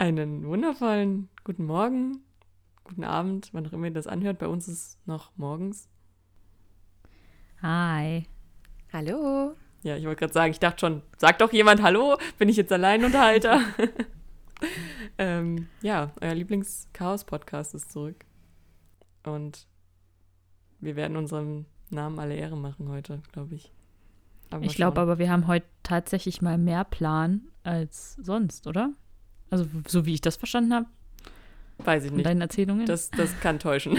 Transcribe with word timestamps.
Einen 0.00 0.46
wundervollen 0.46 1.28
guten 1.44 1.66
Morgen, 1.66 2.22
guten 2.84 3.04
Abend, 3.04 3.50
wann 3.52 3.66
auch 3.66 3.74
immer 3.74 3.88
ihr 3.88 3.92
das 3.92 4.06
anhört. 4.06 4.38
Bei 4.38 4.48
uns 4.48 4.66
ist 4.66 4.98
noch 5.06 5.30
morgens. 5.36 5.90
Hi. 7.60 8.26
Hallo. 8.94 9.52
Ja, 9.82 9.98
ich 9.98 10.06
wollte 10.06 10.20
gerade 10.20 10.32
sagen, 10.32 10.52
ich 10.52 10.58
dachte 10.58 10.80
schon, 10.80 11.02
sagt 11.18 11.42
doch 11.42 11.52
jemand 11.52 11.82
Hallo, 11.82 12.16
bin 12.38 12.48
ich 12.48 12.56
jetzt 12.56 12.72
Alleinunterhalter? 12.72 13.60
ähm, 15.18 15.68
ja, 15.82 16.12
euer 16.22 16.34
Lieblings-Chaos-Podcast 16.34 17.74
ist 17.74 17.92
zurück. 17.92 18.24
Und 19.24 19.66
wir 20.78 20.96
werden 20.96 21.18
unserem 21.18 21.66
Namen 21.90 22.18
alle 22.18 22.36
Ehre 22.36 22.56
machen 22.56 22.88
heute, 22.88 23.20
glaube 23.32 23.54
ich. 23.54 23.70
Aber 24.48 24.64
ich 24.64 24.76
glaube 24.76 24.98
aber, 24.98 25.18
wir 25.18 25.30
haben 25.30 25.46
heute 25.46 25.66
tatsächlich 25.82 26.40
mal 26.40 26.56
mehr 26.56 26.84
Plan 26.84 27.50
als 27.64 28.14
sonst, 28.14 28.66
oder? 28.66 28.94
Also, 29.50 29.66
so 29.86 30.06
wie 30.06 30.14
ich 30.14 30.20
das 30.20 30.36
verstanden 30.36 30.72
habe. 30.74 30.86
Weiß 31.78 32.04
ich 32.04 32.12
nicht. 32.12 32.26
Deinen 32.26 32.40
Erzählungen? 32.40 32.86
Das, 32.86 33.10
das 33.10 33.38
kann 33.40 33.58
täuschen. 33.58 33.98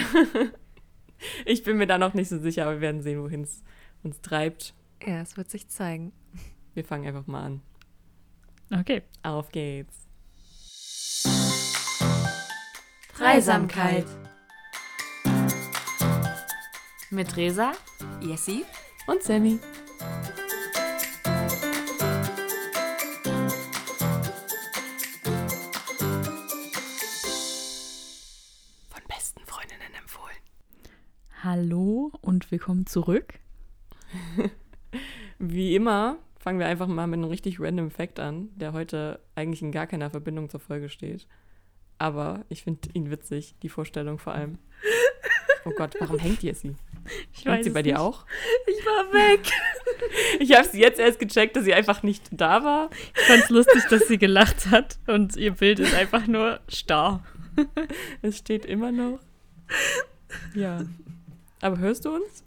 ich 1.46 1.64
bin 1.64 1.78
mir 1.78 1.88
da 1.88 1.98
noch 1.98 2.14
nicht 2.14 2.30
so 2.30 2.40
sicher, 2.40 2.64
aber 2.64 2.76
wir 2.76 2.82
werden 2.82 3.02
sehen, 3.02 3.22
wohin 3.22 3.42
es 3.42 3.64
uns 4.04 4.22
treibt. 4.22 4.73
Ja, 5.06 5.22
es 5.22 5.36
wird 5.38 5.50
sich 5.50 5.68
zeigen. 5.68 6.14
Wir 6.73 6.86
fangen 6.86 7.08
einfach 7.08 7.28
mal 7.28 7.44
an. 7.44 7.62
Okay. 8.72 9.02
Auf 9.23 9.50
geht's. 9.52 10.08
Dreisamkeit. 13.18 14.06
Mit 17.09 17.36
Resa, 17.36 17.73
Jessie 18.22 18.64
Und 19.06 19.22
Sammy. 19.22 19.59
Willkommen 32.52 32.85
zurück. 32.85 33.35
Wie 35.39 35.73
immer 35.73 36.17
fangen 36.38 36.59
wir 36.59 36.67
einfach 36.67 36.88
mal 36.88 37.07
mit 37.07 37.19
einem 37.19 37.30
richtig 37.30 37.59
random 37.59 37.91
Fact 37.91 38.19
an, 38.19 38.49
der 38.55 38.73
heute 38.73 39.19
eigentlich 39.35 39.61
in 39.61 39.71
gar 39.71 39.88
keiner 39.88 40.09
Verbindung 40.09 40.49
zur 40.49 40.59
Folge 40.59 40.89
steht. 40.89 41.27
Aber 41.97 42.44
ich 42.49 42.63
finde 42.63 42.89
ihn 42.94 43.09
witzig, 43.09 43.55
die 43.61 43.69
Vorstellung 43.69 44.19
vor 44.19 44.33
allem. 44.33 44.57
Oh 45.63 45.69
Gott, 45.77 45.95
warum 45.99 46.17
hängt 46.17 46.41
Jessie? 46.41 46.73
Ich 47.31 47.45
Hängt 47.45 47.63
sie 47.63 47.69
bei 47.69 47.83
dir 47.83 47.94
nicht. 47.94 48.02
auch? 48.02 48.25
Ich 48.66 48.83
war 48.83 49.13
weg. 49.13 49.41
Ich 50.39 50.55
habe 50.57 50.67
sie 50.67 50.79
jetzt 50.81 50.99
erst 50.99 51.19
gecheckt, 51.19 51.55
dass 51.55 51.66
sie 51.66 51.75
einfach 51.75 52.02
nicht 52.02 52.23
da 52.31 52.63
war. 52.63 52.89
Ich 53.16 53.22
fand's 53.27 53.52
lustig, 53.52 53.83
dass 53.91 54.07
sie 54.07 54.17
gelacht 54.17 54.72
hat 54.72 54.97
und 55.05 55.35
ihr 55.35 55.52
Bild 55.52 55.77
ist 55.77 55.94
einfach 55.94 56.25
nur 56.25 56.61
starr. 56.67 57.23
Es 58.23 58.39
steht 58.39 58.66
immer 58.66 58.91
noch. 58.91 59.19
Ja. 60.55 60.83
Aber 61.62 61.78
hörst 61.78 62.06
du 62.06 62.16
uns? 62.16 62.44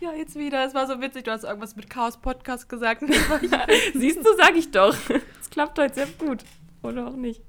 Ja, 0.00 0.12
jetzt 0.12 0.36
wieder. 0.36 0.66
Es 0.66 0.74
war 0.74 0.86
so 0.86 1.00
witzig. 1.00 1.24
Du 1.24 1.30
hast 1.30 1.44
irgendwas 1.44 1.74
mit 1.76 1.88
Chaos 1.88 2.20
Podcast 2.20 2.68
gesagt. 2.68 3.02
Siehst 3.94 4.18
du, 4.18 4.36
sag 4.36 4.56
ich 4.56 4.70
doch. 4.70 4.96
Es 5.40 5.48
klappt 5.48 5.78
heute 5.78 5.94
sehr 5.94 6.06
gut. 6.18 6.44
Oder 6.82 7.06
auch 7.06 7.16
nicht. 7.16 7.42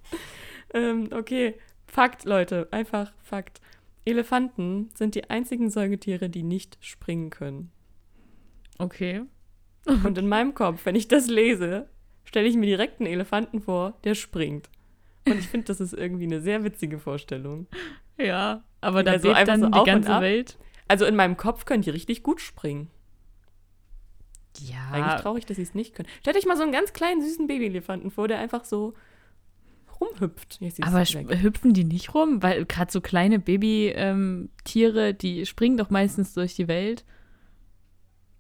Ähm, 0.73 1.09
okay. 1.12 1.56
Fakt, 1.88 2.26
Leute. 2.26 2.67
Einfach 2.72 3.12
Fakt. 3.22 3.59
Elefanten 4.06 4.89
sind 4.94 5.16
die 5.16 5.30
einzigen 5.30 5.70
Säugetiere, 5.70 6.30
die 6.30 6.44
nicht 6.44 6.78
springen 6.80 7.30
können. 7.30 7.72
Okay. 8.78 9.23
Und 9.86 10.17
in 10.17 10.30
meinem 10.30 10.54
Kopf, 10.54 10.86
wenn 10.86 10.95
ich 10.95 11.08
das 11.08 11.28
lese, 11.28 11.89
stelle 12.23 12.48
ich 12.48 12.56
mir 12.56 12.66
direkt 12.66 13.00
einen 13.00 13.11
Elefanten 13.11 13.61
vor, 13.61 13.98
der 14.04 14.16
springt. 14.16 14.70
Und 15.26 15.39
ich 15.39 15.48
finde, 15.48 15.66
das 15.66 15.82
ist 15.82 15.94
irgendwie 15.94 16.26
eine 16.26 16.42
sehr 16.42 16.64
witzige 16.64 17.00
Vorstellung. 17.00 17.67
Ja, 18.18 18.64
aber 18.82 19.04
da 19.04 19.14
Also 19.14 19.30
einfach 19.30 19.46
dann 19.46 19.62
so 19.62 19.70
die 19.70 19.84
ganze. 19.86 20.22
Welt. 20.22 20.58
Also 20.88 21.06
in 21.06 21.16
meinem 21.16 21.38
Kopf 21.38 21.66
können 21.66 21.82
die 21.82 21.89
richtig 21.89 22.23
gut 22.23 22.42
springen. 22.42 22.89
Ja. 24.60 24.89
Eigentlich 24.92 25.22
traurig, 25.22 25.45
dass 25.45 25.58
sie 25.58 25.64
es 25.64 25.76
nicht 25.76 25.94
können. 25.94 26.10
Stellt 26.22 26.38
euch 26.38 26.45
mal 26.45 26.58
so 26.58 26.64
einen 26.64 26.72
ganz 26.72 26.94
kleinen, 26.94 27.22
süßen 27.22 27.48
Babyelefanten 27.48 28.10
vor, 28.10 28.27
der 28.27 28.39
einfach 28.39 28.66
so 28.66 28.94
rumhüpft. 30.00 30.60
Aber 30.82 31.04
hüpfen 31.04 31.73
die 31.73 31.83
nicht 31.83 32.14
rum? 32.14 32.42
Weil 32.42 32.66
gerade 32.66 32.92
so 32.92 33.02
kleine 33.02 33.39
Babytiere, 33.39 35.14
die 35.14 35.45
springen 35.45 35.77
doch 35.77 35.89
meistens 35.89 36.33
durch 36.33 36.56
die 36.56 36.67
Welt. 36.67 37.06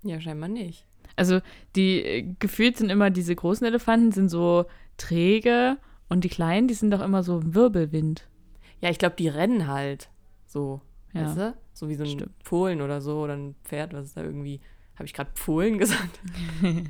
Ja, 0.03 0.21
scheinbar 0.21 0.49
nicht. 0.49 0.85
Also 1.15 1.41
die 1.75 2.03
äh, 2.03 2.35
gefühlt 2.39 2.77
sind 2.77 2.89
immer 2.89 3.09
diese 3.09 3.35
großen 3.35 3.65
Elefanten 3.65 4.11
sind 4.11 4.29
so 4.29 4.65
träge 4.97 5.77
und 6.09 6.23
die 6.23 6.29
kleinen, 6.29 6.67
die 6.67 6.75
sind 6.75 6.91
doch 6.91 7.01
immer 7.01 7.23
so 7.23 7.39
im 7.39 7.55
Wirbelwind. 7.55 8.27
Ja, 8.81 8.89
ich 8.89 8.99
glaube, 8.99 9.15
die 9.15 9.27
rennen 9.27 9.67
halt 9.67 10.09
so. 10.45 10.81
Ja. 11.13 11.25
Weißt 11.25 11.37
du? 11.37 11.57
So 11.73 11.89
wie 11.89 11.95
so 11.95 12.03
ein 12.03 12.09
Stimmt. 12.09 12.33
Fohlen 12.43 12.81
oder 12.81 13.01
so 13.01 13.21
oder 13.21 13.35
ein 13.35 13.55
Pferd, 13.63 13.93
was 13.93 14.05
ist 14.05 14.17
da 14.17 14.23
irgendwie. 14.23 14.61
Habe 14.95 15.05
ich 15.05 15.13
gerade 15.13 15.31
Fohlen 15.35 15.77
gesagt? 15.79 16.19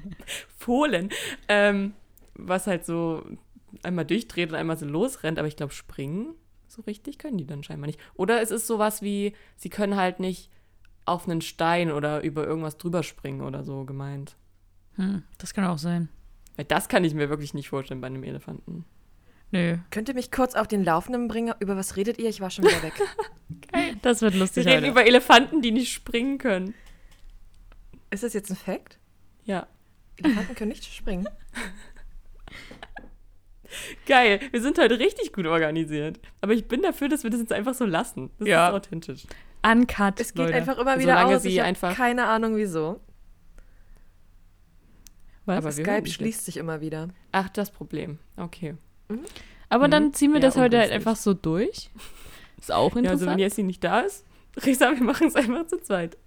Fohlen. 0.57 1.09
Ähm, 1.47 1.93
was 2.33 2.67
halt 2.67 2.85
so 2.85 3.23
einmal 3.83 4.05
durchdreht 4.05 4.49
und 4.49 4.55
einmal 4.55 4.77
so 4.77 4.85
losrennt, 4.85 5.39
aber 5.39 5.47
ich 5.47 5.55
glaube, 5.55 5.73
springen 5.73 6.35
so 6.67 6.81
richtig 6.83 7.17
können 7.17 7.37
die 7.37 7.45
dann 7.45 7.63
scheinbar 7.63 7.87
nicht. 7.87 7.99
Oder 8.13 8.41
es 8.41 8.51
ist 8.51 8.67
sowas 8.67 9.01
wie, 9.01 9.33
sie 9.55 9.69
können 9.69 9.95
halt 9.95 10.19
nicht 10.19 10.51
auf 11.05 11.27
einen 11.27 11.41
Stein 11.41 11.91
oder 11.91 12.21
über 12.21 12.45
irgendwas 12.45 12.77
drüber 12.77 13.03
springen 13.03 13.41
oder 13.41 13.63
so 13.63 13.85
gemeint. 13.85 14.35
Hm, 14.95 15.23
das 15.37 15.53
kann 15.53 15.65
auch 15.65 15.77
sein. 15.77 16.09
Weil 16.55 16.65
das 16.65 16.89
kann 16.89 17.03
ich 17.03 17.13
mir 17.13 17.29
wirklich 17.29 17.53
nicht 17.53 17.69
vorstellen 17.69 18.01
bei 18.01 18.07
einem 18.07 18.23
Elefanten. 18.23 18.85
Nö, 19.51 19.77
Könnt 19.91 20.09
ihr 20.09 20.15
mich 20.15 20.29
kurz 20.31 20.55
auf 20.55 20.67
den 20.67 20.83
Laufenden 20.83 21.27
bringen? 21.29 21.53
Über 21.59 21.77
was 21.77 21.95
redet 21.95 22.17
ihr? 22.19 22.27
Ich 22.29 22.41
war 22.41 22.49
schon 22.49 22.65
wieder 22.65 22.83
weg. 22.83 22.93
das 24.01 24.21
wird 24.21 24.33
Wir 24.33 24.39
lustig 24.41 24.65
reden 24.67 24.81
heute. 24.81 24.91
über 24.91 25.05
Elefanten, 25.05 25.61
die 25.61 25.71
nicht 25.71 25.93
springen 25.93 26.37
können. 26.37 26.73
Ist 28.09 28.23
das 28.23 28.33
jetzt 28.33 28.49
ein 28.49 28.57
Fact? 28.57 28.99
Ja. 29.45 29.67
Elefanten 30.17 30.55
können 30.55 30.69
nicht 30.69 30.83
springen. 30.83 31.27
Geil, 34.05 34.39
wir 34.51 34.61
sind 34.61 34.77
heute 34.79 34.97
richtig 34.99 35.33
gut 35.33 35.45
organisiert. 35.45 36.19
Aber 36.41 36.53
ich 36.53 36.67
bin 36.67 36.81
dafür, 36.81 37.09
dass 37.09 37.23
wir 37.23 37.29
das 37.29 37.39
jetzt 37.41 37.51
einfach 37.53 37.73
so 37.73 37.85
lassen. 37.85 38.29
Das 38.39 38.47
Ja. 38.47 38.69
ist 38.69 38.73
authentisch. 38.75 39.23
Uncut, 39.65 40.19
Es 40.19 40.33
geht 40.33 40.45
Leute. 40.45 40.55
einfach 40.55 40.77
immer 40.77 40.97
wieder 40.99 41.13
Solange 41.13 41.35
aus. 41.35 41.41
sie 41.43 41.49
Ich 41.49 41.59
habe 41.59 41.67
einfach- 41.67 41.95
keine 41.95 42.25
Ahnung 42.27 42.55
wieso. 42.55 43.01
Was? 45.45 45.57
Aber 45.57 45.75
wir 45.77 45.83
Skype 45.85 46.07
schließt 46.09 46.45
sich 46.45 46.57
immer 46.57 46.81
wieder. 46.81 47.09
Ach, 47.31 47.49
das 47.49 47.71
Problem. 47.71 48.19
Okay. 48.37 48.75
Aber 49.69 49.87
Mhm. 49.87 49.91
dann 49.91 50.13
ziehen 50.13 50.31
wir 50.31 50.39
Ja, 50.39 50.47
das 50.47 50.57
heute 50.57 50.79
halt 50.79 50.91
einfach 50.91 51.15
so 51.15 51.33
durch. 51.33 51.89
Ist 52.59 52.71
auch 52.71 52.91
Ja, 52.95 52.97
also 52.97 52.99
interessant. 52.99 53.31
wenn 53.31 53.39
Jessie 53.39 53.63
nicht 53.63 53.83
da 53.83 54.01
ist, 54.01 54.25
Risa, 54.65 54.91
wir 54.95 55.03
machen 55.03 55.27
es 55.27 55.35
einfach 55.35 55.67
zu 55.67 55.79
zweit. 55.81 56.17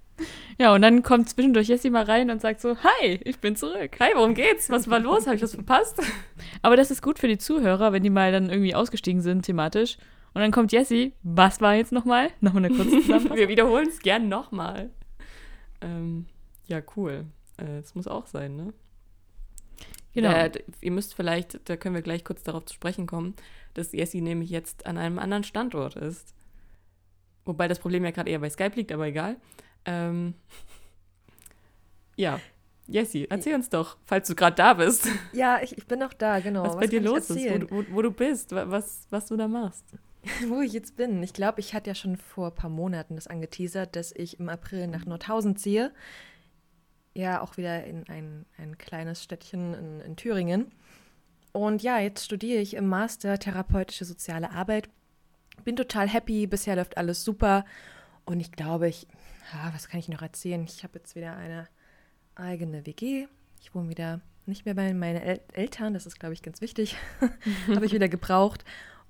Ja, 0.59 0.75
und 0.75 0.83
dann 0.83 1.03
kommt 1.03 1.31
zwischendurch 1.31 1.69
Jessie 1.69 1.89
mal 1.89 2.05
rein 2.05 2.31
und 2.31 2.43
sagt 2.43 2.61
so, 2.61 2.77
hi, 2.77 3.19
ich 3.25 3.39
bin 3.39 3.57
zurück. 3.57 3.97
Hi, 4.01 4.11
worum 4.15 4.35
geht's? 4.35 4.69
Was 4.69 4.91
war 4.91 5.01
los? 5.01 5.27
Habe 5.27 5.37
ich 5.37 5.43
was 5.43 5.55
verpasst? 5.55 5.97
Aber 6.63 6.77
das 6.77 6.91
ist 6.91 7.03
gut 7.03 7.19
für 7.19 7.29
die 7.29 7.39
Zuhörer, 7.39 7.93
wenn 7.93 8.03
die 8.03 8.11
mal 8.11 8.31
dann 8.31 8.51
irgendwie 8.51 8.75
ausgestiegen 8.75 9.23
sind 9.23 9.47
thematisch. 9.47 9.97
Und 10.35 10.43
dann 10.43 10.53
kommt 10.53 10.73
Jessie, 10.73 11.15
was 11.23 11.61
war 11.63 11.75
jetzt 11.75 11.91
nochmal? 11.93 12.29
Noch 12.41 12.55
eine 12.55 12.69
kurze 12.69 12.91
Zusammenfassung. 13.01 13.37
wir 13.39 13.49
wiederholen 13.49 13.89
es 13.89 13.99
gern 14.01 14.29
nochmal. 14.29 14.91
Ähm, 15.81 16.27
ja, 16.67 16.81
cool. 16.97 17.25
Äh, 17.57 17.81
Das 17.81 17.95
muss 17.95 18.07
auch 18.07 18.27
sein, 18.27 18.57
ne? 18.57 18.73
Genau. 20.13 20.31
Äh, 20.33 20.51
d- 20.51 20.65
ihr 20.81 20.91
müsst 20.91 21.15
vielleicht, 21.15 21.69
da 21.69 21.77
können 21.77 21.95
wir 21.95 22.03
gleich 22.03 22.25
kurz 22.25 22.43
darauf 22.43 22.65
zu 22.67 22.75
sprechen 22.75 23.07
kommen, 23.07 23.35
dass 23.75 23.93
Jessie 23.93 24.21
nämlich 24.21 24.51
jetzt 24.51 24.87
an 24.87 24.99
einem 24.99 25.19
anderen 25.19 25.45
Standort 25.45 25.97
ist. 25.97 26.35
Wobei 27.45 27.69
das 27.69 27.79
Problem 27.79 28.05
ja 28.05 28.11
gerade 28.11 28.31
eher 28.31 28.39
bei 28.41 28.51
Skype 28.51 28.77
liegt, 28.77 28.93
aber 28.93 29.07
egal. 29.07 29.37
Ähm, 29.85 30.35
ja, 32.17 32.41
Jessie, 32.87 33.27
erzähl 33.31 33.55
uns 33.55 33.69
doch, 33.71 33.97
falls 34.05 34.29
du 34.29 34.35
gerade 34.35 34.57
da 34.57 34.75
bist, 34.75 35.09
Ja, 35.33 35.61
ich, 35.63 35.77
ich 35.79 35.87
bin 35.87 36.01
noch 36.01 36.13
da, 36.13 36.41
genau. 36.41 36.65
was, 36.65 36.77
bei 36.77 36.87
dir 36.87 37.01
los 37.01 37.31
ist, 37.31 37.39
wo, 37.71 37.71
wo, 37.79 37.85
wo 37.91 38.03
du 38.03 38.11
bist, 38.11 38.53
wa- 38.53 38.69
was, 38.69 39.07
was 39.11 39.27
du 39.27 39.37
da 39.37 39.49
machst. 39.49 39.85
Wo 40.49 40.61
ich 40.61 40.75
jetzt 40.75 40.97
bin. 40.97 41.23
Ich 41.23 41.33
glaube, 41.33 41.61
ich 41.61 41.73
hatte 41.73 41.89
ja 41.89 41.95
schon 41.95 42.19
vor 42.19 42.49
ein 42.49 42.55
paar 42.55 42.69
Monaten 42.69 43.15
das 43.15 43.27
angeteasert, 43.27 43.97
dass 43.97 44.13
ich 44.13 44.39
im 44.39 44.51
April 44.51 44.87
nach 44.87 45.07
Nordhausen 45.07 45.57
ziehe. 45.57 45.93
Ja, 47.15 47.41
auch 47.41 47.57
wieder 47.57 47.85
in 47.85 48.09
ein, 48.09 48.47
ein 48.57 48.79
kleines 48.79 49.23
Städtchen 49.23 49.75
in, 49.75 50.01
in 50.01 50.17
Thüringen. 50.17 50.73
Und 51.53 51.83
ja, 51.83 51.99
jetzt 51.99 52.25
studiere 52.25 52.61
ich 52.61 52.75
im 52.75 52.87
Master 52.87 53.39
Therapeutische 53.39 54.05
Soziale 54.05 54.53
Arbeit. 54.53 54.89
Bin 55.65 55.77
total 55.77 56.09
happy, 56.09 56.47
bisher 56.47 56.77
läuft 56.77 56.97
alles 56.97 57.25
super. 57.25 57.65
Und 58.25 58.41
ich 58.41 58.53
glaube, 58.53 58.89
ich, 58.89 59.09
ja, 59.53 59.73
was 59.75 59.89
kann 59.89 59.99
ich 59.99 60.09
noch 60.09 60.23
erzählen? 60.23 60.65
Ich 60.65 60.85
habe 60.85 60.99
jetzt 60.99 61.17
wieder 61.17 61.37
eine 61.37 61.69
eigene 62.37 62.87
WG. 62.87 63.27
Ich 63.61 63.75
wohne 63.75 63.89
wieder 63.89 64.21
nicht 64.47 64.65
mehr 64.65 64.75
bei 64.75 64.93
meinen 64.95 65.21
El 65.21 65.41
Eltern, 65.53 65.95
das 65.95 66.07
ist, 66.07 66.19
glaube 66.21 66.35
ich, 66.35 66.43
ganz 66.43 66.61
wichtig. 66.61 66.97
habe 67.69 67.87
ich 67.87 67.93
wieder 67.93 68.09
gebraucht. 68.09 68.65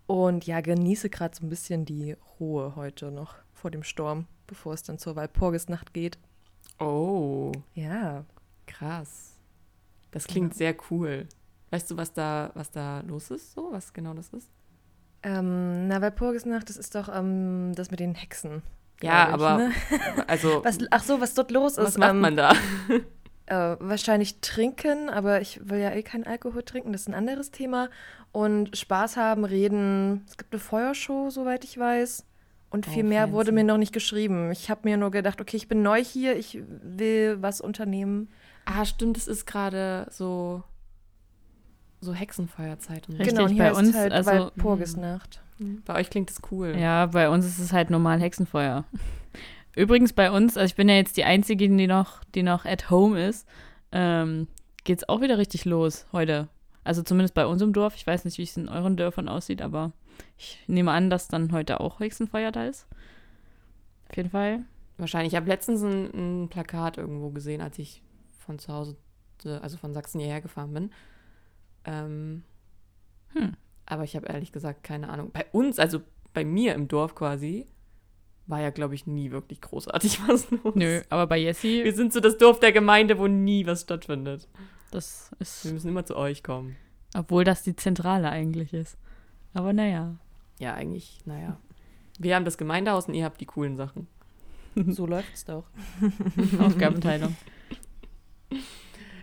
Und 0.06 0.46
ja, 0.46 0.60
genieße 0.60 1.10
gerade 1.10 1.36
so 1.36 1.44
ein 1.44 1.50
bisschen 1.50 1.84
die 1.84 2.16
Ruhe 2.40 2.74
heute 2.74 3.12
noch 3.12 3.36
vor 3.52 3.70
dem 3.70 3.84
Sturm, 3.84 4.26
bevor 4.46 4.72
es 4.72 4.82
dann 4.82 4.98
zur 4.98 5.14
Walpurgisnacht 5.14 5.94
geht. 5.94 6.18
Oh, 6.80 7.52
Ja, 7.74 8.24
krass. 8.66 9.36
Das 10.10 10.26
klingt 10.26 10.54
Ja. 10.54 10.58
sehr 10.58 10.76
cool. 10.90 11.26
Weißt 11.70 11.90
du, 11.90 11.96
was 11.96 12.12
da, 12.12 12.50
was 12.54 12.70
da 12.70 13.00
los 13.06 13.30
ist, 13.30 13.52
so, 13.52 13.68
was 13.70 13.92
genau 13.92 14.12
das 14.14 14.28
ist? 14.30 14.50
Ähm, 15.22 15.86
na, 15.86 16.00
Walpurgisnacht, 16.00 16.68
das 16.68 16.76
ist 16.76 16.94
doch 16.94 17.08
ähm, 17.14 17.72
das 17.76 17.90
mit 17.90 18.00
den 18.00 18.14
Hexen. 18.14 18.62
Ja, 19.02 19.28
ich, 19.28 19.34
aber 19.34 19.56
ne? 19.58 19.72
also 20.26 20.62
Was, 20.64 20.78
ach 20.90 21.02
so, 21.04 21.20
was 21.20 21.34
dort 21.34 21.50
los 21.50 21.76
ist. 21.78 21.84
was 21.84 21.98
macht 21.98 22.10
ähm, 22.10 22.20
man 22.20 22.36
da? 22.36 22.52
Äh, 23.46 23.76
wahrscheinlich 23.80 24.40
trinken, 24.42 25.10
aber 25.10 25.40
ich 25.40 25.68
will 25.68 25.80
ja 25.80 25.90
eh 25.90 26.04
keinen 26.04 26.22
Alkohol 26.24 26.62
trinken, 26.62 26.92
das 26.92 27.00
ist 27.00 27.08
ein 27.08 27.14
anderes 27.14 27.50
Thema. 27.50 27.90
Und 28.30 28.76
Spaß 28.78 29.16
haben, 29.16 29.44
reden. 29.44 30.24
Es 30.28 30.36
gibt 30.36 30.52
eine 30.52 30.60
Feuershow, 30.60 31.30
soweit 31.30 31.64
ich 31.64 31.76
weiß. 31.76 32.24
Und 32.70 32.86
viel 32.86 33.04
Oh, 33.04 33.08
mehr 33.08 33.22
fancy. 33.22 33.34
wurde 33.34 33.52
mir 33.52 33.64
noch 33.64 33.78
nicht 33.78 33.92
geschrieben. 33.92 34.50
Ich 34.52 34.70
habe 34.70 34.82
mir 34.84 34.96
nur 34.96 35.10
gedacht, 35.10 35.40
okay, 35.40 35.56
ich 35.56 35.66
bin 35.68 35.82
neu 35.82 36.02
hier, 36.02 36.36
ich 36.36 36.58
will 36.82 37.38
was 37.40 37.60
unternehmen. 37.60 38.28
Ah, 38.64 38.84
stimmt, 38.84 39.16
es 39.16 39.26
ist 39.28 39.44
gerade 39.46 40.06
so 40.10 40.62
so 42.02 42.14
Hexenfeuerzeit 42.14 43.08
und 43.08 43.16
so. 43.16 43.18
Richtig, 43.18 43.36
genau, 43.36 43.48
und 43.48 43.54
hier 43.54 43.64
bei 43.64 43.72
uns, 43.74 43.94
halt 43.94 44.12
also- 44.12 44.30
Walpurgisnacht. 44.30 45.42
Bei 45.84 45.96
euch 45.96 46.08
klingt 46.08 46.30
es 46.30 46.40
cool. 46.50 46.74
Ja, 46.78 47.04
bei 47.06 47.28
uns 47.28 47.44
ist 47.44 47.58
es 47.58 47.74
halt 47.74 47.90
normal 47.90 48.18
Hexenfeuer. 48.20 48.84
Übrigens 49.76 50.14
bei 50.14 50.30
uns, 50.30 50.56
also 50.56 50.64
ich 50.64 50.74
bin 50.74 50.88
ja 50.88 50.94
jetzt 50.94 51.18
die 51.18 51.24
Einzige, 51.24 51.68
die 51.68 51.86
noch, 51.86 52.24
die 52.34 52.42
noch 52.42 52.64
at 52.64 52.88
home 52.90 53.22
ist, 53.28 53.46
ähm, 53.92 54.48
geht's 54.84 55.06
auch 55.06 55.20
wieder 55.20 55.36
richtig 55.36 55.66
los 55.66 56.06
heute. 56.12 56.48
Also 56.82 57.02
zumindest 57.02 57.34
bei 57.34 57.44
uns 57.44 57.60
im 57.60 57.74
Dorf. 57.74 57.94
Ich 57.96 58.06
weiß 58.06 58.24
nicht, 58.24 58.38
wie 58.38 58.44
es 58.44 58.56
in 58.56 58.70
euren 58.70 58.96
Dörfern 58.96 59.28
aussieht, 59.28 59.60
aber 59.60 59.92
ich 60.38 60.58
nehme 60.66 60.90
an, 60.92 61.10
dass 61.10 61.28
dann 61.28 61.52
heute 61.52 61.80
auch 61.80 62.00
Hexenfeuer 62.00 62.52
da 62.52 62.66
ist. 62.66 62.86
Auf 64.08 64.16
jeden 64.16 64.30
Fall. 64.30 64.64
Wahrscheinlich. 64.98 65.32
Ich 65.32 65.36
habe 65.36 65.48
letztens 65.48 65.82
ein, 65.82 66.42
ein 66.44 66.48
Plakat 66.48 66.98
irgendwo 66.98 67.30
gesehen, 67.30 67.60
als 67.60 67.78
ich 67.78 68.02
von 68.38 68.58
zu 68.58 68.72
Hause, 68.72 68.96
äh, 69.44 69.50
also 69.58 69.76
von 69.76 69.92
Sachsen 69.92 70.20
hierher 70.20 70.40
gefahren 70.40 70.72
bin. 70.74 70.90
Ähm, 71.84 72.42
Hm. 73.32 73.54
Aber 73.86 74.02
ich 74.04 74.16
habe 74.16 74.26
ehrlich 74.26 74.50
gesagt 74.52 74.82
keine 74.82 75.08
Ahnung. 75.08 75.30
Bei 75.32 75.46
uns, 75.52 75.78
also 75.78 76.00
bei 76.32 76.44
mir 76.44 76.74
im 76.74 76.88
Dorf 76.88 77.14
quasi, 77.14 77.68
war 78.46 78.60
ja, 78.60 78.70
glaube 78.70 78.96
ich, 78.96 79.06
nie 79.06 79.30
wirklich 79.30 79.60
großartig 79.60 80.20
was 80.28 80.50
los. 80.50 80.74
Nö, 80.74 81.00
aber 81.10 81.26
bei 81.28 81.36
Wir 81.36 81.44
Jessie, 81.44 81.90
sind 81.92 82.12
so 82.12 82.18
das 82.20 82.36
Dorf 82.38 82.58
der 82.58 82.72
Gemeinde, 82.72 83.18
wo 83.18 83.28
nie 83.28 83.66
was 83.66 83.82
stattfindet. 83.82 84.48
das 84.90 85.30
Wir 85.38 85.42
ist, 85.42 85.64
müssen 85.72 85.88
immer 85.88 86.04
zu 86.04 86.16
euch 86.16 86.42
kommen. 86.42 86.76
obwohl 87.14 87.44
das 87.44 87.62
die 87.62 87.76
Zentrale 87.76 88.30
eigentlich 88.30 88.72
ist. 88.72 88.98
Aber 89.54 89.72
naja. 89.72 90.16
Ja, 90.58 90.74
eigentlich, 90.74 91.20
naja. 91.24 91.58
Wir 92.18 92.34
haben 92.34 92.44
das 92.44 92.58
Gemeindehaus 92.58 93.08
und 93.08 93.14
ihr 93.14 93.24
habt 93.24 93.40
die 93.40 93.46
coolen 93.46 93.76
Sachen. 93.76 94.06
So 94.86 95.04
läuft's 95.04 95.44
doch. 95.44 95.64
Aufgabenteilung. 96.60 97.34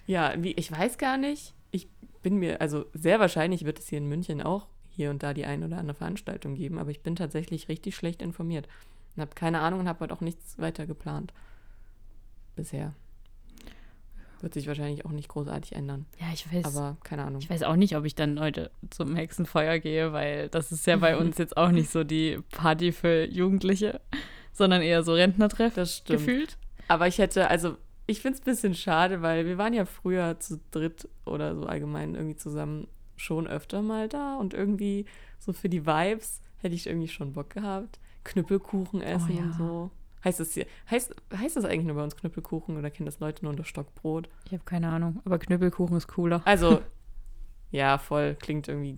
Ja, 0.05 0.33
wie, 0.37 0.51
ich 0.51 0.69
weiß 0.69 0.97
gar 0.97 1.17
nicht. 1.17 1.53
Ich 1.71 1.87
bin 2.21 2.35
mir, 2.37 2.59
also 2.59 2.85
sehr 2.93 3.21
wahrscheinlich 3.21 3.63
wird 3.63 3.79
es 3.79 3.87
hier 3.87 3.99
in 3.99 4.09
München 4.09 4.41
auch 4.41 4.67
hier 4.89 5.09
und 5.09 5.23
da 5.23 5.33
die 5.33 5.45
ein 5.45 5.63
oder 5.63 5.77
andere 5.77 5.95
Veranstaltung 5.95 6.55
geben, 6.55 6.79
aber 6.79 6.89
ich 6.89 7.01
bin 7.01 7.15
tatsächlich 7.15 7.69
richtig 7.69 7.95
schlecht 7.95 8.21
informiert 8.21 8.67
und 9.15 9.21
habe 9.21 9.35
keine 9.35 9.59
Ahnung 9.59 9.81
und 9.81 9.87
habe 9.87 10.01
heute 10.01 10.13
auch 10.13 10.21
nichts 10.21 10.57
weiter 10.57 10.87
geplant. 10.87 11.33
Bisher. 12.55 12.93
Wird 14.41 14.53
sich 14.53 14.67
wahrscheinlich 14.67 15.05
auch 15.05 15.11
nicht 15.11 15.27
großartig 15.29 15.73
ändern, 15.73 16.05
Ja, 16.19 16.27
ich 16.33 16.51
weiß. 16.53 16.65
aber 16.65 16.97
keine 17.03 17.23
Ahnung. 17.23 17.41
Ich 17.41 17.49
weiß 17.49 17.63
auch 17.63 17.75
nicht, 17.75 17.95
ob 17.95 18.05
ich 18.05 18.15
dann 18.15 18.39
heute 18.39 18.71
zum 18.89 19.15
Hexenfeuer 19.15 19.79
gehe, 19.79 20.13
weil 20.13 20.49
das 20.49 20.71
ist 20.71 20.85
ja 20.85 20.95
bei 20.97 21.17
uns 21.19 21.37
jetzt 21.37 21.57
auch 21.57 21.71
nicht 21.71 21.89
so 21.89 22.03
die 22.03 22.39
Party 22.51 22.91
für 22.91 23.25
Jugendliche, 23.25 23.99
sondern 24.53 24.81
eher 24.81 25.03
so 25.03 25.13
Rentnertreff 25.13 25.73
Das 25.73 25.97
stimmt. 25.97 26.19
gefühlt. 26.19 26.57
Aber 26.87 27.07
ich 27.07 27.17
hätte, 27.17 27.49
also 27.49 27.77
ich 28.05 28.21
finde 28.21 28.35
es 28.37 28.41
ein 28.41 28.45
bisschen 28.45 28.73
schade, 28.75 29.21
weil 29.21 29.45
wir 29.45 29.57
waren 29.57 29.73
ja 29.73 29.85
früher 29.85 30.39
zu 30.39 30.59
dritt 30.71 31.09
oder 31.25 31.55
so 31.55 31.65
allgemein 31.65 32.15
irgendwie 32.15 32.37
zusammen 32.37 32.87
schon 33.15 33.47
öfter 33.47 33.81
mal 33.81 34.07
da 34.07 34.37
und 34.37 34.53
irgendwie 34.53 35.05
so 35.39 35.51
für 35.51 35.69
die 35.69 35.85
Vibes 35.85 36.41
hätte 36.59 36.75
ich 36.75 36.87
irgendwie 36.87 37.07
schon 37.07 37.33
Bock 37.33 37.49
gehabt. 37.49 37.99
Knüppelkuchen 38.23 39.01
essen 39.01 39.35
ja. 39.37 39.43
und 39.43 39.53
so. 39.55 39.91
Heißt 40.23 40.39
das 40.39 40.53
hier, 40.53 40.65
heißt, 40.89 41.15
heißt 41.35 41.55
das 41.55 41.65
eigentlich 41.65 41.85
nur 41.85 41.95
bei 41.95 42.03
uns 42.03 42.15
Knüppelkuchen 42.15 42.77
oder 42.77 42.89
kennen 42.89 43.05
das 43.05 43.19
Leute 43.19 43.43
nur 43.43 43.51
unter 43.51 43.63
Stockbrot? 43.63 44.29
Ich 44.45 44.53
habe 44.53 44.63
keine 44.63 44.89
Ahnung, 44.89 45.21
aber 45.25 45.39
Knüppelkuchen 45.39 45.95
ist 45.95 46.07
cooler. 46.07 46.41
Also, 46.45 46.81
ja, 47.71 47.97
voll, 47.97 48.35
klingt 48.35 48.67
irgendwie 48.67 48.97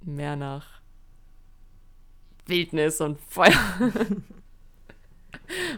mehr 0.00 0.36
nach 0.36 0.80
Wildnis 2.46 3.00
und 3.00 3.20
Feuer. 3.20 3.52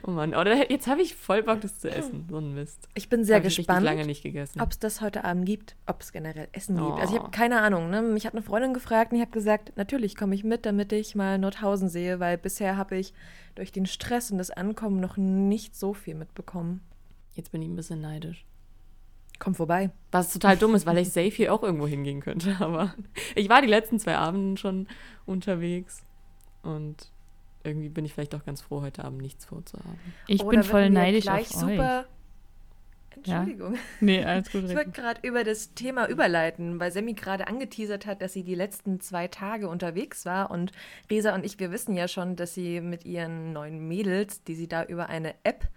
oh 0.06 0.10
Mann, 0.10 0.34
oder 0.34 0.70
jetzt 0.70 0.86
habe 0.86 1.02
ich 1.02 1.14
voll 1.14 1.42
Bock, 1.42 1.60
das 1.60 1.78
zu 1.80 1.90
essen. 1.90 2.26
So 2.30 2.38
ein 2.38 2.54
Mist. 2.54 2.88
Ich 2.94 3.08
bin 3.08 3.24
sehr 3.24 3.36
Hab 3.36 3.42
gespannt. 3.44 3.84
lange 3.84 4.06
nicht 4.06 4.22
gegessen. 4.22 4.60
ob 4.60 4.70
es 4.72 4.78
das 4.78 5.00
heute 5.00 5.24
Abend 5.24 5.46
gibt, 5.46 5.76
ob 5.86 6.00
es 6.00 6.12
generell 6.12 6.48
Essen 6.52 6.80
Oh. 6.80 6.88
gibt. 6.90 7.00
Also 7.00 7.14
ich 7.14 7.20
habe 7.20 7.30
keine 7.30 7.60
Ahnung. 7.60 7.90
Ne? 7.90 8.02
Mich 8.02 8.26
hat 8.26 8.34
eine 8.34 8.42
Freundin 8.42 8.74
gefragt 8.74 9.12
und 9.12 9.18
ich 9.18 9.22
habe 9.22 9.32
gesagt, 9.32 9.72
natürlich 9.76 10.16
komme 10.16 10.34
ich 10.34 10.44
mit, 10.44 10.66
damit 10.66 10.92
ich 10.92 11.14
mal 11.14 11.38
Nordhausen 11.38 11.88
sehe, 11.88 12.20
weil 12.20 12.38
bisher 12.38 12.76
habe 12.76 12.96
ich 12.96 13.12
durch 13.54 13.72
den 13.72 13.86
Stress 13.86 14.30
und 14.30 14.38
das 14.38 14.50
Ankommen 14.50 15.00
noch 15.00 15.16
nicht 15.16 15.76
so 15.76 15.94
viel 15.94 16.14
mitbekommen. 16.14 16.80
Jetzt 17.34 17.52
bin 17.52 17.62
ich 17.62 17.68
ein 17.68 17.76
bisschen 17.76 18.00
neidisch. 18.00 18.44
Komm 19.40 19.56
vorbei. 19.56 19.90
Was 20.12 20.32
total 20.32 20.56
dumm 20.56 20.74
ist, 20.76 20.86
weil 20.86 20.98
ich 20.98 21.08
safe 21.12 21.30
hier 21.30 21.52
auch 21.52 21.62
irgendwo 21.64 21.86
hingehen 21.88 22.20
könnte. 22.20 22.56
Aber 22.60 22.94
ich 23.34 23.48
war 23.48 23.60
die 23.62 23.68
letzten 23.68 23.98
zwei 23.98 24.16
Abenden 24.16 24.56
schon 24.56 24.86
unterwegs. 25.26 26.02
Und 26.62 27.10
irgendwie 27.64 27.88
bin 27.88 28.04
ich 28.04 28.12
vielleicht 28.14 28.34
auch 28.34 28.44
ganz 28.44 28.60
froh, 28.60 28.82
heute 28.82 29.04
Abend 29.04 29.22
nichts 29.22 29.46
vorzuhaben. 29.46 29.98
Ich 30.26 30.42
Oh, 30.42 30.48
bin 30.48 30.62
voll 30.62 30.90
neidisch 30.90 31.24
gleich 31.24 31.54
auf 31.54 31.60
super. 31.60 32.00
euch. 32.00 33.26
Ja? 33.26 33.38
Entschuldigung. 33.38 33.76
Nee, 34.00 34.24
alles 34.24 34.50
gut. 34.50 34.64
Ich 34.64 34.74
wollte 34.74 34.90
gerade 34.90 35.20
über 35.26 35.44
das 35.44 35.72
Thema 35.74 36.08
überleiten, 36.08 36.78
weil 36.80 36.90
Sammy 36.92 37.14
gerade 37.14 37.46
angeteasert 37.46 38.06
hat, 38.06 38.20
dass 38.20 38.32
sie 38.32 38.42
die 38.42 38.54
letzten 38.54 39.00
zwei 39.00 39.28
Tage 39.28 39.68
unterwegs 39.68 40.26
war. 40.26 40.50
Und 40.50 40.72
Resa 41.10 41.34
und 41.34 41.44
ich, 41.46 41.58
wir 41.58 41.70
wissen 41.70 41.96
ja 41.96 42.08
schon, 42.08 42.36
dass 42.36 42.54
sie 42.54 42.80
mit 42.80 43.04
ihren 43.04 43.52
neuen 43.52 43.86
Mädels, 43.88 44.42
die 44.44 44.54
sie 44.54 44.68
da 44.68 44.84
über 44.84 45.08
eine 45.08 45.34
App, 45.44 45.68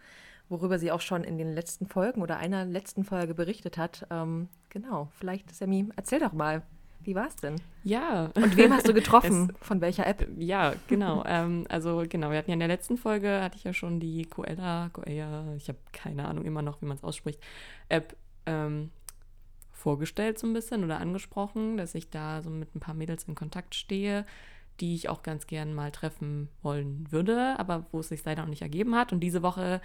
worüber 0.50 0.80
sie 0.80 0.92
auch 0.92 1.02
schon 1.02 1.24
in 1.24 1.38
den 1.38 1.54
letzten 1.54 1.86
Folgen 1.86 2.22
oder 2.22 2.38
einer 2.38 2.66
letzten 2.66 3.04
Folge 3.04 3.34
berichtet 3.34 3.78
hat. 3.78 4.08
Ähm, 4.10 4.50
genau, 4.70 5.10
vielleicht, 5.18 5.54
Sammy, 5.56 5.88
erzähl 5.96 6.20
doch 6.20 6.34
mal, 6.34 6.64
wie 7.02 7.16
war 7.16 7.28
es 7.28 7.36
denn? 7.38 7.56
Ja. 7.84 8.32
Und 8.36 8.58
wem 8.58 8.74
hast 8.74 8.88
du 8.88 8.94
getroffen? 8.96 9.54
Von 9.62 9.82
welcher 9.82 10.06
App? 10.06 10.28
Ja, 10.38 10.74
genau. 10.88 11.24
ähm, 11.28 11.66
also 11.70 12.04
genau, 12.08 12.32
wir 12.32 12.38
hatten 12.38 12.50
ja 12.50 12.56
in 12.56 12.60
der 12.60 12.68
letzten 12.68 12.98
Folge, 12.98 13.42
hatte 13.42 13.58
ich 13.58 13.64
ja 13.64 13.74
schon 13.74 14.00
die 14.00 14.26
Coella, 14.26 14.90
Coella, 14.92 15.56
ich 15.56 15.70
habe 15.70 15.80
keine 15.94 16.28
Ahnung 16.28 16.46
immer 16.46 16.62
noch, 16.62 16.82
wie 16.82 16.86
man 16.86 16.98
es 16.98 17.04
ausspricht, 17.04 17.42
App 17.90 18.16
ähm, 18.46 18.92
vorgestellt 19.72 20.40
so 20.40 20.48
ein 20.48 20.54
bisschen 20.54 20.84
oder 20.84 21.00
angesprochen, 21.00 21.78
dass 21.78 21.96
ich 21.96 22.10
da 22.10 22.42
so 22.42 22.50
mit 22.50 22.76
ein 22.76 22.80
paar 22.80 22.96
Mädels 22.96 23.24
in 23.26 23.36
Kontakt 23.36 23.76
stehe, 23.76 24.26
die 24.80 24.96
ich 24.96 25.08
auch 25.08 25.24
ganz 25.24 25.48
gern 25.48 25.74
mal 25.74 25.92
treffen 25.92 26.50
wollen 26.62 27.12
würde, 27.12 27.60
aber 27.60 27.86
wo 27.92 28.00
es 28.00 28.10
sich 28.10 28.26
leider 28.26 28.42
noch 28.42 28.50
nicht 28.50 28.64
ergeben 28.64 28.96
hat. 28.96 29.14
Und 29.14 29.22
diese 29.22 29.44
Woche 29.44 29.82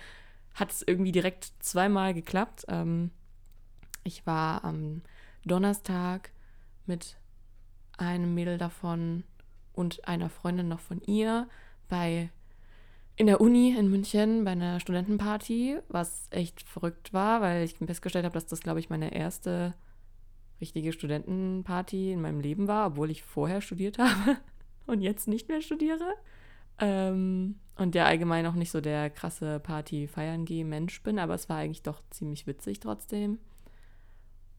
hat 0.55 0.71
es 0.71 0.83
irgendwie 0.87 1.13
direkt 1.13 1.53
zweimal 1.61 2.15
geklappt. 2.15 2.65
Ähm, 2.69 3.11
ich 4.05 4.27
war 4.27 4.65
am 4.65 5.03
Donnerstag 5.45 6.31
mit 6.87 7.17
einem 7.97 8.35
Mädel 8.35 8.59
davon 8.59 9.25
und 9.73 10.07
einer 10.07 10.29
Freundin 10.29 10.69
noch 10.69 10.81
von 10.81 11.01
ihr 11.03 11.49
bei 11.89 12.31
in 13.17 13.27
der 13.27 13.41
Uni 13.41 13.77
in 13.77 13.91
München 13.91 14.45
bei 14.45 14.53
einer 14.53 14.81
Studentenparty, 14.81 15.79
was 15.89 16.29
echt 16.31 16.63
verrückt 16.63 17.13
war, 17.13 17.41
weil 17.43 17.65
ich 17.65 17.77
festgestellt 17.77 18.25
habe, 18.25 18.35
dass 18.35 18.47
das, 18.47 18.61
glaube 18.61 18.81
ich, 18.81 18.89
meine 18.89 19.15
erste 19.15 19.75
richtige 20.61 20.93
Studentenparty 20.93 22.13
in 22.13 22.23
meinem 22.23 22.41
Leben 22.41 22.69
war, 22.69 22.87
obwohl 22.87 23.11
ich 23.11 23.23
vorher 23.23 23.61
studiert 23.61 23.99
habe 23.99 24.39
und 24.87 25.03
jetzt 25.03 25.29
nicht 25.29 25.49
mehr 25.49 25.61
studiere. 25.61 26.15
Ähm, 26.79 27.57
und 27.77 27.95
ja, 27.95 28.07
allgemein 28.07 28.47
auch 28.47 28.55
nicht 28.55 28.71
so 28.71 28.81
der 28.81 29.11
krasse 29.11 29.61
Party-Feiern-Geh-Mensch 29.61 31.03
bin, 31.03 31.19
aber 31.19 31.35
es 31.35 31.49
war 31.49 31.59
eigentlich 31.59 31.83
doch 31.83 32.03
ziemlich 32.11 32.47
witzig 32.47 32.81
trotzdem. 32.81 33.39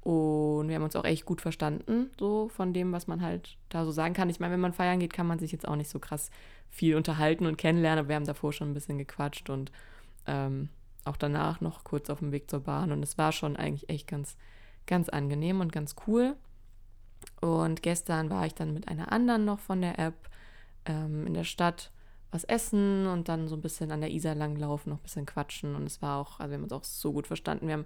Und 0.04 0.68
wir 0.68 0.76
haben 0.76 0.84
uns 0.84 0.98
auch 0.98 1.06
echt 1.06 1.24
gut 1.24 1.40
verstanden, 1.40 2.12
so 2.20 2.50
von 2.50 2.74
dem, 2.74 2.92
was 2.92 3.08
man 3.08 3.22
halt 3.22 3.58
da 3.70 3.86
so 3.86 3.92
sagen 3.92 4.14
kann. 4.14 4.30
Ich 4.30 4.42
meine, 4.42 4.54
wenn 4.54 4.60
man 4.60 4.74
feiern 4.74 5.00
geht, 5.00 5.14
kann 5.14 5.28
man 5.28 5.40
sich 5.40 5.54
jetzt 5.54 5.66
auch 5.66 5.78
nicht 5.78 5.90
so 5.90 5.98
krass 5.98 6.30
viel 6.70 6.98
unterhalten 6.98 7.46
und 7.46 7.58
kennenlernen, 7.58 8.00
aber 8.00 8.10
wir 8.10 8.16
haben 8.18 8.26
davor 8.26 8.52
schon 8.52 8.72
ein 8.72 8.74
bisschen 8.74 8.98
gequatscht 8.98 9.50
und 9.50 9.72
ähm, 10.28 10.68
auch 11.06 11.16
danach 11.16 11.62
noch 11.62 11.86
kurz 11.86 12.10
auf 12.10 12.20
dem 12.20 12.34
Weg 12.34 12.50
zur 12.50 12.60
Bahn. 12.60 12.92
Und 12.92 13.02
es 13.02 13.18
war 13.18 13.32
schon 13.32 13.56
eigentlich 13.56 13.90
echt 13.90 14.08
ganz, 14.08 14.36
ganz 14.88 15.08
angenehm 15.08 15.62
und 15.62 15.72
ganz 15.72 15.96
cool. 16.06 16.36
Und 17.40 17.82
gestern 17.82 18.30
war 18.30 18.46
ich 18.46 18.56
dann 18.56 18.74
mit 18.74 18.90
einer 18.90 19.10
anderen 19.10 19.46
noch 19.46 19.60
von 19.60 19.80
der 19.80 20.00
App 20.00 20.30
ähm, 20.86 21.28
in 21.28 21.34
der 21.34 21.46
Stadt 21.46 21.92
was 22.30 22.44
essen 22.44 23.08
und 23.08 23.30
dann 23.30 23.48
so 23.48 23.56
ein 23.56 23.62
bisschen 23.62 23.92
an 23.92 24.02
der 24.02 24.12
Isar 24.12 24.36
langlaufen, 24.36 24.90
noch 24.90 25.00
ein 25.00 25.04
bisschen 25.04 25.26
quatschen. 25.26 25.76
Und 25.76 25.86
es 25.86 26.02
war 26.02 26.18
auch, 26.18 26.42
also 26.42 26.50
wir 26.50 26.56
haben 26.56 26.64
uns 26.64 26.74
auch 26.74 26.84
so 26.84 27.14
gut 27.14 27.28
verstanden. 27.28 27.68
Wir 27.68 27.76
haben 27.76 27.86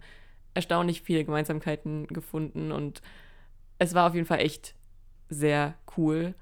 erstaunlich 0.58 1.02
viele 1.02 1.24
Gemeinsamkeiten 1.24 2.08
gefunden 2.08 2.72
und 2.72 3.02
es 3.80 3.94
war 3.94 4.08
auf 4.08 4.16
jeden 4.16 4.26
Fall 4.26 4.40
echt 4.40 4.76
sehr 5.30 5.76
cool 5.96 6.34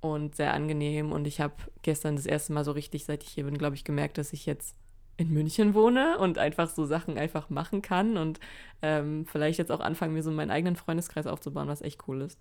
und 0.00 0.34
sehr 0.34 0.52
angenehm. 0.54 1.12
Und 1.12 1.26
ich 1.26 1.40
habe 1.40 1.54
gestern 1.82 2.16
das 2.16 2.26
erste 2.26 2.52
Mal 2.52 2.64
so 2.64 2.72
richtig, 2.72 3.04
seit 3.04 3.22
ich 3.22 3.30
hier 3.30 3.44
bin, 3.44 3.58
glaube 3.58 3.76
ich, 3.76 3.84
gemerkt, 3.84 4.18
dass 4.18 4.32
ich 4.32 4.46
jetzt 4.46 4.76
in 5.16 5.32
München 5.32 5.74
wohne 5.74 6.18
und 6.18 6.38
einfach 6.38 6.68
so 6.68 6.86
Sachen 6.86 7.18
einfach 7.18 7.50
machen 7.50 7.82
kann 7.82 8.16
und 8.16 8.40
ähm, 8.80 9.26
vielleicht 9.26 9.58
jetzt 9.58 9.70
auch 9.70 9.80
anfangen, 9.80 10.14
mir 10.14 10.22
so 10.22 10.30
meinen 10.30 10.50
eigenen 10.50 10.76
Freundeskreis 10.76 11.26
aufzubauen, 11.26 11.68
was 11.68 11.82
echt 11.82 12.08
cool 12.08 12.22
ist. 12.22 12.40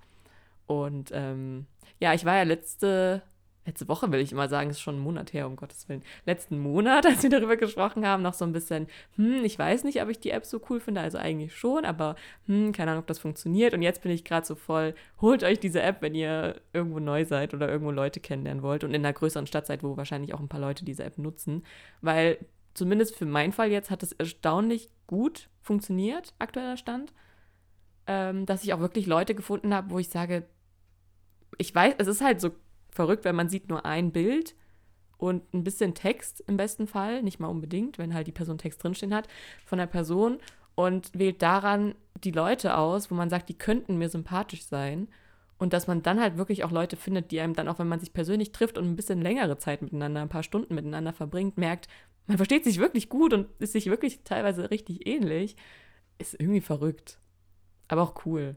Und 0.65 1.11
ähm, 1.13 1.65
ja, 1.99 2.13
ich 2.13 2.23
war 2.25 2.37
ja 2.37 2.43
letzte, 2.43 3.21
letzte 3.69 3.87
Woche, 3.87 4.11
will 4.11 4.19
ich 4.19 4.31
immer 4.31 4.49
sagen, 4.49 4.69
ist 4.69 4.81
schon 4.81 4.97
ein 4.97 5.03
Monat 5.03 5.31
her, 5.33 5.47
um 5.47 5.55
Gottes 5.55 5.87
Willen. 5.87 6.03
Letzten 6.25 6.59
Monat, 6.59 7.05
als 7.07 7.23
wir 7.23 7.29
darüber 7.29 7.55
gesprochen 7.55 8.05
haben, 8.05 8.23
noch 8.23 8.33
so 8.33 8.45
ein 8.45 8.51
bisschen, 8.51 8.87
hm, 9.15 9.43
ich 9.45 9.57
weiß 9.57 9.83
nicht, 9.83 10.01
ob 10.01 10.09
ich 10.09 10.19
die 10.19 10.31
App 10.31 10.45
so 10.45 10.59
cool 10.69 10.79
finde, 10.79 11.01
also 11.01 11.17
eigentlich 11.17 11.55
schon, 11.55 11.85
aber 11.85 12.15
hm, 12.47 12.71
keine 12.71 12.91
Ahnung, 12.91 13.03
ob 13.03 13.07
das 13.07 13.19
funktioniert. 13.19 13.73
Und 13.73 13.81
jetzt 13.81 14.01
bin 14.01 14.11
ich 14.11 14.25
gerade 14.25 14.45
so 14.45 14.55
voll, 14.55 14.95
holt 15.21 15.43
euch 15.43 15.59
diese 15.59 15.81
App, 15.81 16.01
wenn 16.01 16.15
ihr 16.15 16.59
irgendwo 16.73 16.99
neu 16.99 17.25
seid 17.25 17.53
oder 17.53 17.69
irgendwo 17.69 17.91
Leute 17.91 18.19
kennenlernen 18.19 18.63
wollt 18.63 18.83
und 18.83 18.93
in 18.93 19.05
einer 19.05 19.13
größeren 19.13 19.47
Stadt 19.47 19.67
seid, 19.67 19.83
wo 19.83 19.95
wahrscheinlich 19.97 20.33
auch 20.33 20.39
ein 20.39 20.49
paar 20.49 20.59
Leute 20.59 20.83
diese 20.83 21.03
App 21.03 21.17
nutzen, 21.17 21.63
weil 22.01 22.39
zumindest 22.73 23.15
für 23.15 23.25
meinen 23.25 23.53
Fall 23.53 23.71
jetzt 23.71 23.91
hat 23.91 24.03
es 24.03 24.13
erstaunlich 24.13 24.89
gut 25.07 25.49
funktioniert, 25.61 26.33
aktueller 26.39 26.77
Stand, 26.77 27.13
ähm, 28.07 28.45
dass 28.45 28.63
ich 28.63 28.73
auch 28.73 28.79
wirklich 28.79 29.05
Leute 29.05 29.35
gefunden 29.35 29.73
habe, 29.73 29.91
wo 29.91 29.99
ich 29.99 30.09
sage, 30.09 30.47
ich 31.57 31.73
weiß, 31.73 31.95
es 31.97 32.07
ist 32.07 32.21
halt 32.21 32.39
so 32.41 32.51
verrückt, 32.91 33.25
weil 33.25 33.33
man 33.33 33.49
sieht 33.49 33.69
nur 33.69 33.85
ein 33.85 34.11
Bild 34.11 34.55
und 35.17 35.53
ein 35.53 35.63
bisschen 35.63 35.93
Text 35.93 36.43
im 36.47 36.57
besten 36.57 36.87
Fall, 36.87 37.21
nicht 37.23 37.39
mal 37.39 37.47
unbedingt, 37.47 37.97
wenn 37.97 38.13
halt 38.13 38.27
die 38.27 38.31
Person 38.31 38.57
Text 38.57 38.83
drinstehen 38.83 39.13
hat, 39.13 39.27
von 39.65 39.77
der 39.77 39.87
Person 39.87 40.39
und 40.75 41.11
wählt 41.13 41.41
daran 41.41 41.93
die 42.23 42.31
Leute 42.31 42.77
aus, 42.77 43.11
wo 43.11 43.15
man 43.15 43.29
sagt, 43.29 43.49
die 43.49 43.57
könnten 43.57 43.97
mir 43.97 44.09
sympathisch 44.09 44.63
sein. 44.63 45.09
Und 45.57 45.73
dass 45.73 45.87
man 45.87 46.01
dann 46.01 46.21
halt 46.21 46.37
wirklich 46.37 46.63
auch 46.63 46.71
Leute 46.71 46.95
findet, 46.95 47.31
die 47.31 47.41
einem 47.41 47.53
dann 47.53 47.67
auch, 47.67 47.79
wenn 47.79 47.89
man 47.89 47.99
sich 47.99 48.13
persönlich 48.13 48.53
trifft 48.53 48.77
und 48.77 48.85
ein 48.85 48.95
bisschen 48.95 49.21
längere 49.21 49.57
Zeit 49.57 49.81
miteinander, 49.81 50.21
ein 50.21 50.29
paar 50.29 50.43
Stunden 50.43 50.73
miteinander 50.73 51.11
verbringt, 51.11 51.57
merkt, 51.57 51.89
man 52.27 52.37
versteht 52.37 52.63
sich 52.63 52.79
wirklich 52.79 53.09
gut 53.09 53.33
und 53.33 53.47
ist 53.59 53.73
sich 53.73 53.87
wirklich 53.87 54.23
teilweise 54.23 54.71
richtig 54.71 55.05
ähnlich, 55.05 55.57
ist 56.17 56.39
irgendwie 56.39 56.61
verrückt. 56.61 57.19
Aber 57.89 58.03
auch 58.03 58.25
cool. 58.25 58.55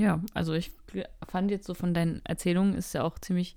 Ja, 0.00 0.22
also 0.32 0.54
ich 0.54 0.72
fand 1.28 1.50
jetzt 1.50 1.66
so 1.66 1.74
von 1.74 1.92
deinen 1.92 2.24
Erzählungen 2.24 2.74
ist 2.74 2.94
ja 2.94 3.02
auch 3.02 3.18
ziemlich 3.18 3.54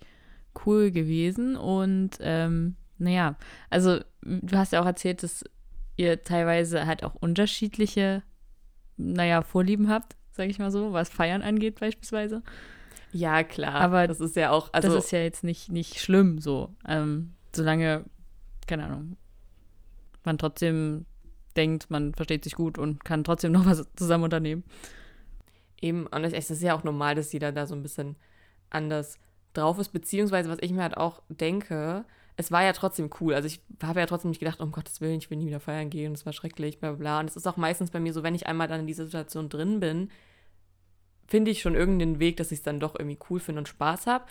cool 0.65 0.91
gewesen 0.91 1.55
und 1.55 2.17
ähm, 2.19 2.75
naja, 2.97 3.37
also 3.69 3.99
du 4.21 4.57
hast 4.57 4.73
ja 4.73 4.81
auch 4.81 4.85
erzählt, 4.85 5.23
dass 5.23 5.45
ihr 5.95 6.21
teilweise 6.21 6.85
halt 6.85 7.05
auch 7.05 7.15
unterschiedliche, 7.15 8.23
naja, 8.97 9.41
Vorlieben 9.41 9.87
habt, 9.87 10.17
sag 10.31 10.49
ich 10.49 10.59
mal 10.59 10.69
so, 10.69 10.91
was 10.91 11.09
Feiern 11.09 11.43
angeht 11.43 11.79
beispielsweise. 11.79 12.43
Ja, 13.13 13.43
klar. 13.43 13.75
Aber 13.75 14.07
das 14.07 14.19
ist 14.19 14.35
ja 14.35 14.51
auch, 14.51 14.67
also 14.73 14.89
das 14.89 15.05
ist 15.05 15.11
ja 15.11 15.19
jetzt 15.19 15.45
nicht, 15.45 15.71
nicht 15.71 16.01
schlimm 16.01 16.39
so, 16.39 16.75
ähm, 16.85 17.35
solange, 17.55 18.03
keine 18.67 18.83
Ahnung, 18.83 19.15
man 20.25 20.37
trotzdem 20.37 21.05
denkt, 21.55 21.89
man 21.89 22.13
versteht 22.13 22.43
sich 22.43 22.55
gut 22.55 22.77
und 22.77 23.05
kann 23.05 23.23
trotzdem 23.23 23.53
noch 23.53 23.65
was 23.65 23.87
zusammen 23.95 24.25
unternehmen. 24.25 24.65
Eben, 25.83 26.07
und 26.07 26.23
es 26.23 26.49
ist 26.49 26.61
ja 26.61 26.75
auch 26.75 26.85
normal, 26.85 27.13
dass 27.13 27.33
jeder 27.33 27.51
da 27.51 27.67
so 27.67 27.75
ein 27.75 27.83
bisschen 27.83 28.15
anders 28.69 29.19
drauf 29.51 29.77
ist, 29.79 29.89
beziehungsweise 29.89 30.49
was 30.49 30.59
ich 30.61 30.71
mir 30.71 30.81
halt 30.81 30.95
auch 30.95 31.21
denke, 31.27 32.05
es 32.37 32.53
war 32.53 32.63
ja 32.63 32.71
trotzdem 32.71 33.09
cool. 33.19 33.33
Also 33.33 33.47
ich 33.47 33.59
habe 33.83 33.99
ja 33.99 34.05
trotzdem 34.05 34.29
nicht 34.29 34.39
gedacht, 34.39 34.61
um 34.61 34.71
Gottes 34.71 35.01
Willen, 35.01 35.17
ich 35.17 35.29
will 35.29 35.37
nie 35.37 35.47
wieder 35.47 35.59
feiern 35.59 35.89
gehen, 35.89 36.13
es 36.13 36.25
war 36.25 36.31
schrecklich, 36.31 36.79
bla 36.79 36.93
bla. 36.93 37.19
Und 37.19 37.29
es 37.29 37.35
ist 37.35 37.45
auch 37.47 37.57
meistens 37.57 37.91
bei 37.91 37.99
mir 37.99 38.13
so, 38.13 38.23
wenn 38.23 38.33
ich 38.33 38.47
einmal 38.47 38.69
dann 38.69 38.79
in 38.79 38.87
dieser 38.87 39.03
Situation 39.03 39.49
drin 39.49 39.81
bin, 39.81 40.09
finde 41.27 41.51
ich 41.51 41.61
schon 41.61 41.75
irgendeinen 41.75 42.19
Weg, 42.19 42.37
dass 42.37 42.53
ich 42.53 42.59
es 42.59 42.63
dann 42.63 42.79
doch 42.79 42.95
irgendwie 42.97 43.19
cool 43.29 43.41
finde 43.41 43.59
und 43.59 43.67
Spaß 43.67 44.07
habe. 44.07 44.23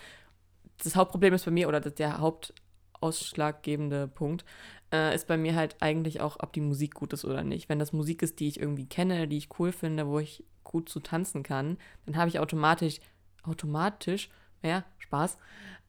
Das 0.82 0.96
Hauptproblem 0.96 1.34
ist 1.34 1.44
bei 1.44 1.50
mir, 1.50 1.68
oder 1.68 1.80
der 1.80 2.18
hauptausschlaggebende 2.18 4.08
Punkt, 4.08 4.46
äh, 4.92 5.14
ist 5.14 5.26
bei 5.26 5.36
mir 5.36 5.54
halt 5.54 5.76
eigentlich 5.80 6.20
auch, 6.20 6.36
ob 6.40 6.52
die 6.52 6.60
Musik 6.60 6.94
gut 6.94 7.12
ist 7.12 7.24
oder 7.24 7.42
nicht. 7.42 7.68
Wenn 7.68 7.78
das 7.78 7.92
Musik 7.92 8.22
ist, 8.22 8.38
die 8.40 8.48
ich 8.48 8.60
irgendwie 8.60 8.86
kenne, 8.86 9.26
die 9.26 9.38
ich 9.38 9.58
cool 9.58 9.72
finde, 9.72 10.06
wo 10.06 10.18
ich 10.18 10.44
gut 10.64 10.88
zu 10.88 11.00
tanzen 11.00 11.42
kann, 11.42 11.78
dann 12.06 12.16
habe 12.16 12.28
ich 12.28 12.38
automatisch, 12.38 13.00
automatisch 13.42 14.30
mehr 14.62 14.84
Spaß. 14.98 15.38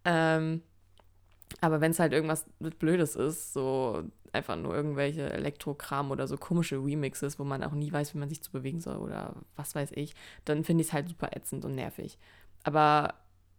Ähm, 0.06 0.62
aber 1.62 1.82
wenn 1.82 1.92
es 1.92 2.00
halt 2.00 2.14
irgendwas 2.14 2.46
Blödes 2.80 3.16
ist, 3.16 3.54
so 3.54 4.04
einfach 4.32 4.56
nur 4.56 4.76
irgendwelche 4.76 5.32
Elektrokram 5.32 6.10
oder 6.10 6.28
so 6.28 6.38
komische 6.38 6.78
Remixes, 6.78 7.38
wo 7.38 7.44
man 7.44 7.64
auch 7.64 7.74
nie 7.74 7.92
weiß, 7.92 8.16
wie 8.16 8.18
man 8.18 8.30
sich 8.30 8.42
zu 8.42 8.52
bewegen 8.52 8.82
soll 8.82 8.98
oder 8.98 9.36
was 9.56 9.76
weiß 9.76 9.92
ich, 9.94 10.16
dann 10.46 10.64
finde 10.64 10.82
ich 10.82 10.88
es 10.88 10.94
halt 10.94 11.08
super 11.08 11.36
ätzend 11.36 11.66
und 11.66 11.76
nervig. 11.76 12.18
Aber 12.64 13.14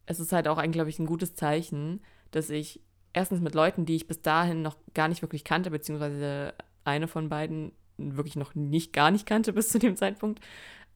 es 0.07 0.19
ist 0.19 0.33
halt 0.33 0.49
auch 0.49 0.59
ein, 0.59 0.73
glaube 0.73 0.91
ich, 0.91 0.99
ein 0.99 1.07
gutes 1.07 1.35
Zeichen, 1.35 2.01
dass 2.33 2.51
ich 2.51 2.81
erstens 3.15 3.41
mit 3.41 3.55
Leuten, 3.55 3.87
die 3.87 3.97
ich 3.97 4.07
bis 4.07 4.21
dahin 4.21 4.61
noch 4.61 4.77
gar 4.93 5.09
nicht 5.09 5.23
wirklich 5.23 5.45
kannte, 5.45 5.71
beziehungsweise 5.71 6.53
eine 6.85 7.09
von 7.09 7.31
beiden 7.31 7.73
wirklich 7.97 8.37
noch 8.37 8.55
nicht 8.55 8.93
gar 8.93 9.11
nicht 9.11 9.27
kannte 9.27 9.53
bis 9.53 9.71
zu 9.71 9.79
dem 9.79 9.97
Zeitpunkt, 9.97 10.41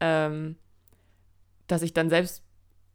ähm, 0.01 0.57
dass 1.67 1.83
ich 1.83 1.95
dann 1.95 2.11
selbst 2.11 2.43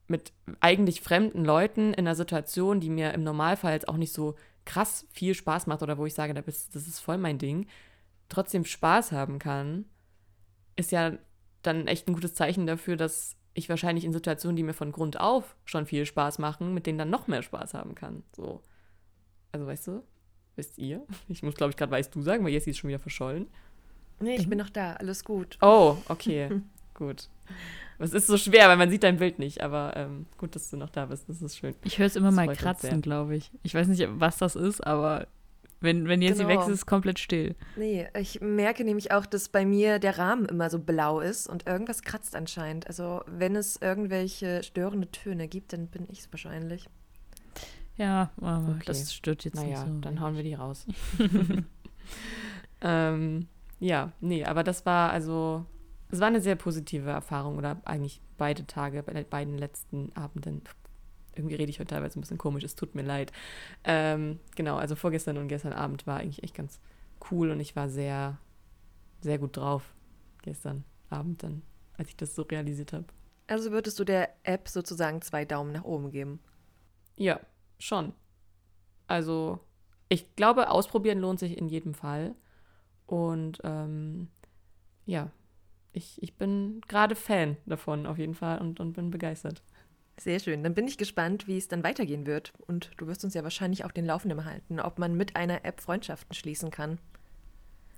mit 0.08 0.34
eigentlich 0.60 1.02
fremden 1.02 1.46
Leuten 1.46 1.94
in 1.94 2.06
einer 2.06 2.16
Situation, 2.16 2.82
die 2.82 2.90
mir 2.90 3.14
im 3.14 3.24
Normalfall 3.24 3.74
jetzt 3.74 3.88
auch 3.88 3.98
nicht 3.98 4.14
so 4.14 4.36
krass 4.66 5.08
viel 5.12 5.34
Spaß 5.34 5.68
macht 5.68 5.82
oder 5.82 5.98
wo 5.98 6.06
ich 6.06 6.14
sage, 6.14 6.34
das 6.34 6.68
ist 6.76 7.00
voll 7.00 7.18
mein 7.18 7.38
Ding, 7.38 7.68
trotzdem 8.30 8.66
Spaß 8.66 9.12
haben 9.12 9.40
kann, 9.40 9.86
ist 10.76 10.92
ja 10.92 11.14
dann 11.62 11.88
echt 11.88 12.08
ein 12.08 12.14
gutes 12.14 12.36
Zeichen 12.36 12.68
dafür, 12.68 12.98
dass 12.98 13.38
ich 13.54 13.70
wahrscheinlich 13.70 14.04
in 14.04 14.14
Situationen, 14.14 14.56
die 14.56 14.64
mir 14.64 14.74
von 14.74 14.92
Grund 14.92 15.20
auf 15.20 15.56
schon 15.64 15.86
viel 15.86 16.06
Spaß 16.06 16.40
machen, 16.40 16.74
mit 16.74 16.86
denen 16.88 16.98
dann 16.98 17.10
noch 17.10 17.28
mehr 17.28 17.44
Spaß 17.44 17.74
haben 17.74 17.96
kann. 17.96 18.24
So. 18.36 18.62
Also 19.54 19.66
weißt 19.68 19.88
du, 19.88 20.04
wisst 20.56 20.78
ihr? 20.78 21.06
Ich 21.30 21.42
muss, 21.44 21.56
glaube 21.56 21.70
ich, 21.70 21.78
gerade 21.78 21.92
weißt 21.92 22.14
du 22.14 22.22
sagen, 22.22 22.44
weil 22.44 22.52
Jessie 22.52 22.72
ist 22.72 22.80
schon 22.80 22.90
wieder 22.90 23.00
verschollen. 23.00 23.48
Nee, 24.20 24.36
ich 24.36 24.50
bin 24.50 24.58
noch 24.58 24.70
da, 24.70 24.94
alles 24.94 25.24
gut. 25.24 25.58
Oh, 25.62 25.98
okay. 26.08 26.50
Gut. 26.94 27.28
Es 27.98 28.14
ist 28.14 28.28
so 28.28 28.38
schwer, 28.38 28.70
weil 28.70 28.78
man 28.78 28.92
sieht 28.92 29.02
dein 29.02 29.18
Bild 29.18 29.40
nicht, 29.40 29.62
aber 29.62 29.94
ähm, 29.96 30.28
gut, 30.38 30.56
dass 30.56 30.70
du 30.70 30.78
noch 30.78 30.92
da 30.92 31.08
bist. 31.08 31.28
Das 31.28 31.42
ist 31.42 31.58
schön. 31.58 31.74
Ich 31.84 31.98
höre 31.98 32.06
es 32.06 32.16
immer 32.16 32.28
das 32.28 32.36
mal 32.36 32.56
kratzen, 32.56 33.02
glaube 33.02 33.36
ich. 33.36 33.52
Ich 33.64 33.74
weiß 33.74 33.88
nicht, 33.88 34.08
was 34.12 34.38
das 34.38 34.56
ist, 34.56 34.86
aber 34.86 35.28
wenn, 35.80 36.08
wenn 36.08 36.22
jetzt 36.22 36.38
genau. 36.38 36.50
weg 36.50 36.60
ist, 36.60 36.68
ist 36.68 36.74
es 36.74 36.86
komplett 36.86 37.20
still. 37.20 37.56
Nee, 37.76 38.08
ich 38.18 38.42
merke 38.42 38.84
nämlich 38.84 39.12
auch, 39.12 39.26
dass 39.26 39.50
bei 39.50 39.66
mir 39.66 40.00
der 40.00 40.18
Rahmen 40.18 40.46
immer 40.46 40.70
so 40.70 40.80
blau 40.80 41.20
ist 41.20 41.48
und 41.48 41.68
irgendwas 41.68 42.04
kratzt 42.04 42.36
anscheinend. 42.36 42.88
Also 42.88 43.22
wenn 43.26 43.56
es 43.56 43.82
irgendwelche 43.82 44.64
störende 44.64 45.10
Töne 45.12 45.48
gibt, 45.48 45.74
dann 45.74 45.88
bin 45.88 46.08
ich 46.10 46.20
es 46.20 46.32
wahrscheinlich. 46.32 46.88
Ja, 47.98 48.32
aber 48.38 48.76
okay. 48.76 48.84
das 48.86 49.14
stört 49.14 49.46
jetzt 49.46 49.56
naja, 49.56 49.84
nicht 49.84 49.94
so. 49.94 50.00
dann 50.02 50.20
hauen 50.20 50.36
wir 50.36 50.44
die 50.44 50.56
raus. 50.56 50.86
ähm, 52.82 53.48
ja, 53.80 54.12
nee, 54.22 54.44
aber 54.44 54.64
das 54.64 54.86
war 54.86 55.12
also 55.12 55.66
es 56.14 56.20
war 56.20 56.28
eine 56.28 56.42
sehr 56.42 56.56
positive 56.56 57.10
Erfahrung 57.10 57.58
oder 57.58 57.82
eigentlich 57.86 58.22
beide 58.38 58.68
Tage, 58.68 59.02
bei 59.02 59.24
beiden 59.24 59.58
letzten 59.58 60.16
Abenden. 60.16 60.62
Irgendwie 61.36 61.56
rede 61.56 61.72
ich 61.72 61.80
heute 61.80 61.96
teilweise 61.96 62.20
ein 62.20 62.22
bisschen 62.22 62.38
komisch, 62.38 62.64
es 62.64 62.76
tut 62.76 62.94
mir 62.94 63.02
leid. 63.02 63.32
Ähm, 63.84 64.40
genau, 64.56 64.76
also 64.76 64.96
vorgestern 64.96 65.40
und 65.40 65.48
gestern 65.48 65.74
Abend 65.74 66.06
war 66.06 66.20
eigentlich 66.20 66.44
echt 66.44 66.54
ganz 66.54 66.80
cool 67.32 67.50
und 67.50 67.60
ich 67.60 67.76
war 67.76 67.90
sehr, 67.90 68.38
sehr 69.22 69.40
gut 69.40 69.58
drauf 69.58 69.96
gestern 70.44 70.84
Abend 71.10 71.42
dann, 71.42 71.64
als 71.98 72.10
ich 72.10 72.16
das 72.16 72.36
so 72.36 72.44
realisiert 72.44 72.94
habe. 72.94 73.06
Also 73.48 73.72
würdest 73.72 73.98
du 74.00 74.04
der 74.04 74.30
App 74.44 74.70
sozusagen 74.70 75.20
zwei 75.24 75.46
Daumen 75.46 75.72
nach 75.72 75.84
oben 75.84 76.12
geben? 76.12 76.40
Ja, 77.16 77.40
schon. 77.80 78.14
Also 79.08 79.60
ich 80.10 80.36
glaube, 80.36 80.70
ausprobieren 80.70 81.20
lohnt 81.20 81.40
sich 81.40 81.58
in 81.58 81.68
jedem 81.68 81.94
Fall. 81.94 82.36
Und 83.06 83.60
ähm, 83.64 84.30
ja, 85.06 85.32
ich, 85.92 86.22
ich 86.22 86.36
bin 86.36 86.82
gerade 86.88 87.16
Fan 87.16 87.58
davon 87.66 88.06
auf 88.06 88.18
jeden 88.18 88.36
Fall 88.36 88.60
und, 88.60 88.80
und 88.80 88.94
bin 88.94 89.12
begeistert. 89.12 89.62
Sehr 90.20 90.40
schön. 90.40 90.64
Dann 90.64 90.76
bin 90.76 90.88
ich 90.88 90.98
gespannt, 90.98 91.48
wie 91.48 91.58
es 91.58 91.68
dann 91.68 91.84
weitergehen 91.84 92.28
wird. 92.28 92.54
Und 92.68 92.92
du 92.98 93.08
wirst 93.08 93.24
uns 93.24 93.34
ja 93.34 93.44
wahrscheinlich 93.44 93.86
auf 93.86 93.92
den 93.92 94.06
Laufenden 94.06 94.46
halten, 94.46 94.80
ob 94.80 95.00
man 95.00 95.16
mit 95.16 95.36
einer 95.36 95.66
App 95.66 95.82
Freundschaften 95.82 96.36
schließen 96.36 96.70
kann. 96.70 97.00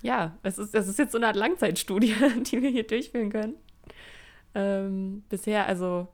Ja, 0.02 0.36
es 0.42 0.58
ist, 0.58 0.74
es 0.74 0.88
ist 0.88 0.98
jetzt 0.98 1.12
so 1.12 1.18
eine 1.18 1.28
Art 1.28 1.36
Langzeitstudie, 1.36 2.14
die 2.50 2.62
wir 2.62 2.70
hier 2.70 2.86
durchführen 2.86 3.30
können. 3.30 3.56
Ähm, 4.54 5.24
bisher, 5.28 5.66
also, 5.66 6.08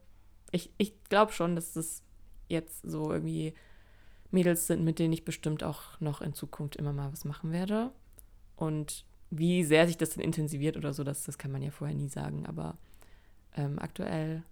ich, 0.51 0.73
ich 0.79 1.05
glaube 1.05 1.33
schon, 1.33 1.55
dass 1.55 1.73
das 1.73 2.03
jetzt 2.49 2.83
so 2.83 3.13
irgendwie 3.13 3.55
Mädels 4.31 4.67
sind, 4.67 4.85
mit 4.85 4.99
denen 4.99 5.13
ich 5.13 5.25
bestimmt 5.25 5.63
auch 5.63 6.01
noch 6.01 6.21
in 6.21 6.35
Zukunft 6.35 6.77
immer 6.77 6.93
mal 6.93 7.13
was 7.13 7.25
machen 7.25 7.53
werde. 7.53 7.93
Und 8.57 9.05
wie 9.31 9.65
sehr 9.65 9.87
sich 9.87 9.97
das 9.97 10.11
dann 10.11 10.25
intensiviert 10.25 10.77
oder 10.77 10.93
so, 10.93 11.05
das, 11.05 11.25
das 11.25 11.39
kann 11.39 11.53
man 11.53 11.63
ja 11.63 11.71
vorher 11.71 11.97
nie 11.97 12.09
sagen. 12.09 12.47
Aber 12.47 12.77
ähm, 13.57 13.79
aktuell 13.79 14.43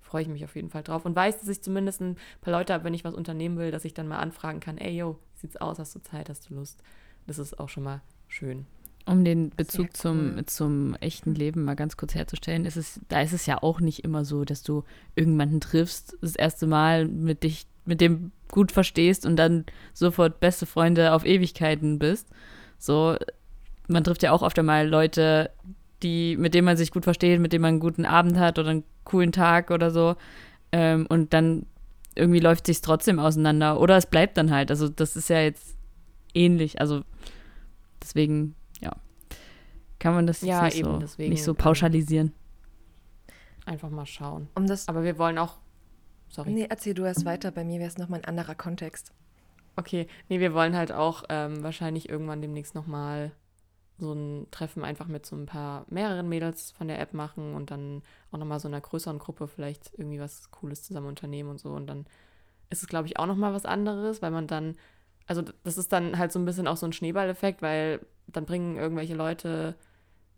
freue 0.00 0.22
ich 0.22 0.28
mich 0.28 0.44
auf 0.44 0.54
jeden 0.54 0.70
Fall 0.70 0.82
drauf 0.82 1.04
und 1.04 1.16
weiß, 1.16 1.40
dass 1.40 1.48
ich 1.48 1.62
zumindest 1.62 2.00
ein 2.00 2.16
paar 2.40 2.52
Leute 2.52 2.72
habe, 2.72 2.84
wenn 2.84 2.94
ich 2.94 3.04
was 3.04 3.14
unternehmen 3.14 3.58
will, 3.58 3.70
dass 3.70 3.84
ich 3.84 3.94
dann 3.94 4.08
mal 4.08 4.18
anfragen 4.18 4.60
kann, 4.60 4.78
ey, 4.78 4.96
yo, 4.96 5.18
wie 5.34 5.40
sieht's 5.40 5.56
aus, 5.56 5.78
hast 5.78 5.94
du 5.94 6.00
Zeit, 6.00 6.28
hast 6.28 6.48
du 6.48 6.54
Lust? 6.54 6.82
Das 7.26 7.38
ist 7.38 7.58
auch 7.58 7.68
schon 7.68 7.82
mal 7.82 8.02
schön. 8.28 8.66
Um 9.06 9.24
den 9.24 9.50
Bezug 9.50 9.86
cool. 9.86 9.92
zum, 9.92 10.46
zum 10.46 10.94
echten 10.96 11.34
Leben 11.34 11.62
mal 11.62 11.76
ganz 11.76 11.96
kurz 11.96 12.14
herzustellen, 12.16 12.64
ist 12.64 12.76
es, 12.76 13.00
da 13.08 13.20
ist 13.20 13.32
es 13.32 13.46
ja 13.46 13.62
auch 13.62 13.80
nicht 13.80 14.02
immer 14.02 14.24
so, 14.24 14.44
dass 14.44 14.64
du 14.64 14.82
irgendjemanden 15.14 15.60
triffst, 15.60 16.16
das 16.20 16.34
erste 16.34 16.66
Mal 16.66 17.06
mit 17.06 17.44
dich, 17.44 17.66
mit 17.84 18.00
dem 18.00 18.32
gut 18.48 18.72
verstehst 18.72 19.24
und 19.24 19.36
dann 19.36 19.64
sofort 19.94 20.40
beste 20.40 20.66
Freunde 20.66 21.12
auf 21.12 21.24
Ewigkeiten 21.24 22.00
bist, 22.00 22.28
So, 22.78 23.16
man 23.88 24.04
trifft 24.04 24.22
ja 24.22 24.32
auch 24.32 24.42
oft 24.42 24.58
einmal 24.58 24.88
Leute, 24.88 25.50
die, 26.02 26.36
mit 26.36 26.54
denen 26.54 26.64
man 26.64 26.76
sich 26.76 26.90
gut 26.90 27.04
versteht, 27.04 27.40
mit 27.40 27.52
denen 27.52 27.62
man 27.62 27.68
einen 27.70 27.80
guten 27.80 28.04
Abend 28.04 28.38
hat 28.38 28.58
oder 28.58 28.70
einen 28.70 28.84
coolen 29.04 29.32
Tag 29.32 29.70
oder 29.70 29.90
so. 29.90 30.16
Ähm, 30.72 31.06
und 31.08 31.32
dann 31.32 31.66
irgendwie 32.14 32.40
läuft 32.40 32.66
sich 32.66 32.80
trotzdem 32.80 33.18
auseinander. 33.18 33.80
Oder 33.80 33.96
es 33.96 34.06
bleibt 34.06 34.36
dann 34.36 34.50
halt. 34.50 34.70
Also 34.70 34.88
das 34.88 35.16
ist 35.16 35.30
ja 35.30 35.40
jetzt 35.40 35.76
ähnlich. 36.34 36.80
Also 36.80 37.02
deswegen, 38.02 38.55
kann 40.06 40.14
man 40.14 40.26
das 40.28 40.40
Ja, 40.40 40.62
nicht, 40.62 40.78
eben, 40.78 40.92
so, 40.92 40.98
deswegen, 40.98 41.30
nicht 41.30 41.42
so 41.42 41.50
ähm, 41.50 41.56
pauschalisieren. 41.56 42.32
Einfach 43.64 43.90
mal 43.90 44.06
schauen. 44.06 44.46
Um 44.54 44.68
das. 44.68 44.86
Aber 44.86 45.02
wir 45.02 45.18
wollen 45.18 45.36
auch. 45.36 45.58
Sorry. 46.28 46.52
Nee, 46.52 46.66
erzähl 46.70 46.94
du 46.94 47.02
erst 47.04 47.24
weiter. 47.24 47.50
Bei 47.50 47.64
mir 47.64 47.80
wäre 47.80 47.88
es 47.88 47.98
nochmal 47.98 48.20
ein 48.20 48.24
anderer 48.24 48.54
Kontext. 48.54 49.12
Okay, 49.74 50.06
nee, 50.28 50.38
wir 50.38 50.54
wollen 50.54 50.76
halt 50.76 50.92
auch 50.92 51.24
ähm, 51.28 51.64
wahrscheinlich 51.64 52.08
irgendwann 52.08 52.40
demnächst 52.40 52.76
nochmal 52.76 53.32
so 53.98 54.12
ein 54.12 54.46
Treffen 54.52 54.84
einfach 54.84 55.08
mit 55.08 55.26
so 55.26 55.34
ein 55.34 55.46
paar 55.46 55.86
mehreren 55.88 56.28
Mädels 56.28 56.70
von 56.70 56.86
der 56.86 57.00
App 57.00 57.12
machen 57.12 57.56
und 57.56 57.72
dann 57.72 58.02
auch 58.30 58.38
nochmal 58.38 58.60
so 58.60 58.68
einer 58.68 58.80
größeren 58.80 59.18
Gruppe 59.18 59.48
vielleicht 59.48 59.90
irgendwie 59.98 60.20
was 60.20 60.52
Cooles 60.52 60.84
zusammen 60.84 61.08
unternehmen 61.08 61.50
und 61.50 61.58
so. 61.58 61.70
Und 61.70 61.88
dann 61.88 62.06
ist 62.70 62.82
es, 62.82 62.88
glaube 62.88 63.08
ich, 63.08 63.18
auch 63.18 63.26
nochmal 63.26 63.52
was 63.52 63.66
anderes, 63.66 64.22
weil 64.22 64.30
man 64.30 64.46
dann, 64.46 64.76
also 65.26 65.42
das 65.64 65.78
ist 65.78 65.92
dann 65.92 66.16
halt 66.16 66.30
so 66.30 66.38
ein 66.38 66.44
bisschen 66.44 66.68
auch 66.68 66.76
so 66.76 66.86
ein 66.86 66.92
Schneeballeffekt, 66.92 67.60
weil 67.60 68.06
dann 68.28 68.44
bringen 68.44 68.76
irgendwelche 68.76 69.14
Leute 69.14 69.74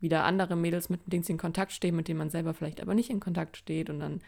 wieder 0.00 0.25
andere 0.25 0.57
Mädels 0.57 0.88
mit, 0.88 1.00
denen 1.07 1.23
sie 1.23 1.33
in 1.33 1.38
Kontakt 1.38 1.73
stehen, 1.73 1.97
mit 1.97 2.09
denen 2.09 2.19
man 2.19 2.31
selber 2.31 2.55
vielleicht 2.55 2.81
aber 2.81 2.95
nicht 2.95 3.11
in 3.11 3.21
Kontakt 3.21 3.57
steht 3.57 3.90
und 3.90 4.00
dann 4.00 4.21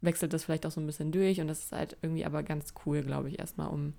wechselt 0.00 0.32
das 0.32 0.44
vielleicht 0.44 0.64
auch 0.64 0.70
so 0.70 0.80
ein 0.80 0.86
bisschen 0.86 1.12
durch 1.12 1.40
und 1.40 1.48
das 1.48 1.64
ist 1.64 1.72
halt 1.72 1.96
irgendwie 2.02 2.24
aber 2.24 2.42
ganz 2.42 2.72
cool, 2.86 3.02
glaube 3.02 3.28
ich, 3.28 3.38
erstmal, 3.38 3.68
um 3.68 3.94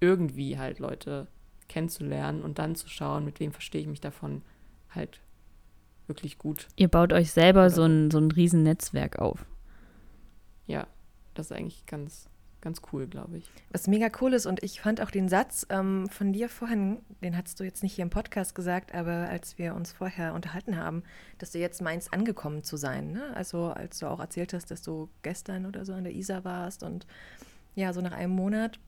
irgendwie 0.00 0.58
halt 0.58 0.78
Leute 0.78 1.28
kennenzulernen 1.68 2.42
und 2.42 2.58
dann 2.58 2.74
zu 2.74 2.88
schauen, 2.88 3.24
mit 3.24 3.40
wem 3.40 3.52
verstehe 3.52 3.80
ich 3.82 3.86
mich 3.86 4.00
davon 4.00 4.42
halt 4.90 5.20
wirklich 6.06 6.38
gut. 6.38 6.68
Ihr 6.76 6.88
baut 6.88 7.12
euch 7.12 7.32
selber 7.32 7.60
Oder 7.60 7.70
so 7.70 7.84
ein, 7.84 8.10
so 8.10 8.18
ein 8.18 8.30
riesen 8.30 8.62
Netzwerk 8.62 9.18
auf. 9.18 9.46
Ja, 10.66 10.86
das 11.34 11.50
ist 11.50 11.56
eigentlich 11.56 11.86
ganz, 11.86 12.28
ganz 12.62 12.80
cool, 12.92 13.06
glaube 13.06 13.38
ich. 13.38 13.50
Was 13.70 13.86
mega 13.86 14.08
cool 14.20 14.32
ist, 14.32 14.46
und 14.46 14.62
ich 14.62 14.80
fand 14.80 15.00
auch 15.00 15.10
den 15.10 15.28
Satz 15.28 15.66
ähm, 15.68 16.08
von 16.08 16.32
dir 16.32 16.48
vorhin, 16.48 17.00
den 17.22 17.36
hast 17.36 17.60
du 17.60 17.64
jetzt 17.64 17.82
nicht 17.82 17.94
hier 17.94 18.04
im 18.04 18.10
Podcast 18.10 18.54
gesagt, 18.54 18.94
aber 18.94 19.28
als 19.28 19.58
wir 19.58 19.74
uns 19.74 19.92
vorher 19.92 20.32
unterhalten 20.32 20.76
haben, 20.76 21.02
dass 21.38 21.50
du 21.52 21.58
jetzt 21.58 21.82
meinst, 21.82 22.12
angekommen 22.14 22.62
zu 22.62 22.76
sein. 22.76 23.12
Ne? 23.12 23.34
Also 23.34 23.66
als 23.66 23.98
du 23.98 24.06
auch 24.06 24.20
erzählt 24.20 24.54
hast, 24.54 24.70
dass 24.70 24.80
du 24.80 25.10
gestern 25.22 25.66
oder 25.66 25.84
so 25.84 25.92
an 25.92 26.04
der 26.04 26.14
Isar 26.14 26.44
warst 26.44 26.82
und 26.82 27.06
ja, 27.74 27.92
so 27.92 28.00
nach 28.00 28.12
einem 28.12 28.32
Monat. 28.32 28.78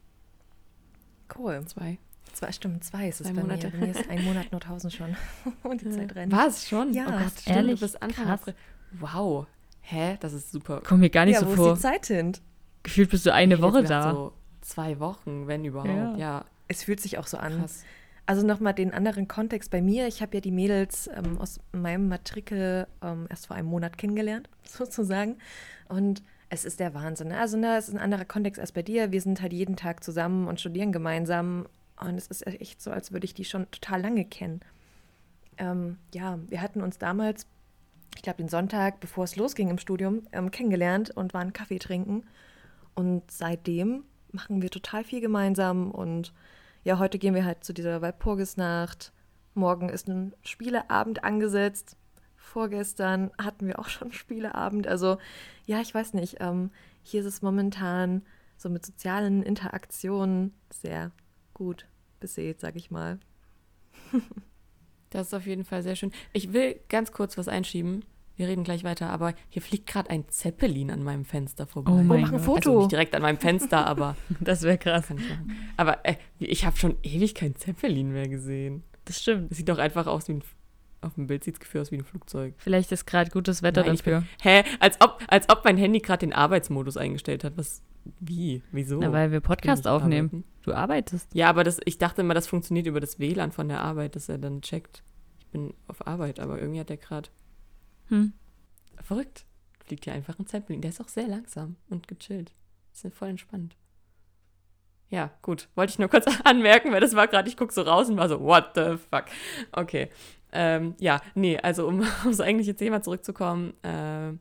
Cool. 1.37 1.63
Zwei. 1.67 1.99
Zwei 2.33 2.53
Stimmen, 2.53 2.81
zwei 2.83 3.09
ist 3.09 3.21
es 3.21 3.29
Zwei 3.29 3.35
bei 3.35 3.43
Monate. 3.43 3.67
mir. 3.69 3.73
Bei 3.73 3.79
mir 3.79 3.91
ist 3.93 4.11
ein 4.11 4.25
Monat 4.25 4.51
Nordhausen 4.51 4.91
schon. 4.91 5.17
und 5.63 5.83
die 5.83 5.91
Zeit 5.91 6.15
rennt. 6.15 6.33
Was 6.33 6.69
schon? 6.69 6.93
Ja. 6.93 7.07
oh 7.09 7.11
Gott, 7.11 7.33
stimmt, 7.41 7.57
Ehrlich? 7.57 7.81
du 7.81 7.87
bist 7.87 8.03
Anfang. 8.03 8.39
Wow. 8.99 9.47
Hä? 9.81 10.17
Das 10.21 10.33
ist 10.33 10.51
super. 10.51 10.81
Komm 10.85 11.01
mir 11.01 11.11
gar 11.11 11.27
nicht 11.27 11.35
ja, 11.35 11.41
so 11.41 11.47
wo 11.47 11.55
vor. 11.55 11.73
ist 11.73 11.79
die 11.79 11.83
Zeit 11.83 12.07
hin? 12.07 12.33
Gefühlt 12.85 13.11
bist 13.11 13.27
du 13.27 13.33
eine 13.33 13.55
Ich 13.57 13.63
Woche 13.63 13.83
gedacht, 13.83 13.91
da. 13.91 14.13
So 14.13 14.33
zwei 14.61 15.01
Wochen, 15.01 15.47
wenn 15.49 15.65
überhaupt. 15.65 15.89
Ja. 15.91 16.17
Ja, 16.17 16.45
Es 16.69 16.85
fühlt 16.85 17.01
sich 17.01 17.19
auch 17.19 17.27
so 17.27 17.37
an. 17.37 17.59
krass. 17.59 17.85
Also 18.27 18.47
nochmal 18.47 18.73
den 18.73 18.95
anderen 18.95 19.29
Kontext 19.29 19.71
bei 19.71 19.83
mir. 19.83 20.07
Ich 20.07 20.23
habe 20.23 20.35
ja 20.37 20.41
die 20.41 20.51
Mädels 20.53 21.11
ähm, 21.15 21.37
aus 21.39 21.61
meinem 21.73 22.09
Matrikel 22.09 22.87
ähm, 23.03 23.27
erst 23.29 23.49
vor 23.49 23.57
einem 23.57 23.69
Monat 23.69 23.99
kennengelernt, 23.99 24.49
sozusagen. 24.65 25.37
Und 25.89 26.23
es 26.49 26.65
ist 26.65 26.81
der 26.81 26.95
Wahnsinn. 26.95 27.29
ne? 27.29 27.39
Also 27.39 27.59
ne, 27.59 27.77
es 27.77 27.89
ist 27.89 27.95
ein 27.95 28.01
anderer 28.01 28.25
Kontext 28.25 28.61
als 28.61 28.73
bei 28.73 28.83
dir. 28.83 29.13
Wir 29.13 29.21
sind 29.21 29.43
halt 29.43 29.53
jeden 29.53 29.77
Tag 29.77 30.03
zusammen 30.05 30.47
und 30.47 30.61
studieren 30.61 30.93
gemeinsam. 30.93 31.67
Und 32.01 32.17
es 32.17 32.27
ist 32.29 32.47
echt 32.47 32.81
so, 32.81 32.91
als 32.91 33.13
würde 33.13 33.25
ich 33.27 33.35
die 33.35 33.45
schon 33.45 33.71
total 33.71 34.01
lange 34.01 34.25
kennen. 34.25 34.61
Ähm, 35.59 35.99
ja, 36.15 36.39
wir 36.49 36.61
hatten 36.63 36.81
uns 36.81 36.99
damals, 36.99 37.47
ich 38.17 38.23
glaube 38.23 38.39
den 38.39 38.49
Sonntag, 38.49 39.01
bevor 39.01 39.25
es 39.25 39.37
losging 39.37 39.69
im 39.69 39.79
Studium, 39.79 40.23
ähm, 40.33 40.51
kennengelernt 40.51 41.11
und 41.11 41.35
waren 41.35 41.53
Kaffee 41.53 41.79
trinken. 41.79 42.25
Und 42.95 43.31
seitdem 43.31 44.05
machen 44.33 44.63
wir 44.63 44.71
total 44.71 45.05
viel 45.05 45.21
gemeinsam 45.21 45.91
und 45.91 46.33
ja, 46.83 46.99
heute 46.99 47.19
gehen 47.19 47.35
wir 47.35 47.45
halt 47.45 47.65
zu 47.65 47.73
dieser 47.73 48.03
Walpurgisnacht. 48.03 49.13
Morgen 49.55 49.89
ist 49.89 50.09
ein 50.09 50.35
Spieleabend 50.43 51.25
angesetzt. 51.25 51.97
Vorgestern 52.37 53.31
hatten 53.39 53.67
wir 53.67 53.79
auch 53.79 53.89
schon 53.89 54.13
Spieleabend. 54.13 54.87
Also, 54.87 55.17
ja, 55.65 55.81
ich 55.81 55.95
weiß 55.95 56.13
nicht. 56.13 56.37
Ähm, 56.41 56.71
hier 57.03 57.21
ist 57.21 57.27
es 57.27 57.43
momentan 57.43 58.23
so 58.57 58.69
mit 58.69 58.85
sozialen 58.85 59.43
Interaktionen 59.43 60.53
sehr 60.71 61.11
gut 61.55 61.87
besät, 62.21 62.61
sag 62.61 62.77
ich 62.77 62.91
mal. 62.91 63.19
Das 65.11 65.29
ist 65.29 65.35
auf 65.35 65.47
jeden 65.47 65.65
Fall 65.65 65.85
sehr 65.85 65.95
schön. 65.95 66.11
Ich 66.33 66.53
will 66.53 66.81
ganz 66.89 67.13
kurz 67.13 67.39
was 67.39 67.47
einschieben. 67.47 68.05
Wir 68.37 68.49
reden 68.49 68.65
gleich 68.65 68.83
weiter, 68.83 69.11
aber 69.11 69.35
hier 69.49 69.63
fliegt 69.63 69.87
gerade 69.87 70.11
ein 70.11 70.29
Zeppelin 70.29 70.91
an 70.91 71.03
meinem 71.05 71.25
Fenster 71.25 71.67
vorbei. 71.67 71.93
Oh 71.93 72.03
mein 72.03 72.23
mach 72.23 72.29
ein 72.33 72.37
Gott. 72.39 72.41
Foto. 72.41 72.71
Also 72.71 72.79
nicht 72.81 72.93
direkt 72.93 73.15
an 73.15 73.23
meinem 73.23 73.39
Fenster, 73.39 73.87
aber 73.87 74.17
Das 74.41 74.63
wäre 74.63 74.77
krass. 74.79 75.07
kann 75.09 75.19
ich 75.19 75.29
machen. 75.29 75.57
Aber 75.77 76.05
äh, 76.05 76.17
ich 76.39 76.65
habe 76.67 76.77
schon 76.77 76.97
ewig 77.03 77.35
kein 77.35 77.55
Zeppelin 77.55 78.13
mehr 78.13 78.29
gesehen. 78.29 78.83
Das 79.05 79.21
stimmt. 79.23 79.51
Das 79.51 79.59
sieht 79.59 79.69
doch 79.69 79.79
einfach 79.79 80.07
aus 80.07 80.27
wie 80.29 80.33
ein. 80.35 80.43
Auf 81.01 81.15
dem 81.15 81.27
Bild 81.27 81.45
sieht 81.45 81.55
es 81.57 81.61
gefühlt 81.61 81.83
aus 81.83 81.93
wie 81.93 81.97
ein 81.99 82.05
Flugzeug. 82.05 82.55
Vielleicht 82.57 82.91
ist 82.91 83.05
gerade 83.07 83.31
gutes 83.31 83.63
Wetter 83.63 83.83
Nein, 83.83 83.93
ich 83.95 84.01
dafür. 84.01 84.25
Hä? 84.43 84.65
Als 84.81 84.99
ob, 85.03 85.23
als 85.29 85.49
ob 85.51 85.63
mein 85.65 85.77
Handy 85.77 85.99
gerade 86.01 86.21
den 86.21 86.33
Arbeitsmodus 86.33 86.97
eingestellt 86.97 87.45
hat. 87.45 87.59
Was? 87.59 87.83
Wie? 88.21 88.63
Wieso? 88.73 88.99
Na, 89.01 89.13
weil 89.13 89.31
wir 89.31 89.41
Podcast 89.41 89.87
aufnehmen. 89.87 90.29
arbeiten. 90.29 90.45
Du 90.63 90.73
arbeitest. 90.73 91.35
Ja, 91.35 91.51
aber 91.51 91.63
das, 91.63 91.79
ich 91.85 91.99
dachte 91.99 92.23
immer, 92.23 92.33
das 92.33 92.47
funktioniert 92.47 92.87
über 92.87 93.01
das 93.01 93.19
WLAN 93.19 93.53
von 93.53 93.69
der 93.69 93.83
Arbeit, 93.83 94.17
dass 94.17 94.31
er 94.31 94.39
dann 94.39 94.63
checkt. 94.63 95.03
Ich 95.41 95.47
bin 95.49 95.75
auf 95.89 96.07
Arbeit, 96.07 96.41
aber 96.41 96.59
irgendwie 96.59 96.81
hat 96.81 96.89
er 96.91 96.97
gerade. 96.97 97.29
Hm. 98.15 98.33
Verrückt. 99.03 99.45
Fliegt 99.85 100.05
hier 100.05 100.13
einfach 100.13 100.39
ein 100.39 100.47
Zeppelin. 100.47 100.81
Der 100.81 100.91
ist 100.91 101.01
auch 101.01 101.09
sehr 101.09 101.27
langsam 101.27 101.77
und 101.91 102.07
gechillt. 102.07 102.53
Ist 102.93 103.13
voll 103.13 103.29
entspannt. 103.29 103.77
Ja, 105.11 105.33
gut. 105.43 105.69
Wollte 105.75 105.91
ich 105.91 105.99
nur 105.99 106.09
kurz 106.09 106.27
anmerken, 106.45 106.93
weil 106.93 107.01
das 107.01 107.17
war 107.17 107.27
gerade, 107.27 107.49
ich 107.49 107.57
gucke 107.57 107.73
so 107.75 107.83
raus 107.83 108.09
und 108.09 108.17
war 108.17 108.29
so, 108.29 108.41
what 108.41 108.71
the 108.77 108.97
fuck. 108.97 109.25
Okay. 109.73 110.11
Ähm, 110.53 110.95
ja, 111.01 111.21
nee, 111.35 111.59
also 111.59 111.89
um 111.89 112.03
aufs 112.25 112.41
eigentliche 112.41 112.77
Thema 112.77 113.03
zurückzukommen. 113.03 113.75
ähm, 113.83 114.39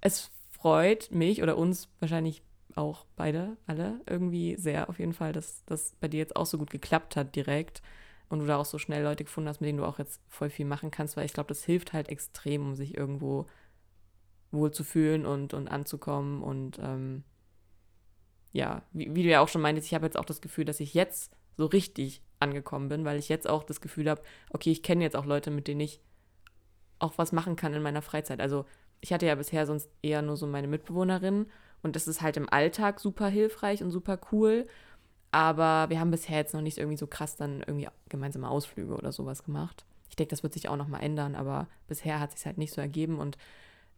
es 0.00 0.30
freut 0.50 1.10
mich 1.12 1.42
oder 1.42 1.56
uns 1.56 1.88
wahrscheinlich 2.00 2.42
auch 2.74 3.06
beide, 3.14 3.56
alle, 3.66 4.00
irgendwie 4.06 4.56
sehr 4.56 4.88
auf 4.88 4.98
jeden 4.98 5.14
Fall, 5.14 5.32
dass 5.32 5.64
das 5.66 5.94
bei 6.00 6.08
dir 6.08 6.18
jetzt 6.18 6.34
auch 6.34 6.46
so 6.46 6.58
gut 6.58 6.70
geklappt 6.70 7.14
hat 7.14 7.36
direkt 7.36 7.80
und 8.28 8.40
du 8.40 8.46
da 8.46 8.56
auch 8.56 8.64
so 8.64 8.78
schnell 8.78 9.02
Leute 9.02 9.24
gefunden 9.24 9.48
hast, 9.48 9.60
mit 9.60 9.68
denen 9.68 9.78
du 9.78 9.84
auch 9.84 9.98
jetzt 9.98 10.20
voll 10.28 10.50
viel 10.50 10.66
machen 10.66 10.90
kannst, 10.90 11.16
weil 11.16 11.26
ich 11.26 11.32
glaube, 11.32 11.48
das 11.48 11.64
hilft 11.64 11.92
halt 11.92 12.08
extrem, 12.08 12.62
um 12.62 12.74
sich 12.74 12.96
irgendwo 12.96 13.46
wohl 14.50 14.70
zu 14.70 14.84
fühlen 14.84 15.26
und, 15.26 15.54
und 15.54 15.68
anzukommen 15.68 16.42
und 16.42 16.78
ähm, 16.80 17.24
ja, 18.52 18.82
wie, 18.92 19.14
wie 19.14 19.22
du 19.22 19.28
ja 19.28 19.40
auch 19.40 19.48
schon 19.48 19.60
meintest, 19.60 19.88
ich 19.88 19.94
habe 19.94 20.06
jetzt 20.06 20.16
auch 20.16 20.24
das 20.24 20.40
Gefühl, 20.40 20.64
dass 20.64 20.80
ich 20.80 20.94
jetzt 20.94 21.32
so 21.56 21.66
richtig 21.66 22.22
angekommen 22.40 22.88
bin, 22.88 23.04
weil 23.04 23.18
ich 23.18 23.28
jetzt 23.28 23.48
auch 23.48 23.64
das 23.64 23.80
Gefühl 23.80 24.08
habe, 24.08 24.22
okay, 24.50 24.70
ich 24.70 24.82
kenne 24.82 25.04
jetzt 25.04 25.16
auch 25.16 25.26
Leute, 25.26 25.50
mit 25.50 25.68
denen 25.68 25.80
ich 25.80 26.00
auch 26.98 27.18
was 27.18 27.32
machen 27.32 27.56
kann 27.56 27.74
in 27.74 27.82
meiner 27.82 28.02
Freizeit. 28.02 28.40
Also 28.40 28.64
ich 29.00 29.12
hatte 29.12 29.26
ja 29.26 29.34
bisher 29.34 29.66
sonst 29.66 29.90
eher 30.02 30.22
nur 30.22 30.36
so 30.36 30.46
meine 30.46 30.68
Mitbewohnerin 30.68 31.46
und 31.82 31.96
das 31.96 32.08
ist 32.08 32.22
halt 32.22 32.36
im 32.36 32.48
Alltag 32.48 33.00
super 33.00 33.28
hilfreich 33.28 33.82
und 33.82 33.90
super 33.90 34.18
cool. 34.32 34.66
Aber 35.36 35.90
wir 35.90 36.00
haben 36.00 36.10
bisher 36.10 36.38
jetzt 36.38 36.54
noch 36.54 36.62
nicht 36.62 36.78
irgendwie 36.78 36.96
so 36.96 37.06
krass 37.06 37.36
dann 37.36 37.60
irgendwie 37.60 37.88
gemeinsame 38.08 38.48
Ausflüge 38.48 38.94
oder 38.94 39.12
sowas 39.12 39.44
gemacht. 39.44 39.84
Ich 40.08 40.16
denke, 40.16 40.30
das 40.30 40.42
wird 40.42 40.54
sich 40.54 40.70
auch 40.70 40.76
noch 40.76 40.88
mal 40.88 41.00
ändern, 41.00 41.34
aber 41.34 41.68
bisher 41.88 42.20
hat 42.20 42.32
sich 42.32 42.46
halt 42.46 42.56
nicht 42.56 42.72
so 42.72 42.80
ergeben 42.80 43.18
und 43.18 43.36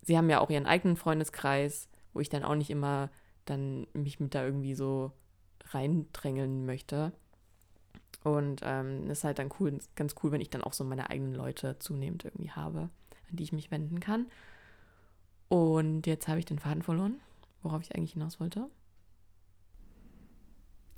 sie 0.03 0.18
haben 0.18 0.29
ja 0.31 0.40
auch 0.40 0.51
ihren 0.51 0.66
eigenen 0.66 0.96
Freundeskreis, 0.96 1.88
wo 2.12 2.18
ich 2.18 2.29
dann 2.29 2.42
auch 2.42 2.57
nicht 2.57 2.70
immer 2.70 3.09
dann 3.44 3.87
mich 3.92 4.18
mit 4.18 4.35
da 4.35 4.44
irgendwie 4.44 4.74
so 4.74 5.12
reindrängeln 5.66 6.66
möchte. 6.66 7.12
Und 8.24 8.62
ähm, 8.64 9.09
ist 9.09 9.22
halt 9.22 9.38
dann 9.38 9.53
cool, 9.61 9.79
ganz 9.94 10.16
cool, 10.20 10.33
wenn 10.33 10.40
ich 10.40 10.51
dann 10.51 10.64
auch 10.64 10.72
so 10.72 10.83
meine 10.83 11.09
eigenen 11.09 11.37
Leute 11.37 11.79
zunehmend 11.79 12.24
irgendwie 12.24 12.51
habe, 12.51 12.81
an 13.31 13.37
die 13.37 13.44
ich 13.44 13.53
mich 13.53 13.70
wenden 13.70 14.01
kann. 14.01 14.27
Und 15.48 16.05
jetzt 16.09 16.27
habe 16.27 16.40
ich 16.40 16.46
den 16.46 16.59
Faden 16.59 16.83
verloren, 16.83 17.20
worauf 17.62 17.81
ich 17.83 17.94
eigentlich 17.94 18.14
hinaus 18.14 18.40
wollte. 18.40 18.68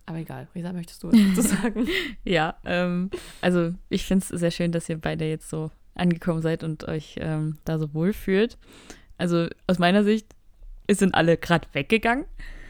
Aber 0.06 0.18
egal, 0.18 0.48
Risa, 0.54 0.72
möchtest 0.72 1.02
du 1.02 1.08
was 1.08 1.18
dazu 1.34 1.48
sagen? 1.62 1.86
Ja, 2.24 2.56
ähm, 2.64 3.10
also 3.40 3.72
ich 3.88 4.04
finde 4.04 4.24
es 4.28 4.40
sehr 4.40 4.50
schön, 4.50 4.72
dass 4.72 4.88
ihr 4.88 4.98
beide 4.98 5.24
jetzt 5.24 5.48
so 5.48 5.70
angekommen 5.94 6.42
seid 6.42 6.64
und 6.64 6.88
euch 6.88 7.16
ähm, 7.18 7.58
da 7.64 7.78
so 7.78 7.92
wohl 7.94 8.12
fühlt. 8.12 8.58
Also 9.18 9.48
aus 9.66 9.78
meiner 9.78 10.02
Sicht 10.02 10.26
sind 10.90 11.14
alle 11.14 11.36
gerade 11.36 11.68
weggegangen. 11.72 12.24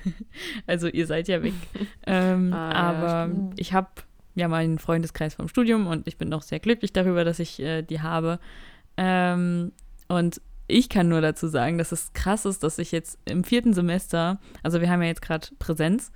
also 0.66 0.88
ihr 0.88 1.06
seid 1.06 1.28
ja 1.28 1.42
weg. 1.42 1.54
ähm, 2.06 2.52
Ah, 2.52 2.70
ja, 2.70 2.76
aber 2.76 3.32
stimmt. 3.32 3.60
ich 3.60 3.72
habe 3.72 3.88
ja 4.34 4.48
meinen 4.48 4.78
Freundeskreis 4.78 5.34
vom 5.34 5.48
Studium 5.48 5.86
und 5.86 6.06
ich 6.06 6.16
bin 6.18 6.32
auch 6.32 6.42
sehr 6.42 6.60
glücklich 6.60 6.92
darüber, 6.92 7.24
dass 7.24 7.38
ich 7.38 7.60
äh, 7.60 7.82
die 7.82 8.00
habe. 8.00 8.38
Ähm, 8.96 9.72
und 10.08 10.40
ich 10.66 10.88
kann 10.88 11.08
nur 11.08 11.20
dazu 11.20 11.48
sagen, 11.48 11.78
dass 11.78 11.92
es 11.92 12.12
krass 12.12 12.44
ist, 12.44 12.62
dass 12.62 12.78
ich 12.78 12.92
jetzt 12.92 13.18
im 13.24 13.44
vierten 13.44 13.72
Semester, 13.74 14.38
also 14.62 14.80
wir 14.80 14.88
haben 14.88 15.02
ja 15.02 15.08
jetzt 15.08 15.22
gerade 15.22 15.48
Präsenz, 15.58 16.12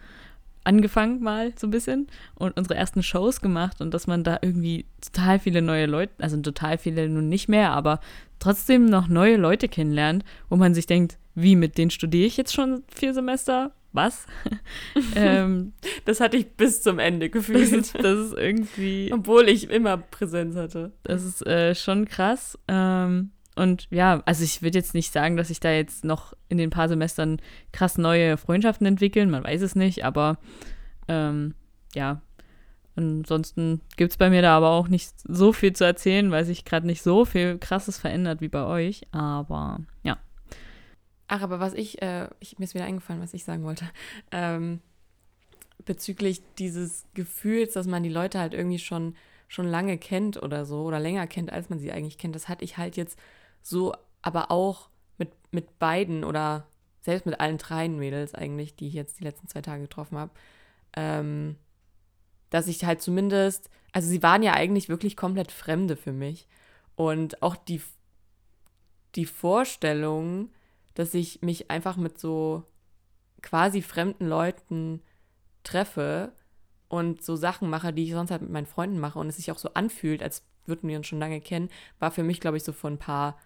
angefangen 0.64 1.22
mal 1.22 1.52
so 1.56 1.66
ein 1.66 1.70
bisschen 1.70 2.08
und 2.34 2.56
unsere 2.56 2.74
ersten 2.74 3.02
Shows 3.02 3.40
gemacht 3.40 3.80
und 3.80 3.92
dass 3.94 4.06
man 4.06 4.24
da 4.24 4.38
irgendwie 4.42 4.86
total 5.00 5.38
viele 5.38 5.62
neue 5.62 5.86
Leute, 5.86 6.12
also 6.18 6.40
total 6.40 6.78
viele 6.78 7.08
nun 7.08 7.28
nicht 7.28 7.48
mehr, 7.48 7.70
aber 7.72 8.00
trotzdem 8.38 8.86
noch 8.86 9.08
neue 9.08 9.36
Leute 9.36 9.68
kennenlernt, 9.68 10.24
wo 10.48 10.56
man 10.56 10.74
sich 10.74 10.86
denkt, 10.86 11.18
wie 11.34 11.56
mit 11.56 11.78
denen 11.78 11.90
studiere 11.90 12.26
ich 12.26 12.36
jetzt 12.36 12.54
schon 12.54 12.84
vier 12.88 13.14
Semester? 13.14 13.72
Was? 13.92 14.26
ähm, 15.14 15.72
das 16.04 16.18
hatte 16.18 16.36
ich 16.36 16.50
bis 16.56 16.82
zum 16.82 16.98
Ende 16.98 17.30
gefühlt. 17.30 17.72
Das 17.72 17.72
ist, 17.94 17.94
das 17.94 18.18
ist 18.18 18.36
irgendwie. 18.36 19.12
Obwohl 19.12 19.48
ich 19.48 19.70
immer 19.70 19.96
Präsenz 19.96 20.56
hatte. 20.56 20.92
Das 21.04 21.24
ist 21.24 21.46
äh, 21.46 21.76
schon 21.76 22.06
krass. 22.06 22.58
Ähm, 22.66 23.30
und 23.56 23.86
ja, 23.90 24.22
also 24.24 24.42
ich 24.42 24.62
würde 24.62 24.78
jetzt 24.78 24.94
nicht 24.94 25.12
sagen, 25.12 25.36
dass 25.36 25.48
sich 25.48 25.60
da 25.60 25.70
jetzt 25.70 26.04
noch 26.04 26.34
in 26.48 26.58
den 26.58 26.70
paar 26.70 26.88
Semestern 26.88 27.40
krass 27.72 27.98
neue 27.98 28.36
Freundschaften 28.36 28.86
entwickeln, 28.86 29.30
man 29.30 29.44
weiß 29.44 29.62
es 29.62 29.74
nicht, 29.76 30.04
aber 30.04 30.38
ähm, 31.08 31.54
ja. 31.94 32.20
Ansonsten 32.96 33.80
gibt 33.96 34.12
es 34.12 34.16
bei 34.16 34.30
mir 34.30 34.40
da 34.40 34.56
aber 34.56 34.70
auch 34.70 34.86
nicht 34.86 35.12
so 35.24 35.52
viel 35.52 35.72
zu 35.72 35.84
erzählen, 35.84 36.30
weil 36.30 36.44
sich 36.44 36.64
gerade 36.64 36.86
nicht 36.86 37.02
so 37.02 37.24
viel 37.24 37.58
krasses 37.58 37.98
verändert 37.98 38.40
wie 38.40 38.48
bei 38.48 38.64
euch. 38.64 39.02
Aber 39.10 39.80
ja. 40.04 40.16
Ach, 41.26 41.42
aber 41.42 41.58
was 41.58 41.74
ich, 41.74 42.00
äh, 42.02 42.28
ich 42.38 42.58
mir 42.58 42.66
ist 42.66 42.74
wieder 42.74 42.84
eingefallen, 42.84 43.20
was 43.20 43.34
ich 43.34 43.42
sagen 43.42 43.64
wollte. 43.64 43.84
Ähm, 44.30 44.80
bezüglich 45.84 46.42
dieses 46.58 47.04
Gefühls, 47.14 47.72
dass 47.72 47.88
man 47.88 48.04
die 48.04 48.10
Leute 48.10 48.38
halt 48.38 48.54
irgendwie 48.54 48.78
schon, 48.78 49.16
schon 49.48 49.66
lange 49.66 49.98
kennt 49.98 50.40
oder 50.40 50.64
so, 50.64 50.82
oder 50.84 51.00
länger 51.00 51.26
kennt, 51.26 51.52
als 51.52 51.70
man 51.70 51.80
sie 51.80 51.90
eigentlich 51.90 52.18
kennt, 52.18 52.36
das 52.36 52.48
hatte 52.48 52.64
ich 52.64 52.78
halt 52.78 52.96
jetzt 52.96 53.18
so, 53.64 53.94
aber 54.22 54.50
auch 54.50 54.90
mit, 55.18 55.32
mit 55.50 55.78
beiden 55.78 56.22
oder 56.22 56.66
selbst 57.00 57.26
mit 57.26 57.40
allen 57.40 57.58
dreien 57.58 57.98
Mädels 57.98 58.34
eigentlich, 58.34 58.76
die 58.76 58.88
ich 58.88 58.94
jetzt 58.94 59.18
die 59.18 59.24
letzten 59.24 59.48
zwei 59.48 59.62
Tage 59.62 59.82
getroffen 59.82 60.18
habe, 60.18 60.32
ähm, 60.96 61.56
dass 62.50 62.68
ich 62.68 62.84
halt 62.84 63.02
zumindest, 63.02 63.70
also 63.92 64.08
sie 64.08 64.22
waren 64.22 64.42
ja 64.42 64.52
eigentlich 64.52 64.88
wirklich 64.88 65.16
komplett 65.16 65.50
Fremde 65.50 65.96
für 65.96 66.12
mich. 66.12 66.46
Und 66.94 67.42
auch 67.42 67.56
die, 67.56 67.82
die 69.16 69.26
Vorstellung, 69.26 70.50
dass 70.94 71.14
ich 71.14 71.42
mich 71.42 71.70
einfach 71.70 71.96
mit 71.96 72.18
so 72.18 72.64
quasi 73.42 73.82
fremden 73.82 74.26
Leuten 74.26 75.02
treffe 75.64 76.32
und 76.88 77.22
so 77.22 77.34
Sachen 77.34 77.68
mache, 77.68 77.92
die 77.92 78.04
ich 78.04 78.12
sonst 78.12 78.30
halt 78.30 78.42
mit 78.42 78.50
meinen 78.50 78.66
Freunden 78.66 79.00
mache 79.00 79.18
und 79.18 79.28
es 79.28 79.36
sich 79.36 79.50
auch 79.50 79.58
so 79.58 79.70
anfühlt, 79.74 80.22
als 80.22 80.42
würden 80.66 80.88
wir 80.88 80.96
uns 80.96 81.06
schon 81.06 81.18
lange 81.18 81.40
kennen, 81.40 81.70
war 81.98 82.10
für 82.10 82.22
mich, 82.22 82.40
glaube 82.40 82.56
ich, 82.56 82.64
so 82.64 82.72
vor 82.72 82.90
ein 82.90 82.98
paar 82.98 83.38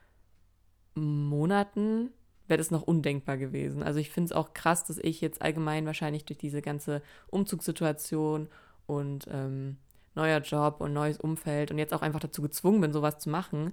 Monaten 0.99 2.11
wäre 2.47 2.59
das 2.59 2.71
noch 2.71 2.83
undenkbar 2.83 3.37
gewesen. 3.37 3.83
Also 3.83 4.01
ich 4.01 4.11
finde 4.11 4.27
es 4.27 4.33
auch 4.33 4.55
krass, 4.55 4.85
dass 4.85 4.99
ich 4.99 5.21
jetzt 5.21 5.43
allgemein 5.43 5.87
wahrscheinlich 5.87 6.25
durch 6.25 6.39
diese 6.39 6.63
ganze 6.63 7.03
Umzugssituation 7.29 8.49
und 8.87 9.27
ähm, 9.31 9.77
neuer 10.15 10.41
Job 10.41 10.81
und 10.81 10.93
neues 10.93 11.19
Umfeld 11.19 11.71
und 11.71 11.79
jetzt 11.79 11.95
auch 11.95 12.03
einfach 12.03 12.21
dazu 12.21 12.43
gezwungen 12.43 12.81
bin, 12.81 12.93
sowas 12.93 13.19
zu 13.19 13.31
machen, 13.31 13.73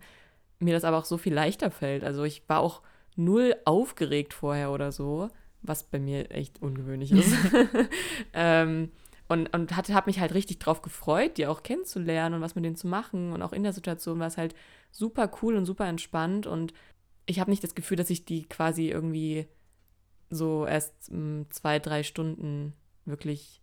mir 0.60 0.74
das 0.74 0.84
aber 0.84 0.98
auch 0.98 1.06
so 1.06 1.18
viel 1.18 1.34
leichter 1.34 1.72
fällt. 1.72 2.04
Also 2.04 2.24
ich 2.24 2.48
war 2.48 2.60
auch 2.60 2.82
null 3.16 3.56
aufgeregt 3.66 4.34
vorher 4.34 4.72
oder 4.72 4.92
so, 4.92 5.30
was 5.62 5.84
bei 5.84 6.00
mir 6.00 6.32
echt 6.32 6.62
ungewöhnlich 6.62 7.12
ist. 7.12 7.34
ähm, 8.34 8.92
und 9.28 9.54
und 9.56 9.76
habe 9.76 10.06
mich 10.06 10.20
halt 10.20 10.34
richtig 10.34 10.60
drauf 10.60 10.82
gefreut, 10.82 11.38
die 11.38 11.48
auch 11.48 11.64
kennenzulernen 11.64 12.36
und 12.36 12.42
was 12.42 12.56
mit 12.56 12.64
denen 12.64 12.76
zu 12.76 12.88
machen. 12.88 13.34
Und 13.34 13.42
auch 13.42 13.54
in 13.54 13.64
der 13.64 13.74
Situation 13.74 14.20
war 14.20 14.28
es 14.28 14.38
halt 14.38 14.54
super 14.92 15.32
cool 15.42 15.56
und 15.56 15.66
super 15.66 15.88
entspannt. 15.88 16.46
Und 16.46 16.74
ich 17.26 17.40
habe 17.40 17.50
nicht 17.50 17.64
das 17.64 17.76
Gefühl, 17.76 17.98
dass 17.98 18.10
ich 18.10 18.26
die 18.26 18.44
quasi 18.44 18.90
irgendwie 18.90 19.48
so 20.30 20.66
erst 20.66 21.10
m, 21.10 21.46
zwei, 21.50 21.80
drei 21.80 22.04
Stunden 22.04 22.74
wirklich 23.06 23.62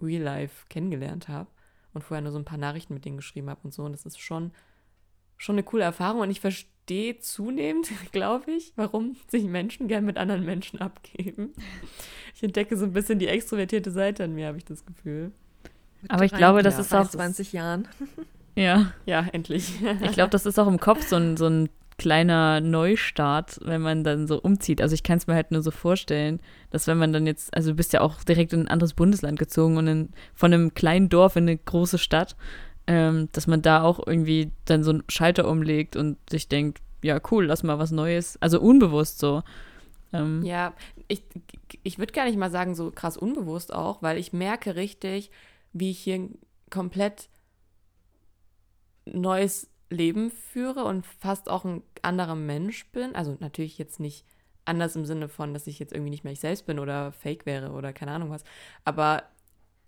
real 0.00 0.22
life 0.22 0.66
kennengelernt 0.68 1.28
habe 1.28 1.48
und 1.92 2.02
vorher 2.02 2.22
nur 2.22 2.32
so 2.32 2.38
ein 2.38 2.44
paar 2.44 2.58
Nachrichten 2.58 2.94
mit 2.94 3.04
denen 3.04 3.16
geschrieben 3.16 3.50
habe 3.50 3.60
und 3.62 3.72
so. 3.72 3.84
Und 3.84 3.92
das 3.92 4.04
ist 4.04 4.20
schon, 4.20 4.52
schon 5.36 5.54
eine 5.54 5.62
coole 5.62 5.84
Erfahrung. 5.84 6.20
Und 6.20 6.30
ich 6.30 6.40
verstehe 6.40 7.18
zunehmend, 7.18 7.90
glaube 8.12 8.50
ich, 8.52 8.72
warum 8.76 9.16
sich 9.28 9.44
Menschen 9.44 9.88
gern 9.88 10.04
mit 10.04 10.18
anderen 10.18 10.44
Menschen 10.44 10.80
abgeben. 10.80 11.52
Ich 12.34 12.42
entdecke 12.42 12.76
so 12.76 12.84
ein 12.84 12.92
bisschen 12.92 13.18
die 13.18 13.28
extrovertierte 13.28 13.90
Seite 13.90 14.24
an 14.24 14.34
mir, 14.34 14.48
habe 14.48 14.58
ich 14.58 14.64
das 14.64 14.84
Gefühl. 14.84 15.32
Aber 16.08 16.24
ich 16.24 16.32
glaube, 16.32 16.62
das 16.62 16.74
ja, 16.74 16.80
ist 16.80 16.94
auch. 16.94 17.08
20 17.08 17.52
Jahren. 17.52 17.88
Ja. 18.56 18.92
Ja, 19.06 19.26
endlich. 19.32 19.72
Ich 20.02 20.12
glaube, 20.12 20.30
das 20.30 20.46
ist 20.46 20.58
auch 20.58 20.68
im 20.68 20.78
Kopf 20.78 21.06
so 21.06 21.16
ein, 21.16 21.36
so 21.36 21.46
ein 21.46 21.70
kleiner 21.96 22.60
Neustart, 22.60 23.60
wenn 23.62 23.80
man 23.80 24.04
dann 24.04 24.26
so 24.26 24.40
umzieht. 24.40 24.80
Also 24.80 24.94
ich 24.94 25.02
kann 25.02 25.18
es 25.18 25.26
mir 25.26 25.34
halt 25.34 25.50
nur 25.50 25.62
so 25.62 25.70
vorstellen, 25.70 26.40
dass 26.70 26.86
wenn 26.86 26.98
man 26.98 27.12
dann 27.12 27.26
jetzt, 27.26 27.54
also 27.54 27.70
du 27.70 27.76
bist 27.76 27.92
ja 27.92 28.00
auch 28.00 28.22
direkt 28.24 28.52
in 28.52 28.62
ein 28.62 28.68
anderes 28.68 28.94
Bundesland 28.94 29.38
gezogen 29.38 29.76
und 29.76 29.86
in, 29.86 30.08
von 30.34 30.52
einem 30.52 30.74
kleinen 30.74 31.08
Dorf 31.08 31.36
in 31.36 31.44
eine 31.44 31.56
große 31.56 31.98
Stadt, 31.98 32.36
ähm, 32.86 33.28
dass 33.32 33.46
man 33.46 33.62
da 33.62 33.82
auch 33.82 34.04
irgendwie 34.04 34.50
dann 34.64 34.82
so 34.82 34.90
einen 34.90 35.04
Schalter 35.08 35.48
umlegt 35.48 35.96
und 35.96 36.18
sich 36.28 36.48
denkt, 36.48 36.80
ja 37.02 37.20
cool, 37.30 37.46
lass 37.46 37.62
mal 37.62 37.78
was 37.78 37.92
Neues, 37.92 38.38
also 38.40 38.60
unbewusst 38.60 39.18
so. 39.18 39.42
Ähm. 40.12 40.42
Ja, 40.42 40.74
ich, 41.08 41.22
ich 41.82 41.98
würde 41.98 42.12
gar 42.12 42.24
nicht 42.24 42.38
mal 42.38 42.50
sagen 42.50 42.74
so 42.74 42.90
krass 42.90 43.16
unbewusst 43.16 43.72
auch, 43.72 44.02
weil 44.02 44.18
ich 44.18 44.32
merke 44.32 44.74
richtig, 44.74 45.30
wie 45.72 45.90
ich 45.90 45.98
hier 46.00 46.28
komplett 46.70 47.28
neues 49.06 49.68
Leben 49.90 50.30
führe 50.30 50.84
und 50.84 51.06
fast 51.06 51.48
auch 51.48 51.64
ein 51.64 51.82
anderer 52.02 52.34
Mensch 52.34 52.90
bin. 52.90 53.14
Also 53.14 53.36
natürlich 53.40 53.78
jetzt 53.78 54.00
nicht 54.00 54.24
anders 54.64 54.96
im 54.96 55.04
Sinne 55.04 55.28
von, 55.28 55.52
dass 55.52 55.66
ich 55.66 55.78
jetzt 55.78 55.92
irgendwie 55.92 56.10
nicht 56.10 56.24
mehr 56.24 56.32
ich 56.32 56.40
selbst 56.40 56.66
bin 56.66 56.78
oder 56.78 57.12
fake 57.12 57.46
wäre 57.46 57.72
oder 57.72 57.92
keine 57.92 58.12
Ahnung 58.12 58.30
was. 58.30 58.44
Aber 58.84 59.24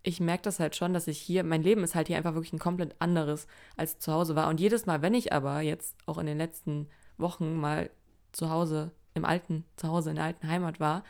ich 0.02 0.20
merke 0.20 0.42
das 0.42 0.60
halt 0.60 0.76
schon, 0.76 0.94
dass 0.94 1.08
ich 1.08 1.18
hier, 1.18 1.42
mein 1.42 1.62
Leben 1.62 1.82
ist 1.82 1.94
halt 1.94 2.06
hier 2.06 2.16
einfach 2.16 2.34
wirklich 2.34 2.52
ein 2.52 2.60
komplett 2.60 2.94
anderes 3.00 3.48
als 3.76 3.98
zu 3.98 4.12
Hause 4.12 4.36
war. 4.36 4.48
Und 4.48 4.60
jedes 4.60 4.86
Mal, 4.86 5.02
wenn 5.02 5.14
ich 5.14 5.32
aber 5.32 5.60
jetzt 5.60 5.96
auch 6.06 6.18
in 6.18 6.26
den 6.26 6.38
letzten 6.38 6.88
Wochen 7.18 7.56
mal 7.56 7.90
zu 8.32 8.50
Hause, 8.50 8.92
im 9.14 9.24
alten 9.24 9.64
Zuhause, 9.76 10.10
in 10.10 10.16
der 10.16 10.26
alten 10.26 10.48
Heimat 10.48 10.78
war, 10.78 11.02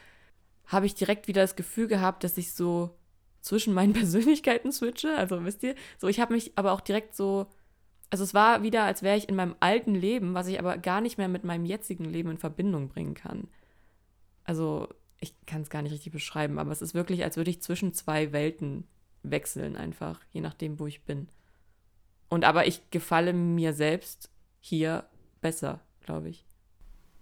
habe 0.67 0.87
ich 0.87 0.95
direkt 0.95 1.29
wieder 1.29 1.43
das 1.43 1.57
Gefühl 1.57 1.89
gehabt, 1.89 2.25
dass 2.25 2.39
ich 2.39 2.55
so 2.55 2.97
zwischen 3.43 3.75
meinen 3.75 3.93
Persönlichkeiten 3.95 4.73
switche. 4.73 5.15
Also 5.17 5.45
wisst 5.45 5.63
ihr, 5.63 5.75
so 5.99 6.09
ich 6.09 6.21
habe 6.21 6.33
mich 6.33 6.53
aber 6.57 6.73
auch 6.73 6.81
direkt 6.81 7.15
so 7.15 7.47
also 8.11 8.25
es 8.25 8.35
war 8.35 8.63
wieder, 8.63 8.85
als 8.85 9.03
wäre 9.03 9.17
ich 9.17 9.29
in 9.29 9.37
meinem 9.37 9.57
alten 9.61 9.95
Leben, 9.95 10.35
was 10.35 10.47
ich 10.47 10.59
aber 10.59 10.79
gar 10.79 11.01
nicht 11.01 11.19
mehr 11.19 11.29
mit 11.29 11.45
meinem 11.45 11.65
jetzigen 11.65 12.05
Leben 12.05 12.31
in 12.31 12.39
Verbindung 12.39 12.89
bringen 12.89 13.15
kann. 13.15 13.49
Also 14.45 14.89
ich 15.19 15.35
kann 15.47 15.63
es 15.63 15.71
gar 15.71 15.83
nicht 15.83 15.93
richtig 15.93 16.13
beschreiben, 16.13 16.59
aber 16.59 16.71
es 16.71 16.83
ist 16.83 16.95
wirklich, 16.95 17.25
als 17.25 17.37
würde 17.37 17.51
ich 17.51 17.63
zwischen 17.63 17.95
zwei 17.95 18.33
Welten 18.33 18.85
wechseln 19.23 19.77
einfach, 19.77 20.21
je 20.33 20.41
nachdem, 20.41 20.79
wo 20.79 20.87
ich 20.87 21.05
bin. 21.05 21.29
Und 22.29 22.45
aber 22.45 22.67
ich 22.67 22.91
gefalle 22.91 23.33
mir 23.33 23.73
selbst 23.73 24.31
hier 24.61 25.09
besser, 25.41 25.81
glaube 26.01 26.29
ich. 26.29 26.47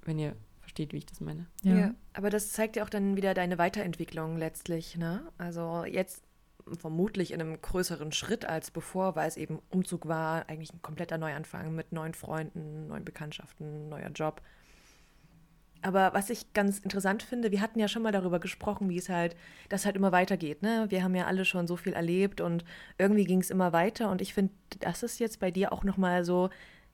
Wenn 0.03 0.18
ihr 0.18 0.37
versteht, 0.61 0.92
wie 0.92 0.99
ich 0.99 1.07
das 1.07 1.20
meine. 1.20 1.47
Ja. 1.62 1.77
ja. 1.77 1.94
aber 2.12 2.31
das 2.31 2.53
zeigt 2.53 2.77
ja 2.77 2.85
auch 2.85 2.90
dann 2.90 3.16
wieder 3.16 3.35
deine 3.35 3.59
Weiterentwicklung 3.59 4.37
letztlich, 4.37 4.97
ne? 4.97 5.31
Also 5.38 5.85
jetzt 5.85 6.24
vermutlich 6.79 7.33
in 7.33 7.40
einem 7.40 7.61
größeren 7.61 8.12
Schritt 8.12 8.44
als 8.44 8.70
bevor, 8.70 9.16
weil 9.16 9.29
es 9.29 9.37
eben 9.37 9.61
Umzug 9.70 10.07
war, 10.09 10.48
eigentlich 10.48 10.72
ein 10.72 10.83
kompletter 10.83 11.18
Neuanfang 11.18 11.74
mit 11.74 11.92
neuen 11.92 12.14
Freunden, 12.14 12.88
neuen 12.88 13.05
Bekanntschaften, 13.05 13.88
neuer 13.88 14.11
Job. 14.11 14.40
Aber 15.83 16.14
was 16.14 16.31
ich 16.31 16.55
ganz 16.55 16.79
interessant 16.79 17.22
finde, 17.22 17.53
wir 17.53 17.61
hatten 17.61 17.79
ja 17.79 17.88
schon 17.88 18.03
mal 18.03 18.12
darüber 18.12 18.40
gesprochen, 18.40 18.88
wie 18.88 18.96
es 18.96 19.11
halt, 19.11 19.37
das 19.68 19.85
halt 19.85 19.96
immer 19.96 20.12
weitergeht. 20.12 20.62
Ne? 20.62 20.87
Wir 20.88 21.05
haben 21.05 21.14
ja 21.14 21.27
alle 21.27 21.44
schon 21.44 21.66
so 21.66 21.77
viel 21.77 21.92
erlebt 21.92 22.40
und 22.40 22.64
irgendwie 22.96 23.24
ging 23.24 23.40
es 23.40 23.50
immer 23.50 23.74
weiter. 23.74 24.11
Und 24.11 24.22
ich 24.22 24.33
finde, 24.33 24.55
das 24.81 25.03
ist 25.03 25.20
jetzt 25.20 25.40
bei 25.40 25.50
dir 25.50 25.74
auch 25.74 25.85
nochmal 25.85 26.24
so 26.24 26.48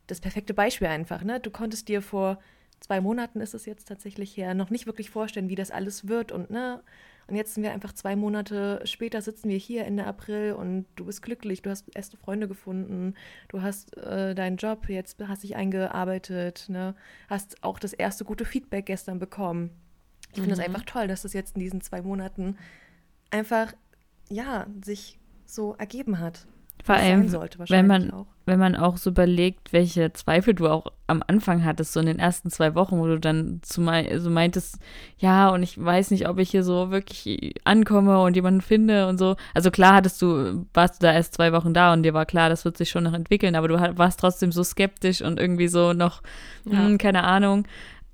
das 0.08 0.20
perfekte 0.20 0.54
Beispiel 0.54 0.88
einfach. 0.88 1.22
Ne? 1.22 1.38
Du 1.38 1.50
konntest 1.52 1.86
dir 1.86 2.02
vor 2.02 2.40
zwei 2.80 3.00
Monaten 3.00 3.40
ist 3.40 3.54
es 3.54 3.66
jetzt 3.66 3.86
tatsächlich 3.86 4.36
her, 4.36 4.54
noch 4.54 4.70
nicht 4.70 4.86
wirklich 4.86 5.10
vorstellen, 5.10 5.48
wie 5.48 5.54
das 5.54 5.70
alles 5.70 6.08
wird 6.08 6.32
und 6.32 6.50
ne, 6.50 6.82
und 7.30 7.36
jetzt 7.36 7.54
sind 7.54 7.62
wir 7.62 7.72
einfach 7.72 7.92
zwei 7.92 8.16
Monate 8.16 8.80
später, 8.84 9.22
sitzen 9.22 9.48
wir 9.48 9.56
hier 9.56 9.84
Ende 9.84 10.04
April 10.04 10.52
und 10.52 10.86
du 10.96 11.04
bist 11.04 11.22
glücklich, 11.22 11.62
du 11.62 11.70
hast 11.70 11.86
erste 11.94 12.16
Freunde 12.16 12.48
gefunden, 12.48 13.14
du 13.48 13.62
hast 13.62 13.96
äh, 13.96 14.34
deinen 14.34 14.56
Job, 14.56 14.88
jetzt 14.88 15.16
hast 15.26 15.44
dich 15.44 15.54
eingearbeitet, 15.54 16.66
ne? 16.68 16.96
hast 17.28 17.62
auch 17.62 17.78
das 17.78 17.92
erste 17.92 18.24
gute 18.24 18.44
Feedback 18.44 18.86
gestern 18.86 19.20
bekommen. 19.20 19.70
Ich 20.32 20.40
finde 20.40 20.52
es 20.52 20.58
mhm. 20.58 20.64
einfach 20.64 20.84
toll, 20.84 21.06
dass 21.06 21.22
das 21.22 21.32
jetzt 21.32 21.54
in 21.54 21.60
diesen 21.60 21.80
zwei 21.80 22.02
Monaten 22.02 22.56
einfach, 23.30 23.72
ja, 24.28 24.66
sich 24.84 25.18
so 25.46 25.74
ergeben 25.74 26.18
hat. 26.18 26.46
Vor 26.82 26.96
allem, 26.96 27.28
sollte, 27.28 27.58
wenn 27.68 27.86
man 27.86 28.10
auch. 28.10 28.26
Wenn 28.50 28.58
man 28.58 28.76
auch 28.76 28.96
so 28.96 29.10
überlegt, 29.10 29.72
welche 29.72 30.12
Zweifel 30.12 30.54
du 30.54 30.68
auch 30.68 30.86
am 31.06 31.22
Anfang 31.26 31.64
hattest, 31.64 31.92
so 31.92 32.00
in 32.00 32.06
den 32.06 32.18
ersten 32.18 32.50
zwei 32.50 32.74
Wochen, 32.74 32.98
wo 32.98 33.06
du 33.06 33.18
dann 33.18 33.60
zu 33.62 33.80
mein, 33.80 34.20
so 34.20 34.28
meintest, 34.28 34.78
ja, 35.18 35.48
und 35.50 35.62
ich 35.62 35.82
weiß 35.82 36.10
nicht, 36.10 36.28
ob 36.28 36.38
ich 36.38 36.50
hier 36.50 36.64
so 36.64 36.90
wirklich 36.90 37.54
ankomme 37.64 38.20
und 38.20 38.34
jemanden 38.34 38.60
finde 38.60 39.06
und 39.06 39.18
so. 39.18 39.36
Also 39.54 39.70
klar 39.70 39.94
hattest 39.94 40.20
du, 40.20 40.66
warst 40.74 41.00
du 41.00 41.06
da 41.06 41.12
erst 41.12 41.34
zwei 41.34 41.52
Wochen 41.52 41.72
da 41.72 41.92
und 41.92 42.02
dir 42.02 42.12
war 42.12 42.26
klar, 42.26 42.48
das 42.48 42.64
wird 42.64 42.76
sich 42.76 42.90
schon 42.90 43.04
noch 43.04 43.14
entwickeln, 43.14 43.54
aber 43.54 43.68
du 43.68 43.78
warst 43.96 44.20
trotzdem 44.20 44.52
so 44.52 44.64
skeptisch 44.64 45.22
und 45.22 45.38
irgendwie 45.38 45.68
so 45.68 45.92
noch, 45.92 46.22
ja. 46.64 46.84
hm, 46.84 46.98
keine 46.98 47.24
Ahnung. 47.24 47.66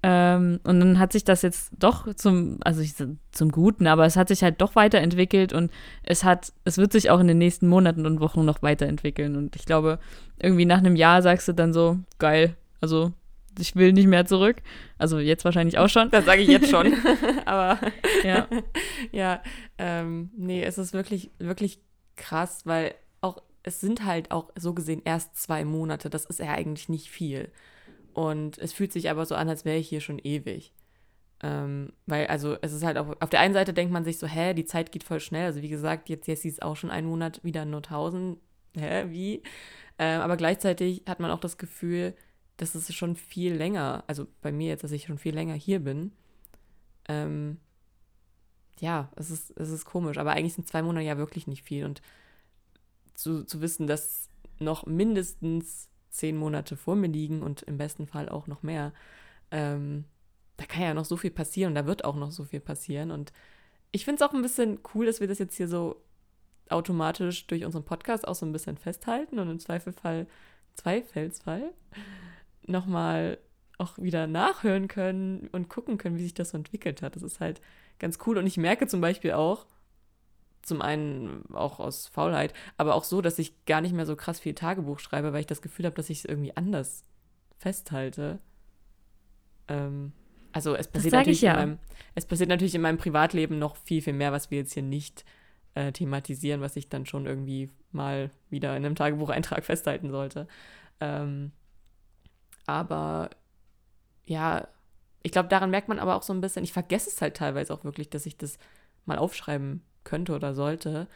Ähm, 0.09 0.61
und 0.63 0.79
dann 0.79 1.01
hat 1.01 1.13
sich 1.13 1.25
das 1.25 1.43
jetzt 1.43 1.73
doch 1.81 2.15
zum, 2.15 2.59
also 2.61 2.81
ich, 2.81 2.95
zum 2.95 3.51
Guten, 3.51 3.89
aber 3.89 4.07
es 4.07 4.17
hat 4.17 4.29
sich 4.29 4.45
halt 4.45 4.61
doch 4.61 4.77
weiterentwickelt 4.77 5.53
und 5.53 5.73
es 6.05 6.23
hat, 6.23 6.53
es 6.65 6.79
wird 6.79 6.93
sich 6.93 7.11
auch 7.11 7.19
in 7.19 7.27
den 7.27 7.39
nächsten 7.39 7.67
Monaten 7.67 8.07
und 8.07 8.21
Wochen 8.21 8.45
noch 8.45 8.63
weiterentwickeln. 8.63 9.35
Und 9.35 9.57
ich 9.57 9.67
glaube, 9.67 9.99
irgendwie 10.41 10.65
nach 10.65 10.79
einem 10.79 10.95
Jahr 10.95 11.23
sagst 11.23 11.49
du 11.49 11.53
dann 11.55 11.73
so, 11.73 11.99
geil, 12.21 12.55
also 12.81 13.15
ich 13.59 13.75
will 13.75 13.93
nicht 13.93 14.07
mehr 14.07 14.27
zurück. 14.27 14.59
Also 14.97 15.19
jetzt 15.19 15.45
wahrscheinlich 15.45 15.77
auch 15.77 15.89
schon. 15.89 16.09
Das 16.11 16.25
sage 16.25 16.43
ich 16.43 16.49
jetzt 16.49 16.71
schon. 16.71 16.95
aber 17.45 17.77
ja, 18.23 18.47
ja, 19.11 19.43
ähm, 19.77 20.31
nee, 20.37 20.63
es 20.63 20.79
ist 20.79 20.93
wirklich, 20.93 21.33
wirklich 21.41 21.81
krass, 22.15 22.61
weil 22.65 22.95
auch, 23.23 23.43
es 23.65 23.81
sind 23.81 24.05
halt 24.05 24.31
auch 24.31 24.53
so 24.55 24.73
gesehen 24.73 25.03
erst 25.05 25.37
zwei 25.37 25.65
Monate. 25.65 26.11
Das 26.11 26.27
ist 26.27 26.39
ja 26.39 26.53
eigentlich 26.53 26.89
nicht 26.89 27.11
viel. 27.11 27.51
Und 28.17 28.57
es 28.57 28.73
fühlt 28.73 28.95
sich 28.95 29.11
aber 29.11 29.27
so 29.27 29.35
an, 29.35 29.51
als 29.51 29.67
wäre 29.67 29.77
ich 29.77 29.91
hier 29.91 30.01
schon 30.01 30.19
ewig. 30.19 30.73
Ähm, 31.43 31.93
weil, 32.07 32.27
also, 32.29 32.57
es 32.63 32.73
ist 32.73 32.83
halt 32.83 32.97
auch, 32.97 33.15
auf 33.21 33.29
der 33.29 33.41
einen 33.41 33.53
Seite 33.53 33.75
denkt 33.75 33.93
man 33.93 34.07
sich 34.07 34.17
so, 34.17 34.27
hä, 34.27 34.55
die 34.55 34.65
Zeit 34.65 34.91
geht 34.91 35.05
voll 35.05 35.21
schnell. 35.21 35.45
Also, 35.45 35.61
wie 35.61 35.69
gesagt, 35.69 36.09
jetzt 36.09 36.27
Jessie 36.27 36.49
ist 36.49 36.63
auch 36.63 36.77
schon 36.77 36.91
einen 36.91 37.09
Monat 37.09 37.45
wieder 37.45 37.65
in 37.65 37.71
Nordhausen. 37.71 38.39
Hä, 38.75 39.05
wie? 39.11 39.43
Ähm, 39.99 40.23
aber 40.23 40.39
gleichzeitig 40.39 41.03
hat 41.07 41.21
man 41.21 41.31
auch 41.31 41.41
das 41.41 41.59
Gefühl, 41.59 42.15
dass 42.57 42.75
es 42.75 42.95
schon 42.95 43.17
viel 43.17 43.53
länger, 43.53 44.03
also 44.07 44.27
bei 44.41 44.51
mir 44.51 44.69
jetzt, 44.69 44.83
dass 44.83 44.93
ich 44.93 45.05
schon 45.05 45.19
viel 45.19 45.35
länger 45.35 45.53
hier 45.53 45.81
bin. 45.81 46.13
Ähm, 47.11 47.59
ja, 48.81 49.11
es 49.17 49.31
ist, 49.31 49.53
es 49.59 49.69
ist 49.69 49.85
komisch, 49.85 50.17
aber 50.17 50.33
eigentlich 50.33 50.55
sind 50.55 50.67
zwei 50.67 50.81
Monate 50.81 51.05
ja 51.05 51.19
wirklich 51.19 51.47
nicht 51.47 51.65
viel. 51.65 51.85
Und 51.85 52.01
zu, 53.13 53.45
zu 53.45 53.61
wissen, 53.61 53.87
dass 53.87 54.31
noch 54.59 54.87
mindestens 54.87 55.91
zehn 56.17 56.37
Monate 56.37 56.77
vor 56.77 56.97
mir 56.97 57.09
liegen 57.09 57.43
und 57.43 57.63
im 57.63 57.79
besten 57.79 58.07
Fall 58.07 58.29
auch 58.29 58.47
noch 58.47 58.63
mehr. 58.63 58.93
Ähm, 59.51 60.05
da 60.57 60.65
kann 60.65 60.83
ja 60.83 60.95
noch 60.95 61.05
so 61.05 61.17
viel 61.17 61.31
passieren 61.31 61.73
und 61.73 61.75
da 61.75 61.87
wird 61.87 62.05
auch 62.05 62.17
noch 62.17 62.31
so 62.31 62.45
viel 62.45 62.61
passieren. 62.61 63.11
Und 63.11 63.33
ich 63.93 64.05
finde 64.05 64.23
es 64.23 64.29
auch 64.29 64.35
ein 64.35 64.43
bisschen 64.43 64.81
cool, 64.95 65.07
dass 65.07 65.21
wir 65.21 65.29
das 65.29 65.39
jetzt 65.39 65.57
hier 65.57 65.69
so 65.69 66.03
automatisch 66.69 67.47
durch 67.47 67.65
unseren 67.65 67.85
Podcast 67.85 68.27
auch 68.27 68.35
so 68.35 68.47
ein 68.47 68.53
bisschen 68.53 68.77
festhalten 68.77 69.39
und 69.39 69.51
im 69.51 69.59
Zweifelfall, 69.59 70.27
Zweifelsfall, 70.75 71.73
nochmal 72.67 73.39
auch 73.79 73.99
wieder 73.99 74.27
nachhören 74.27 74.89
können 74.89 75.49
und 75.53 75.69
gucken 75.69 75.99
können, 75.99 76.17
wie 76.17 76.23
sich 76.23 76.35
das 76.35 76.51
so 76.51 76.57
entwickelt 76.57 77.03
hat. 77.03 77.15
Das 77.15 77.23
ist 77.23 77.41
halt 77.41 77.61
ganz 77.99 78.19
cool. 78.27 78.39
Und 78.39 78.47
ich 78.47 78.57
merke 78.57 78.87
zum 78.87 79.01
Beispiel 79.01 79.33
auch, 79.33 79.67
zum 80.67 80.83
einen 80.83 81.45
auch 81.55 81.79
aus 81.79 82.09
Faulheit, 82.09 82.53
aber 82.77 82.95
auch 82.95 83.05
so, 83.05 83.21
dass 83.23 83.39
ich 83.39 83.65
gar 83.67 83.81
nicht 83.81 83.95
mehr 83.95 84.07
so 84.07 84.17
krass 84.17 84.41
viel 84.41 84.55
Tagebuch 84.55 84.99
schreibe, 84.99 85.33
weil 85.33 85.41
ich 85.41 85.47
das 85.47 85.63
Gefühl 85.63 85.87
habe, 85.87 85.97
dass 85.97 86.11
ich 86.11 86.19
es 86.19 86.25
irgendwie 86.25 86.57
anders 86.57 87.05
festhalte. 87.57 88.41
Ähm, 89.69 90.13
also 90.53 90.75
es 90.75 90.89
passiert, 90.89 91.15
natürlich 91.15 91.43
ja. 91.43 91.53
in 91.53 91.59
meinem, 91.59 91.79
es 92.15 92.27
passiert 92.27 92.49
natürlich 92.49 92.75
in 92.75 92.81
meinem 92.81 92.99
Privatleben 92.99 93.59
noch 93.59 93.77
viel, 93.77 94.03
viel 94.03 94.13
mehr, 94.13 94.33
was 94.33 94.51
wir 94.51 94.59
jetzt 94.59 94.73
hier 94.73 94.83
nicht 94.83 95.25
äh, 95.75 95.93
thematisieren, 95.93 96.61
was 96.61 96.77
ich 96.77 96.89
dann 96.89 97.07
schon 97.07 97.27
irgendwie 97.27 97.71
mal 97.93 98.31
wieder 98.51 98.77
in 98.77 98.85
einem 98.85 98.97
Tagebucheintrag 98.97 99.65
festhalten 99.65 100.11
sollte. 100.11 100.49
Ähm, 101.01 101.53
aber 102.67 103.31
ja, 104.25 104.67
ich 105.23 105.33
glaube, 105.33 105.49
daran 105.49 105.71
merkt 105.71 105.89
man 105.89 105.99
aber 105.99 106.17
auch 106.17 106.23
so 106.23 106.33
ein 106.33 106.41
bisschen, 106.41 106.65
ich 106.65 106.73
vergesse 106.73 107.11
es 107.11 107.21
halt 107.21 107.37
teilweise 107.37 107.73
auch 107.73 107.85
wirklich, 107.85 108.11
dass 108.11 108.27
ich 108.27 108.37
das 108.37 108.59
mal 109.05 109.19
aufschreiben 109.19 109.83
könnte 110.07 110.35
oder 110.35 110.55
sollte. 110.55 111.07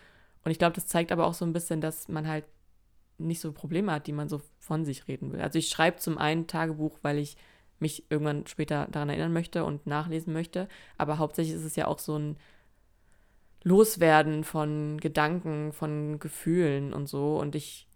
Und 0.45 0.51
ich 0.51 0.59
glaube, 0.59 0.75
das 0.75 0.87
zeigt 0.87 1.13
aber 1.13 1.27
auch 1.27 1.35
so 1.35 1.47
ein 1.47 1.55
bisschen, 1.55 1.81
dass 1.81 2.09
man 2.09 2.29
halt 2.29 2.45
nicht 3.17 3.41
so 3.41 3.53
Probleme 3.53 3.93
hat, 3.93 4.07
die 4.07 4.13
man 4.13 4.29
so 4.29 4.43
von 4.59 4.85
sich 4.85 5.09
reden 5.09 5.33
will. 5.33 5.41
Also 5.41 5.59
ich 5.59 5.69
schreibe 5.69 5.99
zum 5.99 6.19
einen 6.19 6.47
Tagebuch, 6.47 6.99
weil 7.03 7.19
ich 7.19 7.37
mich 7.79 8.05
irgendwann 8.11 8.47
später 8.47 8.89
daran 8.91 9.09
erinnern 9.09 9.33
möchte 9.33 9.65
und 9.65 9.87
nachlesen 9.87 10.33
möchte, 10.33 10.69
aber 10.99 11.19
hauptsächlich 11.19 11.57
ist 11.57 11.65
es 11.65 11.77
ja 11.77 11.87
auch 11.87 11.99
so 11.99 12.19
ein 12.19 12.37
Loswerden 13.63 14.45
von 14.45 14.99
Gedanken, 14.99 15.73
von 15.73 16.19
Gefühlen 16.19 16.93
und 16.93 17.09
so 17.09 17.39
und 17.39 17.55
ich 17.55 17.89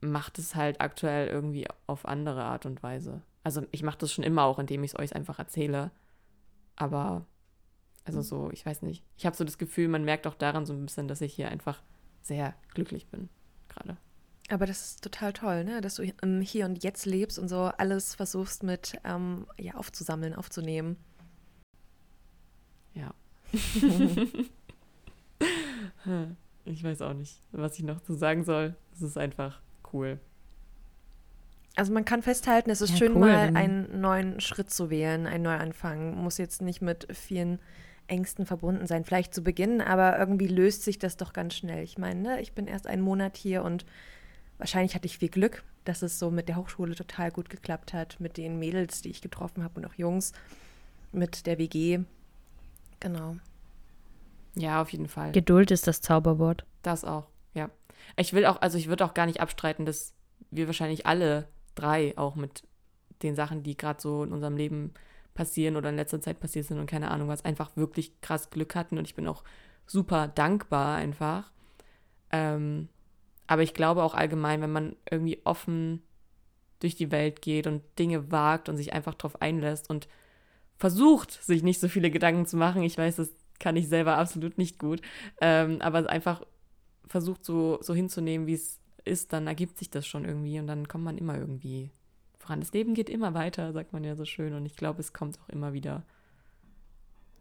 mache 0.00 0.32
das 0.34 0.54
halt 0.54 0.80
aktuell 0.80 1.28
irgendwie 1.28 1.66
auf 1.86 2.06
andere 2.06 2.44
Art 2.44 2.66
und 2.66 2.82
Weise. 2.82 3.22
Also 3.42 3.62
ich 3.70 3.82
mache 3.82 3.98
das 3.98 4.12
schon 4.12 4.24
immer 4.24 4.44
auch, 4.44 4.58
indem 4.58 4.84
ich 4.84 4.92
es 4.92 4.98
euch 4.98 5.14
einfach 5.14 5.38
erzähle, 5.38 5.90
aber 6.76 7.26
also 8.04 8.22
so, 8.22 8.50
ich 8.50 8.64
weiß 8.64 8.82
nicht. 8.82 9.02
Ich 9.16 9.26
habe 9.26 9.36
so 9.36 9.44
das 9.44 9.58
Gefühl, 9.58 9.88
man 9.88 10.04
merkt 10.04 10.26
auch 10.26 10.34
daran 10.34 10.66
so 10.66 10.72
ein 10.72 10.84
bisschen, 10.84 11.08
dass 11.08 11.20
ich 11.20 11.34
hier 11.34 11.48
einfach 11.48 11.82
sehr 12.22 12.54
glücklich 12.74 13.06
bin 13.08 13.28
gerade. 13.68 13.96
Aber 14.50 14.66
das 14.66 14.84
ist 14.84 15.02
total 15.02 15.32
toll, 15.32 15.64
ne? 15.64 15.80
dass 15.80 15.94
du 15.94 16.02
im 16.02 16.42
Hier 16.42 16.66
und 16.66 16.82
Jetzt 16.82 17.06
lebst 17.06 17.38
und 17.38 17.48
so 17.48 17.70
alles 17.78 18.14
versuchst 18.14 18.62
mit 18.62 18.98
ähm, 19.04 19.46
ja, 19.56 19.74
aufzusammeln, 19.74 20.34
aufzunehmen. 20.34 20.98
Ja. 22.92 23.14
ich 26.64 26.84
weiß 26.84 27.00
auch 27.00 27.14
nicht, 27.14 27.40
was 27.52 27.78
ich 27.78 27.84
noch 27.84 28.00
zu 28.00 28.12
sagen 28.12 28.44
soll. 28.44 28.76
Es 28.92 29.00
ist 29.00 29.16
einfach 29.16 29.62
cool. 29.94 30.20
Also 31.76 31.92
man 31.92 32.04
kann 32.04 32.22
festhalten, 32.22 32.70
es 32.70 32.80
ist 32.82 32.90
Ja, 32.90 32.96
schön, 32.98 33.14
cool, 33.14 33.20
mal 33.20 33.56
einen 33.56 34.00
neuen 34.00 34.40
Schritt 34.40 34.70
zu 34.70 34.90
wählen, 34.90 35.26
einen 35.26 35.42
Neuanfang. 35.42 36.14
Muss 36.16 36.38
jetzt 36.38 36.62
nicht 36.62 36.82
mit 36.82 37.08
vielen 37.16 37.58
Ängsten 38.06 38.46
verbunden 38.46 38.86
sein, 38.86 39.04
vielleicht 39.04 39.34
zu 39.34 39.42
Beginn, 39.42 39.80
aber 39.80 40.18
irgendwie 40.18 40.46
löst 40.46 40.82
sich 40.82 40.98
das 40.98 41.16
doch 41.16 41.32
ganz 41.32 41.54
schnell. 41.54 41.82
Ich 41.82 41.98
meine, 41.98 42.20
ne, 42.20 42.40
ich 42.40 42.52
bin 42.52 42.66
erst 42.66 42.86
einen 42.86 43.02
Monat 43.02 43.36
hier 43.36 43.62
und 43.62 43.84
wahrscheinlich 44.58 44.94
hatte 44.94 45.06
ich 45.06 45.18
viel 45.18 45.28
Glück, 45.28 45.64
dass 45.84 46.02
es 46.02 46.18
so 46.18 46.30
mit 46.30 46.48
der 46.48 46.56
Hochschule 46.56 46.94
total 46.94 47.30
gut 47.30 47.50
geklappt 47.50 47.92
hat, 47.92 48.20
mit 48.20 48.36
den 48.36 48.58
Mädels, 48.58 49.02
die 49.02 49.10
ich 49.10 49.20
getroffen 49.20 49.64
habe 49.64 49.80
und 49.80 49.86
auch 49.86 49.94
Jungs, 49.94 50.32
mit 51.12 51.46
der 51.46 51.58
WG. 51.58 52.00
Genau. 53.00 53.36
Ja, 54.56 54.82
auf 54.82 54.90
jeden 54.90 55.08
Fall. 55.08 55.32
Geduld 55.32 55.70
ist 55.70 55.86
das 55.86 56.00
Zauberwort. 56.00 56.64
Das 56.82 57.04
auch, 57.04 57.28
ja. 57.54 57.70
Ich 58.16 58.32
will 58.32 58.46
auch, 58.46 58.60
also 58.60 58.78
ich 58.78 58.88
würde 58.88 59.04
auch 59.04 59.14
gar 59.14 59.26
nicht 59.26 59.40
abstreiten, 59.40 59.86
dass 59.86 60.12
wir 60.50 60.66
wahrscheinlich 60.66 61.06
alle 61.06 61.48
drei 61.74 62.16
auch 62.16 62.34
mit 62.36 62.64
den 63.22 63.34
Sachen, 63.34 63.62
die 63.62 63.76
gerade 63.76 64.00
so 64.00 64.22
in 64.22 64.32
unserem 64.32 64.56
Leben 64.56 64.94
passieren 65.34 65.76
oder 65.76 65.90
in 65.90 65.96
letzter 65.96 66.20
Zeit 66.20 66.40
passiert 66.40 66.66
sind 66.66 66.78
und 66.78 66.86
keine 66.86 67.10
Ahnung 67.10 67.28
was, 67.28 67.44
einfach 67.44 67.76
wirklich 67.76 68.20
krass 68.20 68.50
Glück 68.50 68.74
hatten 68.74 68.98
und 68.98 69.06
ich 69.06 69.14
bin 69.14 69.28
auch 69.28 69.44
super 69.86 70.28
dankbar 70.28 70.96
einfach. 70.96 71.50
Ähm, 72.30 72.88
aber 73.46 73.62
ich 73.62 73.74
glaube 73.74 74.02
auch 74.02 74.14
allgemein, 74.14 74.62
wenn 74.62 74.72
man 74.72 74.96
irgendwie 75.10 75.40
offen 75.44 76.02
durch 76.80 76.96
die 76.96 77.10
Welt 77.10 77.42
geht 77.42 77.66
und 77.66 77.82
Dinge 77.98 78.30
wagt 78.30 78.68
und 78.68 78.76
sich 78.76 78.92
einfach 78.92 79.14
drauf 79.14 79.40
einlässt 79.42 79.90
und 79.90 80.08
versucht, 80.76 81.32
sich 81.32 81.62
nicht 81.62 81.80
so 81.80 81.88
viele 81.88 82.10
Gedanken 82.10 82.46
zu 82.46 82.56
machen. 82.56 82.82
Ich 82.82 82.98
weiß, 82.98 83.16
das 83.16 83.30
kann 83.58 83.76
ich 83.76 83.88
selber 83.88 84.16
absolut 84.18 84.58
nicht 84.58 84.78
gut. 84.78 85.00
Ähm, 85.40 85.80
aber 85.80 86.08
einfach 86.10 86.42
versucht 87.06 87.44
so, 87.44 87.78
so 87.80 87.94
hinzunehmen, 87.94 88.46
wie 88.46 88.54
es 88.54 88.80
ist, 89.04 89.32
dann 89.32 89.46
ergibt 89.46 89.78
sich 89.78 89.90
das 89.90 90.06
schon 90.06 90.24
irgendwie 90.24 90.58
und 90.58 90.66
dann 90.66 90.88
kommt 90.88 91.04
man 91.04 91.18
immer 91.18 91.36
irgendwie 91.36 91.90
voran. 92.44 92.60
Das 92.60 92.72
Leben 92.72 92.94
geht 92.94 93.10
immer 93.10 93.34
weiter, 93.34 93.72
sagt 93.72 93.92
man 93.92 94.04
ja 94.04 94.14
so 94.14 94.24
schön. 94.24 94.54
Und 94.54 94.66
ich 94.66 94.76
glaube, 94.76 95.00
es 95.00 95.12
kommt 95.12 95.38
auch 95.40 95.48
immer 95.48 95.72
wieder, 95.72 96.02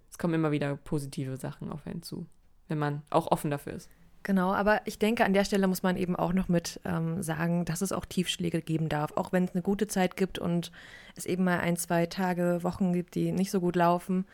es 0.09 0.17
kommen 0.17 0.33
immer 0.33 0.51
wieder 0.51 0.75
positive 0.75 1.37
Sachen 1.37 1.71
auf 1.71 1.85
einen 1.85 2.01
zu, 2.01 2.25
wenn 2.67 2.79
man 2.79 3.03
auch 3.09 3.31
offen 3.31 3.51
dafür 3.51 3.73
ist. 3.73 3.89
Genau, 4.23 4.53
aber 4.53 4.79
ich 4.85 4.99
denke, 4.99 5.25
an 5.25 5.33
der 5.33 5.43
Stelle 5.43 5.67
muss 5.67 5.83
man 5.83 5.97
eben 5.97 6.15
auch 6.15 6.31
noch 6.31 6.47
mit 6.47 6.79
ähm, 6.85 7.21
sagen, 7.21 7.65
dass 7.65 7.81
es 7.81 7.91
auch 7.91 8.05
Tiefschläge 8.05 8.61
geben 8.61 8.87
darf. 8.87 9.11
Auch 9.17 9.33
wenn 9.33 9.43
es 9.43 9.53
eine 9.53 9.61
gute 9.61 9.87
Zeit 9.87 10.15
gibt 10.15 10.39
und 10.39 10.71
es 11.15 11.25
eben 11.25 11.43
mal 11.43 11.59
ein, 11.59 11.75
zwei 11.75 12.05
Tage, 12.05 12.59
Wochen 12.63 12.93
gibt, 12.93 13.15
die 13.15 13.33
nicht 13.33 13.51
so 13.51 13.59
gut 13.59 13.75
laufen. 13.75 14.25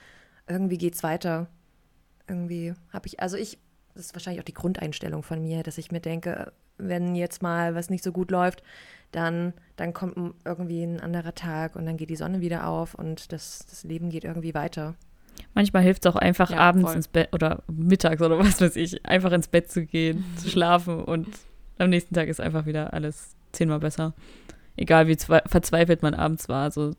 Irgendwie 0.47 0.77
geht 0.77 0.93
es 0.93 1.01
weiter. 1.01 1.47
Irgendwie 2.27 2.75
habe 2.93 3.07
ich, 3.07 3.19
also 3.19 3.35
ich, 3.35 3.57
das 3.95 4.05
ist 4.05 4.13
wahrscheinlich 4.13 4.41
auch 4.41 4.45
die 4.45 4.53
Grundeinstellung 4.53 5.23
von 5.23 5.41
mir, 5.41 5.63
dass 5.63 5.79
ich 5.79 5.91
mir 5.91 6.01
denke, 6.01 6.53
wenn 6.79 7.15
jetzt 7.15 7.41
mal 7.43 7.75
was 7.75 7.89
nicht 7.89 8.03
so 8.03 8.11
gut 8.11 8.31
läuft, 8.31 8.63
dann, 9.11 9.53
dann 9.75 9.93
kommt 9.93 10.15
irgendwie 10.45 10.83
ein 10.83 10.99
anderer 10.99 11.33
Tag 11.35 11.75
und 11.75 11.85
dann 11.85 11.97
geht 11.97 12.09
die 12.09 12.15
Sonne 12.15 12.41
wieder 12.41 12.67
auf 12.67 12.93
und 12.95 13.31
das, 13.31 13.65
das 13.69 13.83
Leben 13.83 14.09
geht 14.09 14.23
irgendwie 14.23 14.53
weiter. 14.53 14.95
Manchmal 15.53 15.83
hilft 15.83 16.05
es 16.05 16.11
auch 16.11 16.17
einfach, 16.17 16.51
Ja, 16.51 16.57
abends 16.57 16.87
voll. 16.89 16.95
ins 16.95 17.07
Bett 17.07 17.29
oder 17.33 17.63
mittags 17.71 18.21
oder 18.21 18.37
was 18.39 18.59
weiß 18.61 18.75
ich, 18.75 19.05
einfach 19.05 19.31
ins 19.31 19.47
Bett 19.47 19.71
zu 19.71 19.85
gehen, 19.85 20.23
zu 20.37 20.49
schlafen 20.49 21.03
und 21.03 21.27
am 21.77 21.89
nächsten 21.89 22.13
Tag 22.13 22.27
ist 22.27 22.41
einfach 22.41 22.65
wieder 22.65 22.93
alles 22.93 23.35
zehnmal 23.51 23.79
besser. 23.79 24.13
Egal 24.75 25.07
wie 25.07 25.13
zwe- 25.13 25.47
verzweifelt 25.47 26.03
man 26.03 26.13
abends 26.13 26.49
war. 26.49 26.69
So, 26.71 26.93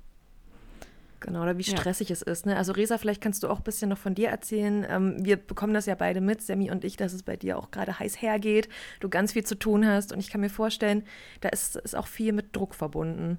Genau, 1.20 1.42
oder 1.42 1.58
wie 1.58 1.62
Ja. 1.62 1.76
stressig 1.78 2.10
es 2.10 2.22
ist. 2.22 2.46
Ne? 2.46 2.56
Also 2.56 2.72
Resa, 2.72 2.96
vielleicht 2.98 3.20
kannst 3.20 3.42
du 3.42 3.48
auch 3.48 3.58
ein 3.58 3.62
bisschen 3.64 3.90
noch 3.90 3.98
von 3.98 4.14
dir 4.14 4.28
erzählen. 4.30 4.86
Ähm, 4.88 5.16
wir 5.24 5.36
bekommen 5.36 5.74
das 5.74 5.86
ja 5.86 5.94
beide 5.94 6.20
mit, 6.20 6.40
Sammy 6.42 6.70
und 6.70 6.82
ich, 6.84 6.96
dass 6.96 7.12
es 7.12 7.22
bei 7.22 7.36
dir 7.36 7.58
auch 7.58 7.70
gerade 7.70 7.98
heiß 7.98 8.22
hergeht, 8.22 8.68
du 9.00 9.08
ganz 9.10 9.32
viel 9.32 9.44
zu 9.44 9.54
tun 9.54 9.86
hast 9.86 10.12
und 10.12 10.18
ich 10.18 10.30
kann 10.30 10.40
mir 10.40 10.48
vorstellen, 10.50 11.04
da 11.42 11.50
ist, 11.50 11.76
ist 11.76 11.94
auch 11.96 12.06
viel 12.06 12.32
mit 12.32 12.56
Druck 12.56 12.74
verbunden. 12.74 13.38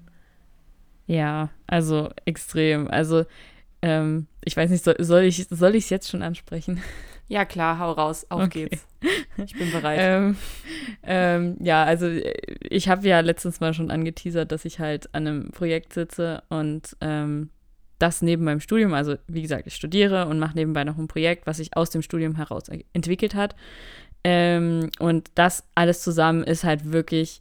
ja, 1.06 1.50
also 1.66 2.10
extrem. 2.24 2.88
Also, 2.88 3.24
ähm, 3.82 4.26
ich 4.44 4.56
weiß 4.56 4.70
nicht, 4.70 4.84
soll, 4.84 4.96
soll 5.00 5.22
ich 5.24 5.40
es 5.84 5.90
jetzt 5.90 6.08
schon 6.08 6.22
ansprechen? 6.22 6.80
Ja, 7.28 7.44
klar, 7.44 7.78
hau 7.78 7.92
raus, 7.92 8.26
auf 8.28 8.42
Okay. 8.42 8.68
geht's. 8.68 8.86
Ich 9.44 9.56
bin 9.56 9.70
bereit. 9.70 9.98
Ähm, 10.02 10.36
ähm, 11.04 11.56
ja, 11.60 11.82
also 11.84 12.06
ich 12.60 12.88
habe 12.88 13.06
ja 13.08 13.20
letztens 13.20 13.60
mal 13.60 13.72
schon 13.74 13.90
angeteasert, 13.90 14.52
dass 14.52 14.64
ich 14.64 14.78
halt 14.78 15.12
an 15.14 15.26
einem 15.26 15.50
Projekt 15.50 15.92
sitze 15.92 16.42
und 16.48 16.96
ähm, 17.00 17.50
das 18.02 18.20
neben 18.20 18.44
meinem 18.44 18.60
Studium, 18.60 18.94
also 18.94 19.14
wie 19.28 19.42
gesagt, 19.42 19.66
ich 19.66 19.76
studiere 19.76 20.26
und 20.26 20.38
mache 20.38 20.56
nebenbei 20.56 20.84
noch 20.84 20.98
ein 20.98 21.08
Projekt, 21.08 21.46
was 21.46 21.58
sich 21.58 21.76
aus 21.76 21.90
dem 21.90 22.02
Studium 22.02 22.34
heraus 22.34 22.64
entwickelt 22.92 23.34
hat. 23.34 23.54
Ähm, 24.24 24.90
und 24.98 25.30
das 25.36 25.64
alles 25.74 26.02
zusammen 26.02 26.42
ist 26.42 26.64
halt 26.64 26.92
wirklich 26.92 27.40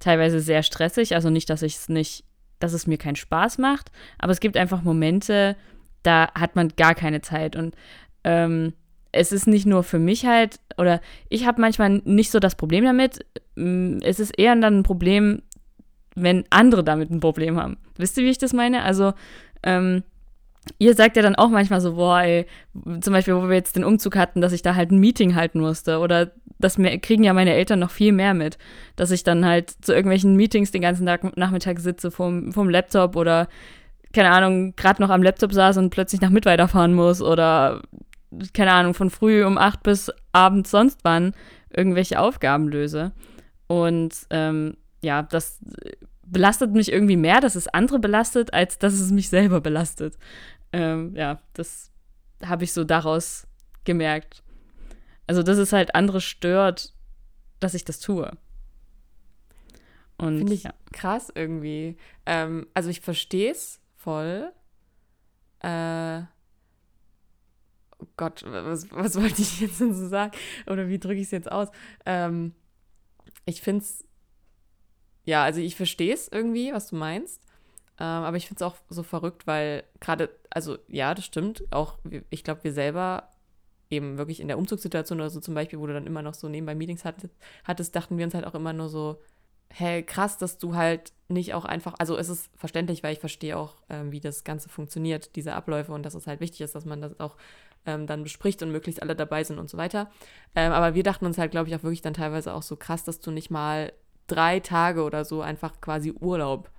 teilweise 0.00 0.40
sehr 0.40 0.62
stressig. 0.62 1.14
Also 1.14 1.30
nicht, 1.30 1.48
dass 1.48 1.62
ich 1.62 1.76
es 1.76 1.88
nicht, 1.88 2.24
dass 2.58 2.72
es 2.72 2.86
mir 2.86 2.98
keinen 2.98 3.16
Spaß 3.16 3.58
macht, 3.58 3.90
aber 4.18 4.32
es 4.32 4.40
gibt 4.40 4.56
einfach 4.56 4.82
Momente, 4.82 5.56
da 6.02 6.28
hat 6.34 6.56
man 6.56 6.70
gar 6.76 6.94
keine 6.94 7.20
Zeit. 7.20 7.54
Und 7.54 7.74
ähm, 8.24 8.72
es 9.12 9.32
ist 9.32 9.46
nicht 9.46 9.66
nur 9.66 9.82
für 9.82 9.98
mich 9.98 10.26
halt, 10.26 10.60
oder 10.76 11.00
ich 11.28 11.46
habe 11.46 11.60
manchmal 11.60 12.00
nicht 12.04 12.30
so 12.30 12.38
das 12.40 12.54
Problem 12.56 12.84
damit. 12.84 13.24
Mm, 13.56 13.98
es 14.02 14.20
ist 14.20 14.36
eher 14.38 14.54
dann 14.56 14.80
ein 14.80 14.82
Problem, 14.82 15.42
wenn 16.14 16.44
andere 16.50 16.84
damit 16.84 17.10
ein 17.10 17.20
Problem 17.20 17.56
haben. 17.56 17.76
Wisst 17.96 18.18
ihr, 18.18 18.24
wie 18.24 18.30
ich 18.30 18.38
das 18.38 18.52
meine? 18.52 18.82
Also, 18.82 19.12
ähm, 19.62 20.02
ihr 20.78 20.94
sagt 20.94 21.16
ja 21.16 21.22
dann 21.22 21.36
auch 21.36 21.48
manchmal 21.48 21.80
so, 21.80 21.94
boah, 21.94 22.20
ey, 22.20 22.46
zum 23.00 23.12
Beispiel, 23.12 23.34
wo 23.34 23.48
wir 23.48 23.56
jetzt 23.56 23.76
den 23.76 23.84
Umzug 23.84 24.16
hatten, 24.16 24.40
dass 24.40 24.52
ich 24.52 24.62
da 24.62 24.74
halt 24.74 24.90
ein 24.90 24.98
Meeting 24.98 25.34
halten 25.34 25.60
musste. 25.60 25.98
Oder 25.98 26.32
das 26.58 26.76
kriegen 26.76 27.24
ja 27.24 27.32
meine 27.32 27.54
Eltern 27.54 27.78
noch 27.78 27.90
viel 27.90 28.12
mehr 28.12 28.34
mit, 28.34 28.58
dass 28.96 29.10
ich 29.10 29.24
dann 29.24 29.44
halt 29.44 29.70
zu 29.70 29.92
irgendwelchen 29.92 30.36
Meetings 30.36 30.70
den 30.70 30.82
ganzen 30.82 31.06
Tag, 31.06 31.36
Nachmittag 31.36 31.80
sitze 31.80 32.10
vom, 32.10 32.52
vom 32.52 32.68
Laptop 32.68 33.16
oder, 33.16 33.48
keine 34.12 34.30
Ahnung, 34.30 34.74
gerade 34.76 35.00
noch 35.02 35.10
am 35.10 35.22
Laptop 35.22 35.52
saß 35.52 35.78
und 35.78 35.90
plötzlich 35.90 36.20
nach 36.20 36.30
Mittweiter 36.30 36.68
fahren 36.68 36.94
muss 36.94 37.22
oder, 37.22 37.80
keine 38.52 38.72
Ahnung, 38.72 38.94
von 38.94 39.10
früh 39.10 39.44
um 39.44 39.56
acht 39.56 39.82
bis 39.82 40.12
abends 40.32 40.70
sonst 40.70 41.00
wann 41.02 41.32
irgendwelche 41.74 42.20
Aufgaben 42.20 42.68
löse. 42.68 43.12
Und 43.66 44.14
ähm, 44.30 44.76
ja, 45.02 45.22
das 45.22 45.60
belastet 46.30 46.72
mich 46.72 46.92
irgendwie 46.92 47.16
mehr, 47.16 47.40
dass 47.40 47.54
es 47.54 47.68
andere 47.68 47.98
belastet, 47.98 48.54
als 48.54 48.78
dass 48.78 48.94
es 48.94 49.10
mich 49.10 49.28
selber 49.28 49.60
belastet. 49.60 50.16
Ähm, 50.72 51.14
ja, 51.16 51.40
das 51.54 51.90
habe 52.44 52.64
ich 52.64 52.72
so 52.72 52.84
daraus 52.84 53.46
gemerkt. 53.84 54.42
Also, 55.26 55.42
dass 55.42 55.58
es 55.58 55.72
halt 55.72 55.94
andere 55.94 56.20
stört, 56.20 56.94
dass 57.60 57.74
ich 57.74 57.84
das 57.84 58.00
tue. 58.00 58.30
Finde 60.18 60.52
ich 60.52 60.64
ja. 60.64 60.74
krass 60.92 61.32
irgendwie. 61.34 61.96
Ähm, 62.26 62.66
also, 62.74 62.90
ich 62.90 63.00
verstehe 63.00 63.52
es 63.52 63.80
voll. 63.96 64.52
Äh, 65.60 66.22
oh 67.98 68.06
Gott, 68.16 68.44
was, 68.46 68.90
was 68.90 69.16
wollte 69.20 69.42
ich 69.42 69.60
jetzt 69.60 69.78
so 69.78 69.92
sagen? 69.92 70.32
Oder 70.66 70.88
wie 70.88 70.98
drücke 70.98 71.20
ich 71.20 71.26
es 71.26 71.30
jetzt 71.30 71.50
aus? 71.50 71.68
Ähm, 72.04 72.54
ich 73.46 73.62
finde 73.62 73.84
es 73.84 74.04
ja, 75.24 75.44
also 75.44 75.60
ich 75.60 75.76
verstehe 75.76 76.14
es 76.14 76.28
irgendwie, 76.28 76.72
was 76.72 76.88
du 76.88 76.96
meinst. 76.96 77.42
Ähm, 77.98 78.06
aber 78.06 78.36
ich 78.36 78.46
finde 78.46 78.64
es 78.64 78.70
auch 78.70 78.76
so 78.88 79.02
verrückt, 79.02 79.46
weil 79.46 79.84
gerade, 80.00 80.30
also 80.48 80.78
ja, 80.88 81.14
das 81.14 81.24
stimmt. 81.24 81.64
Auch, 81.70 81.98
ich 82.30 82.44
glaube, 82.44 82.64
wir 82.64 82.72
selber 82.72 83.28
eben 83.90 84.18
wirklich 84.18 84.40
in 84.40 84.48
der 84.48 84.56
Umzugssituation 84.58 85.20
oder 85.20 85.30
so 85.30 85.40
zum 85.40 85.54
Beispiel, 85.54 85.78
wo 85.78 85.86
du 85.86 85.92
dann 85.92 86.06
immer 86.06 86.22
noch 86.22 86.34
so 86.34 86.48
nebenbei 86.48 86.74
Meetings 86.74 87.04
hattest, 87.04 87.34
hattest 87.64 87.94
dachten 87.94 88.16
wir 88.16 88.24
uns 88.24 88.34
halt 88.34 88.46
auch 88.46 88.54
immer 88.54 88.72
nur 88.72 88.88
so, 88.88 89.20
hä, 89.72 90.02
krass, 90.02 90.38
dass 90.38 90.58
du 90.58 90.74
halt 90.74 91.12
nicht 91.28 91.54
auch 91.54 91.64
einfach, 91.64 91.94
also 91.98 92.16
es 92.16 92.28
ist 92.28 92.50
verständlich, 92.56 93.02
weil 93.02 93.12
ich 93.12 93.20
verstehe 93.20 93.56
auch, 93.56 93.76
ähm, 93.88 94.12
wie 94.12 94.20
das 94.20 94.44
Ganze 94.44 94.68
funktioniert, 94.68 95.36
diese 95.36 95.54
Abläufe 95.54 95.92
und 95.92 96.04
dass 96.04 96.14
es 96.14 96.26
halt 96.26 96.40
wichtig 96.40 96.62
ist, 96.62 96.74
dass 96.74 96.84
man 96.84 97.00
das 97.00 97.18
auch 97.20 97.36
ähm, 97.86 98.06
dann 98.06 98.22
bespricht 98.22 98.62
und 98.62 98.72
möglichst 98.72 99.02
alle 99.02 99.16
dabei 99.16 99.44
sind 99.44 99.58
und 99.58 99.70
so 99.70 99.78
weiter. 99.78 100.10
Ähm, 100.54 100.72
aber 100.72 100.94
wir 100.94 101.02
dachten 101.02 101.26
uns 101.26 101.38
halt, 101.38 101.50
glaube 101.50 101.68
ich, 101.68 101.74
auch 101.74 101.82
wirklich 101.82 102.02
dann 102.02 102.14
teilweise 102.14 102.54
auch 102.54 102.62
so 102.62 102.76
krass, 102.76 103.04
dass 103.04 103.20
du 103.20 103.30
nicht 103.30 103.50
mal 103.50 103.92
drei 104.30 104.60
Tage 104.60 105.02
oder 105.02 105.24
so 105.24 105.42
einfach 105.42 105.80
quasi 105.80 106.12
Urlaub 106.12 106.70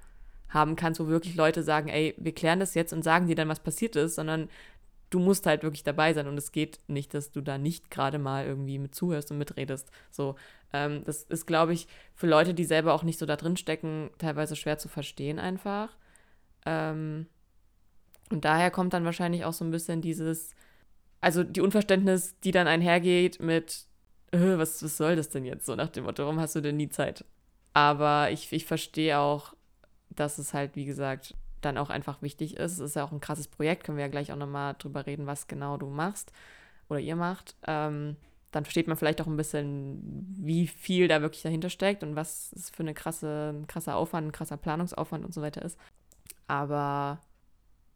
haben 0.49 0.75
kannst, 0.75 0.99
wo 0.99 1.07
wirklich 1.07 1.35
Leute 1.35 1.63
sagen, 1.63 1.89
ey, 1.89 2.13
wir 2.17 2.33
klären 2.33 2.59
das 2.59 2.73
jetzt 2.73 2.93
und 2.93 3.03
sagen 3.03 3.27
dir 3.27 3.35
dann, 3.35 3.49
was 3.49 3.61
passiert 3.61 3.95
ist, 3.95 4.15
sondern 4.15 4.49
du 5.09 5.19
musst 5.19 5.45
halt 5.45 5.63
wirklich 5.63 5.83
dabei 5.83 6.13
sein 6.13 6.27
und 6.27 6.37
es 6.37 6.51
geht 6.51 6.79
nicht, 6.87 7.13
dass 7.13 7.31
du 7.31 7.41
da 7.41 7.57
nicht 7.57 7.91
gerade 7.91 8.17
mal 8.17 8.45
irgendwie 8.45 8.79
mit 8.79 8.95
zuhörst 8.95 9.31
und 9.31 9.37
mitredest. 9.37 9.91
So, 10.09 10.35
ähm, 10.73 11.03
das 11.05 11.23
ist, 11.23 11.45
glaube 11.45 11.73
ich, 11.73 11.87
für 12.15 12.27
Leute, 12.27 12.53
die 12.53 12.63
selber 12.63 12.93
auch 12.93 13.03
nicht 13.03 13.19
so 13.19 13.25
da 13.25 13.35
drin 13.35 13.57
stecken, 13.57 14.09
teilweise 14.17 14.55
schwer 14.55 14.77
zu 14.77 14.87
verstehen 14.87 15.37
einfach. 15.37 15.89
Ähm, 16.65 17.27
und 18.29 18.45
daher 18.45 18.71
kommt 18.71 18.93
dann 18.93 19.05
wahrscheinlich 19.05 19.43
auch 19.45 19.53
so 19.53 19.65
ein 19.65 19.71
bisschen 19.71 20.01
dieses, 20.01 20.51
also 21.19 21.43
die 21.43 21.61
Unverständnis, 21.61 22.39
die 22.39 22.51
dann 22.51 22.67
einhergeht 22.67 23.41
mit, 23.41 23.85
äh, 24.31 24.57
was, 24.57 24.81
was 24.81 24.97
soll 24.97 25.17
das 25.17 25.29
denn 25.29 25.43
jetzt? 25.45 25.65
So 25.65 25.75
nach 25.75 25.89
dem 25.89 26.05
Motto, 26.05 26.23
warum 26.23 26.39
hast 26.39 26.55
du 26.55 26.61
denn 26.61 26.77
nie 26.77 26.89
Zeit? 26.89 27.25
Aber 27.73 28.31
ich, 28.31 28.51
ich 28.51 28.65
verstehe 28.65 29.19
auch, 29.19 29.53
dass 30.09 30.37
es 30.37 30.53
halt, 30.53 30.75
wie 30.75 30.85
gesagt, 30.85 31.35
dann 31.61 31.77
auch 31.77 31.89
einfach 31.89 32.21
wichtig 32.21 32.57
ist. 32.57 32.73
Es 32.73 32.79
ist 32.79 32.95
ja 32.95 33.03
auch 33.03 33.11
ein 33.11 33.21
krasses 33.21 33.47
Projekt, 33.47 33.83
können 33.83 33.97
wir 33.97 34.05
ja 34.05 34.11
gleich 34.11 34.31
auch 34.31 34.37
nochmal 34.37 34.75
drüber 34.77 35.05
reden, 35.05 35.27
was 35.27 35.47
genau 35.47 35.77
du 35.77 35.87
machst 35.87 36.31
oder 36.89 36.99
ihr 36.99 37.15
macht. 37.15 37.55
Ähm, 37.67 38.17
dann 38.51 38.65
versteht 38.65 38.87
man 38.87 38.97
vielleicht 38.97 39.21
auch 39.21 39.27
ein 39.27 39.37
bisschen, 39.37 40.25
wie 40.37 40.67
viel 40.67 41.07
da 41.07 41.21
wirklich 41.21 41.43
dahinter 41.43 41.69
steckt 41.69 42.03
und 42.03 42.15
was 42.15 42.51
es 42.53 42.69
für 42.69 42.83
eine 42.83 42.93
krasse, 42.93 43.53
ein 43.55 43.67
krasser 43.67 43.95
Aufwand, 43.95 44.27
ein 44.27 44.31
krasser 44.33 44.57
Planungsaufwand 44.57 45.23
und 45.23 45.33
so 45.33 45.41
weiter 45.41 45.61
ist. 45.61 45.79
Aber 46.47 47.21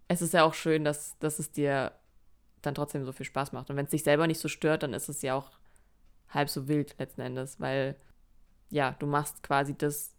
es 0.08 0.22
ist 0.22 0.34
ja 0.34 0.44
auch 0.44 0.54
schön, 0.54 0.86
dass, 0.86 1.18
dass 1.20 1.40
es 1.40 1.52
dir 1.52 1.92
dann 2.62 2.76
trotzdem 2.76 3.04
so 3.04 3.12
viel 3.12 3.26
Spaß 3.26 3.52
macht. 3.52 3.70
Und 3.70 3.76
wenn 3.76 3.86
es 3.86 3.92
dich 3.92 4.04
selber 4.04 4.28
nicht 4.28 4.40
so 4.40 4.48
stört, 4.48 4.84
dann 4.84 4.94
ist 4.94 5.10
es 5.10 5.22
ja 5.22 5.36
auch 5.36 5.52
halb 6.30 6.50
so 6.50 6.68
wild 6.70 6.96
letzten 6.98 7.22
Endes, 7.22 7.60
weil 7.60 7.96
ja, 8.70 8.96
du 9.00 9.08
machst 9.08 9.44
quasi 9.44 9.78
das. 9.78 10.14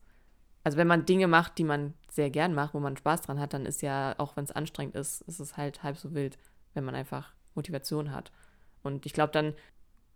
Also 0.65 0.79
wenn 0.79 0.87
man 0.89 1.07
Dinge 1.07 1.29
macht, 1.29 1.59
die 1.59 1.65
man 1.65 1.95
sehr 2.11 2.31
gern 2.31 2.55
macht, 2.55 2.75
wo 2.75 2.81
man 2.81 2.97
Spaß 2.97 3.23
dran 3.23 3.39
hat, 3.39 3.53
dann 3.53 3.67
ist 3.67 3.83
ja, 3.83 4.15
auch 4.19 4.37
wenn 4.37 4.45
es 4.45 4.51
anstrengend 4.51 4.97
ist, 4.97 5.21
ist 5.23 5.39
es 5.39 5.57
halt 5.57 5.83
halb 5.83 5.97
so 5.97 6.15
wild, 6.15 6.39
wenn 6.75 6.85
man 6.85 6.95
einfach 6.95 7.33
Motivation 7.55 8.13
hat. 8.13 8.33
Und 8.83 9.07
ich 9.07 9.13
glaube, 9.13 9.33
dann 9.33 9.55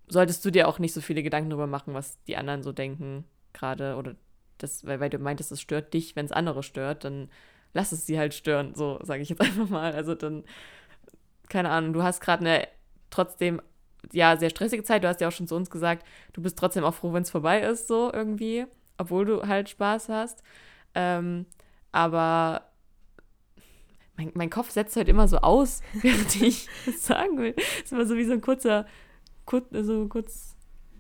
solltest 0.08 0.44
du 0.44 0.50
dir 0.50 0.66
auch 0.66 0.78
nicht 0.78 0.92
so 0.92 1.00
viele 1.00 1.22
Gedanken 1.22 1.50
darüber 1.50 1.66
machen, 1.68 1.94
was 1.94 2.22
die 2.24 2.36
anderen 2.36 2.62
so 2.62 2.72
denken, 2.72 3.24
gerade, 3.52 3.96
oder 3.96 4.16
das, 4.58 4.84
weil, 4.84 5.00
weil 5.00 5.10
du 5.10 5.18
meintest, 5.18 5.52
es 5.52 5.60
stört 5.60 5.94
dich, 5.94 6.16
wenn 6.16 6.26
es 6.26 6.32
andere 6.32 6.62
stört, 6.62 7.04
dann 7.04 7.30
lass 7.72 7.92
es 7.92 8.06
sie 8.06 8.18
halt 8.18 8.34
stören, 8.34 8.74
so 8.74 8.98
sage 9.02 9.22
ich 9.22 9.28
jetzt 9.28 9.40
einfach 9.40 9.68
mal. 9.68 9.92
Also 9.92 10.14
dann, 10.14 10.44
keine 11.48 11.70
Ahnung, 11.70 11.92
du 11.92 12.02
hast 12.02 12.20
gerade 12.20 12.44
eine 12.44 12.68
trotzdem 13.10 13.60
ja, 14.12 14.36
sehr 14.36 14.50
stressige 14.50 14.82
Zeit. 14.82 15.04
Du 15.04 15.08
hast 15.08 15.20
ja 15.20 15.28
auch 15.28 15.32
schon 15.32 15.46
zu 15.46 15.54
uns 15.54 15.70
gesagt, 15.70 16.06
du 16.32 16.42
bist 16.42 16.58
trotzdem 16.58 16.84
auch 16.84 16.94
froh, 16.94 17.12
wenn 17.12 17.22
es 17.22 17.30
vorbei 17.30 17.60
ist, 17.60 17.88
so 17.88 18.12
irgendwie, 18.12 18.66
obwohl 18.98 19.24
du 19.24 19.46
halt 19.46 19.68
Spaß 19.68 20.08
hast. 20.08 20.42
Ähm, 20.94 21.46
aber 21.92 22.70
mein, 24.16 24.32
mein 24.34 24.50
Kopf 24.50 24.70
setzt 24.70 24.96
halt 24.96 25.08
immer 25.08 25.28
so 25.28 25.38
aus, 25.38 25.80
während 25.94 26.40
ich 26.40 26.68
das 26.86 27.06
sagen 27.06 27.38
will. 27.38 27.54
Es 27.56 27.84
ist 27.84 27.92
immer 27.92 28.06
so 28.06 28.16
wie 28.16 28.24
so 28.24 28.32
ein 28.32 28.40
kurzer, 28.40 28.86
kur, 29.46 29.62
so 29.72 30.08
kurz 30.08 30.56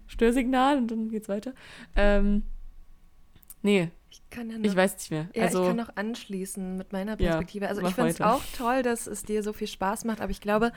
Störsignal 0.06 0.78
und 0.78 0.90
dann 0.90 1.08
geht's 1.08 1.28
weiter. 1.28 1.54
Ähm, 1.94 2.44
nee, 3.62 3.90
ich, 4.10 4.22
ja 4.34 4.42
noch, 4.42 4.64
ich, 4.64 4.74
weiß 4.74 4.96
nicht 4.96 5.10
mehr. 5.10 5.28
Ja, 5.34 5.44
also, 5.44 5.62
ich 5.62 5.68
kann 5.68 5.76
noch 5.76 5.94
anschließen 5.94 6.76
mit 6.76 6.92
meiner 6.92 7.16
Perspektive. 7.16 7.66
Ja, 7.66 7.68
also 7.68 7.82
ich 7.82 7.94
finde 7.94 8.10
es 8.10 8.20
auch 8.20 8.42
toll, 8.56 8.82
dass 8.82 9.06
es 9.06 9.22
dir 9.22 9.42
so 9.42 9.52
viel 9.52 9.68
Spaß 9.68 10.04
macht, 10.04 10.20
aber 10.20 10.30
ich 10.30 10.40
glaube, 10.40 10.72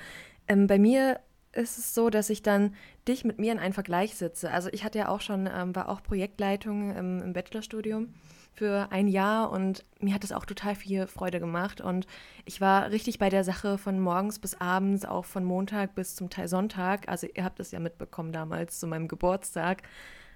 ähm, 0.48 0.68
bei 0.68 0.78
mir 0.78 1.20
ist 1.54 1.78
es 1.78 1.94
so, 1.94 2.10
dass 2.10 2.30
ich 2.30 2.42
dann 2.42 2.76
dich 3.08 3.24
mit 3.24 3.40
mir 3.40 3.52
in 3.52 3.60
einen 3.60 3.74
Vergleich 3.74 4.16
setze. 4.16 4.52
Also 4.52 4.70
ich 4.72 4.84
hatte 4.84 5.00
ja 5.00 5.08
auch 5.08 5.22
schon, 5.22 5.48
ähm, 5.54 5.76
war 5.76 5.90
auch 5.90 6.02
Projektleitung 6.02 6.96
im, 6.96 7.22
im 7.22 7.34
Bachelorstudium 7.34 8.14
für 8.54 8.92
ein 8.92 9.08
Jahr 9.08 9.52
und 9.52 9.84
mir 10.00 10.14
hat 10.14 10.24
es 10.24 10.32
auch 10.32 10.46
total 10.46 10.76
viel 10.76 11.08
Freude 11.08 11.40
gemacht 11.40 11.82
und 11.82 12.06
ich 12.46 12.62
war 12.62 12.92
richtig 12.92 13.18
bei 13.18 13.30
der 13.30 13.44
Sache 13.44 13.80
von 13.80 14.00
morgens 14.00 14.38
bis 14.38 14.60
abends, 14.60 15.06
auch 15.06 15.26
von 15.26 15.44
Montag 15.44 15.96
bis 15.96 16.16
zum 16.16 16.30
Teil 16.30 16.48
Sonntag. 16.48 17.08
Also 17.08 17.28
ihr 17.34 17.44
habt 17.44 17.60
es 17.60 17.72
ja 17.72 17.80
mitbekommen 17.80 18.32
damals 18.32 18.80
zu 18.80 18.86
meinem 18.86 19.08
Geburtstag 19.08 19.82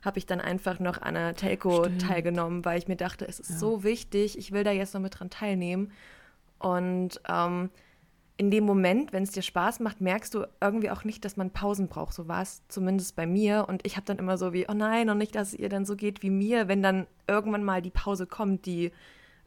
habe 0.04 0.20
ich 0.20 0.26
dann 0.26 0.40
einfach 0.40 0.80
noch 0.80 1.02
an 1.02 1.18
einer 1.18 1.36
Telco 1.36 1.84
Stimmt. 1.84 2.02
teilgenommen, 2.02 2.64
weil 2.66 2.78
ich 2.78 2.88
mir 2.88 2.96
dachte, 2.96 3.28
es 3.28 3.40
ist 3.40 3.50
ja. 3.50 3.58
so 3.58 3.84
wichtig, 3.84 4.38
ich 4.38 4.52
will 4.52 4.64
da 4.64 4.72
jetzt 4.72 4.94
noch 4.94 5.02
mit 5.02 5.20
dran 5.20 5.30
teilnehmen. 5.30 5.92
Und 6.60 7.22
ähm, 7.28 7.70
in 8.38 8.52
dem 8.52 8.66
Moment, 8.66 9.14
wenn 9.14 9.24
es 9.24 9.32
dir 9.32 9.42
Spaß 9.42 9.80
macht, 9.80 10.00
merkst 10.00 10.34
du 10.36 10.46
irgendwie 10.62 10.92
auch 10.92 11.04
nicht, 11.04 11.26
dass 11.26 11.38
man 11.38 11.50
Pausen 11.50 11.88
braucht. 11.88 12.14
So 12.14 12.28
war 12.28 12.44
es 12.44 12.62
zumindest 12.68 13.16
bei 13.16 13.26
mir. 13.26 13.66
Und 13.68 13.86
ich 13.86 13.96
habe 13.96 14.06
dann 14.06 14.20
immer 14.20 14.38
so 14.38 14.54
wie, 14.54 14.70
oh 14.70 14.74
nein, 14.74 15.10
und 15.10 15.18
nicht, 15.18 15.34
dass 15.34 15.50
es 15.50 15.60
ihr 15.60 15.70
dann 15.70 15.86
so 15.86 15.96
geht 15.96 16.22
wie 16.22 16.30
mir, 16.30 16.68
wenn 16.68 16.84
dann 16.84 17.08
irgendwann 17.28 17.64
mal 17.64 17.82
die 17.82 17.90
Pause 17.90 18.28
kommt, 18.28 18.68
die 18.68 18.92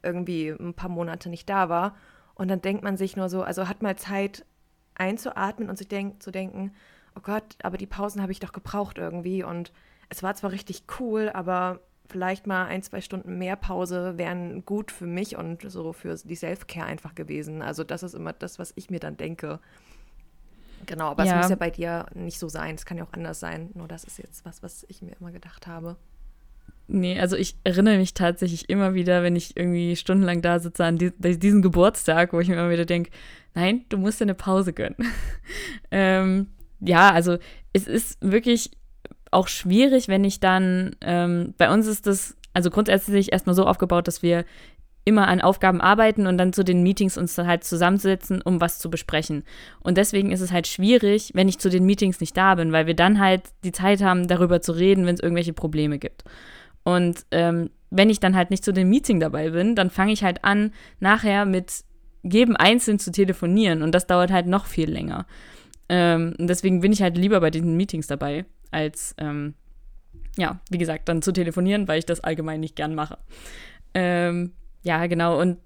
irgendwie 0.03 0.49
ein 0.49 0.73
paar 0.73 0.89
Monate 0.89 1.29
nicht 1.29 1.49
da 1.49 1.69
war. 1.69 1.95
Und 2.35 2.49
dann 2.49 2.61
denkt 2.61 2.83
man 2.83 2.97
sich 2.97 3.15
nur 3.15 3.29
so, 3.29 3.43
also 3.43 3.69
hat 3.69 3.81
mal 3.81 3.95
Zeit 3.95 4.45
einzuatmen 4.95 5.69
und 5.69 5.77
sich 5.77 5.87
denk, 5.87 6.21
zu 6.21 6.31
denken, 6.31 6.73
oh 7.15 7.21
Gott, 7.21 7.55
aber 7.63 7.77
die 7.77 7.87
Pausen 7.87 8.21
habe 8.21 8.33
ich 8.33 8.41
doch 8.41 8.51
gebraucht 8.51 8.97
irgendwie. 8.97 9.43
Und 9.43 9.71
es 10.09 10.21
war 10.21 10.35
zwar 10.35 10.51
richtig 10.51 10.83
cool, 10.99 11.29
aber 11.33 11.79
vielleicht 12.11 12.47
mal 12.47 12.65
ein, 12.65 12.83
zwei 12.83 13.01
Stunden 13.01 13.37
mehr 13.37 13.55
Pause 13.55 14.17
wären 14.17 14.65
gut 14.65 14.91
für 14.91 15.07
mich 15.07 15.37
und 15.37 15.63
so 15.69 15.93
für 15.93 16.15
die 16.15 16.35
Self-Care 16.35 16.85
einfach 16.85 17.15
gewesen. 17.15 17.61
Also 17.61 17.83
das 17.83 18.03
ist 18.03 18.13
immer 18.13 18.33
das, 18.33 18.59
was 18.59 18.73
ich 18.75 18.89
mir 18.89 18.99
dann 18.99 19.17
denke. 19.17 19.59
Genau, 20.85 21.09
aber 21.09 21.23
ja. 21.23 21.35
es 21.35 21.37
muss 21.37 21.49
ja 21.49 21.55
bei 21.55 21.69
dir 21.69 22.05
nicht 22.13 22.39
so 22.39 22.49
sein. 22.49 22.75
Es 22.75 22.85
kann 22.85 22.97
ja 22.97 23.03
auch 23.03 23.13
anders 23.13 23.39
sein. 23.39 23.69
Nur 23.73 23.87
das 23.87 24.03
ist 24.03 24.17
jetzt 24.17 24.45
was, 24.45 24.61
was 24.63 24.85
ich 24.89 25.01
mir 25.01 25.15
immer 25.19 25.31
gedacht 25.31 25.67
habe. 25.67 25.95
Nee, 26.87 27.19
also 27.19 27.37
ich 27.37 27.55
erinnere 27.63 27.97
mich 27.97 28.13
tatsächlich 28.13 28.69
immer 28.69 28.93
wieder, 28.93 29.23
wenn 29.23 29.35
ich 29.35 29.55
irgendwie 29.55 29.95
stundenlang 29.95 30.41
da 30.41 30.59
sitze 30.59 30.83
an 30.83 30.97
die, 30.97 31.11
diesen 31.17 31.61
Geburtstag, 31.61 32.33
wo 32.33 32.39
ich 32.39 32.49
mir 32.49 32.55
immer 32.55 32.69
wieder 32.69 32.85
denke, 32.85 33.11
nein, 33.53 33.85
du 33.89 33.97
musst 33.97 34.19
dir 34.19 34.25
eine 34.25 34.35
Pause 34.35 34.73
gönnen. 34.73 34.97
ähm, 35.91 36.47
ja, 36.81 37.11
also 37.11 37.37
es 37.71 37.87
ist 37.87 38.17
wirklich 38.19 38.71
auch 39.31 39.47
schwierig, 39.47 40.07
wenn 40.07 40.23
ich 40.23 40.39
dann, 40.39 40.95
ähm, 41.01 41.53
bei 41.57 41.73
uns 41.73 41.87
ist 41.87 42.05
das, 42.07 42.35
also 42.53 42.69
grundsätzlich 42.69 43.31
erstmal 43.31 43.55
so 43.55 43.65
aufgebaut, 43.65 44.07
dass 44.07 44.21
wir 44.21 44.45
immer 45.03 45.27
an 45.27 45.41
Aufgaben 45.41 45.81
arbeiten 45.81 46.27
und 46.27 46.37
dann 46.37 46.53
zu 46.53 46.63
den 46.63 46.83
Meetings 46.83 47.17
uns 47.17 47.33
dann 47.33 47.47
halt 47.47 47.63
zusammensetzen, 47.63 48.41
um 48.41 48.61
was 48.61 48.77
zu 48.77 48.89
besprechen. 48.89 49.43
Und 49.79 49.97
deswegen 49.97 50.31
ist 50.31 50.41
es 50.41 50.51
halt 50.51 50.67
schwierig, 50.67 51.31
wenn 51.33 51.47
ich 51.47 51.57
zu 51.57 51.69
den 51.69 51.85
Meetings 51.85 52.19
nicht 52.19 52.37
da 52.37 52.55
bin, 52.55 52.71
weil 52.71 52.85
wir 52.85 52.93
dann 52.93 53.19
halt 53.19 53.43
die 53.63 53.71
Zeit 53.71 54.03
haben, 54.03 54.27
darüber 54.27 54.61
zu 54.61 54.73
reden, 54.73 55.05
wenn 55.05 55.15
es 55.15 55.21
irgendwelche 55.21 55.53
Probleme 55.53 55.97
gibt. 55.97 56.23
Und 56.83 57.25
ähm, 57.31 57.71
wenn 57.89 58.09
ich 58.09 58.19
dann 58.19 58.35
halt 58.35 58.51
nicht 58.51 58.63
zu 58.63 58.73
dem 58.73 58.89
Meeting 58.89 59.19
dabei 59.19 59.49
bin, 59.49 59.75
dann 59.75 59.89
fange 59.89 60.13
ich 60.13 60.23
halt 60.23 60.43
an, 60.43 60.71
nachher 60.99 61.45
mit 61.45 61.83
jedem 62.23 62.55
Einzelnen 62.55 62.99
zu 62.99 63.11
telefonieren 63.11 63.81
und 63.81 63.93
das 63.93 64.05
dauert 64.05 64.31
halt 64.31 64.45
noch 64.45 64.65
viel 64.67 64.89
länger. 64.89 65.25
Ähm, 65.89 66.35
und 66.37 66.47
deswegen 66.47 66.81
bin 66.81 66.91
ich 66.91 67.01
halt 67.01 67.17
lieber 67.17 67.39
bei 67.41 67.49
diesen 67.49 67.75
Meetings 67.75 68.07
dabei, 68.07 68.45
als, 68.71 69.15
ähm, 69.17 69.53
ja, 70.37 70.59
wie 70.69 70.77
gesagt, 70.77 71.09
dann 71.09 71.21
zu 71.21 71.31
telefonieren, 71.31 71.87
weil 71.87 71.99
ich 71.99 72.05
das 72.05 72.21
allgemein 72.21 72.59
nicht 72.59 72.75
gern 72.75 72.95
mache. 72.95 73.17
Ähm, 73.93 74.53
ja, 74.83 75.05
genau. 75.07 75.39
Und 75.39 75.57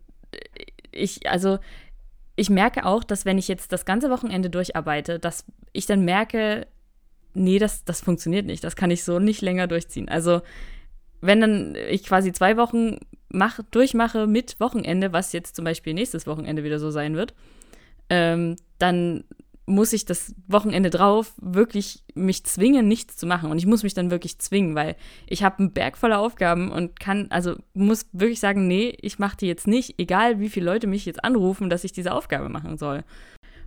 ich, 0.92 1.30
also, 1.30 1.60
ich 2.36 2.50
merke 2.50 2.86
auch, 2.86 3.04
dass 3.04 3.26
wenn 3.26 3.38
ich 3.38 3.48
jetzt 3.48 3.72
das 3.72 3.86
ganze 3.86 4.10
Wochenende 4.10 4.50
durcharbeite, 4.50 5.20
dass 5.20 5.46
ich 5.72 5.86
dann 5.86 6.04
merke, 6.04 6.68
nee, 7.34 7.60
das, 7.60 7.86
das 7.86 8.02
funktioniert 8.02 8.46
nicht. 8.46 8.64
Das 8.64 8.76
kann 8.76 8.92
ich 8.92 9.04
so 9.04 9.20
nicht 9.20 9.42
länger 9.42 9.68
durchziehen. 9.68 10.10
Also, 10.10 10.42
wenn 11.22 11.42
dann 11.42 11.76
ich 11.90 12.04
quasi 12.04 12.32
zwei 12.32 12.58
Wochen 12.58 13.00
mach, 13.30 13.60
durchmache 13.72 14.28
mit 14.28 14.60
Wochenende, 14.60 15.14
was 15.14 15.34
jetzt 15.34 15.56
zum 15.56 15.66
Beispiel 15.66 15.94
nächstes 15.94 16.28
Wochenende 16.28 16.64
wieder 16.64 16.80
so 16.80 16.92
sein 16.92 17.16
wird, 17.16 17.34
ähm, 18.10 18.56
dann 18.78 19.24
muss 19.66 19.94
ich 19.94 20.06
das 20.06 20.36
Wochenende 20.48 20.90
drauf 20.92 21.34
wirklich 21.38 22.04
mich 22.14 22.44
zwingen, 22.44 22.88
nichts 22.88 23.18
zu 23.18 23.26
machen. 23.26 23.50
Und 23.50 23.58
ich 23.58 23.66
muss 23.66 23.84
mich 23.84 23.96
dann 23.96 24.12
wirklich 24.12 24.38
zwingen, 24.38 24.76
weil 24.76 24.96
ich 25.28 25.44
habe 25.44 25.60
einen 25.60 25.72
Berg 25.72 25.98
voller 25.98 26.20
Aufgaben 26.20 26.72
und 26.72 27.00
kann, 27.00 27.28
also 27.32 27.56
muss 27.74 28.06
wirklich 28.12 28.40
sagen, 28.40 28.68
nee, 28.68 28.96
ich 29.02 29.18
mache 29.18 29.38
die 29.38 29.48
jetzt 29.48 29.68
nicht, 29.68 29.96
egal 29.98 30.40
wie 30.40 30.50
viele 30.50 30.68
Leute 30.68 30.86
mich 30.86 31.06
jetzt 31.06 31.24
anrufen, 31.24 31.70
dass 31.70 31.84
ich 31.84 31.92
diese 31.92 32.14
Aufgabe 32.14 32.50
machen 32.50 32.78
soll. 32.78 33.04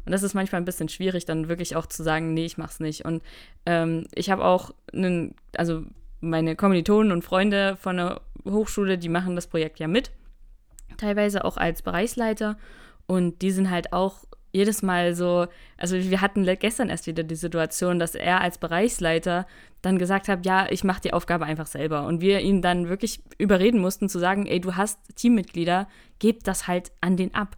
Und 0.07 0.13
das 0.13 0.23
ist 0.23 0.35
manchmal 0.35 0.63
ein 0.63 0.65
bisschen 0.65 0.89
schwierig, 0.89 1.25
dann 1.25 1.49
wirklich 1.49 1.75
auch 1.77 1.87
zu 1.87 2.03
sagen, 2.03 2.33
nee, 2.33 2.47
ich 2.47 2.59
mach's 2.59 2.81
nicht. 2.81 3.05
Und 3.05 3.23
ähm, 3.67 4.07
ich 4.15 4.31
habe 4.31 4.45
auch 4.45 4.73
einen, 4.93 5.35
also 5.57 5.83
meine 6.21 6.57
Kommilitonen 6.57 7.13
und 7.13 7.25
Freunde 7.25 7.77
von 7.77 7.97
der 7.97 8.21
Hochschule, 8.45 8.99
die 8.99 9.09
machen 9.09 9.35
das 9.35 9.49
Projekt 9.49 9.81
ja 9.81 9.89
mit, 9.89 10.11
teilweise 10.97 11.45
auch 11.45 11.57
als 11.57 11.83
Bereichsleiter. 11.83 12.57
Und 13.07 13.43
die 13.43 13.51
sind 13.51 13.71
halt 13.71 13.93
auch 13.93 14.25
jedes 14.59 14.83
Mal 14.83 15.15
so, 15.15 15.47
also 15.77 15.97
wir 15.97 16.21
hatten 16.21 16.45
gestern 16.59 16.91
erst 16.91 17.07
wieder 17.07 17.23
die 17.23 17.37
Situation, 17.37 17.99
dass 17.99 18.15
er 18.15 18.41
als 18.41 18.59
Bereichsleiter 18.59 19.47
dann 19.83 19.99
gesagt 19.99 20.29
hat, 20.29 20.45
ja, 20.45 20.67
ich 20.69 20.85
mache 20.85 21.01
die 21.01 21.13
Aufgabe 21.13 21.45
einfach 21.45 21.67
selber. 21.67 22.07
Und 22.07 22.21
wir 22.21 22.41
ihn 22.41 22.61
dann 22.61 22.89
wirklich 22.89 23.21
überreden 23.39 23.81
mussten 23.81 24.09
zu 24.09 24.19
sagen, 24.19 24.47
ey, 24.47 24.61
du 24.61 24.75
hast 24.75 24.99
Teammitglieder, 25.15 25.89
gib 26.19 26.45
das 26.45 26.67
halt 26.67 26.91
an 27.01 27.17
den 27.17 27.35
ab. 27.35 27.57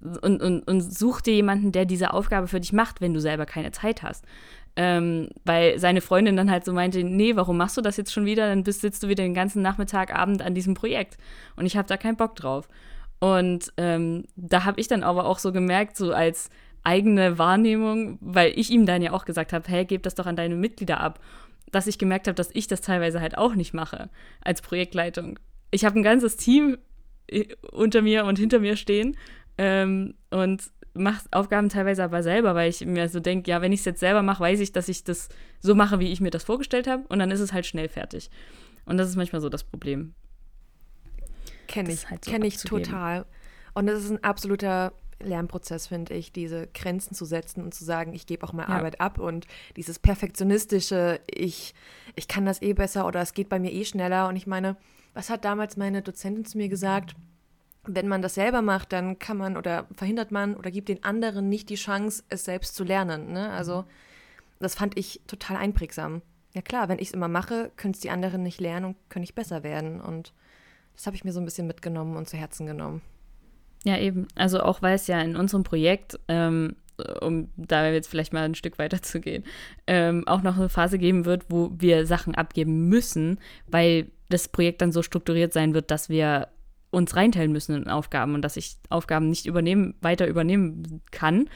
Und, 0.00 0.40
und, 0.40 0.62
und 0.62 0.80
such 0.80 1.20
dir 1.20 1.34
jemanden, 1.34 1.72
der 1.72 1.84
diese 1.84 2.12
Aufgabe 2.12 2.46
für 2.46 2.60
dich 2.60 2.72
macht, 2.72 3.00
wenn 3.00 3.14
du 3.14 3.20
selber 3.20 3.46
keine 3.46 3.72
Zeit 3.72 4.04
hast. 4.04 4.24
Ähm, 4.76 5.30
weil 5.44 5.80
seine 5.80 6.00
Freundin 6.00 6.36
dann 6.36 6.52
halt 6.52 6.64
so 6.64 6.72
meinte, 6.72 7.02
nee, 7.02 7.34
warum 7.34 7.56
machst 7.56 7.76
du 7.76 7.80
das 7.80 7.96
jetzt 7.96 8.12
schon 8.12 8.24
wieder? 8.24 8.48
Dann 8.48 8.62
bist, 8.62 8.80
sitzt 8.80 9.02
du 9.02 9.08
wieder 9.08 9.24
den 9.24 9.34
ganzen 9.34 9.60
Nachmittag, 9.60 10.14
Abend 10.14 10.40
an 10.40 10.54
diesem 10.54 10.74
Projekt. 10.74 11.18
Und 11.56 11.66
ich 11.66 11.76
habe 11.76 11.88
da 11.88 11.96
keinen 11.96 12.16
Bock 12.16 12.36
drauf. 12.36 12.68
Und 13.20 13.72
ähm, 13.76 14.24
da 14.36 14.64
habe 14.64 14.80
ich 14.80 14.88
dann 14.88 15.02
aber 15.02 15.26
auch 15.26 15.38
so 15.38 15.52
gemerkt, 15.52 15.96
so 15.96 16.12
als 16.12 16.50
eigene 16.84 17.38
Wahrnehmung, 17.38 18.18
weil 18.20 18.52
ich 18.56 18.70
ihm 18.70 18.86
dann 18.86 19.02
ja 19.02 19.12
auch 19.12 19.24
gesagt 19.24 19.52
habe, 19.52 19.68
hey, 19.68 19.84
gib 19.84 20.04
das 20.04 20.14
doch 20.14 20.26
an 20.26 20.36
deine 20.36 20.54
Mitglieder 20.54 21.00
ab, 21.00 21.20
dass 21.70 21.86
ich 21.86 21.98
gemerkt 21.98 22.28
habe, 22.28 22.34
dass 22.34 22.50
ich 22.52 22.66
das 22.66 22.80
teilweise 22.80 23.20
halt 23.20 23.36
auch 23.36 23.54
nicht 23.54 23.74
mache 23.74 24.08
als 24.40 24.62
Projektleitung. 24.62 25.38
Ich 25.70 25.84
habe 25.84 25.98
ein 25.98 26.02
ganzes 26.02 26.36
Team 26.36 26.78
äh, 27.26 27.46
unter 27.72 28.02
mir 28.02 28.24
und 28.24 28.38
hinter 28.38 28.60
mir 28.60 28.76
stehen 28.76 29.16
ähm, 29.58 30.14
und 30.30 30.70
mache 30.94 31.26
Aufgaben 31.30 31.68
teilweise 31.68 32.04
aber 32.04 32.22
selber, 32.22 32.54
weil 32.54 32.70
ich 32.70 32.84
mir 32.84 33.08
so 33.08 33.20
denke, 33.20 33.50
ja, 33.50 33.60
wenn 33.60 33.72
ich 33.72 33.80
es 33.80 33.86
jetzt 33.86 34.00
selber 34.00 34.22
mache, 34.22 34.42
weiß 34.42 34.60
ich, 34.60 34.72
dass 34.72 34.88
ich 34.88 35.04
das 35.04 35.28
so 35.60 35.74
mache, 35.74 36.00
wie 36.00 36.10
ich 36.10 36.20
mir 36.20 36.30
das 36.30 36.44
vorgestellt 36.44 36.86
habe 36.86 37.04
und 37.08 37.18
dann 37.18 37.30
ist 37.30 37.40
es 37.40 37.52
halt 37.52 37.66
schnell 37.66 37.88
fertig. 37.88 38.30
Und 38.84 38.96
das 38.96 39.08
ist 39.08 39.16
manchmal 39.16 39.42
so 39.42 39.48
das 39.48 39.64
Problem. 39.64 40.14
Kenne 41.68 41.92
ich, 41.92 42.10
halt 42.10 42.24
so 42.24 42.30
kenne 42.30 42.46
ich 42.46 42.56
total. 42.56 43.26
Und 43.74 43.86
das 43.86 44.02
ist 44.02 44.10
ein 44.10 44.24
absoluter 44.24 44.92
Lernprozess, 45.20 45.88
finde 45.88 46.14
ich, 46.14 46.32
diese 46.32 46.68
Grenzen 46.68 47.14
zu 47.14 47.24
setzen 47.24 47.62
und 47.62 47.74
zu 47.74 47.84
sagen, 47.84 48.12
ich 48.14 48.26
gebe 48.26 48.46
auch 48.46 48.52
mal 48.52 48.68
ja. 48.68 48.76
Arbeit 48.76 49.00
ab 49.00 49.18
und 49.18 49.46
dieses 49.76 49.98
perfektionistische, 49.98 51.20
ich, 51.26 51.74
ich 52.14 52.28
kann 52.28 52.46
das 52.46 52.62
eh 52.62 52.72
besser 52.72 53.06
oder 53.06 53.20
es 53.20 53.34
geht 53.34 53.48
bei 53.48 53.58
mir 53.58 53.72
eh 53.72 53.84
schneller. 53.84 54.28
Und 54.28 54.36
ich 54.36 54.46
meine, 54.46 54.76
was 55.14 55.30
hat 55.30 55.44
damals 55.44 55.76
meine 55.76 56.02
Dozentin 56.02 56.44
zu 56.44 56.58
mir 56.58 56.68
gesagt? 56.68 57.14
Wenn 57.84 58.08
man 58.08 58.22
das 58.22 58.34
selber 58.34 58.62
macht, 58.62 58.92
dann 58.92 59.18
kann 59.18 59.38
man 59.38 59.56
oder 59.56 59.86
verhindert 59.94 60.30
man 60.30 60.54
oder 60.54 60.70
gibt 60.70 60.88
den 60.88 61.04
anderen 61.04 61.48
nicht 61.48 61.70
die 61.70 61.76
Chance, 61.76 62.22
es 62.28 62.44
selbst 62.44 62.74
zu 62.74 62.84
lernen. 62.84 63.32
Ne? 63.32 63.50
Also 63.50 63.84
das 64.60 64.74
fand 64.74 64.98
ich 64.98 65.20
total 65.26 65.56
einprägsam. 65.56 66.22
Ja 66.54 66.62
klar, 66.62 66.88
wenn 66.88 66.98
ich 66.98 67.08
es 67.08 67.14
immer 67.14 67.28
mache, 67.28 67.70
können 67.76 67.94
es 67.94 68.00
die 68.00 68.10
anderen 68.10 68.42
nicht 68.42 68.60
lernen 68.60 68.86
und 68.86 68.96
können 69.08 69.22
nicht 69.22 69.34
besser 69.34 69.62
werden. 69.62 70.00
Und 70.00 70.32
das 70.98 71.06
habe 71.06 71.14
ich 71.14 71.22
mir 71.22 71.32
so 71.32 71.38
ein 71.38 71.44
bisschen 71.44 71.68
mitgenommen 71.68 72.16
und 72.16 72.28
zu 72.28 72.36
Herzen 72.36 72.66
genommen. 72.66 73.02
Ja, 73.84 73.96
eben. 73.98 74.26
Also 74.34 74.60
auch 74.60 74.82
weil 74.82 74.96
es 74.96 75.06
ja 75.06 75.20
in 75.20 75.36
unserem 75.36 75.62
Projekt, 75.62 76.18
ähm, 76.26 76.74
um 77.20 77.50
da 77.56 77.88
jetzt 77.88 78.08
vielleicht 78.08 78.32
mal 78.32 78.42
ein 78.42 78.56
Stück 78.56 78.80
weiter 78.80 79.00
zu 79.00 79.20
gehen, 79.20 79.44
ähm, 79.86 80.26
auch 80.26 80.42
noch 80.42 80.56
eine 80.56 80.68
Phase 80.68 80.98
geben 80.98 81.24
wird, 81.24 81.46
wo 81.50 81.70
wir 81.72 82.04
Sachen 82.04 82.34
abgeben 82.34 82.88
müssen, 82.88 83.38
weil 83.68 84.08
das 84.28 84.48
Projekt 84.48 84.82
dann 84.82 84.90
so 84.90 85.04
strukturiert 85.04 85.52
sein 85.52 85.72
wird, 85.72 85.92
dass 85.92 86.08
wir 86.08 86.48
uns 86.90 87.14
reinteilen 87.14 87.52
müssen 87.52 87.76
in 87.76 87.88
Aufgaben 87.88 88.34
und 88.34 88.42
dass 88.42 88.56
ich 88.56 88.76
Aufgaben 88.88 89.30
nicht 89.30 89.46
übernehmen, 89.46 89.94
weiter 90.00 90.26
übernehmen 90.26 91.00
kann. 91.12 91.48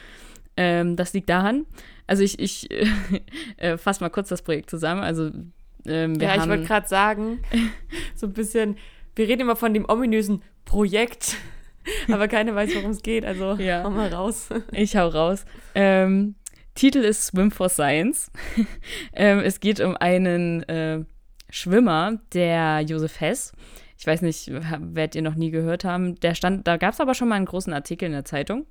Ähm, 0.55 0.95
das 0.95 1.11
liegt 1.11 1.27
daran. 1.27 1.65
Also 2.07 2.23
ich, 2.23 2.39
ich 2.39 2.69
äh, 3.57 3.77
fasse 3.77 4.01
mal 4.01 4.09
kurz 4.09 4.29
das 4.29 4.41
Projekt 4.41 4.69
zusammen. 4.69 5.03
Also 5.03 5.31
ähm, 5.85 6.15
ja, 6.15 6.37
ich 6.37 6.47
wollte 6.47 6.63
gerade 6.63 6.87
sagen, 6.87 7.39
so 8.15 8.27
ein 8.27 8.33
bisschen 8.33 8.77
wir 9.15 9.27
reden 9.27 9.41
immer 9.41 9.55
von 9.55 9.73
dem 9.73 9.85
ominösen 9.87 10.43
Projekt, 10.65 11.37
aber 12.11 12.27
keiner 12.27 12.55
weiß, 12.55 12.75
worum 12.75 12.91
es 12.91 13.01
geht. 13.01 13.25
Also 13.25 13.53
ja. 13.59 13.83
hau 13.83 13.89
mal 13.89 14.13
raus. 14.13 14.49
Ich 14.71 14.95
hau 14.95 15.07
raus. 15.07 15.45
Ähm, 15.75 16.35
Titel 16.75 16.99
ist 16.99 17.27
Swim 17.27 17.51
for 17.51 17.69
Science. 17.69 18.31
ähm, 19.13 19.39
es 19.39 19.59
geht 19.59 19.79
um 19.79 19.95
einen 19.95 20.63
äh, 20.63 21.03
Schwimmer, 21.49 22.19
der 22.33 22.81
Josef 22.81 23.19
Hess. 23.19 23.51
Ich 23.97 24.07
weiß 24.07 24.21
nicht, 24.21 24.51
werdet 24.51 25.15
ihr 25.15 25.21
noch 25.21 25.35
nie 25.35 25.51
gehört 25.51 25.85
haben. 25.85 26.15
Der 26.19 26.33
stand, 26.33 26.67
da 26.67 26.77
gab 26.77 26.93
es 26.93 26.99
aber 26.99 27.13
schon 27.13 27.29
mal 27.29 27.35
einen 27.35 27.45
großen 27.45 27.71
Artikel 27.71 28.05
in 28.05 28.11
der 28.11 28.25
Zeitung. 28.25 28.65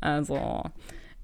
Also, 0.00 0.64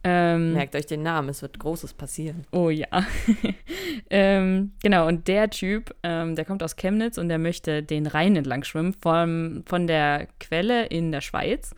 ähm, 0.03 0.55
Merkt 0.55 0.75
euch 0.75 0.87
den 0.87 1.03
Namen, 1.03 1.29
es 1.29 1.43
wird 1.43 1.59
Großes 1.59 1.95
passieren. 1.95 2.47
Oh 2.53 2.71
ja. 2.71 2.89
ähm, 4.11 4.73
genau, 4.83 5.07
und 5.07 5.29
der 5.29 5.51
Typ, 5.51 5.95
ähm, 6.03 6.37
der 6.37 6.45
kommt 6.45 6.63
aus 6.63 6.77
Chemnitz 6.77 7.19
und 7.19 7.29
der 7.29 7.39
möchte 7.39 7.83
den 7.83 8.07
Rhein 8.07 8.35
entlang 8.37 8.65
schwimmen, 8.65 8.95
vom, 8.95 9.63
von 9.67 9.87
der 9.87 10.29
Quelle 10.39 10.87
in 10.87 11.13
der 11.13 11.21
Schweiz 11.21 11.75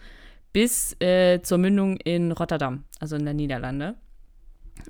bis 0.52 0.96
äh, 1.00 1.40
zur 1.42 1.58
Mündung 1.58 1.96
in 1.96 2.30
Rotterdam, 2.30 2.84
also 3.00 3.16
in 3.16 3.24
der 3.24 3.34
Niederlande. 3.34 3.96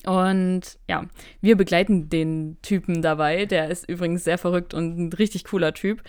Und 0.04 0.78
ja, 0.88 1.06
wir 1.40 1.56
begleiten 1.56 2.08
den 2.08 2.58
Typen 2.62 3.02
dabei. 3.02 3.46
Der 3.46 3.68
ist 3.68 3.88
übrigens 3.88 4.24
sehr 4.24 4.38
verrückt 4.38 4.74
und 4.74 4.98
ein 4.98 5.12
richtig 5.12 5.44
cooler 5.44 5.74
Typ. 5.74 6.02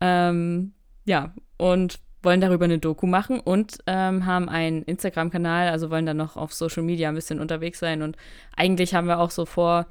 Ähm, 0.00 0.72
ja, 1.04 1.34
und 1.56 2.00
wollen 2.24 2.40
darüber 2.40 2.64
eine 2.64 2.78
Doku 2.78 3.06
machen 3.06 3.40
und 3.40 3.78
ähm, 3.86 4.26
haben 4.26 4.48
einen 4.48 4.82
Instagram-Kanal, 4.82 5.68
also 5.68 5.90
wollen 5.90 6.06
dann 6.06 6.16
noch 6.16 6.36
auf 6.36 6.52
Social 6.52 6.82
Media 6.82 7.08
ein 7.08 7.14
bisschen 7.14 7.40
unterwegs 7.40 7.78
sein. 7.78 8.02
Und 8.02 8.16
eigentlich 8.56 8.94
haben 8.94 9.06
wir 9.06 9.18
auch 9.18 9.30
so 9.30 9.46
vor, 9.46 9.86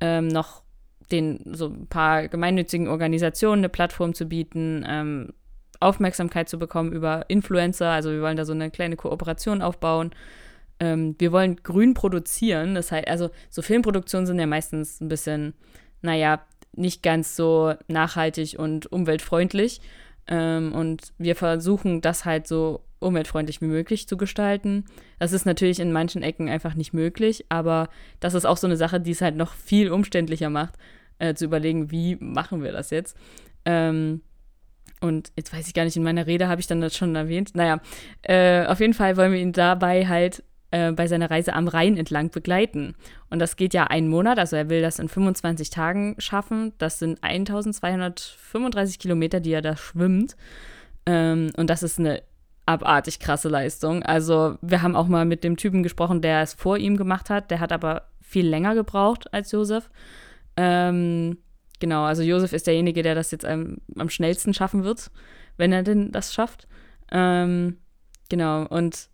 ähm, 0.00 0.28
noch 0.28 0.62
den 1.10 1.40
so 1.52 1.68
ein 1.68 1.86
paar 1.86 2.28
gemeinnützigen 2.28 2.88
Organisationen 2.88 3.60
eine 3.60 3.68
Plattform 3.68 4.14
zu 4.14 4.26
bieten, 4.26 4.84
ähm, 4.88 5.32
Aufmerksamkeit 5.80 6.48
zu 6.48 6.58
bekommen 6.58 6.92
über 6.92 7.24
Influencer. 7.28 7.90
Also 7.90 8.10
wir 8.10 8.22
wollen 8.22 8.36
da 8.36 8.44
so 8.44 8.52
eine 8.52 8.70
kleine 8.70 8.96
Kooperation 8.96 9.62
aufbauen. 9.62 10.10
Ähm, 10.80 11.14
wir 11.18 11.32
wollen 11.32 11.56
grün 11.56 11.94
produzieren. 11.94 12.74
Das 12.74 12.92
heißt, 12.92 13.08
also 13.08 13.30
so 13.50 13.62
Filmproduktionen 13.62 14.26
sind 14.26 14.38
ja 14.38 14.46
meistens 14.46 15.00
ein 15.00 15.08
bisschen, 15.08 15.54
naja, 16.02 16.40
nicht 16.72 17.02
ganz 17.02 17.36
so 17.36 17.74
nachhaltig 17.88 18.58
und 18.58 18.90
umweltfreundlich. 18.92 19.80
Ähm, 20.28 20.72
und 20.72 21.12
wir 21.18 21.36
versuchen 21.36 22.00
das 22.00 22.24
halt 22.24 22.46
so 22.46 22.82
umweltfreundlich 22.98 23.60
wie 23.60 23.66
möglich 23.66 24.08
zu 24.08 24.16
gestalten. 24.16 24.84
Das 25.18 25.32
ist 25.32 25.46
natürlich 25.46 25.80
in 25.80 25.92
manchen 25.92 26.22
Ecken 26.22 26.48
einfach 26.48 26.74
nicht 26.74 26.92
möglich, 26.92 27.44
aber 27.48 27.88
das 28.20 28.34
ist 28.34 28.46
auch 28.46 28.56
so 28.56 28.66
eine 28.66 28.76
Sache, 28.76 29.00
die 29.00 29.10
es 29.10 29.20
halt 29.20 29.36
noch 29.36 29.52
viel 29.52 29.90
umständlicher 29.90 30.50
macht, 30.50 30.74
äh, 31.18 31.34
zu 31.34 31.44
überlegen, 31.44 31.90
wie 31.90 32.16
machen 32.16 32.62
wir 32.62 32.72
das 32.72 32.90
jetzt. 32.90 33.16
Ähm, 33.64 34.22
und 35.00 35.30
jetzt 35.36 35.52
weiß 35.52 35.68
ich 35.68 35.74
gar 35.74 35.84
nicht, 35.84 35.96
in 35.96 36.02
meiner 36.02 36.26
Rede 36.26 36.48
habe 36.48 36.60
ich 36.60 36.66
dann 36.66 36.80
das 36.80 36.96
schon 36.96 37.14
erwähnt. 37.14 37.54
Naja, 37.54 37.80
äh, 38.22 38.66
auf 38.66 38.80
jeden 38.80 38.94
Fall 38.94 39.16
wollen 39.16 39.32
wir 39.32 39.40
ihn 39.40 39.52
dabei 39.52 40.06
halt 40.06 40.42
äh, 40.70 40.92
bei 40.92 41.06
seiner 41.06 41.30
Reise 41.30 41.54
am 41.54 41.68
Rhein 41.68 41.96
entlang 41.96 42.30
begleiten. 42.30 42.94
Und 43.30 43.38
das 43.38 43.56
geht 43.56 43.74
ja 43.74 43.84
einen 43.84 44.08
Monat, 44.08 44.38
also 44.38 44.56
er 44.56 44.68
will 44.68 44.82
das 44.82 44.98
in 44.98 45.08
25 45.08 45.70
Tagen 45.70 46.16
schaffen. 46.18 46.72
Das 46.78 46.98
sind 46.98 47.22
1235 47.22 48.98
Kilometer, 48.98 49.40
die 49.40 49.52
er 49.52 49.62
da 49.62 49.76
schwimmt. 49.76 50.36
Ähm, 51.06 51.50
und 51.56 51.70
das 51.70 51.82
ist 51.82 51.98
eine 51.98 52.22
abartig 52.66 53.20
krasse 53.20 53.48
Leistung. 53.48 54.02
Also 54.02 54.58
wir 54.60 54.82
haben 54.82 54.96
auch 54.96 55.06
mal 55.06 55.24
mit 55.24 55.44
dem 55.44 55.56
Typen 55.56 55.82
gesprochen, 55.82 56.20
der 56.20 56.42
es 56.42 56.54
vor 56.54 56.76
ihm 56.76 56.96
gemacht 56.96 57.30
hat. 57.30 57.50
Der 57.50 57.60
hat 57.60 57.72
aber 57.72 58.08
viel 58.20 58.46
länger 58.46 58.74
gebraucht 58.74 59.32
als 59.32 59.52
Josef. 59.52 59.88
Ähm, 60.56 61.38
genau, 61.78 62.04
also 62.04 62.22
Josef 62.22 62.52
ist 62.52 62.66
derjenige, 62.66 63.02
der 63.02 63.14
das 63.14 63.30
jetzt 63.30 63.44
am, 63.44 63.78
am 63.96 64.10
schnellsten 64.10 64.52
schaffen 64.52 64.82
wird, 64.82 65.10
wenn 65.56 65.72
er 65.72 65.84
denn 65.84 66.10
das 66.10 66.34
schafft. 66.34 66.66
Ähm, 67.12 67.78
genau, 68.28 68.66
und 68.66 69.08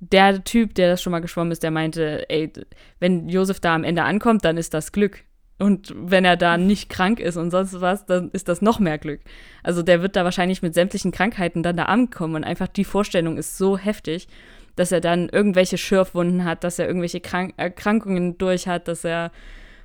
der 0.00 0.44
Typ, 0.44 0.74
der 0.74 0.90
das 0.90 1.02
schon 1.02 1.10
mal 1.10 1.20
geschwommen 1.20 1.52
ist, 1.52 1.62
der 1.62 1.70
meinte, 1.70 2.28
ey, 2.30 2.52
wenn 3.00 3.28
Josef 3.28 3.60
da 3.60 3.74
am 3.74 3.84
Ende 3.84 4.04
ankommt, 4.04 4.44
dann 4.44 4.56
ist 4.56 4.74
das 4.74 4.92
Glück. 4.92 5.24
Und 5.58 5.92
wenn 5.96 6.24
er 6.24 6.36
da 6.36 6.56
nicht 6.56 6.88
krank 6.88 7.18
ist 7.18 7.36
und 7.36 7.50
sonst 7.50 7.80
was, 7.80 8.06
dann 8.06 8.30
ist 8.30 8.48
das 8.48 8.62
noch 8.62 8.78
mehr 8.78 8.96
Glück. 8.96 9.20
Also 9.64 9.82
der 9.82 10.02
wird 10.02 10.14
da 10.14 10.22
wahrscheinlich 10.22 10.62
mit 10.62 10.74
sämtlichen 10.74 11.10
Krankheiten 11.10 11.64
dann 11.64 11.76
da 11.76 11.84
ankommen 11.84 12.36
und 12.36 12.44
einfach 12.44 12.68
die 12.68 12.84
Vorstellung 12.84 13.36
ist 13.38 13.58
so 13.58 13.76
heftig, 13.76 14.28
dass 14.76 14.92
er 14.92 15.00
dann 15.00 15.28
irgendwelche 15.28 15.76
Schürfwunden 15.76 16.44
hat, 16.44 16.62
dass 16.62 16.78
er 16.78 16.86
irgendwelche 16.86 17.20
Krank 17.20 17.54
Erkrankungen 17.56 18.38
durch 18.38 18.68
hat, 18.68 18.86
dass 18.86 19.02
er, 19.02 19.32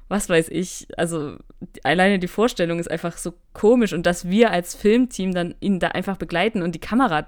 was 0.09 0.29
weiß 0.29 0.49
ich, 0.49 0.87
also 0.95 1.37
alleine 1.83 2.19
die 2.19 2.27
Vorstellung 2.27 2.77
ist 2.77 2.91
einfach 2.91 3.17
so 3.17 3.33
komisch 3.53 3.93
und 3.93 4.05
dass 4.05 4.29
wir 4.29 4.51
als 4.51 4.75
Filmteam 4.75 5.33
dann 5.33 5.55
ihn 5.59 5.79
da 5.79 5.87
einfach 5.87 6.17
begleiten 6.17 6.61
und 6.61 6.75
die 6.75 6.79
Kamera 6.79 7.27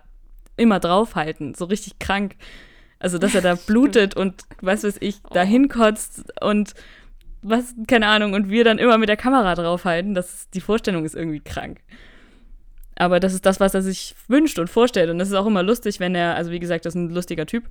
immer 0.55 0.79
draufhalten, 0.79 1.55
so 1.55 1.65
richtig 1.65 1.97
krank. 1.97 2.35
Also, 2.99 3.17
dass 3.17 3.35
er 3.35 3.41
da 3.41 3.55
blutet 3.55 4.15
und 4.15 4.43
was 4.61 4.83
weiß 4.83 4.97
ich, 4.99 5.21
da 5.33 5.43
hinkotzt 5.43 6.23
und 6.41 6.73
was, 7.41 7.75
keine 7.87 8.07
Ahnung, 8.07 8.33
und 8.33 8.49
wir 8.49 8.63
dann 8.63 8.79
immer 8.79 8.97
mit 8.97 9.09
der 9.09 9.17
Kamera 9.17 9.53
draufhalten, 9.53 10.15
das, 10.15 10.49
die 10.49 10.61
Vorstellung 10.61 11.05
ist 11.05 11.15
irgendwie 11.15 11.41
krank. 11.41 11.81
Aber 12.95 13.19
das 13.19 13.33
ist 13.33 13.45
das, 13.45 13.59
was 13.59 13.73
er 13.73 13.81
sich 13.81 14.15
wünscht 14.27 14.57
und 14.57 14.69
vorstellt. 14.69 15.09
Und 15.09 15.19
das 15.19 15.27
ist 15.27 15.35
auch 15.35 15.45
immer 15.45 15.61
lustig, 15.61 15.99
wenn 15.99 16.15
er, 16.15 16.35
also 16.35 16.51
wie 16.51 16.59
gesagt, 16.59 16.85
das 16.85 16.95
ist 16.95 17.01
ein 17.01 17.09
lustiger 17.09 17.45
Typ. 17.45 17.65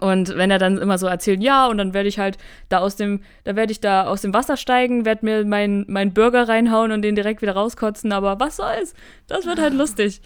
Und 0.00 0.36
wenn 0.36 0.50
er 0.50 0.58
dann 0.58 0.78
immer 0.78 0.98
so 0.98 1.06
erzählt, 1.06 1.42
ja, 1.42 1.66
und 1.66 1.78
dann 1.78 1.94
werde 1.94 2.08
ich 2.08 2.18
halt 2.18 2.36
da 2.68 2.78
aus 2.78 2.96
dem, 2.96 3.22
da 3.44 3.56
werde 3.56 3.72
ich 3.72 3.80
da 3.80 4.06
aus 4.06 4.22
dem 4.22 4.34
Wasser 4.34 4.56
steigen, 4.56 5.04
werde 5.04 5.24
mir 5.24 5.44
meinen 5.44 5.84
mein 5.88 6.12
Burger 6.12 6.48
reinhauen 6.48 6.92
und 6.92 7.02
den 7.02 7.14
direkt 7.14 7.42
wieder 7.42 7.52
rauskotzen, 7.52 8.12
aber 8.12 8.40
was 8.40 8.56
soll's? 8.56 8.94
Das 9.26 9.46
wird 9.46 9.60
halt 9.60 9.74
lustig. 9.74 10.20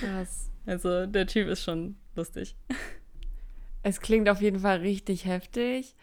Krass. 0.00 0.50
Also 0.66 1.06
der 1.06 1.26
Typ 1.26 1.48
ist 1.48 1.64
schon 1.64 1.96
lustig. 2.14 2.56
Es 3.88 4.00
klingt 4.02 4.28
auf 4.28 4.42
jeden 4.42 4.60
Fall 4.60 4.78
richtig 4.78 5.24
heftig. 5.24 5.94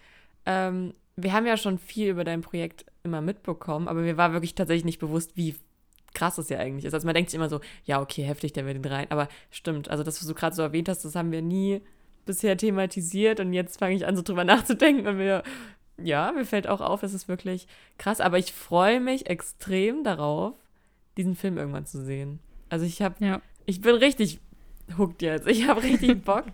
Ähm, 0.45 0.93
wir 1.15 1.33
haben 1.33 1.45
ja 1.45 1.55
schon 1.55 1.77
viel 1.77 2.09
über 2.09 2.23
dein 2.23 2.41
Projekt 2.41 2.85
immer 3.03 3.21
mitbekommen, 3.21 3.87
aber 3.87 4.01
mir 4.01 4.17
war 4.17 4.33
wirklich 4.33 4.55
tatsächlich 4.55 4.85
nicht 4.85 4.99
bewusst, 4.99 5.37
wie 5.37 5.55
krass 6.13 6.39
es 6.39 6.49
ja 6.49 6.57
eigentlich 6.57 6.85
ist. 6.85 6.95
Also 6.95 7.05
man 7.05 7.13
denkt 7.13 7.29
sich 7.29 7.37
immer 7.37 7.49
so, 7.49 7.61
ja, 7.83 8.01
okay, 8.01 8.23
heftig, 8.23 8.53
der 8.53 8.65
will 8.65 8.73
den 8.73 8.85
rein. 8.85 9.05
Aber 9.11 9.27
stimmt, 9.51 9.89
also 9.89 10.03
das, 10.03 10.19
was 10.19 10.27
du 10.27 10.33
gerade 10.33 10.55
so 10.55 10.63
erwähnt 10.63 10.89
hast, 10.89 11.05
das 11.05 11.15
haben 11.15 11.31
wir 11.31 11.43
nie 11.43 11.81
bisher 12.25 12.57
thematisiert 12.57 13.39
und 13.39 13.53
jetzt 13.53 13.77
fange 13.77 13.95
ich 13.95 14.07
an, 14.07 14.15
so 14.15 14.23
drüber 14.23 14.43
nachzudenken 14.45 15.07
und 15.07 15.17
mir, 15.17 15.43
ja, 16.01 16.31
mir 16.31 16.45
fällt 16.45 16.67
auch 16.67 16.81
auf, 16.81 17.03
es 17.03 17.13
ist 17.13 17.27
wirklich 17.27 17.67
krass. 17.99 18.19
Aber 18.19 18.39
ich 18.39 18.51
freue 18.51 18.99
mich 18.99 19.29
extrem 19.29 20.03
darauf, 20.03 20.55
diesen 21.17 21.35
Film 21.35 21.59
irgendwann 21.59 21.85
zu 21.85 22.03
sehen. 22.03 22.39
Also 22.69 22.85
ich 22.85 23.03
habe, 23.03 23.23
ja. 23.23 23.41
ich 23.67 23.81
bin 23.81 23.95
richtig 23.95 24.39
hooked 24.97 25.21
jetzt. 25.21 25.47
Ich 25.47 25.67
habe 25.67 25.83
richtig 25.83 26.21
Bock. 26.25 26.45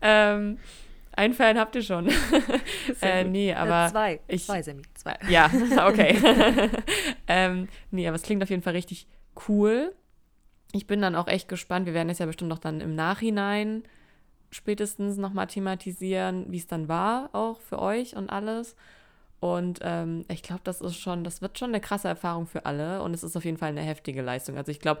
ähm, 0.00 0.58
ein 1.12 1.34
Fan 1.34 1.58
habt 1.58 1.74
ihr 1.74 1.82
schon. 1.82 2.08
äh, 3.02 3.24
nee, 3.24 3.52
aber. 3.52 3.86
Äh, 3.86 3.90
zwei. 3.90 4.20
Ich, 4.28 4.44
zwei, 4.46 4.62
Sammy. 4.62 4.82
Zwei. 4.94 5.18
Ja, 5.28 5.50
okay. 5.88 6.16
ähm, 7.26 7.68
nee, 7.90 8.06
aber 8.06 8.14
es 8.14 8.22
klingt 8.22 8.42
auf 8.42 8.50
jeden 8.50 8.62
Fall 8.62 8.74
richtig 8.74 9.06
cool. 9.48 9.94
Ich 10.72 10.86
bin 10.86 11.00
dann 11.00 11.16
auch 11.16 11.26
echt 11.26 11.48
gespannt. 11.48 11.86
Wir 11.86 11.94
werden 11.94 12.10
es 12.10 12.18
ja 12.18 12.26
bestimmt 12.26 12.50
noch 12.50 12.58
dann 12.58 12.80
im 12.80 12.94
Nachhinein 12.94 13.82
spätestens 14.50 15.16
nochmal 15.16 15.46
thematisieren, 15.46 16.46
wie 16.48 16.58
es 16.58 16.66
dann 16.66 16.88
war, 16.88 17.30
auch 17.32 17.60
für 17.60 17.78
euch 17.78 18.16
und 18.16 18.30
alles. 18.30 18.76
Und 19.40 19.80
ähm, 19.82 20.24
ich 20.28 20.42
glaube, 20.42 20.62
das 20.64 20.80
ist 20.80 20.96
schon, 20.96 21.22
das 21.22 21.42
wird 21.42 21.58
schon 21.58 21.70
eine 21.70 21.80
krasse 21.80 22.08
Erfahrung 22.08 22.46
für 22.46 22.66
alle 22.66 23.02
und 23.02 23.14
es 23.14 23.22
ist 23.22 23.36
auf 23.36 23.44
jeden 23.44 23.56
Fall 23.56 23.68
eine 23.68 23.82
heftige 23.82 24.22
Leistung. 24.22 24.56
Also 24.56 24.72
ich 24.72 24.80
glaube, 24.80 25.00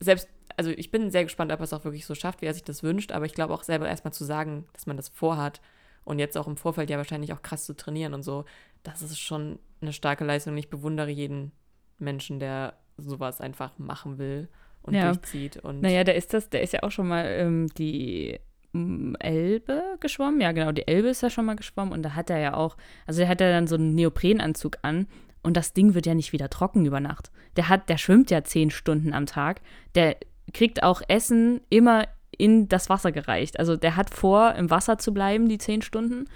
selbst, 0.00 0.28
also 0.58 0.70
ich 0.70 0.90
bin 0.90 1.10
sehr 1.10 1.22
gespannt, 1.22 1.52
ob 1.52 1.60
er 1.60 1.64
es 1.64 1.72
auch 1.72 1.84
wirklich 1.84 2.04
so 2.04 2.16
schafft, 2.16 2.42
wie 2.42 2.46
er 2.46 2.52
sich 2.52 2.64
das 2.64 2.82
wünscht, 2.82 3.12
aber 3.12 3.24
ich 3.24 3.32
glaube 3.32 3.54
auch 3.54 3.62
selber 3.62 3.88
erstmal 3.88 4.12
zu 4.12 4.24
sagen, 4.24 4.66
dass 4.72 4.86
man 4.86 4.96
das 4.96 5.08
vorhat 5.08 5.60
und 6.04 6.18
jetzt 6.18 6.36
auch 6.36 6.48
im 6.48 6.56
Vorfeld 6.56 6.90
ja 6.90 6.96
wahrscheinlich 6.96 7.32
auch 7.32 7.42
krass 7.42 7.64
zu 7.64 7.76
trainieren 7.76 8.12
und 8.12 8.24
so, 8.24 8.44
das 8.82 9.00
ist 9.00 9.20
schon 9.20 9.60
eine 9.80 9.92
starke 9.92 10.24
Leistung. 10.24 10.56
Ich 10.56 10.68
bewundere 10.68 11.10
jeden 11.10 11.52
Menschen, 11.98 12.40
der 12.40 12.74
sowas 12.96 13.40
einfach 13.40 13.78
machen 13.78 14.18
will 14.18 14.48
und 14.82 14.94
ja. 14.94 15.12
durchzieht. 15.12 15.58
Und 15.58 15.80
naja, 15.80 16.02
der 16.02 16.16
ist 16.16 16.34
das, 16.34 16.50
der 16.50 16.62
ist 16.62 16.72
ja 16.72 16.82
auch 16.82 16.90
schon 16.90 17.06
mal 17.06 17.24
ähm, 17.24 17.68
die 17.78 18.40
mm, 18.72 19.14
Elbe 19.20 19.96
geschwommen. 20.00 20.40
Ja, 20.40 20.50
genau, 20.50 20.72
die 20.72 20.88
Elbe 20.88 21.08
ist 21.08 21.22
ja 21.22 21.30
schon 21.30 21.44
mal 21.44 21.56
geschwommen 21.56 21.92
und 21.92 22.02
da 22.02 22.16
hat 22.16 22.30
er 22.30 22.38
ja 22.38 22.54
auch, 22.54 22.76
also 23.06 23.20
der 23.20 23.28
hat 23.28 23.40
ja 23.40 23.50
dann 23.50 23.68
so 23.68 23.76
einen 23.76 23.94
Neoprenanzug 23.94 24.78
an 24.82 25.06
und 25.42 25.56
das 25.56 25.72
Ding 25.72 25.94
wird 25.94 26.06
ja 26.06 26.14
nicht 26.14 26.32
wieder 26.32 26.50
trocken 26.50 26.84
über 26.84 26.98
Nacht. 26.98 27.30
Der 27.56 27.68
hat, 27.68 27.88
der 27.88 27.98
schwimmt 27.98 28.30
ja 28.32 28.42
zehn 28.42 28.70
Stunden 28.70 29.12
am 29.14 29.26
Tag. 29.26 29.60
Der 29.94 30.16
kriegt 30.52 30.82
auch 30.82 31.02
Essen 31.08 31.60
immer 31.70 32.06
in 32.36 32.68
das 32.68 32.88
Wasser 32.88 33.12
gereicht. 33.12 33.58
Also 33.58 33.76
der 33.76 33.96
hat 33.96 34.10
vor, 34.10 34.54
im 34.54 34.70
Wasser 34.70 34.98
zu 34.98 35.12
bleiben, 35.12 35.48
die 35.48 35.58
zehn 35.58 35.82
Stunden. 35.82 36.26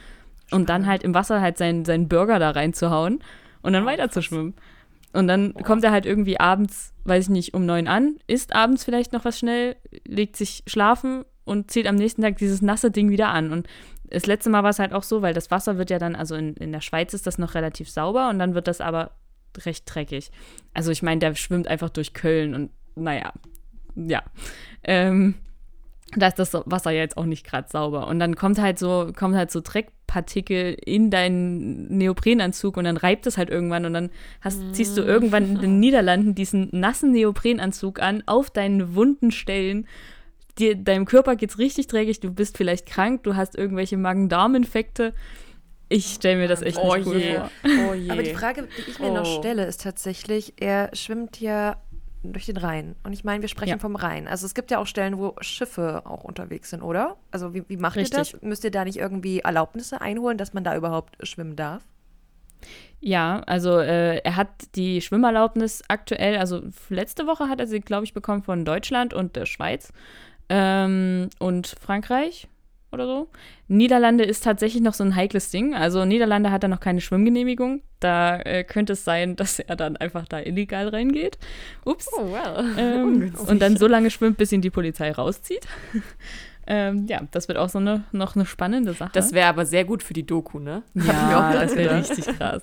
Und 0.50 0.68
dann 0.68 0.86
halt 0.86 1.02
im 1.02 1.14
Wasser 1.14 1.40
halt 1.40 1.56
seinen, 1.56 1.84
seinen 1.84 2.08
Burger 2.08 2.38
da 2.38 2.50
reinzuhauen 2.50 3.20
und 3.62 3.72
dann 3.72 3.86
weiter 3.86 4.10
zu 4.10 4.20
schwimmen. 4.22 4.54
Und 5.12 5.28
dann 5.28 5.52
oh. 5.54 5.62
kommt 5.62 5.84
er 5.84 5.92
halt 5.92 6.06
irgendwie 6.06 6.40
abends, 6.40 6.92
weiß 7.04 7.24
ich 7.24 7.30
nicht, 7.30 7.54
um 7.54 7.64
neun 7.64 7.88
an, 7.88 8.16
isst 8.26 8.54
abends 8.54 8.84
vielleicht 8.84 9.12
noch 9.12 9.24
was 9.24 9.38
schnell, 9.38 9.76
legt 10.06 10.36
sich 10.36 10.62
schlafen 10.66 11.24
und 11.44 11.70
zieht 11.70 11.86
am 11.86 11.94
nächsten 11.94 12.22
Tag 12.22 12.36
dieses 12.36 12.62
nasse 12.62 12.90
Ding 12.90 13.10
wieder 13.10 13.28
an. 13.28 13.52
Und 13.52 13.66
das 14.08 14.26
letzte 14.26 14.50
Mal 14.50 14.62
war 14.62 14.70
es 14.70 14.78
halt 14.78 14.92
auch 14.92 15.02
so, 15.02 15.22
weil 15.22 15.34
das 15.34 15.50
Wasser 15.50 15.78
wird 15.78 15.90
ja 15.90 15.98
dann, 15.98 16.16
also 16.16 16.34
in, 16.34 16.54
in 16.54 16.72
der 16.72 16.80
Schweiz 16.80 17.14
ist 17.14 17.26
das 17.26 17.38
noch 17.38 17.54
relativ 17.54 17.90
sauber 17.90 18.28
und 18.28 18.38
dann 18.38 18.54
wird 18.54 18.68
das 18.68 18.80
aber 18.80 19.12
recht 19.64 19.84
dreckig. 19.86 20.30
Also 20.74 20.90
ich 20.90 21.02
meine, 21.02 21.18
der 21.20 21.34
schwimmt 21.34 21.68
einfach 21.68 21.90
durch 21.90 22.14
Köln 22.14 22.54
und 22.54 22.70
naja, 22.94 23.32
ja. 23.94 24.22
Ähm, 24.82 25.34
da 26.14 26.26
ist 26.26 26.38
das 26.38 26.52
Wasser 26.52 26.90
ja 26.90 27.00
jetzt 27.00 27.16
auch 27.16 27.24
nicht 27.24 27.46
gerade 27.46 27.68
sauber. 27.70 28.06
Und 28.06 28.18
dann 28.18 28.36
kommt 28.36 28.60
halt 28.60 28.78
so, 28.78 29.10
kommt 29.16 29.34
halt 29.34 29.50
so 29.50 29.60
Dreckpartikel 29.62 30.76
in 30.84 31.10
deinen 31.10 31.96
Neoprenanzug 31.96 32.76
und 32.76 32.84
dann 32.84 32.98
reibt 32.98 33.26
es 33.26 33.38
halt 33.38 33.48
irgendwann 33.48 33.86
und 33.86 33.94
dann 33.94 34.10
hast, 34.42 34.60
ziehst 34.74 34.96
du 34.98 35.02
irgendwann 35.02 35.44
in 35.44 35.60
den 35.60 35.80
Niederlanden 35.80 36.34
diesen 36.34 36.68
nassen 36.72 37.12
Neoprenanzug 37.12 38.02
an 38.02 38.22
auf 38.26 38.50
deinen 38.50 38.94
wunden 38.94 39.30
Stellen 39.30 39.86
dir, 40.58 40.74
deinem 40.76 41.04
Körper 41.04 41.36
geht's 41.36 41.58
richtig 41.58 41.86
dreckig, 41.86 42.20
du 42.20 42.32
bist 42.32 42.56
vielleicht 42.56 42.86
krank, 42.86 43.22
du 43.22 43.36
hast 43.36 43.56
irgendwelche 43.56 43.96
Magen-Darm-Infekte. 43.96 45.14
Ich 45.88 46.06
stelle 46.06 46.38
mir 46.38 46.48
das 46.48 46.62
echt 46.62 46.78
oh 46.78 46.94
nicht 46.94 47.06
cool 47.06 47.18
je. 47.18 47.34
vor. 47.34 47.50
Oh 47.90 47.94
je. 47.94 48.10
Aber 48.10 48.22
die 48.22 48.34
Frage, 48.34 48.66
die 48.78 48.90
ich 48.90 48.98
mir 48.98 49.10
oh. 49.10 49.14
noch 49.14 49.38
stelle, 49.38 49.66
ist 49.66 49.82
tatsächlich, 49.82 50.54
er 50.58 50.90
schwimmt 50.94 51.40
ja 51.40 51.76
durch 52.22 52.46
den 52.46 52.56
Rhein. 52.56 52.94
Und 53.02 53.12
ich 53.12 53.24
meine, 53.24 53.42
wir 53.42 53.48
sprechen 53.48 53.70
ja. 53.70 53.78
vom 53.78 53.96
Rhein. 53.96 54.28
Also 54.28 54.46
es 54.46 54.54
gibt 54.54 54.70
ja 54.70 54.78
auch 54.78 54.86
Stellen, 54.86 55.18
wo 55.18 55.34
Schiffe 55.40 56.02
auch 56.04 56.24
unterwegs 56.24 56.70
sind, 56.70 56.82
oder? 56.82 57.16
Also 57.30 57.54
wie, 57.54 57.68
wie 57.68 57.76
macht 57.76 57.96
Richtig. 57.96 58.14
ihr 58.14 58.18
das? 58.18 58.42
Müsst 58.42 58.64
ihr 58.64 58.70
da 58.70 58.84
nicht 58.84 58.98
irgendwie 58.98 59.40
Erlaubnisse 59.40 60.00
einholen, 60.00 60.38
dass 60.38 60.52
man 60.52 60.64
da 60.64 60.76
überhaupt 60.76 61.16
schwimmen 61.26 61.56
darf? 61.56 61.82
Ja, 63.00 63.40
also 63.46 63.78
äh, 63.78 64.18
er 64.18 64.36
hat 64.36 64.48
die 64.76 65.00
Schwimmerlaubnis 65.00 65.82
aktuell, 65.88 66.36
also 66.36 66.62
letzte 66.88 67.26
Woche 67.26 67.48
hat 67.48 67.58
er 67.58 67.66
sie, 67.66 67.80
glaube 67.80 68.04
ich, 68.04 68.14
bekommen 68.14 68.44
von 68.44 68.64
Deutschland 68.64 69.12
und 69.12 69.34
der 69.34 69.46
Schweiz 69.46 69.92
ähm, 70.48 71.28
und 71.40 71.74
Frankreich 71.80 72.48
oder 72.92 73.06
so. 73.06 73.28
Niederlande 73.68 74.24
ist 74.24 74.44
tatsächlich 74.44 74.82
noch 74.82 74.94
so 74.94 75.04
ein 75.04 75.16
heikles 75.16 75.50
Ding. 75.50 75.74
Also 75.74 76.04
Niederlande 76.04 76.50
hat 76.50 76.62
da 76.62 76.68
noch 76.68 76.80
keine 76.80 77.00
Schwimmgenehmigung. 77.00 77.82
Da 78.00 78.38
äh, 78.40 78.64
könnte 78.64 78.92
es 78.92 79.04
sein, 79.04 79.36
dass 79.36 79.58
er 79.58 79.76
dann 79.76 79.96
einfach 79.96 80.26
da 80.28 80.40
illegal 80.40 80.88
reingeht. 80.88 81.38
Ups. 81.84 82.08
Oh, 82.16 82.32
well. 82.32 82.64
Ähm, 82.76 83.34
und 83.46 83.60
dann 83.60 83.76
so 83.76 83.86
lange 83.86 84.10
schwimmt, 84.10 84.36
bis 84.36 84.52
ihn 84.52 84.60
die 84.60 84.70
Polizei 84.70 85.10
rauszieht. 85.10 85.66
ähm, 86.66 87.06
ja, 87.08 87.22
das 87.30 87.48
wird 87.48 87.58
auch 87.58 87.68
so 87.68 87.78
eine, 87.78 88.04
noch 88.12 88.36
eine 88.36 88.44
spannende 88.44 88.92
Sache. 88.92 89.12
Das 89.14 89.32
wäre 89.32 89.48
aber 89.48 89.64
sehr 89.64 89.84
gut 89.84 90.02
für 90.02 90.12
die 90.12 90.26
Doku, 90.26 90.58
ne? 90.58 90.82
Ja, 90.94 91.52
das 91.54 91.74
wäre 91.74 91.96
richtig 91.98 92.26
krass. 92.26 92.62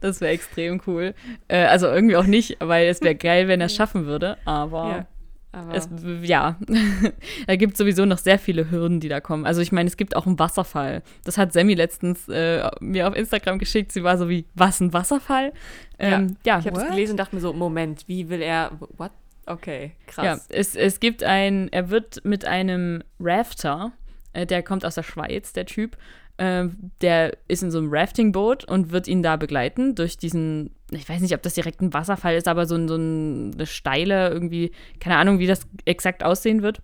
Das 0.00 0.20
wäre 0.20 0.32
extrem 0.32 0.80
cool. 0.86 1.14
Äh, 1.48 1.64
also 1.64 1.88
irgendwie 1.88 2.16
auch 2.16 2.26
nicht, 2.26 2.58
weil 2.60 2.86
es 2.86 3.00
wäre 3.00 3.16
geil, 3.16 3.48
wenn 3.48 3.60
er 3.60 3.66
es 3.66 3.74
schaffen 3.74 4.06
würde. 4.06 4.38
Aber 4.44 4.88
ja. 4.88 5.06
Aber 5.52 5.74
Es, 5.74 5.88
ja, 6.22 6.56
da 7.46 7.56
gibt 7.56 7.74
es 7.74 7.78
sowieso 7.78 8.06
noch 8.06 8.16
sehr 8.16 8.38
viele 8.38 8.70
Hürden, 8.70 9.00
die 9.00 9.10
da 9.10 9.20
kommen. 9.20 9.44
Also 9.44 9.60
ich 9.60 9.70
meine, 9.70 9.86
es 9.86 9.98
gibt 9.98 10.16
auch 10.16 10.26
einen 10.26 10.38
Wasserfall. 10.38 11.02
Das 11.24 11.36
hat 11.36 11.52
Sammy 11.52 11.74
letztens 11.74 12.26
äh, 12.28 12.68
mir 12.80 13.06
auf 13.06 13.14
Instagram 13.14 13.58
geschickt. 13.58 13.92
Sie 13.92 14.02
war 14.02 14.16
so 14.16 14.30
wie, 14.30 14.46
was, 14.54 14.80
ein 14.80 14.94
Wasserfall? 14.94 15.52
Ähm, 15.98 16.38
ja, 16.44 16.58
ich 16.58 16.66
habe 16.66 16.80
das 16.80 16.88
gelesen 16.88 17.12
und 17.12 17.16
dachte 17.18 17.34
mir 17.34 17.42
so, 17.42 17.52
Moment, 17.52 18.08
wie 18.08 18.30
will 18.30 18.40
er, 18.40 18.72
what? 18.96 19.12
Okay, 19.44 19.92
ja, 20.06 20.12
krass. 20.12 20.46
es, 20.48 20.74
es 20.74 21.00
gibt 21.00 21.22
ein, 21.24 21.68
er 21.72 21.90
wird 21.90 22.24
mit 22.24 22.44
einem 22.44 23.02
Rafter, 23.20 23.92
äh, 24.32 24.46
der 24.46 24.62
kommt 24.62 24.84
aus 24.86 24.94
der 24.94 25.02
Schweiz, 25.02 25.52
der 25.52 25.66
Typ, 25.66 25.96
ähm, 26.38 26.90
der 27.00 27.36
ist 27.48 27.62
in 27.62 27.70
so 27.70 27.78
einem 27.78 27.92
Raftingboot 27.92 28.64
und 28.64 28.90
wird 28.90 29.08
ihn 29.08 29.22
da 29.22 29.36
begleiten 29.36 29.94
durch 29.94 30.16
diesen, 30.16 30.74
ich 30.90 31.08
weiß 31.08 31.20
nicht, 31.20 31.34
ob 31.34 31.42
das 31.42 31.54
direkt 31.54 31.80
ein 31.80 31.92
Wasserfall 31.92 32.36
ist, 32.36 32.48
aber 32.48 32.66
so, 32.66 32.74
ein, 32.74 32.88
so 32.88 32.96
ein, 32.96 33.52
eine 33.54 33.66
steile, 33.66 34.30
irgendwie, 34.30 34.72
keine 34.98 35.16
Ahnung, 35.16 35.38
wie 35.38 35.46
das 35.46 35.66
exakt 35.84 36.24
aussehen 36.24 36.62
wird. 36.62 36.82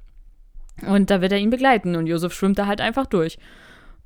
Und 0.87 1.11
da 1.11 1.21
wird 1.21 1.33
er 1.33 1.39
ihn 1.39 1.51
begleiten 1.51 1.97
und 1.97 2.07
Josef 2.07 2.33
schwimmt 2.33 2.59
da 2.59 2.67
halt 2.67 2.81
einfach 2.81 3.07
durch. 3.07 3.39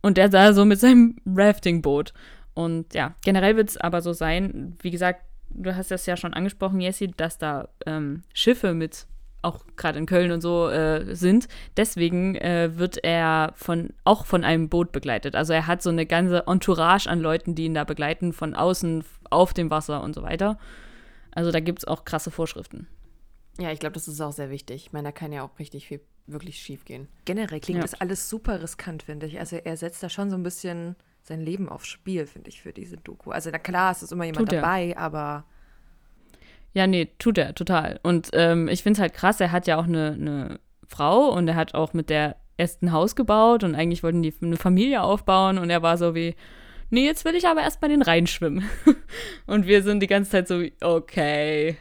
Und 0.01 0.16
der 0.16 0.28
da 0.28 0.53
so 0.53 0.64
mit 0.64 0.80
seinem 0.80 1.16
Raftingboot. 1.26 2.12
Und 2.55 2.95
ja, 2.95 3.14
generell 3.24 3.57
wird 3.57 3.70
es 3.70 3.76
aber 3.76 4.01
so 4.01 4.12
sein, 4.12 4.76
wie 4.82 4.90
gesagt, 4.90 5.22
du 5.51 5.74
hast 5.76 5.90
das 5.90 6.07
ja 6.07 6.16
schon 6.16 6.34
angesprochen, 6.34 6.80
Jessie, 6.80 7.11
dass 7.16 7.38
da 7.38 7.68
ähm, 7.86 8.22
Schiffe 8.32 8.74
mit 8.74 9.07
auch 9.43 9.64
gerade 9.76 9.99
in 9.99 10.07
Köln 10.07 10.30
und 10.32 10.40
so 10.40 10.68
äh, 10.68 11.14
sind. 11.14 11.49
Deswegen 11.76 12.36
äh, 12.36 12.70
wird 12.78 13.03
er 13.05 13.53
von 13.57 13.90
auch 14.05 14.24
von 14.26 14.45
einem 14.45 14.68
Boot 14.68 14.93
begleitet. 14.93 15.34
Also 15.34 15.53
er 15.53 15.66
hat 15.66 15.82
so 15.82 15.90
eine 15.90 16.07
ganze 16.07 16.47
Entourage 16.47 17.09
an 17.09 17.20
Leuten, 17.20 17.55
die 17.55 17.64
ihn 17.64 17.74
da 17.74 17.84
begleiten, 17.84 18.32
von 18.32 18.55
außen 18.55 19.05
auf 19.30 19.53
dem 19.53 19.70
Wasser 19.70 20.03
und 20.03 20.14
so 20.14 20.22
weiter. 20.22 20.59
Also 21.32 21.51
da 21.51 21.61
gibt 21.61 21.80
es 21.80 21.84
auch 21.86 22.05
krasse 22.05 22.30
Vorschriften. 22.30 22.86
Ja, 23.59 23.70
ich 23.72 23.80
glaube, 23.80 23.95
das 23.95 24.09
ist 24.09 24.20
auch 24.20 24.32
sehr 24.32 24.51
wichtig. 24.51 24.86
Ich 24.86 24.93
meine, 24.93 25.09
da 25.09 25.12
kann 25.12 25.32
ja 25.32 25.43
auch 25.43 25.59
richtig 25.59 25.88
viel 25.88 26.01
wirklich 26.26 26.57
schief 26.59 26.84
gehen. 26.84 27.09
Generell 27.24 27.61
klingt 27.61 27.78
Ja. 27.78 27.82
das 27.82 28.01
alles 28.01 28.28
super 28.28 28.62
riskant, 28.62 29.03
finde 29.03 29.26
ich. 29.26 29.38
Also 29.40 29.57
er 29.57 29.76
setzt 29.76 30.03
da 30.03 30.09
schon 30.09 30.30
so 30.30 30.36
ein 30.36 30.43
bisschen 30.43 30.95
sein 31.22 31.40
Leben 31.40 31.68
aufs 31.68 31.88
Spiel, 31.88 32.26
finde 32.26 32.49
ich, 32.51 32.62
für 32.62 32.72
diese 32.72 32.97
Doku. 32.97 33.30
Also 33.30 33.51
na 33.51 33.59
klar, 33.59 33.90
es 33.93 34.03
ist 34.03 34.12
immer 34.12 34.24
jemand 34.24 34.49
Tut 34.49 34.53
er. 34.53 34.61
dabei, 34.62 34.97
aber 34.97 35.45
Ja, 36.74 36.86
nee, 36.86 37.10
tut 37.18 37.38
er 37.38 37.54
total. 37.54 38.00
Und 38.02 38.30
ähm, 38.32 38.68
ich 38.68 38.82
finde 38.82 38.98
es 38.98 39.00
halt 39.00 39.14
krass, 39.14 39.40
er 39.40 39.52
hat 39.52 39.66
ja 39.66 39.78
auch 39.78 39.84
eine, 39.84 40.12
eine 40.12 40.60
Frau 40.86 41.28
und 41.28 41.48
er 41.48 41.54
hat 41.54 41.74
auch 41.74 41.92
mit 41.92 42.10
der 42.10 42.36
erst 42.56 42.82
ein 42.82 42.92
Haus 42.92 43.16
gebaut 43.16 43.64
und 43.64 43.74
eigentlich 43.74 44.02
wollten 44.02 44.22
die 44.22 44.34
eine 44.40 44.56
Familie 44.56 45.02
aufbauen 45.02 45.58
und 45.58 45.70
er 45.70 45.82
war 45.82 45.98
so 45.98 46.14
wie, 46.14 46.34
nee, 46.90 47.04
jetzt 47.04 47.24
will 47.24 47.34
ich 47.34 47.46
aber 47.46 47.62
erst 47.62 47.82
mal 47.82 47.88
den 47.88 48.02
Rhein 48.02 48.26
schwimmen. 48.26 48.68
und 49.46 49.66
wir 49.66 49.82
sind 49.82 50.00
die 50.00 50.06
ganze 50.06 50.30
Zeit 50.30 50.48
so, 50.48 50.60
wie, 50.60 50.72
okay, 50.80 51.76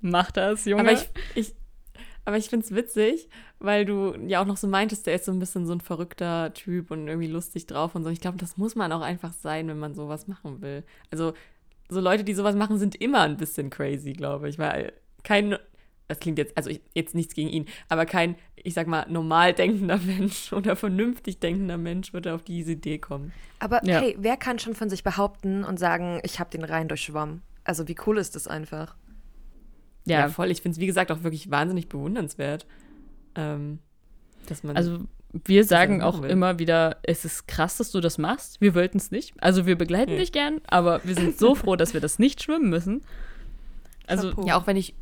mach 0.00 0.30
das, 0.30 0.64
Junge. 0.64 0.82
Aber 0.82 0.92
ich, 0.92 1.08
ich, 1.34 1.54
aber 2.24 2.36
ich 2.36 2.48
finde 2.48 2.64
es 2.64 2.74
witzig, 2.74 3.28
weil 3.58 3.84
du 3.84 4.14
ja 4.26 4.40
auch 4.40 4.46
noch 4.46 4.56
so 4.56 4.68
meintest, 4.68 5.06
der 5.06 5.14
ist 5.14 5.24
so 5.24 5.32
ein 5.32 5.38
bisschen 5.38 5.66
so 5.66 5.72
ein 5.72 5.80
verrückter 5.80 6.52
Typ 6.54 6.90
und 6.90 7.08
irgendwie 7.08 7.28
lustig 7.28 7.66
drauf 7.66 7.94
und 7.94 8.04
so. 8.04 8.10
Ich 8.10 8.20
glaube, 8.20 8.38
das 8.38 8.56
muss 8.56 8.76
man 8.76 8.92
auch 8.92 9.00
einfach 9.00 9.32
sein, 9.32 9.68
wenn 9.68 9.78
man 9.78 9.94
sowas 9.94 10.28
machen 10.28 10.60
will. 10.60 10.84
Also, 11.10 11.32
so 11.92 12.00
Leute, 12.00 12.24
die 12.24 12.34
sowas 12.34 12.56
machen, 12.56 12.78
sind 12.78 12.94
immer 12.96 13.20
ein 13.20 13.36
bisschen 13.36 13.70
crazy, 13.70 14.12
glaube 14.12 14.48
ich, 14.48 14.58
weil 14.58 14.92
kein, 15.22 15.56
das 16.08 16.18
klingt 16.18 16.38
jetzt, 16.38 16.56
also 16.56 16.70
ich, 16.70 16.80
jetzt 16.94 17.14
nichts 17.14 17.34
gegen 17.34 17.48
ihn, 17.48 17.66
aber 17.88 18.06
kein, 18.06 18.36
ich 18.56 18.74
sag 18.74 18.86
mal, 18.86 19.06
normal 19.08 19.52
denkender 19.52 19.98
Mensch 20.04 20.52
oder 20.52 20.76
vernünftig 20.76 21.38
denkender 21.38 21.78
Mensch 21.78 22.12
würde 22.12 22.34
auf 22.34 22.42
diese 22.42 22.72
Idee 22.72 22.98
kommen. 22.98 23.32
Aber 23.60 23.84
Ja. 23.84 24.00
hey, 24.00 24.16
wer 24.18 24.36
kann 24.36 24.58
schon 24.58 24.74
von 24.74 24.90
sich 24.90 25.04
behaupten 25.04 25.64
und 25.64 25.78
sagen, 25.78 26.20
ich 26.24 26.40
habe 26.40 26.50
den 26.50 26.64
Rhein 26.64 26.88
durchschwommen? 26.88 27.42
Also 27.64 27.86
wie 27.86 27.96
cool 28.06 28.18
ist 28.18 28.34
das 28.34 28.48
einfach? 28.48 28.96
Ja, 30.04 30.20
ja, 30.20 30.28
voll. 30.28 30.50
Ich 30.50 30.62
finde 30.62 30.74
es, 30.74 30.80
wie 30.80 30.86
gesagt, 30.86 31.12
auch 31.12 31.22
wirklich 31.22 31.50
wahnsinnig 31.50 31.88
bewundernswert, 31.88 32.66
ähm, 33.36 33.78
dass 34.46 34.64
man. 34.64 34.76
also 34.76 34.98
wir 35.32 35.64
sagen 35.64 36.02
auch 36.02 36.22
will. 36.22 36.30
immer 36.30 36.58
wieder, 36.58 36.98
es 37.02 37.24
ist 37.24 37.48
krass, 37.48 37.78
dass 37.78 37.90
du 37.90 38.00
das 38.00 38.18
machst. 38.18 38.60
Wir 38.60 38.74
wollten 38.74 38.98
es 38.98 39.10
nicht. 39.10 39.32
Also 39.42 39.64
wir 39.66 39.76
begleiten 39.76 40.12
Nee. 40.12 40.18
dich 40.18 40.32
gern, 40.32 40.60
aber 40.66 41.00
wir 41.04 41.14
sind 41.14 41.38
so 41.38 41.54
froh, 41.54 41.76
dass 41.76 41.94
wir 41.94 42.00
das 42.00 42.18
nicht 42.18 42.42
schwimmen 42.42 42.68
müssen. 42.70 43.02
Also 44.06 44.30
Chapeau. 44.30 44.46
Ja, 44.46 44.56
auch 44.58 44.66
wenn 44.66 44.76
ich, 44.76 44.94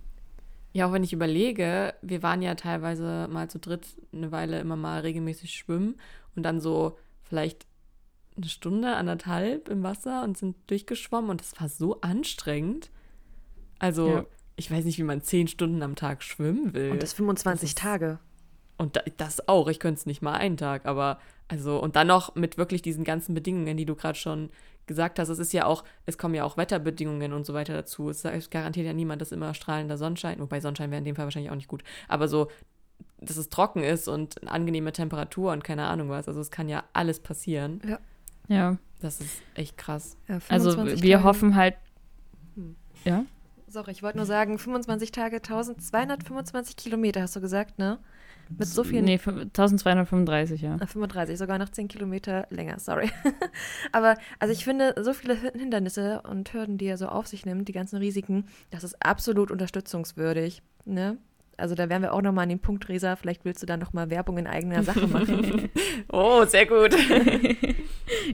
ja, 0.72 0.86
auch 0.86 0.92
wenn 0.92 1.02
ich 1.02 1.12
überlege, 1.12 1.94
wir 2.02 2.22
waren 2.22 2.42
ja 2.42 2.54
teilweise 2.54 3.26
mal 3.28 3.50
zu 3.50 3.58
dritt 3.58 3.86
eine 4.12 4.30
Weile 4.30 4.60
immer 4.60 4.76
mal 4.76 5.00
regelmäßig 5.00 5.52
schwimmen 5.52 5.96
und 6.36 6.44
dann 6.44 6.60
so 6.60 6.96
vielleicht 7.24 7.66
eine 8.36 8.46
Stunde, 8.48 8.94
anderthalb 8.94 9.68
im 9.68 9.82
Wasser 9.82 10.22
und 10.22 10.38
sind 10.38 10.56
durchgeschwommen 10.68 11.30
und 11.30 11.40
das 11.40 11.60
war 11.60 11.68
so 11.68 12.00
anstrengend. 12.02 12.90
Also, 13.80 14.08
Ja. 14.08 14.24
ich 14.56 14.70
weiß 14.70 14.84
nicht, 14.84 14.98
wie 14.98 15.02
man 15.02 15.22
zehn 15.22 15.48
Stunden 15.48 15.82
am 15.82 15.96
Tag 15.96 16.22
schwimmen 16.22 16.72
will. 16.72 16.90
Und 16.92 17.02
das 17.02 17.12
25 17.14 17.62
Das 17.62 17.70
ist- 17.70 17.78
Tage. 17.78 18.18
Und 18.80 18.96
da, 18.96 19.02
das 19.18 19.46
auch, 19.46 19.68
ich 19.68 19.78
könnte 19.78 19.98
es 19.98 20.06
nicht 20.06 20.22
mal 20.22 20.32
einen 20.34 20.56
Tag, 20.56 20.86
aber 20.86 21.18
also, 21.48 21.78
und 21.82 21.96
dann 21.96 22.06
noch 22.06 22.34
mit 22.34 22.56
wirklich 22.56 22.80
diesen 22.80 23.04
ganzen 23.04 23.34
Bedingungen, 23.34 23.76
die 23.76 23.84
du 23.84 23.94
gerade 23.94 24.18
schon 24.18 24.48
gesagt 24.86 25.18
hast. 25.18 25.28
Es 25.28 25.38
ist 25.38 25.52
ja 25.52 25.66
auch, 25.66 25.84
es 26.06 26.16
kommen 26.16 26.34
ja 26.34 26.44
auch 26.44 26.56
Wetterbedingungen 26.56 27.34
und 27.34 27.44
so 27.44 27.52
weiter 27.52 27.74
dazu. 27.74 28.08
Es 28.08 28.24
es 28.24 28.48
garantiert 28.48 28.86
ja 28.86 28.94
niemand, 28.94 29.20
dass 29.20 29.32
immer 29.32 29.52
strahlender 29.52 29.98
Sonnenschein, 29.98 30.40
wobei 30.40 30.60
Sonnenschein 30.60 30.90
wäre 30.90 30.98
in 31.00 31.04
dem 31.04 31.14
Fall 31.14 31.26
wahrscheinlich 31.26 31.50
auch 31.50 31.56
nicht 31.56 31.68
gut, 31.68 31.82
aber 32.08 32.26
so, 32.26 32.48
dass 33.20 33.36
es 33.36 33.50
trocken 33.50 33.82
ist 33.82 34.08
und 34.08 34.40
eine 34.40 34.50
angenehme 34.50 34.92
Temperatur 34.92 35.52
und 35.52 35.62
keine 35.62 35.84
Ahnung 35.84 36.08
was. 36.08 36.26
Also 36.26 36.40
es 36.40 36.50
kann 36.50 36.68
ja 36.68 36.84
alles 36.94 37.20
passieren. 37.20 37.82
ja, 38.48 38.78
Das 39.00 39.20
ist 39.20 39.42
echt 39.54 39.76
krass. 39.76 40.16
Ja, 40.26 40.38
also 40.48 40.70
25 40.70 41.02
wir 41.02 41.16
Tage. 41.16 41.24
hoffen 41.24 41.54
halt, 41.54 41.74
Hm. 42.54 42.76
ja, 43.04 43.24
Sorry, 43.68 43.92
ich 43.92 44.02
wollte 44.02 44.16
nur 44.16 44.26
sagen, 44.26 44.58
25 44.58 45.12
Tage, 45.12 45.36
1225 45.36 46.76
Kilometer, 46.76 47.22
hast 47.22 47.36
du 47.36 47.40
gesagt, 47.40 47.78
ne? 47.78 47.98
Mit 48.58 48.68
so 48.68 48.84
vielen. 48.84 49.04
nee, 49.04 49.18
1235, 49.18 50.60
ja. 50.62 50.76
Ah, 50.80 50.86
35, 50.86 51.38
sogar 51.38 51.58
noch 51.58 51.68
10 51.68 51.88
Kilometer 51.88 52.46
länger, 52.50 52.78
sorry. 52.78 53.10
Aber 53.92 54.16
also 54.38 54.52
ich 54.52 54.64
finde, 54.64 54.94
so 55.00 55.12
viele 55.12 55.34
Hin- 55.34 55.52
Hindernisse 55.58 56.22
und 56.28 56.52
Hürden, 56.52 56.76
die 56.78 56.86
er 56.86 56.96
so 56.98 57.06
auf 57.08 57.26
sich 57.26 57.46
nimmt, 57.46 57.68
die 57.68 57.72
ganzen 57.72 57.96
Risiken, 57.96 58.46
das 58.70 58.84
ist 58.84 58.96
absolut 59.04 59.50
unterstützungswürdig. 59.50 60.62
Ne? 60.84 61.18
Also 61.56 61.74
da 61.74 61.88
wären 61.90 62.02
wir 62.02 62.12
auch 62.14 62.22
nochmal 62.22 62.44
an 62.44 62.48
dem 62.48 62.58
Punkt, 62.58 62.88
Resa, 62.88 63.16
vielleicht 63.16 63.44
willst 63.44 63.62
du 63.62 63.66
da 63.66 63.76
nochmal 63.76 64.08
Werbung 64.10 64.38
in 64.38 64.46
eigener 64.46 64.82
Sache 64.82 65.06
machen. 65.06 65.68
Oh, 66.12 66.44
sehr 66.44 66.66
gut. 66.66 66.96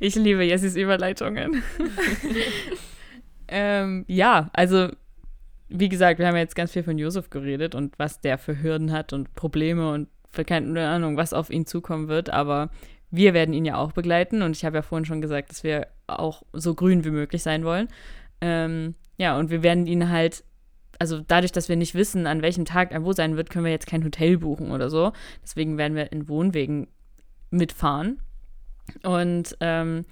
Ich 0.00 0.14
liebe 0.14 0.42
Jessis 0.44 0.76
Überleitungen. 0.76 1.62
ähm, 3.48 4.04
ja, 4.08 4.48
also 4.52 4.88
wie 5.68 5.88
gesagt, 5.88 6.18
wir 6.18 6.26
haben 6.26 6.36
jetzt 6.36 6.56
ganz 6.56 6.72
viel 6.72 6.82
von 6.82 6.98
Josef 6.98 7.30
geredet 7.30 7.74
und 7.74 7.98
was 7.98 8.20
der 8.20 8.38
für 8.38 8.62
Hürden 8.62 8.92
hat 8.92 9.12
und 9.12 9.34
Probleme 9.34 9.90
und 9.90 10.08
für 10.30 10.44
keine 10.44 10.86
Ahnung, 10.88 11.16
was 11.16 11.32
auf 11.32 11.50
ihn 11.50 11.66
zukommen 11.66 12.08
wird, 12.08 12.30
aber 12.30 12.70
wir 13.10 13.34
werden 13.34 13.54
ihn 13.54 13.64
ja 13.64 13.76
auch 13.76 13.92
begleiten 13.92 14.42
und 14.42 14.56
ich 14.56 14.64
habe 14.64 14.76
ja 14.76 14.82
vorhin 14.82 15.04
schon 15.04 15.20
gesagt, 15.20 15.50
dass 15.50 15.64
wir 15.64 15.88
auch 16.06 16.42
so 16.52 16.74
grün 16.74 17.04
wie 17.04 17.10
möglich 17.10 17.42
sein 17.42 17.64
wollen. 17.64 17.88
Ähm, 18.40 18.94
ja, 19.16 19.38
und 19.38 19.50
wir 19.50 19.62
werden 19.62 19.86
ihn 19.86 20.10
halt, 20.10 20.44
also 20.98 21.20
dadurch, 21.26 21.52
dass 21.52 21.68
wir 21.68 21.76
nicht 21.76 21.94
wissen, 21.94 22.26
an 22.26 22.42
welchem 22.42 22.64
Tag 22.64 22.92
er 22.92 23.04
wo 23.04 23.12
sein 23.12 23.36
wird, 23.36 23.50
können 23.50 23.64
wir 23.64 23.72
jetzt 23.72 23.86
kein 23.86 24.04
Hotel 24.04 24.38
buchen 24.38 24.70
oder 24.70 24.90
so. 24.90 25.12
Deswegen 25.42 25.78
werden 25.78 25.96
wir 25.96 26.12
in 26.12 26.28
Wohnwegen 26.28 26.88
mitfahren. 27.50 28.20
Und 29.02 29.56
ähm, 29.60 30.04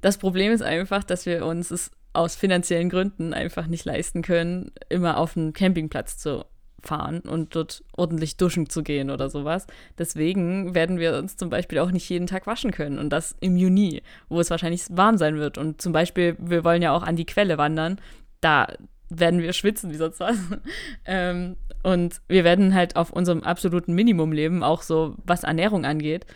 das 0.00 0.18
Problem 0.18 0.52
ist 0.52 0.62
einfach, 0.62 1.04
dass 1.04 1.26
wir 1.26 1.44
uns 1.44 1.70
es 1.70 1.90
aus 2.12 2.36
finanziellen 2.36 2.90
Gründen 2.90 3.32
einfach 3.32 3.66
nicht 3.66 3.84
leisten 3.84 4.22
können, 4.22 4.72
immer 4.88 5.16
auf 5.16 5.36
einen 5.36 5.52
Campingplatz 5.52 6.18
zu 6.18 6.44
fahren 6.82 7.20
und 7.20 7.54
dort 7.54 7.84
ordentlich 7.96 8.36
duschen 8.36 8.68
zu 8.68 8.82
gehen 8.82 9.10
oder 9.10 9.30
sowas. 9.30 9.66
Deswegen 9.98 10.74
werden 10.74 10.98
wir 10.98 11.16
uns 11.16 11.36
zum 11.36 11.50
Beispiel 11.50 11.78
auch 11.78 11.90
nicht 11.90 12.08
jeden 12.08 12.26
Tag 12.26 12.46
waschen 12.46 12.70
können 12.70 12.98
und 12.98 13.10
das 13.10 13.36
im 13.40 13.56
Juni, 13.56 14.02
wo 14.28 14.40
es 14.40 14.50
wahrscheinlich 14.50 14.84
warm 14.90 15.18
sein 15.18 15.36
wird. 15.36 15.58
Und 15.58 15.80
zum 15.80 15.92
Beispiel, 15.92 16.36
wir 16.38 16.64
wollen 16.64 16.82
ja 16.82 16.92
auch 16.92 17.02
an 17.02 17.16
die 17.16 17.26
Quelle 17.26 17.58
wandern. 17.58 18.00
Da 18.40 18.66
werden 19.08 19.40
wir 19.40 19.52
schwitzen 19.52 19.90
wie 19.90 19.96
sonst 19.96 20.20
was. 20.20 20.36
ähm, 21.04 21.56
und 21.82 22.20
wir 22.28 22.44
werden 22.44 22.74
halt 22.74 22.96
auf 22.96 23.10
unserem 23.10 23.42
absoluten 23.42 23.94
Minimum 23.94 24.32
leben, 24.32 24.62
auch 24.62 24.82
so 24.82 25.16
was 25.24 25.44
Ernährung 25.44 25.84
angeht. 25.84 26.26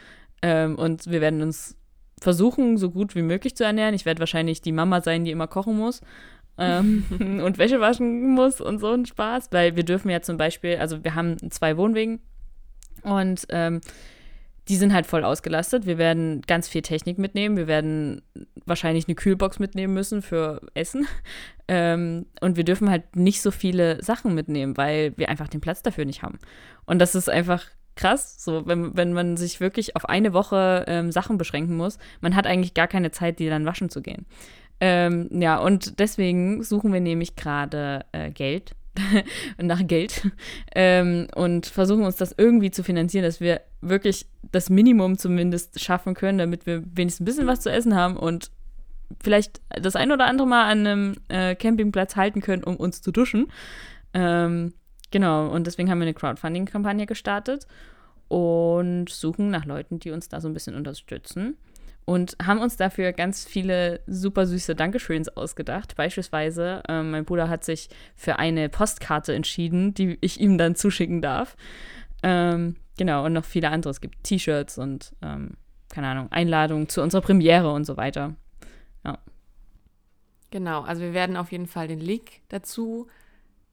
Ähm, 0.42 0.76
und 0.76 1.10
wir 1.10 1.20
werden 1.20 1.42
uns 1.42 1.76
versuchen, 2.24 2.76
so 2.76 2.90
gut 2.90 3.14
wie 3.14 3.22
möglich 3.22 3.54
zu 3.54 3.62
ernähren. 3.62 3.94
Ich 3.94 4.04
werde 4.04 4.18
wahrscheinlich 4.18 4.60
die 4.60 4.72
Mama 4.72 5.00
sein, 5.00 5.24
die 5.24 5.30
immer 5.30 5.46
kochen 5.46 5.76
muss 5.76 6.00
ähm, 6.58 7.04
und 7.44 7.58
Wäsche 7.58 7.80
waschen 7.80 8.30
muss 8.34 8.60
und 8.60 8.80
so 8.80 8.92
ein 8.92 9.06
Spaß, 9.06 9.48
weil 9.52 9.76
wir 9.76 9.84
dürfen 9.84 10.10
ja 10.10 10.22
zum 10.22 10.36
Beispiel, 10.36 10.76
also 10.76 11.04
wir 11.04 11.14
haben 11.14 11.50
zwei 11.50 11.76
Wohnwegen 11.76 12.20
und 13.02 13.46
ähm, 13.50 13.80
die 14.68 14.76
sind 14.76 14.94
halt 14.94 15.06
voll 15.06 15.24
ausgelastet. 15.24 15.84
Wir 15.84 15.98
werden 15.98 16.40
ganz 16.40 16.68
viel 16.68 16.80
Technik 16.80 17.18
mitnehmen. 17.18 17.58
Wir 17.58 17.66
werden 17.66 18.22
wahrscheinlich 18.64 19.06
eine 19.06 19.14
Kühlbox 19.14 19.58
mitnehmen 19.58 19.92
müssen 19.92 20.22
für 20.22 20.62
Essen. 20.72 21.06
Ähm, 21.68 22.26
und 22.40 22.56
wir 22.56 22.64
dürfen 22.64 22.88
halt 22.88 23.14
nicht 23.14 23.42
so 23.42 23.50
viele 23.50 24.02
Sachen 24.02 24.34
mitnehmen, 24.34 24.76
weil 24.78 25.12
wir 25.16 25.28
einfach 25.28 25.48
den 25.48 25.60
Platz 25.60 25.82
dafür 25.82 26.06
nicht 26.06 26.22
haben. 26.22 26.38
Und 26.86 26.98
das 26.98 27.14
ist 27.14 27.28
einfach 27.28 27.66
krass, 27.96 28.42
so 28.42 28.66
wenn, 28.66 28.96
wenn 28.96 29.12
man 29.12 29.36
sich 29.36 29.60
wirklich 29.60 29.96
auf 29.96 30.08
eine 30.08 30.32
Woche 30.32 30.84
ähm, 30.88 31.12
Sachen 31.12 31.38
beschränken 31.38 31.76
muss. 31.76 31.98
Man 32.20 32.34
hat 32.34 32.46
eigentlich 32.46 32.74
gar 32.74 32.88
keine 32.88 33.10
Zeit, 33.10 33.38
die 33.38 33.48
dann 33.48 33.66
waschen 33.66 33.90
zu 33.90 34.02
gehen. 34.02 34.26
Ähm, 34.80 35.28
ja, 35.30 35.58
und 35.58 35.98
deswegen 35.98 36.62
suchen 36.62 36.92
wir 36.92 37.00
nämlich 37.00 37.36
gerade 37.36 38.04
äh, 38.12 38.30
Geld 38.30 38.74
nach 39.62 39.86
Geld 39.86 40.28
ähm, 40.74 41.28
und 41.34 41.66
versuchen 41.66 42.04
uns 42.04 42.16
das 42.16 42.34
irgendwie 42.36 42.70
zu 42.70 42.82
finanzieren, 42.82 43.24
dass 43.24 43.40
wir 43.40 43.60
wirklich 43.80 44.26
das 44.52 44.70
Minimum 44.70 45.18
zumindest 45.18 45.80
schaffen 45.80 46.14
können, 46.14 46.38
damit 46.38 46.66
wir 46.66 46.82
wenigstens 46.94 47.20
ein 47.22 47.24
bisschen 47.24 47.46
was 47.46 47.60
zu 47.60 47.70
essen 47.70 47.94
haben 47.94 48.16
und 48.16 48.50
vielleicht 49.22 49.60
das 49.68 49.96
ein 49.96 50.12
oder 50.12 50.26
andere 50.26 50.46
Mal 50.46 50.70
an 50.70 50.86
einem 50.86 51.14
äh, 51.28 51.54
Campingplatz 51.54 52.16
halten 52.16 52.40
können, 52.40 52.64
um 52.64 52.76
uns 52.76 53.02
zu 53.02 53.10
duschen. 53.10 53.46
Ähm, 54.12 54.72
genau, 55.14 55.46
und 55.46 55.66
deswegen 55.68 55.88
haben 55.88 56.00
wir 56.00 56.06
eine 56.06 56.14
Crowdfunding-Kampagne 56.14 57.06
gestartet 57.06 57.68
und 58.26 59.08
suchen 59.08 59.48
nach 59.48 59.64
Leuten, 59.64 60.00
die 60.00 60.10
uns 60.10 60.28
da 60.28 60.40
so 60.40 60.48
ein 60.48 60.54
bisschen 60.54 60.74
unterstützen 60.74 61.56
und 62.04 62.36
haben 62.44 62.60
uns 62.60 62.76
dafür 62.76 63.12
ganz 63.12 63.44
viele 63.44 64.00
super 64.08 64.44
süße 64.46 64.74
Dankeschöns 64.74 65.28
ausgedacht. 65.36 65.94
Beispielsweise, 65.94 66.82
äh, 66.88 67.02
mein 67.02 67.24
Bruder 67.24 67.48
hat 67.48 67.64
sich 67.64 67.88
für 68.16 68.40
eine 68.40 68.68
Postkarte 68.68 69.32
entschieden, 69.32 69.94
die 69.94 70.18
ich 70.20 70.40
ihm 70.40 70.58
dann 70.58 70.74
zuschicken 70.74 71.22
darf. 71.22 71.56
Ähm, 72.24 72.74
genau, 72.98 73.24
und 73.24 73.34
noch 73.34 73.44
viele 73.44 73.70
andere. 73.70 73.92
Es 73.92 74.00
gibt 74.00 74.24
T-Shirts 74.24 74.78
und, 74.78 75.14
ähm, 75.22 75.52
keine 75.90 76.08
Ahnung, 76.08 76.32
Einladungen 76.32 76.88
zu 76.88 77.02
unserer 77.02 77.22
Premiere 77.22 77.72
und 77.72 77.84
so 77.84 77.96
weiter. 77.96 78.34
Ja. 79.04 79.18
Genau, 80.50 80.82
also 80.82 81.02
wir 81.02 81.14
werden 81.14 81.36
auf 81.36 81.52
jeden 81.52 81.68
Fall 81.68 81.86
den 81.86 82.00
Link 82.00 82.40
dazu 82.48 83.06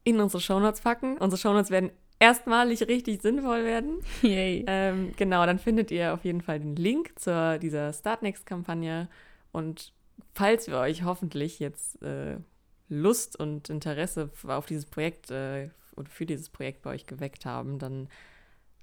in 0.03 0.19
unsere 0.19 0.41
Shownotes 0.41 0.81
packen. 0.81 1.17
Unsere 1.17 1.39
Shownotes 1.39 1.71
werden 1.71 1.91
erstmalig 2.19 2.87
richtig 2.87 3.21
sinnvoll 3.21 3.65
werden. 3.65 3.99
Yay. 4.21 4.63
Ähm, 4.67 5.11
genau, 5.17 5.45
dann 5.45 5.59
findet 5.59 5.91
ihr 5.91 6.13
auf 6.13 6.23
jeden 6.23 6.41
Fall 6.41 6.59
den 6.59 6.75
Link 6.75 7.17
zu 7.19 7.59
dieser 7.59 7.91
Startnext-Kampagne. 7.91 9.09
Und 9.51 9.93
falls 10.33 10.67
wir 10.67 10.77
euch 10.77 11.03
hoffentlich 11.03 11.59
jetzt 11.59 12.01
äh, 12.03 12.37
Lust 12.89 13.39
und 13.39 13.69
Interesse 13.69 14.29
auf 14.47 14.65
dieses 14.65 14.85
Projekt 14.85 15.31
äh, 15.31 15.69
oder 15.95 16.09
für 16.09 16.25
dieses 16.25 16.49
Projekt 16.49 16.83
bei 16.83 16.91
euch 16.91 17.05
geweckt 17.05 17.45
haben, 17.45 17.79
dann 17.79 18.07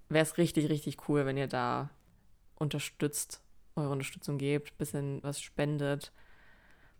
wäre 0.08 0.24
es 0.24 0.38
richtig, 0.38 0.68
richtig 0.68 1.08
cool, 1.08 1.26
wenn 1.26 1.36
ihr 1.36 1.46
da 1.46 1.90
unterstützt, 2.56 3.40
eure 3.76 3.90
Unterstützung 3.90 4.38
gebt, 4.38 4.76
bisschen 4.78 5.22
was 5.22 5.40
spendet 5.40 6.12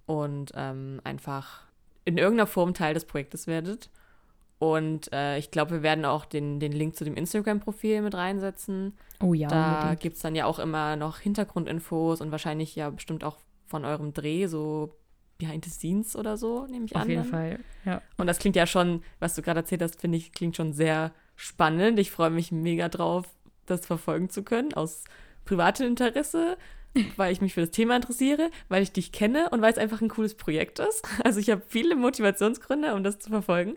und 0.07 0.53
ähm, 0.55 1.01
einfach 1.05 1.63
in 2.05 2.17
irgendeiner 2.17 2.47
Form 2.47 2.75
Teil 2.75 2.95
des 2.95 3.05
Projektes 3.05 3.47
werdet. 3.47 3.91
Und 4.59 5.13
äh, 5.13 5.39
ich 5.39 5.51
glaube, 5.51 5.71
wir 5.71 5.83
werden 5.83 6.05
auch 6.05 6.25
den, 6.25 6.59
den 6.59 6.73
Link 6.73 6.97
zu 6.97 7.05
dem 7.05 7.15
Instagram-Profil 7.15 8.03
mit 8.03 8.15
reinsetzen. 8.15 8.97
Oh 9.23 9.33
ja. 9.33 9.49
Da 9.49 9.95
gibt 9.95 10.17
es 10.17 10.23
dann 10.23 10.35
ja 10.35 10.47
auch 10.47 10.59
immer 10.59 10.97
noch 10.97 11.19
Hintergrundinfos 11.19 12.21
und 12.21 12.33
wahrscheinlich 12.33 12.75
ja 12.75 12.91
bestimmt 12.91 13.23
auch 13.23 13.39
von 13.67 13.85
eurem 13.85 14.13
Dreh, 14.15 14.47
so 14.47 14.97
Behind 15.39 15.65
the 15.65 15.71
Scenes 15.71 16.17
oder 16.17 16.37
so, 16.37 16.67
nehme 16.67 16.87
ich 16.87 16.97
Auf 16.97 17.03
an. 17.03 17.09
jeden 17.09 17.23
dann. 17.23 17.31
Fall, 17.31 17.59
ja. 17.85 18.03
Und 18.17 18.27
das 18.27 18.41
klingt 18.41 18.57
ja 18.57 18.67
schon, 18.67 19.03
was 19.21 19.37
du 19.37 19.43
gerade 19.43 19.61
erzählt 19.61 19.83
hast, 19.83 20.01
finde 20.01 20.19
ich, 20.19 20.33
klingt 20.33 20.57
schon 20.57 20.73
sehr 20.73 21.13
spannend. 21.37 22.01
Ich 22.01 22.11
freue 22.11 22.31
mich 22.31 22.51
mega 22.51 22.89
drauf, 22.89 23.27
das 23.67 23.87
verfolgen 23.87 24.31
zu 24.31 24.43
können, 24.43 24.75
aus 24.75 25.05
privatem 25.45 25.87
Interesse, 25.87 26.59
weil 27.17 27.33
ich 27.33 27.41
mich 27.41 27.55
für 27.55 27.61
das 27.61 27.71
Thema 27.71 27.97
interessiere, 27.97 28.51
weil 28.69 28.83
ich 28.83 28.93
dich 28.93 29.13
kenne 29.13 29.51
und 29.51 29.63
weil 29.63 29.73
es 29.73 29.79
einfach 29.79 30.01
ein 30.01 30.09
cooles 30.09 30.35
Projekt 30.35 30.79
ist. 30.79 31.07
Also 31.25 31.41
ich 31.41 31.51
habe 31.51 31.63
viele 31.67 31.97
Motivationsgründe, 31.97 32.95
um 32.95 33.03
das 33.03 33.19
zu 33.19 33.31
verfolgen. 33.31 33.77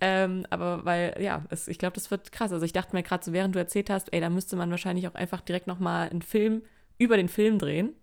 Ähm, 0.00 0.46
aber 0.50 0.84
weil, 0.84 1.16
ja, 1.20 1.44
es, 1.50 1.68
ich 1.68 1.78
glaube, 1.78 1.94
das 1.94 2.10
wird 2.10 2.32
krass. 2.32 2.52
Also 2.52 2.64
ich 2.64 2.72
dachte 2.72 2.94
mir 2.94 3.02
gerade 3.02 3.24
so, 3.24 3.32
während 3.32 3.54
du 3.54 3.58
erzählt 3.58 3.90
hast, 3.90 4.12
ey, 4.12 4.20
da 4.20 4.30
müsste 4.30 4.56
man 4.56 4.70
wahrscheinlich 4.70 5.08
auch 5.08 5.14
einfach 5.14 5.40
direkt 5.40 5.66
nochmal 5.66 6.08
einen 6.08 6.22
Film 6.22 6.62
über 6.98 7.16
den 7.16 7.28
Film 7.28 7.58
drehen, 7.58 7.94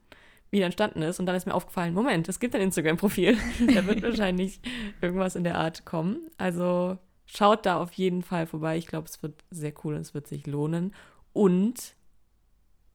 wie 0.52 0.58
der 0.58 0.68
entstanden 0.68 1.02
ist. 1.02 1.20
Und 1.20 1.26
dann 1.26 1.36
ist 1.36 1.46
mir 1.46 1.54
aufgefallen, 1.54 1.94
Moment, 1.94 2.28
es 2.30 2.40
gibt 2.40 2.56
ein 2.56 2.62
Instagram-Profil. 2.62 3.38
da 3.74 3.86
wird 3.86 4.02
wahrscheinlich 4.04 4.60
irgendwas 5.02 5.36
in 5.36 5.44
der 5.44 5.58
Art 5.58 5.86
kommen. 5.86 6.30
Also 6.38 6.98
schaut 7.26 7.66
da 7.66 7.82
auf 7.82 7.94
jeden 7.94 8.22
Fall 8.24 8.46
vorbei. 8.46 8.78
Ich 8.78 8.88
glaube, 8.88 9.08
es 9.08 9.22
wird 9.24 9.44
sehr 9.50 9.74
cool 9.84 9.96
und 9.96 10.02
es 10.02 10.14
wird 10.14 10.28
sich 10.28 10.48
lohnen. 10.48 10.94
Und 11.34 11.96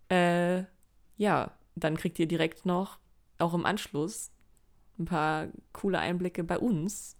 äh, 0.08 0.64
ja, 1.20 1.50
dann 1.76 1.96
kriegt 1.98 2.18
ihr 2.18 2.26
direkt 2.26 2.64
noch, 2.64 2.98
auch 3.38 3.52
im 3.52 3.66
Anschluss, 3.66 4.30
ein 4.98 5.04
paar 5.04 5.48
coole 5.74 5.98
Einblicke 5.98 6.42
bei 6.44 6.58
uns, 6.58 7.16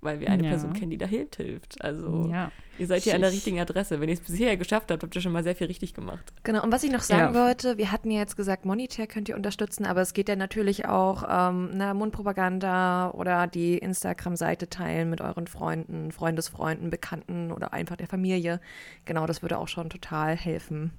weil 0.00 0.20
wir 0.20 0.30
eine 0.30 0.42
Ja. 0.44 0.48
Person 0.50 0.72
kennen, 0.72 0.90
die 0.90 0.98
da 0.98 1.06
hilft, 1.06 1.36
hilft. 1.36 1.80
Also 1.84 2.28
Ja. 2.32 2.50
ihr 2.78 2.86
seid 2.86 3.02
hier 3.02 3.14
an 3.14 3.20
der 3.20 3.30
Ich- 3.30 3.36
richtigen 3.36 3.60
Adresse. 3.60 4.00
Wenn 4.00 4.08
ihr 4.08 4.14
es 4.14 4.20
bisher 4.20 4.56
geschafft 4.56 4.90
habt, 4.90 5.02
habt 5.02 5.14
ihr 5.14 5.20
schon 5.20 5.32
mal 5.32 5.44
sehr 5.44 5.54
viel 5.54 5.66
richtig 5.68 5.92
gemacht. 5.94 6.32
Genau, 6.42 6.62
und 6.64 6.72
was 6.72 6.82
ich 6.82 6.90
noch 6.90 7.02
sagen 7.02 7.34
Ja. 7.34 7.44
wollte, 7.46 7.76
wir 7.78 7.92
hatten 7.92 8.10
ja 8.10 8.18
jetzt 8.20 8.36
gesagt, 8.36 8.64
monetär 8.64 9.06
könnt 9.06 9.28
ihr 9.28 9.36
unterstützen, 9.36 9.84
aber 9.86 10.00
es 10.00 10.12
geht 10.14 10.28
ja 10.30 10.34
natürlich 10.36 10.86
auch 10.86 11.22
ähm, 11.28 11.70
na, 11.74 11.94
Mundpropaganda 11.94 13.10
oder 13.12 13.46
die 13.46 13.78
Instagram-Seite 13.78 14.68
teilen 14.68 15.08
mit 15.10 15.20
euren 15.20 15.46
Freunden, 15.46 16.10
Freundesfreunden, 16.10 16.90
Bekannten 16.90 17.52
oder 17.52 17.72
einfach 17.72 17.96
der 17.96 18.08
Familie. 18.08 18.60
Genau, 19.04 19.26
das 19.26 19.42
würde 19.42 19.58
auch 19.58 19.68
schon 19.68 19.88
total 19.90 20.36
helfen. 20.36 20.90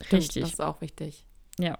Stimmt, 0.00 0.22
Richtig. 0.22 0.42
Das 0.42 0.52
ist 0.54 0.60
auch 0.62 0.80
wichtig. 0.80 1.26
Ja, 1.58 1.78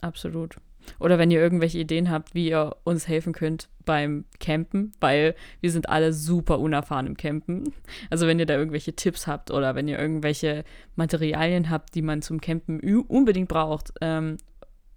absolut. 0.00 0.56
Oder 0.98 1.18
wenn 1.18 1.30
ihr 1.30 1.40
irgendwelche 1.40 1.78
Ideen 1.78 2.10
habt, 2.10 2.34
wie 2.34 2.48
ihr 2.48 2.76
uns 2.84 3.06
helfen 3.06 3.32
könnt 3.32 3.68
beim 3.84 4.24
Campen, 4.38 4.92
weil 5.00 5.34
wir 5.60 5.70
sind 5.70 5.88
alle 5.88 6.12
super 6.12 6.58
unerfahren 6.58 7.06
im 7.06 7.16
Campen. 7.16 7.72
Also 8.08 8.26
wenn 8.26 8.38
ihr 8.38 8.46
da 8.46 8.56
irgendwelche 8.56 8.94
Tipps 8.94 9.26
habt 9.26 9.50
oder 9.50 9.74
wenn 9.74 9.88
ihr 9.88 9.98
irgendwelche 9.98 10.64
Materialien 10.96 11.70
habt, 11.70 11.94
die 11.94 12.02
man 12.02 12.22
zum 12.22 12.40
Campen 12.40 12.80
unbedingt 13.08 13.48
braucht, 13.48 13.92
ähm, 14.00 14.38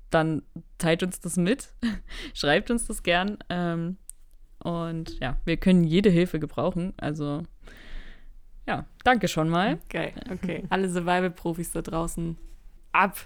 dann 0.10 0.44
teilt 0.78 1.04
uns 1.04 1.20
das 1.20 1.38
mit, 1.38 1.70
schreibt 2.34 2.72
uns 2.72 2.86
das 2.88 3.04
gern. 3.04 3.38
Ähm, 3.50 3.98
und 4.60 5.20
ja, 5.20 5.38
wir 5.46 5.58
können 5.58 5.84
jede 5.84 6.10
Hilfe 6.10 6.40
gebrauchen. 6.40 6.94
Also 6.98 7.44
ja, 8.68 8.86
danke 9.04 9.28
schon 9.28 9.50
mal. 9.50 9.80
Geil, 9.90 10.14
okay. 10.32 10.64
Alle 10.70 10.90
Survival-Profis 10.90 11.72
da 11.72 11.82
draußen 11.82 12.38
ab 12.94 13.18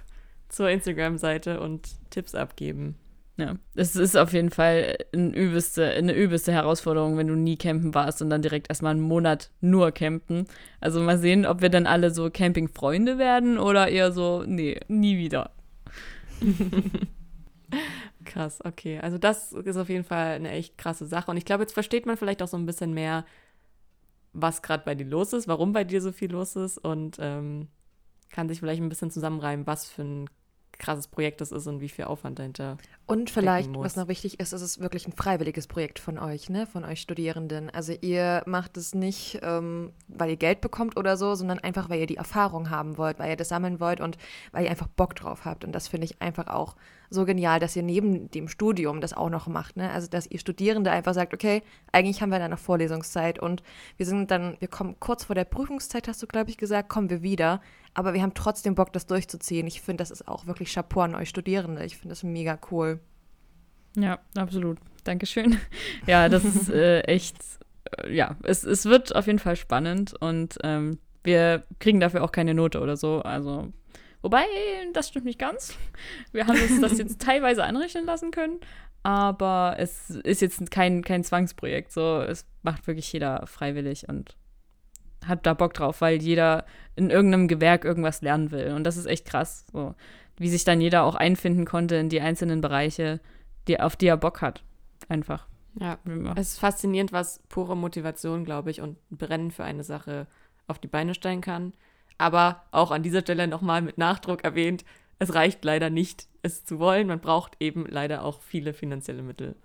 zur 0.49 0.69
Instagram-Seite 0.69 1.59
und 1.59 1.89
Tipps 2.09 2.35
abgeben. 2.35 2.95
Ja, 3.37 3.55
es 3.75 3.95
ist 3.95 4.17
auf 4.17 4.33
jeden 4.33 4.49
Fall 4.49 4.97
eine 5.13 5.35
übelste, 5.35 5.85
eine 5.91 6.13
übelste 6.13 6.51
Herausforderung, 6.51 7.17
wenn 7.17 7.27
du 7.27 7.35
nie 7.35 7.55
campen 7.55 7.93
warst 7.93 8.19
und 8.23 8.31
dann 8.31 8.41
direkt 8.41 8.69
erstmal 8.69 8.91
einen 8.91 9.01
Monat 9.01 9.51
nur 9.61 9.91
campen. 9.91 10.47
Also 10.81 10.99
mal 11.01 11.19
sehen, 11.19 11.45
ob 11.45 11.61
wir 11.61 11.69
dann 11.69 11.85
alle 11.85 12.09
so 12.09 12.31
Campingfreunde 12.31 13.19
werden 13.19 13.59
oder 13.59 13.89
eher 13.89 14.11
so, 14.11 14.43
nee, 14.47 14.79
nie 14.87 15.19
wieder. 15.19 15.51
Krass, 18.25 18.59
okay. 18.65 18.99
Also 18.99 19.19
das 19.19 19.53
ist 19.53 19.77
auf 19.77 19.89
jeden 19.89 20.03
Fall 20.03 20.33
eine 20.33 20.49
echt 20.49 20.75
krasse 20.79 21.05
Sache. 21.05 21.29
Und 21.29 21.37
ich 21.37 21.45
glaube, 21.45 21.61
jetzt 21.61 21.73
versteht 21.73 22.07
man 22.07 22.17
vielleicht 22.17 22.41
auch 22.41 22.47
so 22.47 22.57
ein 22.57 22.65
bisschen 22.65 22.95
mehr, 22.95 23.23
was 24.33 24.63
gerade 24.63 24.83
bei 24.83 24.95
dir 24.95 25.05
los 25.05 25.33
ist, 25.33 25.47
warum 25.47 25.73
bei 25.73 25.83
dir 25.83 26.01
so 26.01 26.11
viel 26.11 26.31
los 26.31 26.55
ist 26.55 26.79
und 26.79 27.17
ähm, 27.19 27.67
kann 28.29 28.49
sich 28.49 28.59
vielleicht 28.59 28.81
ein 28.81 28.89
bisschen 28.89 29.11
zusammenreimen, 29.11 29.67
was 29.67 29.87
für 29.89 30.03
ein 30.03 30.29
krasses 30.79 31.07
Projekt 31.07 31.41
das 31.41 31.51
ist 31.51 31.67
und 31.67 31.81
wie 31.81 31.89
viel 31.89 32.05
Aufwand 32.05 32.39
dahinter. 32.39 32.77
Und 33.05 33.29
vielleicht, 33.29 33.73
was 33.73 33.95
noch 33.95 34.09
wichtig 34.09 34.39
ist, 34.39 34.51
ist 34.51 34.61
es 34.61 34.79
wirklich 34.79 35.07
ein 35.07 35.13
freiwilliges 35.13 35.67
Projekt 35.67 35.97
von 35.97 36.19
euch, 36.19 36.49
ne? 36.49 36.67
Von 36.67 36.83
euch 36.83 36.99
Studierenden. 36.99 37.69
Also 37.69 37.93
ihr 38.01 38.43
macht 38.45 38.75
es 38.75 38.93
nicht, 38.93 39.39
ähm, 39.43 39.93
weil 40.09 40.31
ihr 40.31 40.35
Geld 40.35 40.59
bekommt 40.59 40.97
oder 40.97 41.15
so, 41.15 41.33
sondern 41.33 41.59
einfach, 41.59 41.89
weil 41.89 42.01
ihr 42.01 42.05
die 42.05 42.17
Erfahrung 42.17 42.69
haben 42.69 42.97
wollt, 42.97 43.17
weil 43.17 43.29
ihr 43.29 43.37
das 43.37 43.47
sammeln 43.47 43.79
wollt 43.79 44.01
und 44.01 44.17
weil 44.51 44.65
ihr 44.65 44.69
einfach 44.69 44.87
Bock 44.87 45.15
drauf 45.15 45.45
habt. 45.45 45.63
Und 45.63 45.71
das 45.71 45.87
finde 45.87 46.05
ich 46.05 46.21
einfach 46.21 46.47
auch 46.47 46.75
so 47.09 47.23
genial, 47.23 47.61
dass 47.61 47.75
ihr 47.77 47.83
neben 47.83 48.29
dem 48.31 48.49
Studium 48.49 48.99
das 48.99 49.13
auch 49.13 49.29
noch 49.29 49.47
macht, 49.47 49.77
ne? 49.77 49.89
Also 49.91 50.09
dass 50.09 50.27
ihr 50.27 50.39
Studierende 50.39 50.91
einfach 50.91 51.13
sagt, 51.13 51.33
okay, 51.33 51.63
eigentlich 51.93 52.21
haben 52.21 52.31
wir 52.31 52.39
da 52.39 52.49
noch 52.49 52.59
Vorlesungszeit 52.59 53.39
und 53.39 53.63
wir 53.95 54.05
sind 54.05 54.29
dann, 54.31 54.57
wir 54.59 54.67
kommen 54.67 54.99
kurz 54.99 55.23
vor 55.23 55.35
der 55.35 55.45
Prüfungszeit, 55.45 56.09
hast 56.09 56.21
du, 56.21 56.27
glaube 56.27 56.49
ich, 56.49 56.57
gesagt, 56.57 56.89
kommen 56.89 57.09
wir 57.09 57.21
wieder. 57.21 57.61
Aber 57.97 58.13
wir 58.13 58.21
haben 58.21 58.35
trotzdem 58.35 58.75
Bock, 58.75 58.93
das 58.93 59.07
durchzuziehen. 59.07 59.65
Ich 59.65 59.81
finde, 59.81 60.03
das 60.03 60.11
ist 60.11 60.27
auch 60.27 60.45
wirklich 60.45 60.71
Chapeau 60.71 61.01
an 61.01 61.15
euch 61.15 61.29
Studierende. 61.29 61.83
Ich 61.83 61.97
finde 61.97 62.09
das 62.09 62.21
mega 62.21 62.59
cool. 62.69 62.99
Ja, 63.95 64.19
absolut. 64.35 64.77
Dankeschön. 65.03 65.59
Ja, 66.05 66.29
das 66.29 66.45
ist 66.45 66.69
äh, 66.69 67.01
echt, 67.01 67.37
äh, 67.97 68.13
ja, 68.13 68.35
es, 68.43 68.63
es 68.63 68.85
wird 68.85 69.15
auf 69.15 69.25
jeden 69.25 69.39
Fall 69.39 69.55
spannend 69.55 70.13
und 70.13 70.59
ähm, 70.63 70.99
wir 71.23 71.63
kriegen 71.79 71.99
dafür 71.99 72.23
auch 72.23 72.31
keine 72.31 72.53
Note 72.53 72.81
oder 72.81 72.97
so. 72.97 73.23
Also, 73.23 73.73
wobei, 74.21 74.45
das 74.93 75.07
stimmt 75.07 75.25
nicht 75.25 75.39
ganz. 75.39 75.75
Wir 76.31 76.45
haben 76.45 76.61
uns 76.61 76.79
das 76.79 76.99
jetzt 76.99 77.19
teilweise 77.23 77.63
anrechnen 77.63 78.05
lassen 78.05 78.29
können, 78.29 78.59
aber 79.01 79.75
es 79.79 80.11
ist 80.11 80.41
jetzt 80.41 80.69
kein, 80.69 81.03
kein 81.03 81.23
Zwangsprojekt. 81.23 81.91
So, 81.91 82.21
es 82.21 82.45
macht 82.61 82.85
wirklich 82.85 83.11
jeder 83.11 83.47
freiwillig 83.47 84.07
und 84.07 84.37
hat 85.27 85.45
da 85.45 85.53
Bock 85.53 85.73
drauf, 85.73 86.01
weil 86.01 86.21
jeder 86.21 86.65
in 86.95 87.09
irgendeinem 87.09 87.47
Gewerk 87.47 87.85
irgendwas 87.85 88.21
lernen 88.21 88.51
will. 88.51 88.73
Und 88.73 88.83
das 88.83 88.97
ist 88.97 89.05
echt 89.05 89.25
krass, 89.25 89.65
so 89.71 89.95
wie 90.37 90.49
sich 90.49 90.63
dann 90.63 90.81
jeder 90.81 91.03
auch 91.03 91.15
einfinden 91.15 91.65
konnte 91.65 91.95
in 91.95 92.09
die 92.09 92.21
einzelnen 92.21 92.61
Bereiche, 92.61 93.19
die, 93.67 93.79
auf 93.79 93.95
die 93.95 94.07
er 94.07 94.17
Bock 94.17 94.41
hat. 94.41 94.63
Einfach. 95.09 95.47
Ja, 95.79 95.97
es 96.35 96.53
ist 96.53 96.59
faszinierend, 96.59 97.11
was 97.11 97.41
pure 97.49 97.77
Motivation, 97.77 98.45
glaube 98.45 98.71
ich, 98.71 98.81
und 98.81 98.97
Brennen 99.09 99.51
für 99.51 99.63
eine 99.63 99.83
Sache 99.83 100.27
auf 100.67 100.79
die 100.79 100.87
Beine 100.87 101.13
stellen 101.13 101.41
kann. 101.41 101.73
Aber 102.17 102.63
auch 102.71 102.91
an 102.91 103.03
dieser 103.03 103.21
Stelle 103.21 103.47
nochmal 103.47 103.81
mit 103.81 103.97
Nachdruck 103.97 104.43
erwähnt, 104.43 104.85
es 105.19 105.33
reicht 105.33 105.63
leider 105.65 105.89
nicht, 105.89 106.27
es 106.41 106.63
zu 106.63 106.79
wollen. 106.79 107.07
Man 107.07 107.19
braucht 107.19 107.57
eben 107.59 107.85
leider 107.87 108.23
auch 108.23 108.41
viele 108.41 108.73
finanzielle 108.73 109.23
Mittel. 109.23 109.55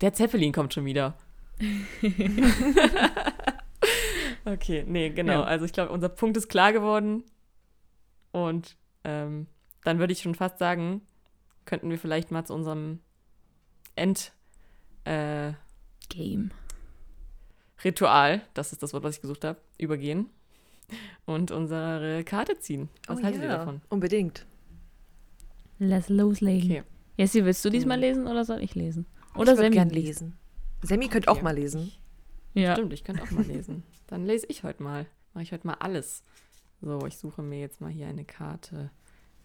Der 0.00 0.12
Zeppelin 0.12 0.52
kommt 0.52 0.74
schon 0.74 0.84
wieder. 0.84 1.14
okay, 4.52 4.84
nee, 4.86 5.10
genau. 5.10 5.40
Ja. 5.40 5.44
Also 5.44 5.64
ich 5.64 5.72
glaube, 5.72 5.92
unser 5.92 6.08
Punkt 6.08 6.36
ist 6.36 6.48
klar 6.48 6.72
geworden. 6.72 7.24
Und 8.32 8.76
ähm, 9.04 9.46
dann 9.84 9.98
würde 9.98 10.12
ich 10.12 10.20
schon 10.20 10.34
fast 10.34 10.58
sagen, 10.58 11.02
könnten 11.64 11.90
wir 11.90 11.98
vielleicht 11.98 12.30
mal 12.30 12.44
zu 12.44 12.54
unserem 12.54 13.00
End 13.94 14.32
äh, 15.04 15.52
Game. 16.08 16.50
Ritual, 17.84 18.42
das 18.54 18.72
ist 18.72 18.82
das 18.82 18.92
Wort, 18.92 19.04
was 19.04 19.16
ich 19.16 19.22
gesucht 19.22 19.44
habe, 19.44 19.60
übergehen 19.78 20.28
und 21.26 21.50
unsere 21.50 22.24
Karte 22.24 22.58
ziehen. 22.58 22.88
Was 23.06 23.20
Oh 23.20 23.22
haltet 23.22 23.42
ihr 23.42 23.48
ja, 23.48 23.58
davon? 23.58 23.82
Unbedingt. 23.88 24.46
Lass 25.78 26.08
loslegen. 26.08 26.70
Okay. 26.70 26.82
Jessie, 27.16 27.44
willst 27.44 27.64
du 27.64 27.70
diesmal 27.70 27.98
lesen 27.98 28.26
oder 28.26 28.44
soll 28.44 28.62
ich 28.62 28.74
lesen? 28.74 29.06
Oder 29.34 29.52
ich 29.52 29.58
würde 29.58 29.62
Sammy 29.62 29.74
gern 29.76 29.90
lesen. 29.90 30.38
Sammy 30.82 31.08
könnte 31.08 31.28
auch 31.28 31.36
Okay. 31.36 31.44
mal 31.44 31.54
lesen. 31.54 31.92
Ja. 32.58 32.72
Stimmt, 32.74 32.92
ich 32.92 33.04
könnte 33.04 33.22
auch 33.22 33.30
mal 33.30 33.44
lesen. 33.44 33.84
Dann 34.08 34.26
lese 34.26 34.46
ich 34.48 34.64
heute 34.64 34.82
mal. 34.82 35.06
Mache 35.34 35.44
ich 35.44 35.52
heute 35.52 35.66
mal 35.66 35.74
alles. 35.74 36.24
So, 36.80 37.06
ich 37.06 37.16
suche 37.16 37.42
mir 37.42 37.60
jetzt 37.60 37.80
mal 37.80 37.90
hier 37.90 38.08
eine 38.08 38.24
Karte 38.24 38.90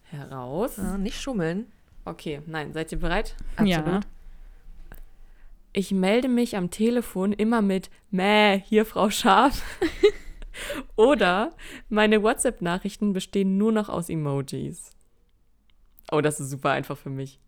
heraus. 0.02 0.78
Ah, 0.78 0.98
nicht 0.98 1.20
schummeln. 1.20 1.66
Okay, 2.04 2.42
nein, 2.46 2.72
seid 2.72 2.92
ihr 2.92 2.98
bereit? 2.98 3.34
Ja. 3.62 4.00
Ich 5.72 5.90
melde 5.90 6.28
mich 6.28 6.56
am 6.56 6.70
Telefon 6.70 7.32
immer 7.32 7.62
mit 7.62 7.90
Mäh, 8.10 8.60
hier 8.60 8.84
Frau 8.84 9.10
Schaf. 9.10 9.62
Oder 10.96 11.52
meine 11.88 12.22
WhatsApp-Nachrichten 12.22 13.12
bestehen 13.12 13.56
nur 13.56 13.72
noch 13.72 13.88
aus 13.88 14.08
Emojis. 14.08 14.92
Oh, 16.12 16.20
das 16.20 16.38
ist 16.38 16.50
super 16.50 16.70
einfach 16.70 16.96
für 16.96 17.10
mich. 17.10 17.40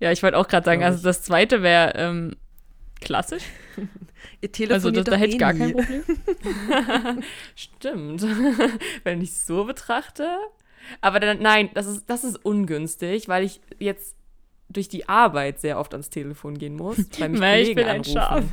Ja, 0.00 0.12
ich 0.12 0.22
wollte 0.22 0.38
auch 0.38 0.48
gerade 0.48 0.64
sagen, 0.64 0.82
also 0.82 1.02
das 1.02 1.22
zweite 1.22 1.62
wäre 1.62 1.92
ähm, 1.96 2.36
klassisch. 3.00 3.44
Ihr 4.40 4.48
Also 4.70 4.90
telefoniert 4.90 5.08
da, 5.08 5.10
da 5.10 5.16
doch 5.16 5.22
hätte 5.22 5.28
ich 5.30 5.34
eh 5.34 5.38
gar 5.38 5.52
nie. 5.52 5.72
kein 5.72 5.72
Problem. 5.72 7.22
Stimmt. 7.54 8.22
Wenn 9.04 9.20
ich 9.20 9.30
es 9.30 9.46
so 9.46 9.64
betrachte. 9.64 10.38
Aber 11.00 11.20
dann, 11.20 11.40
nein, 11.40 11.70
das 11.74 11.86
ist, 11.86 12.08
das 12.08 12.24
ist 12.24 12.44
ungünstig, 12.44 13.28
weil 13.28 13.44
ich 13.44 13.60
jetzt 13.78 14.16
durch 14.68 14.88
die 14.88 15.08
Arbeit 15.08 15.60
sehr 15.60 15.78
oft 15.78 15.92
ans 15.94 16.10
Telefon 16.10 16.58
gehen 16.58 16.76
muss, 16.76 16.98
weil 17.18 17.28
mich 17.28 17.40
Weil 17.40 17.60
ich 17.62 17.68
Kollegen 17.68 17.74
bin 17.76 17.86
ein 17.86 17.96
anrufen. 18.00 18.12
Schaf. 18.12 18.44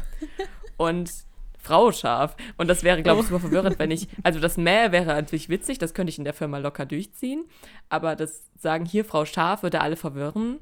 Und 0.78 1.12
Frau 1.58 1.92
Schaf. 1.92 2.36
Und 2.58 2.68
das 2.68 2.84
wäre, 2.84 3.02
glaube 3.02 3.22
ich, 3.22 3.28
super 3.28 3.40
verwirrend, 3.40 3.80
wenn 3.80 3.90
ich. 3.92 4.08
Also 4.22 4.40
das 4.40 4.58
Mäh 4.58 4.92
wäre 4.92 5.06
natürlich 5.06 5.48
witzig, 5.50 5.78
das 5.78 5.94
könnte 5.94 6.10
ich 6.12 6.18
in 6.18 6.24
der 6.26 6.34
Firma 6.34 6.58
locker 6.58 6.86
durchziehen. 6.86 7.46
Aber 7.90 8.16
das 8.16 8.44
Sagen 8.60 8.86
hier 8.86 9.06
Frau 9.06 9.26
Schaf 9.26 9.64
würde 9.64 9.82
alle 9.82 9.96
verwirren, 9.96 10.60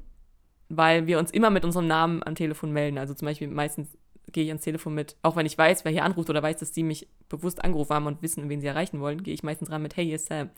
weil 0.76 1.06
wir 1.06 1.18
uns 1.18 1.30
immer 1.30 1.50
mit 1.50 1.64
unserem 1.64 1.86
Namen 1.86 2.22
am 2.22 2.34
Telefon 2.34 2.72
melden. 2.72 2.98
Also 2.98 3.12
zum 3.14 3.26
Beispiel 3.26 3.48
meistens 3.48 3.88
gehe 4.32 4.44
ich 4.44 4.50
ans 4.50 4.62
Telefon 4.62 4.94
mit, 4.94 5.16
auch 5.22 5.36
wenn 5.36 5.44
ich 5.44 5.58
weiß, 5.58 5.84
wer 5.84 5.92
hier 5.92 6.04
anruft 6.04 6.30
oder 6.30 6.42
weiß, 6.42 6.56
dass 6.56 6.74
sie 6.74 6.82
mich 6.82 7.08
bewusst 7.28 7.62
angerufen 7.62 7.94
haben 7.94 8.06
und 8.06 8.22
wissen, 8.22 8.48
wen 8.48 8.60
sie 8.60 8.66
erreichen 8.66 9.00
wollen, 9.00 9.22
gehe 9.22 9.34
ich 9.34 9.42
meistens 9.42 9.70
ran 9.70 9.82
mit 9.82 9.96
Hey, 9.96 10.06
hier 10.06 10.16
ist 10.16 10.26
Sam. 10.26 10.50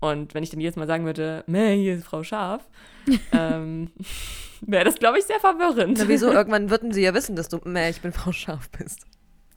Und 0.00 0.34
wenn 0.34 0.42
ich 0.42 0.50
dann 0.50 0.60
jedes 0.60 0.76
Mal 0.76 0.86
sagen 0.86 1.04
würde, 1.04 1.44
Mäh, 1.46 1.76
hier 1.76 1.96
ist 1.96 2.06
Frau 2.06 2.22
Schaf, 2.22 2.66
ähm, 3.32 3.90
wäre 4.62 4.84
das, 4.84 4.96
glaube 4.96 5.18
ich, 5.18 5.24
sehr 5.24 5.40
verwirrend. 5.40 5.98
Na, 5.98 6.08
wieso? 6.08 6.32
Irgendwann 6.32 6.70
würden 6.70 6.92
sie 6.92 7.02
ja 7.02 7.12
wissen, 7.12 7.36
dass 7.36 7.48
du, 7.48 7.60
meh, 7.64 7.90
ich 7.90 8.00
bin 8.00 8.12
Frau 8.12 8.32
Scharf 8.32 8.70
bist. 8.70 9.06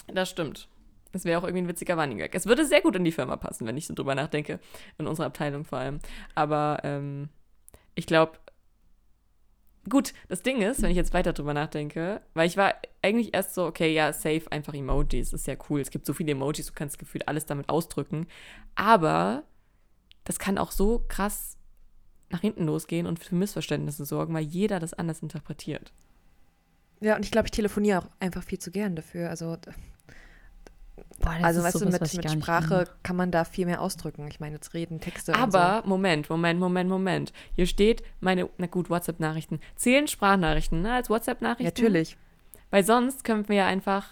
Das 0.08 0.30
stimmt. 0.30 0.68
Das 1.14 1.24
wäre 1.24 1.40
auch 1.40 1.44
irgendwie 1.44 1.64
ein 1.64 1.68
witziger 1.70 1.98
Running 1.98 2.18
Gag. 2.18 2.36
Es 2.36 2.46
würde 2.46 2.66
sehr 2.66 2.82
gut 2.82 2.96
in 2.98 3.06
die 3.06 3.14
Firma 3.14 3.38
passen, 3.38 3.66
wenn 3.66 3.78
ich 3.78 3.88
so 3.88 3.94
drüber 3.94 4.16
nachdenke. 4.16 4.60
In 4.98 5.08
unserer 5.08 5.28
Abteilung 5.28 5.64
vor 5.64 5.80
allem. 5.80 6.00
Aber 6.36 6.80
ähm, 6.84 7.30
ich 7.96 8.06
glaube, 8.06 8.34
gut, 9.90 10.14
das 10.28 10.44
Ding 10.44 10.62
ist, 10.62 10.82
wenn 10.82 10.92
ich 10.92 10.98
jetzt 10.98 11.14
weiter 11.14 11.34
drüber 11.34 11.54
nachdenke, 11.54 12.22
weil 12.34 12.48
ich 12.48 12.58
war 12.58 12.76
eigentlich 13.02 13.34
erst 13.34 13.54
so, 13.54 13.66
okay, 13.66 13.94
ja, 13.94 14.14
safe, 14.14 14.44
einfach 14.52 14.74
Emojis, 14.74 15.34
ist 15.34 15.48
ja 15.48 15.56
cool. 15.70 15.82
Es 15.82 15.92
gibt 15.92 16.06
so 16.06 16.14
viele 16.14 16.32
Emojis, 16.32 16.68
du 16.68 16.74
kannst 16.74 17.00
gefühlt 17.00 17.28
alles 17.28 17.46
damit 17.46 17.70
ausdrücken. 17.70 18.28
Aber 18.76 19.44
das 20.24 20.40
kann 20.40 20.58
auch 20.58 20.72
so 20.72 21.04
krass 21.08 21.58
nach 22.30 22.42
hinten 22.42 22.66
losgehen 22.66 23.08
und 23.08 23.20
für 23.20 23.36
Missverständnisse 23.36 24.06
sorgen, 24.06 24.34
weil 24.34 24.44
jeder 24.44 24.80
das 24.80 24.94
anders 24.94 25.22
interpretiert. 25.22 25.94
Ja, 27.00 27.16
und 27.16 27.24
ich 27.24 27.32
glaube, 27.32 27.48
ich 27.48 27.52
telefoniere 27.52 28.00
auch 28.00 28.10
einfach 28.20 28.44
viel 28.44 28.60
zu 28.60 28.72
gern 28.72 28.96
dafür. 28.96 29.30
Also, 29.30 29.58
Boah, 31.20 31.34
das 31.36 31.44
also 31.44 31.60
ist 31.60 31.66
weißt 31.66 31.76
du, 31.76 31.80
sowas, 31.80 31.92
mit, 31.94 32.02
was 32.02 32.12
ich 32.14 32.18
mit 32.18 32.26
nicht 32.26 32.44
Sprache 32.44 32.86
kann. 32.86 32.96
kann 33.04 33.16
man 33.16 33.32
da 33.32 33.44
viel 33.44 33.66
mehr 33.66 33.82
ausdrücken. 33.82 34.28
Ich 34.28 34.40
meine, 34.40 34.56
jetzt 34.56 34.74
reden, 34.74 35.00
Texte 35.00 35.32
und 35.32 35.40
Aber, 35.40 35.84
Moment, 35.86 36.30
Moment, 36.30 36.60
Moment, 36.60 36.90
Moment. 36.90 37.34
Hier 37.54 37.66
steht 37.68 38.04
meine, 38.20 38.50
na 38.58 38.68
gut, 38.68 38.90
WhatsApp-Nachrichten. 38.90 39.60
Zählen 39.76 40.08
Sprachnachrichten 40.08 40.82
ne, 40.82 40.94
als 40.94 41.08
so. 41.08 41.14
WhatsApp-Nachrichten? 41.14 41.66
Natürlich. 41.66 42.18
Weil 42.72 42.84
sonst 42.84 43.24
können 43.24 43.48
wir 43.50 43.56
ja 43.56 43.66
einfach 43.68 44.06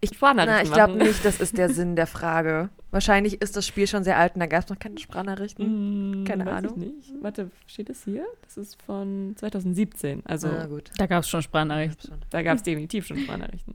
Ich- 0.00 0.10
Sprachnachrichten 0.14 0.56
Na, 0.56 0.62
ich 0.62 0.72
glaube 0.72 0.94
nicht, 1.04 1.24
das 1.24 1.40
ist 1.40 1.56
der 1.58 1.70
Sinn 1.70 1.96
der 1.96 2.06
Frage. 2.06 2.68
Wahrscheinlich 2.90 3.42
ist 3.42 3.54
das 3.56 3.66
Spiel 3.66 3.86
schon 3.86 4.02
sehr 4.04 4.16
alt 4.16 4.34
und 4.34 4.40
da 4.40 4.46
gab 4.46 4.64
es 4.64 4.70
noch 4.70 4.78
keine 4.78 4.96
Sprachnachrichten. 4.98 6.22
Mm, 6.22 6.24
Keine 6.24 6.46
weiß 6.46 6.54
Ahnung. 6.54 6.72
Ich 6.80 6.86
nicht. 7.10 7.14
Warte, 7.22 7.50
steht 7.66 7.90
das 7.90 8.04
hier? 8.04 8.24
Das 8.42 8.56
ist 8.56 8.80
von 8.82 9.34
2017. 9.36 10.22
Also 10.24 10.48
Ah, 10.48 10.66
gut. 10.66 10.90
Da 10.96 11.06
gab 11.06 11.22
es 11.22 11.28
schon 11.28 11.42
Sprachnachrichten. 11.42 12.12
da 12.30 12.42
gab 12.42 12.56
es 12.56 12.62
definitiv 12.62 13.06
schon 13.06 13.18
Sprachnachrichten. 13.18 13.74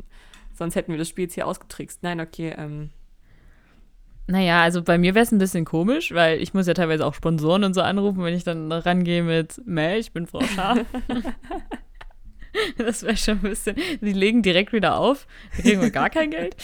Sonst 0.54 0.76
hätten 0.76 0.92
wir 0.92 0.98
das 0.98 1.10
Spiel 1.10 1.24
jetzt 1.24 1.34
hier 1.34 1.48
ausgetrickst. 1.48 2.04
Nein, 2.04 2.20
okay. 2.20 2.54
Ähm, 2.58 2.90
Naja, 4.28 4.62
also 4.62 4.82
bei 4.84 4.98
mir 4.98 5.16
wäre 5.16 5.24
es 5.24 5.32
ein 5.32 5.38
bisschen 5.40 5.66
komisch, 5.66 6.14
weil 6.14 6.42
ich 6.42 6.54
muss 6.54 6.68
ja 6.68 6.74
teilweise 6.74 7.06
auch 7.06 7.14
Sponsoren 7.14 7.64
und 7.64 7.74
so 7.74 7.82
anrufen, 7.82 8.24
wenn 8.24 8.34
ich 8.34 8.44
dann 8.44 8.72
rangehe 8.72 9.24
mit 9.24 9.62
Mel, 9.66 10.00
ich 10.00 10.14
bin 10.14 10.28
Frau 10.28 10.42
Schaf. 10.42 10.80
das 12.78 13.04
wäre 13.04 13.18
schon 13.18 13.40
ein 13.40 13.42
bisschen. 13.42 13.76
Die 14.02 14.14
legen 14.14 14.42
direkt 14.42 14.74
wieder 14.74 14.98
auf. 14.98 15.28
Da 15.58 15.64
kriegen 15.64 15.82
wir 15.82 15.92
gar 15.92 16.10
kein 16.10 16.32
Geld. 16.32 16.56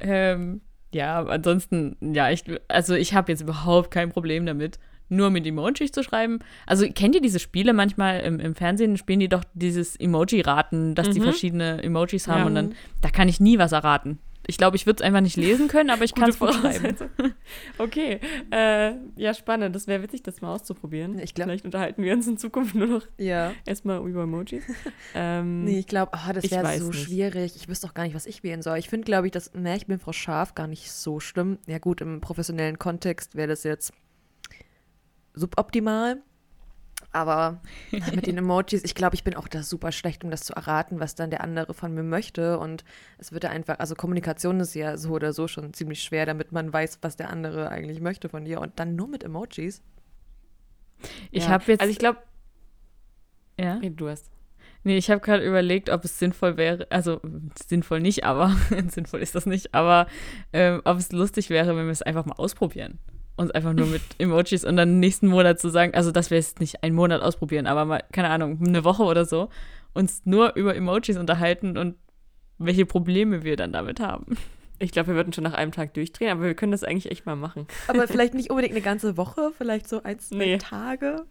Ähm, 0.00 0.62
ja, 0.94 1.24
ansonsten, 1.24 1.96
ja, 2.00 2.30
ich, 2.30 2.44
also 2.68 2.94
ich 2.94 3.14
habe 3.14 3.32
jetzt 3.32 3.40
überhaupt 3.40 3.90
kein 3.90 4.10
Problem 4.10 4.46
damit, 4.46 4.78
nur 5.12 5.30
mit 5.30 5.46
Emojis 5.46 5.92
zu 5.92 6.02
schreiben. 6.02 6.40
Also 6.66 6.86
kennt 6.92 7.14
ihr 7.14 7.20
diese 7.20 7.38
Spiele 7.38 7.72
manchmal 7.72 8.20
im, 8.20 8.40
im 8.40 8.54
Fernsehen, 8.54 8.96
spielen 8.96 9.20
die 9.20 9.28
doch 9.28 9.44
dieses 9.54 9.94
Emoji-Raten, 9.96 10.94
dass 10.94 11.10
die 11.10 11.20
Mhm. 11.20 11.24
verschiedene 11.24 11.82
Emojis 11.82 12.28
haben 12.28 12.40
Ja. 12.40 12.46
und 12.46 12.54
dann, 12.54 12.74
da 13.00 13.10
kann 13.10 13.28
ich 13.28 13.40
nie 13.40 13.58
was 13.58 13.72
erraten. 13.72 14.18
Ich 14.48 14.58
glaube, 14.58 14.74
ich 14.76 14.86
würde 14.86 15.00
es 15.00 15.06
einfach 15.06 15.20
nicht 15.20 15.36
lesen 15.36 15.68
können, 15.68 15.88
aber 15.88 16.02
ich 16.02 16.16
kann 16.16 16.30
es 16.30 16.38
gut 16.40 16.52
schreiben. 16.52 16.96
Voraussetzung. 16.96 17.10
Okay. 17.78 18.18
Äh, 18.50 18.94
ja, 19.16 19.34
spannend. 19.34 19.74
Das 19.76 19.86
wäre 19.86 20.02
witzig, 20.02 20.24
das 20.24 20.40
mal 20.40 20.52
auszuprobieren. 20.54 21.18
Ich 21.20 21.34
glaub- 21.34 21.46
Vielleicht 21.46 21.64
unterhalten 21.64 22.02
wir 22.02 22.12
uns 22.12 22.26
in 22.26 22.38
Zukunft 22.38 22.74
nur 22.74 22.88
noch 22.88 23.06
Ja. 23.18 23.52
erstmal 23.66 23.98
über 24.08 24.24
Emojis. 24.24 24.64
ähm, 25.14 25.64
Nee, 25.64 25.78
ich 25.78 25.86
glaube, 25.86 26.10
das 26.34 26.42
Ich 26.44 26.50
wäre 26.50 26.64
weiß 26.64 26.80
so 26.80 26.88
nicht. 26.88 27.04
schwierig. 27.04 27.54
Ich 27.54 27.68
wüsste 27.68 27.86
auch 27.86 27.94
gar 27.94 28.02
nicht, 28.02 28.14
was 28.16 28.26
ich 28.26 28.42
wählen 28.42 28.62
soll. 28.62 28.78
Ich 28.78 28.88
finde, 28.88 29.04
glaube 29.04 29.28
ich, 29.28 29.32
dass, 29.32 29.54
ne, 29.54 29.76
ich 29.76 29.86
bin 29.86 30.00
Frau 30.00 30.12
Scharf 30.12 30.56
gar 30.56 30.66
nicht 30.66 30.90
so 30.90 31.20
schlimm. 31.20 31.58
Ja 31.68 31.78
gut, 31.78 32.00
im 32.00 32.20
professionellen 32.20 32.80
Kontext 32.80 33.36
wäre 33.36 33.48
das 33.48 33.62
jetzt 33.62 33.92
suboptimal. 35.34 36.22
Aber 37.14 37.60
mit 37.90 38.26
den 38.26 38.38
Emojis, 38.38 38.84
ich 38.84 38.94
glaube, 38.94 39.14
ich 39.14 39.22
bin 39.22 39.34
auch 39.34 39.46
da 39.46 39.62
super 39.62 39.92
schlecht, 39.92 40.24
um 40.24 40.30
das 40.30 40.44
zu 40.44 40.54
erraten, 40.54 40.98
was 40.98 41.14
dann 41.14 41.30
der 41.30 41.42
andere 41.42 41.74
von 41.74 41.92
mir 41.92 42.02
möchte. 42.02 42.58
Und 42.58 42.84
es 43.18 43.32
würde 43.32 43.50
einfach, 43.50 43.78
also 43.78 43.94
Kommunikation 43.94 44.60
ist 44.60 44.74
ja 44.74 44.96
so 44.96 45.10
oder 45.10 45.34
so 45.34 45.46
schon 45.46 45.74
ziemlich 45.74 46.02
schwer, 46.02 46.24
damit 46.24 46.52
man 46.52 46.72
weiß, 46.72 47.00
was 47.02 47.16
der 47.16 47.28
andere 47.28 47.68
eigentlich 47.68 48.00
möchte 48.00 48.30
von 48.30 48.44
dir. 48.44 48.60
Und 48.60 48.78
dann 48.78 48.96
nur 48.96 49.08
mit 49.08 49.24
Emojis. 49.24 49.82
Ich 51.30 51.44
ja. 51.44 51.50
habe 51.50 51.64
jetzt. 51.66 51.80
Also 51.80 51.90
ich 51.90 51.98
glaube, 51.98 52.18
ja? 53.60 53.78
du 53.78 54.08
hast. 54.08 54.30
Nee, 54.84 54.96
ich 54.96 55.10
habe 55.10 55.20
gerade 55.20 55.46
überlegt, 55.46 55.90
ob 55.90 56.04
es 56.04 56.18
sinnvoll 56.18 56.56
wäre, 56.56 56.88
also 56.90 57.20
sinnvoll 57.68 58.00
nicht, 58.00 58.24
aber 58.24 58.56
sinnvoll 58.88 59.20
ist 59.20 59.34
das 59.34 59.46
nicht, 59.46 59.74
aber 59.74 60.08
ähm, 60.52 60.80
ob 60.84 60.98
es 60.98 61.12
lustig 61.12 61.50
wäre, 61.50 61.76
wenn 61.76 61.84
wir 61.84 61.92
es 61.92 62.02
einfach 62.02 62.24
mal 62.24 62.34
ausprobieren. 62.34 62.98
Uns 63.36 63.50
einfach 63.50 63.72
nur 63.72 63.86
mit 63.86 64.02
Emojis 64.18 64.64
und 64.64 64.76
dann 64.76 65.00
nächsten 65.00 65.26
Monat 65.26 65.58
zu 65.58 65.70
sagen, 65.70 65.94
also 65.94 66.12
dass 66.12 66.30
wir 66.30 66.38
es 66.38 66.56
nicht 66.58 66.82
einen 66.82 66.94
Monat 66.94 67.22
ausprobieren, 67.22 67.66
aber 67.66 67.84
mal, 67.86 68.02
keine 68.12 68.28
Ahnung, 68.28 68.58
eine 68.64 68.84
Woche 68.84 69.02
oder 69.04 69.24
so, 69.24 69.48
uns 69.94 70.22
nur 70.24 70.54
über 70.54 70.76
Emojis 70.76 71.16
unterhalten 71.16 71.78
und 71.78 71.96
welche 72.58 72.86
Probleme 72.86 73.42
wir 73.42 73.56
dann 73.56 73.72
damit 73.72 74.00
haben. 74.00 74.36
Ich 74.78 74.90
glaube, 74.92 75.08
wir 75.08 75.14
würden 75.14 75.32
schon 75.32 75.44
nach 75.44 75.54
einem 75.54 75.72
Tag 75.72 75.94
durchdrehen, 75.94 76.30
aber 76.30 76.42
wir 76.42 76.54
können 76.54 76.72
das 76.72 76.84
eigentlich 76.84 77.10
echt 77.10 77.24
mal 77.24 77.36
machen. 77.36 77.66
Aber 77.88 78.06
vielleicht 78.08 78.34
nicht 78.34 78.50
unbedingt 78.50 78.74
eine 78.74 78.82
ganze 78.82 79.16
Woche, 79.16 79.52
vielleicht 79.56 79.88
so 79.88 80.02
ein, 80.02 80.18
zwei 80.18 80.36
Nee. 80.36 80.58
Tage. 80.58 81.24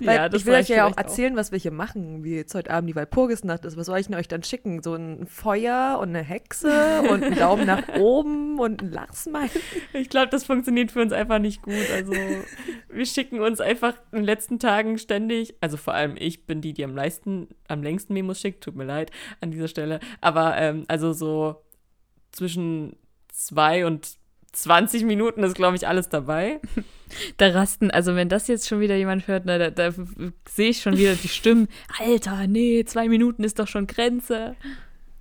Weil 0.00 0.28
das 0.30 0.40
ich 0.40 0.46
will 0.46 0.54
euch 0.54 0.68
ja 0.68 0.86
auch 0.86 0.96
erzählen, 0.96 1.36
was 1.36 1.52
wir 1.52 1.58
hier 1.58 1.70
machen, 1.70 2.24
wie 2.24 2.36
jetzt 2.36 2.54
heute 2.54 2.70
Abend 2.70 2.90
die 2.90 2.96
Walpurgisnacht 2.96 3.64
ist. 3.64 3.76
Was 3.76 3.86
soll 3.86 3.98
ich 3.98 4.06
denn 4.06 4.16
euch 4.16 4.28
dann 4.28 4.42
schicken? 4.42 4.82
So 4.82 4.94
ein 4.94 5.26
Feuer 5.26 5.98
und 6.00 6.10
eine 6.10 6.22
Hexe 6.22 7.02
und 7.08 7.22
einen 7.22 7.36
Daumen 7.36 7.66
nach 7.66 7.88
oben 7.98 8.58
und 8.58 8.82
ein 8.82 8.90
Lachsmiley? 8.90 9.50
Ich 9.92 10.08
glaube, 10.08 10.28
das 10.28 10.44
funktioniert 10.44 10.92
für 10.92 11.02
uns 11.02 11.12
einfach 11.12 11.38
nicht 11.38 11.62
gut. 11.62 11.74
Also 11.94 12.12
wir 12.88 13.06
schicken 13.06 13.40
uns 13.40 13.60
einfach 13.60 13.94
in 14.12 14.18
den 14.18 14.24
letzten 14.24 14.58
Tagen 14.58 14.98
ständig, 14.98 15.54
also 15.60 15.76
vor 15.76 15.94
allem 15.94 16.16
ich 16.18 16.46
bin 16.46 16.60
die, 16.60 16.72
die 16.72 16.84
am, 16.84 16.94
leisten, 16.94 17.48
am 17.68 17.82
längsten 17.82 18.14
Memos 18.14 18.40
schickt, 18.40 18.64
tut 18.64 18.76
mir 18.76 18.84
leid 18.84 19.10
an 19.40 19.50
dieser 19.50 19.68
Stelle, 19.68 20.00
aber 20.20 20.56
ähm, 20.56 20.84
also 20.88 21.12
so 21.12 21.62
zwischen 22.32 22.96
zwei 23.28 23.86
und 23.86 24.16
20 24.54 25.04
Minuten 25.04 25.42
ist, 25.42 25.54
glaube 25.54 25.76
ich, 25.76 25.86
alles 25.86 26.08
dabei. 26.08 26.60
Da 27.36 27.48
rasten, 27.48 27.92
also 27.92 28.16
wenn 28.16 28.28
das 28.28 28.48
jetzt 28.48 28.66
schon 28.66 28.80
wieder 28.80 28.96
jemand 28.96 29.28
hört, 29.28 29.44
ne, 29.44 29.58
da, 29.58 29.70
da 29.70 29.94
sehe 30.48 30.70
ich 30.70 30.80
schon 30.80 30.96
wieder 30.96 31.14
die 31.14 31.28
Stimmen. 31.28 31.68
Alter, 32.00 32.48
nee, 32.48 32.82
zwei 32.86 33.08
Minuten 33.08 33.44
ist 33.44 33.60
doch 33.60 33.68
schon 33.68 33.86
Grenze. 33.86 34.56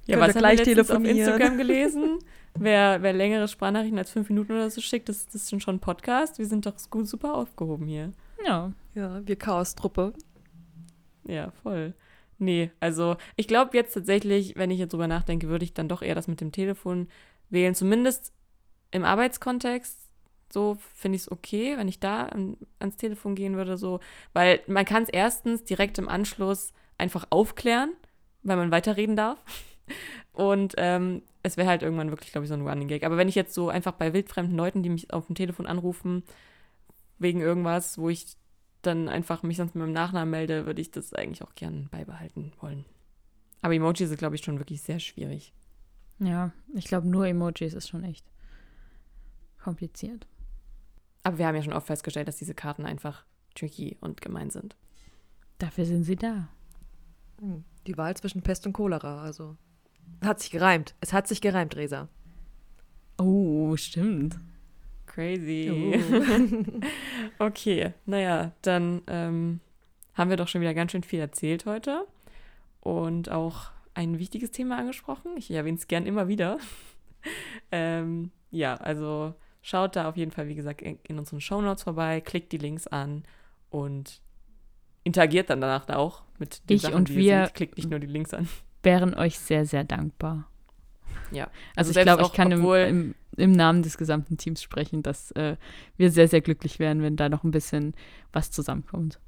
Ja, 0.07 0.19
was 0.19 0.33
gleich 0.33 0.65
letztens 0.65 0.89
auf? 0.89 1.03
Instagram 1.03 1.57
gelesen? 1.57 2.19
wer, 2.57 3.01
wer 3.01 3.13
längere 3.13 3.47
Sprachnachrichten 3.47 3.97
als 3.97 4.11
fünf 4.11 4.29
Minuten 4.29 4.53
oder 4.53 4.69
so 4.69 4.81
schickt, 4.81 5.09
das, 5.09 5.25
das 5.25 5.35
ist 5.35 5.49
schon 5.49 5.59
schon 5.59 5.75
ein 5.75 5.79
Podcast. 5.79 6.39
Wir 6.39 6.45
sind 6.45 6.65
doch 6.65 6.73
gut, 6.89 7.07
super 7.07 7.35
aufgehoben 7.35 7.87
hier. 7.87 8.11
Ja. 8.45 8.71
Ja, 8.95 9.21
wir 9.25 9.35
Chaos-Truppe. 9.35 10.13
Ja, 11.25 11.51
voll. 11.63 11.93
Nee, 12.37 12.71
also 12.79 13.15
ich 13.35 13.47
glaube 13.47 13.77
jetzt 13.77 13.93
tatsächlich, 13.93 14.55
wenn 14.55 14.71
ich 14.71 14.79
jetzt 14.79 14.93
drüber 14.93 15.07
nachdenke, 15.07 15.47
würde 15.47 15.65
ich 15.65 15.73
dann 15.73 15.87
doch 15.87 16.01
eher 16.01 16.15
das 16.15 16.27
mit 16.27 16.41
dem 16.41 16.51
Telefon 16.51 17.07
wählen. 17.49 17.75
Zumindest 17.75 18.33
im 18.93 19.03
Arbeitskontext. 19.03 19.99
So 20.51 20.77
finde 20.93 21.15
ich 21.15 21.23
es 21.23 21.31
okay, 21.31 21.77
wenn 21.77 21.87
ich 21.87 21.99
da 21.99 22.27
an, 22.27 22.57
ans 22.79 22.95
Telefon 22.95 23.35
gehen 23.35 23.55
würde, 23.55 23.75
so. 23.75 23.99
Weil 24.33 24.61
man 24.67 24.85
kann 24.85 25.03
es 25.03 25.09
erstens 25.09 25.63
direkt 25.63 25.97
im 25.97 26.07
Anschluss 26.07 26.73
einfach 26.97 27.25
aufklären, 27.31 27.91
weil 28.43 28.57
man 28.57 28.71
weiterreden 28.71 29.15
darf. 29.15 29.39
Und 30.31 30.75
ähm, 30.77 31.23
es 31.41 31.57
wäre 31.57 31.67
halt 31.67 31.81
irgendwann 31.81 32.11
wirklich, 32.11 32.31
glaube 32.31 32.45
ich, 32.45 32.49
so 32.49 32.53
ein 32.53 32.67
Running 32.67 32.87
Gag. 32.87 33.03
Aber 33.03 33.17
wenn 33.17 33.27
ich 33.27 33.35
jetzt 33.35 33.53
so 33.53 33.69
einfach 33.69 33.93
bei 33.93 34.13
wildfremden 34.13 34.55
Leuten, 34.55 34.83
die 34.83 34.89
mich 34.89 35.11
auf 35.11 35.25
dem 35.25 35.35
Telefon 35.35 35.65
anrufen, 35.65 36.23
wegen 37.17 37.41
irgendwas, 37.41 37.97
wo 37.97 38.09
ich 38.09 38.37
dann 38.83 39.09
einfach 39.09 39.43
mich 39.43 39.57
sonst 39.57 39.75
mit 39.75 39.83
meinem 39.83 39.93
Nachnamen 39.93 40.29
melde, 40.29 40.65
würde 40.65 40.81
ich 40.81 40.91
das 40.91 41.13
eigentlich 41.13 41.43
auch 41.43 41.55
gern 41.55 41.89
beibehalten 41.89 42.53
wollen. 42.59 42.85
Aber 43.61 43.73
Emojis 43.73 44.11
ist, 44.11 44.17
glaube 44.19 44.35
ich, 44.35 44.43
schon 44.43 44.59
wirklich 44.59 44.81
sehr 44.81 44.99
schwierig. 44.99 45.53
Ja, 46.19 46.51
ich 46.73 46.85
glaube, 46.85 47.07
nur 47.07 47.25
Emojis 47.25 47.73
ist 47.73 47.89
schon 47.89 48.03
echt 48.03 48.25
kompliziert. 49.63 50.27
Aber 51.23 51.37
wir 51.37 51.47
haben 51.47 51.55
ja 51.55 51.63
schon 51.63 51.73
oft 51.73 51.87
festgestellt, 51.87 52.27
dass 52.27 52.37
diese 52.37 52.53
Karten 52.53 52.85
einfach 52.85 53.25
tricky 53.55 53.97
und 54.01 54.21
gemein 54.21 54.49
sind. 54.49 54.75
Dafür 55.57 55.85
sind 55.85 56.03
sie 56.03 56.17
da. 56.17 56.49
Hm, 57.39 57.63
Die 57.87 57.97
Wahl 57.97 58.15
zwischen 58.15 58.41
Pest 58.41 58.67
und 58.67 58.73
Cholera, 58.73 59.23
also. 59.23 59.55
Hat 60.21 60.41
sich 60.41 60.51
gereimt. 60.51 60.95
Es 60.99 61.13
hat 61.13 61.27
sich 61.27 61.41
gereimt, 61.41 61.75
Resa. 61.75 62.09
Oh, 63.17 63.75
stimmt. 63.77 64.37
Crazy. 65.05 65.99
okay, 67.39 67.93
naja, 68.05 68.51
dann 68.61 69.01
ähm, 69.07 69.59
haben 70.15 70.29
wir 70.29 70.37
doch 70.37 70.47
schon 70.47 70.61
wieder 70.61 70.73
ganz 70.73 70.91
schön 70.91 71.03
viel 71.03 71.19
erzählt 71.19 71.65
heute 71.65 72.07
und 72.81 73.29
auch 73.29 73.71
ein 73.93 74.17
wichtiges 74.17 74.51
Thema 74.51 74.77
angesprochen. 74.77 75.37
Ich 75.37 75.51
erwähne 75.51 75.77
es 75.77 75.87
gern 75.87 76.05
immer 76.05 76.27
wieder. 76.27 76.57
ähm, 77.71 78.31
ja, 78.49 78.75
also 78.75 79.35
schaut 79.63 79.95
da 79.95 80.07
auf 80.07 80.15
jeden 80.17 80.29
Fall, 80.29 80.47
wie 80.47 80.53
gesagt, 80.55 80.83
in, 80.83 80.99
in 81.07 81.17
unseren 81.17 81.41
Shownotes 81.41 81.81
vorbei, 81.83 82.21
klickt 82.21 82.51
die 82.51 82.57
Links 82.59 82.85
an 82.85 83.23
und 83.71 84.21
interagiert 85.03 85.49
dann 85.49 85.61
danach 85.61 85.89
auch 85.89 86.21
mit 86.37 86.69
den 86.69 86.75
Ich 86.75 86.81
Sachen, 86.83 86.93
und 86.95 87.09
die 87.09 87.15
wir- 87.15 87.45
seht. 87.45 87.55
Klickt 87.55 87.77
nicht 87.77 87.89
nur 87.89 87.99
die 87.99 88.07
Links 88.07 88.33
an. 88.35 88.47
Wären 88.83 89.15
euch 89.15 89.39
sehr, 89.39 89.65
sehr 89.65 89.83
dankbar. 89.83 90.47
Ja. 91.31 91.47
Also, 91.75 91.89
ich 91.89 91.93
selbst 91.95 92.07
glaube, 92.07 92.23
ich 92.23 92.33
kann 92.33 92.51
im, 92.51 92.63
im, 92.65 93.15
im 93.37 93.51
Namen 93.53 93.81
des 93.81 93.97
gesamten 93.97 94.37
Teams 94.37 94.61
sprechen, 94.61 95.01
dass 95.01 95.31
äh, 95.31 95.55
wir 95.97 96.11
sehr, 96.11 96.27
sehr 96.27 96.41
glücklich 96.41 96.79
wären, 96.79 97.01
wenn 97.01 97.15
da 97.15 97.29
noch 97.29 97.43
ein 97.43 97.51
bisschen 97.51 97.95
was 98.33 98.51
zusammenkommt. 98.51 99.19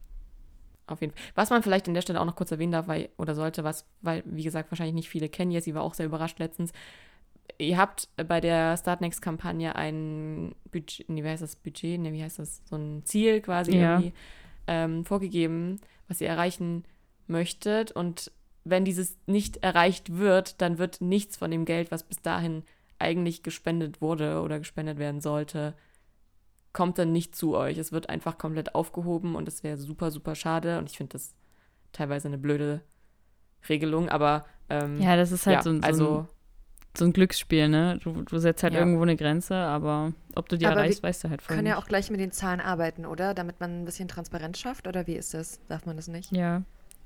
Auf 0.88 1.02
jeden 1.02 1.14
Fall. 1.14 1.24
Was 1.36 1.50
man 1.50 1.64
vielleicht 1.64 1.88
an 1.88 1.94
der 1.96 2.02
Stelle 2.02 2.20
auch 2.22 2.26
noch 2.26 2.36
kurz 2.36 2.52
erwähnen 2.52 2.72
darf, 2.74 2.88
weil, 2.88 3.10
oder 3.18 3.34
sollte, 3.34 3.64
was, 3.64 3.88
weil, 4.02 4.24
wie 4.26 4.44
gesagt, 4.44 4.70
wahrscheinlich 4.72 4.94
nicht 4.94 5.10
viele 5.10 5.30
kennen. 5.30 5.52
Jessie 5.52 5.74
war 5.74 5.82
auch 5.84 5.94
sehr 5.96 6.06
überrascht 6.06 6.38
letztens. 6.40 6.74
Ihr 7.58 7.78
habt 7.78 8.10
bei 8.28 8.42
der 8.42 8.76
Startnext-Kampagne 8.78 9.76
ein 9.76 10.56
Budget, 10.72 11.08
nee, 11.10 11.24
wie 11.24 11.28
heißt 11.30 11.44
das 11.44 11.56
Budget? 11.56 12.00
Nee, 12.00 12.12
wie 12.12 12.24
heißt 12.24 12.40
das? 12.40 12.62
So 12.66 12.76
ein 12.76 13.04
Ziel 13.06 13.42
quasi 13.42 13.74
Ja. 13.74 14.00
irgendwie 14.00 14.14
ähm, 14.68 15.06
vorgegeben, 15.06 15.80
was 16.08 16.22
ihr 16.22 16.28
erreichen 16.28 16.84
möchtet. 17.28 17.92
Und 17.92 18.32
wenn 18.64 18.84
dieses 18.84 19.18
nicht 19.26 19.58
erreicht 19.58 20.18
wird, 20.18 20.62
dann 20.62 20.78
wird 20.78 21.02
nichts 21.02 21.38
von 21.38 21.52
dem 21.52 21.66
Geld, 21.66 21.92
was 21.92 22.04
bis 22.04 22.22
dahin 22.22 22.64
eigentlich 23.00 23.44
gespendet 23.44 24.02
wurde 24.02 24.42
oder 24.42 24.60
gespendet 24.60 24.98
werden 24.98 25.22
sollte, 25.22 25.76
kommt 26.74 26.98
dann 26.98 27.12
nicht 27.12 27.36
zu 27.36 27.56
euch. 27.56 27.78
Es 27.78 27.92
wird 27.92 28.10
einfach 28.10 28.38
komplett 28.38 28.76
aufgehoben 28.76 29.36
und 29.36 29.48
es 29.48 29.64
wäre 29.64 29.78
super, 29.78 30.12
super 30.12 30.36
schade. 30.36 30.78
Und 30.80 30.90
ich 30.90 30.98
finde 30.98 31.14
das 31.14 31.36
teilweise 31.92 32.28
eine 32.28 32.38
blöde 32.38 32.82
Regelung, 33.70 34.10
aber 34.10 34.46
ähm, 34.70 35.00
Ja, 35.02 35.16
das 35.16 35.32
ist 35.32 35.46
halt 35.46 35.58
ja, 35.58 35.62
so, 35.64 35.72
so, 35.74 35.82
also 35.82 36.20
ein, 36.22 36.28
so 36.98 37.06
ein 37.06 37.14
Glücksspiel, 37.14 37.68
ne? 37.70 38.00
Du, 38.04 38.22
du 38.24 38.38
setzt 38.40 38.64
halt 38.64 38.74
Ja. 38.74 38.80
irgendwo 38.80 39.02
eine 39.04 39.16
Grenze, 39.16 39.56
aber 39.56 40.14
ob 40.36 40.50
du 40.50 40.58
die 40.58 40.66
Aber 40.66 40.76
wir 40.76 40.82
erreichst, 40.82 41.04
weißt 41.04 41.24
du 41.24 41.30
halt 41.30 41.42
vorher 41.42 41.58
Können 41.58 41.68
ja 41.68 41.76
nicht. 41.76 41.84
auch 41.84 41.88
gleich 41.88 42.10
mit 42.12 42.20
den 42.20 42.32
Zahlen 42.32 42.60
arbeiten, 42.62 43.06
oder? 43.06 43.34
Damit 43.34 43.60
man 43.60 43.82
ein 43.82 43.86
bisschen 43.86 44.08
Transparenz 44.08 44.60
schafft, 44.60 44.88
oder 44.88 45.08
wie 45.08 45.16
ist 45.16 45.34
das? 45.34 45.60
Darf 45.68 45.86
man 45.86 45.96
das 45.96 46.08
nicht? 46.08 46.32
Ja, 46.32 46.64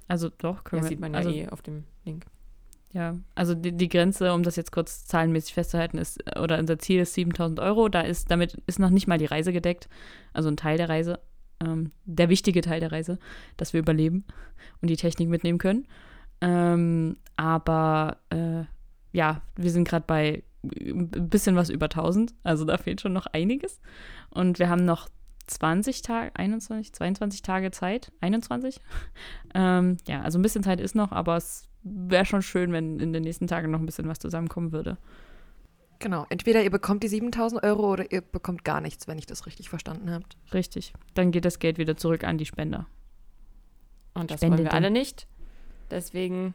also 0.08 0.30
doch, 0.30 0.64
können 0.64 0.82
das 0.82 0.90
wir. 0.90 0.96
sieht 0.96 1.00
man 1.00 1.14
ja 1.14 1.18
also, 1.20 1.30
eh 1.32 1.48
auf 1.50 1.62
dem 1.62 1.84
Link. 2.06 2.26
Ja, 2.92 3.16
also 3.36 3.54
die, 3.54 3.72
die 3.72 3.88
Grenze, 3.88 4.34
um 4.34 4.42
das 4.42 4.56
jetzt 4.56 4.72
kurz 4.72 5.06
zahlenmäßig 5.06 5.54
festzuhalten, 5.54 6.00
ist, 6.00 6.20
oder 6.40 6.58
unser 6.58 6.80
Ziel 6.80 7.02
ist 7.02 7.14
7000 7.14 7.60
Euro. 7.60 7.88
Da 7.88 8.02
ist, 8.02 8.32
damit 8.32 8.56
ist 8.66 8.80
noch 8.80 8.90
nicht 8.90 9.06
mal 9.08 9.20
die 9.20 9.26
Reise 9.28 9.54
gedeckt. 9.54 9.88
Also 10.34 10.50
ein 10.50 10.58
Teil 10.58 10.78
der 10.78 10.90
Reise, 10.90 11.20
ähm, 11.64 11.92
der 12.06 12.30
wichtige 12.30 12.62
Teil 12.62 12.80
der 12.80 12.92
Reise, 12.92 13.20
dass 13.58 13.74
wir 13.74 13.80
überleben 13.80 14.24
und 14.82 14.90
die 14.90 14.98
Technik 14.98 15.30
mitnehmen 15.30 15.60
können. 15.60 15.86
Ähm, 16.42 17.18
aber 17.36 18.18
äh, 18.32 18.64
ja, 19.12 19.42
wir 19.56 19.72
sind 19.72 19.88
gerade 19.88 20.06
bei 20.08 20.44
ein 20.64 21.30
bisschen 21.30 21.56
was 21.56 21.70
über 21.70 21.86
1000. 21.86 22.34
Also 22.44 22.66
da 22.66 22.78
fehlt 22.78 23.02
schon 23.02 23.14
noch 23.14 23.28
einiges. 23.28 23.80
Und 24.30 24.60
wir 24.60 24.70
haben 24.70 24.86
noch 24.86 25.10
20 25.48 26.02
Tage, 26.02 26.32
21, 26.36 26.94
22 26.94 27.42
Tage 27.42 27.72
Zeit. 27.72 28.12
21? 28.22 28.80
ähm, 29.56 29.98
ja, 30.08 30.22
also 30.22 30.38
ein 30.38 30.42
bisschen 30.42 30.64
Zeit 30.64 30.80
ist 30.82 30.96
noch, 30.96 31.12
aber 31.12 31.38
es 31.38 31.68
wäre 31.84 32.26
schon 32.26 32.42
schön, 32.42 32.72
wenn 32.74 33.00
in 33.00 33.14
den 33.14 33.24
nächsten 33.24 33.48
Tagen 33.48 33.72
noch 33.72 33.80
ein 33.80 33.86
bisschen 33.86 34.08
was 34.08 34.20
zusammenkommen 34.20 34.72
würde. 34.72 34.98
Genau. 36.00 36.26
Entweder 36.30 36.64
ihr 36.64 36.72
bekommt 36.72 37.04
die 37.04 37.10
7000 37.10 37.64
Euro 37.64 37.92
oder 37.92 38.12
ihr 38.12 38.22
bekommt 38.22 38.64
gar 38.64 38.80
nichts, 38.80 39.08
wenn 39.08 39.18
ich 39.18 39.26
das 39.26 39.46
richtig 39.46 39.70
verstanden 39.70 40.12
habt. 40.12 40.38
Richtig. 40.54 40.94
Dann 41.14 41.32
geht 41.32 41.46
das 41.46 41.60
Geld 41.60 41.78
wieder 41.78 41.98
zurück 41.98 42.24
an 42.24 42.38
die 42.38 42.46
Spender. 42.46 42.86
Und 44.14 44.32
das 44.32 44.40
Spendete. 44.40 44.64
wollen 44.64 44.72
wir 44.72 44.74
alle 44.74 44.92
nicht. 44.92 45.28
Deswegen 45.92 46.54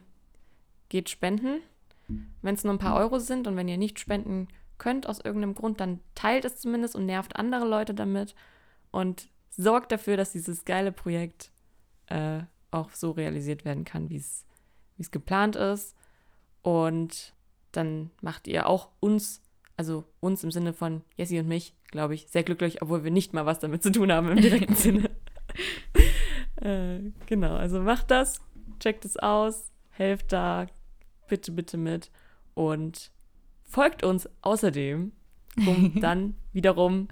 geht 0.89 1.11
spenden. 1.11 1.61
Wenn 2.43 2.55
es 2.55 2.65
nur 2.65 2.73
ein 2.73 2.79
paar 2.79 2.97
Euro 2.97 3.19
sind 3.19 3.47
und 3.47 3.57
wenn 3.57 3.69
ihr 3.69 3.79
nicht 3.79 3.99
spenden 3.99 4.49
könnt 4.79 5.07
aus 5.09 5.21
irgendeinem 5.21 5.55
Grund, 5.55 5.81
dann 5.81 6.01
teilt 6.15 6.45
es 6.45 6.59
zumindest 6.59 6.95
und 6.97 7.07
nervt 7.07 7.37
andere 7.37 7.67
Leute 7.67 7.95
damit 7.95 8.35
und 8.91 9.29
sorgt 9.51 9.93
dafür, 9.93 10.17
dass 10.17 10.33
dieses 10.33 10.65
geile 10.65 10.93
Projekt 10.93 11.51
äh, 12.07 12.41
auch 12.71 12.91
so 12.91 13.13
realisiert 13.13 13.65
werden 13.65 13.85
kann, 13.85 14.11
wie 14.11 14.17
es 14.17 14.45
geplant 15.11 15.57
ist. 15.57 15.95
Und 16.63 17.35
dann 17.73 18.11
macht 18.21 18.47
ihr 18.49 18.67
auch 18.69 18.91
uns, 19.01 19.43
also 19.77 20.05
uns 20.21 20.43
im 20.45 20.51
Sinne 20.51 20.73
von 20.73 21.03
Jessie 21.17 21.39
und 21.39 21.49
mich, 21.49 21.75
glaube 21.91 22.15
ich, 22.15 22.29
sehr 22.29 22.43
glücklich, 22.43 22.83
obwohl 22.83 23.05
wir 23.05 23.11
nicht 23.11 23.33
mal 23.33 23.47
was 23.47 23.61
damit 23.61 23.83
zu 23.83 23.93
tun 23.93 24.11
haben 24.13 24.31
im 24.31 24.41
direkten 24.41 24.75
Sinne. 24.75 25.11
äh, 26.57 27.01
genau, 27.27 27.55
also 27.55 27.81
macht 27.81 28.11
das, 28.11 28.41
checkt 28.81 29.05
es 29.05 29.17
aus, 29.17 29.71
helft 29.91 30.33
da 30.33 30.67
bitte, 31.35 31.51
bitte 31.53 31.77
mit 31.77 32.11
und 32.55 33.11
folgt 33.65 34.05
uns 34.05 34.29
außerdem, 34.43 35.11
um 35.67 35.93
dann 36.01 36.37
wiederum 36.53 37.09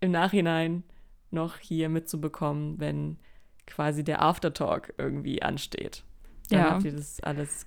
im 0.00 0.10
Nachhinein 0.10 0.82
noch 1.30 1.58
hier 1.58 1.88
mitzubekommen, 1.88 2.80
wenn 2.80 3.18
quasi 3.66 4.02
der 4.02 4.20
Aftertalk 4.22 4.94
irgendwie 4.98 5.42
ansteht. 5.42 6.02
Dann 6.50 6.58
Ja. 6.58 6.70
habt 6.72 6.84
ihr 6.84 6.92
das 6.92 7.20
alles, 7.22 7.66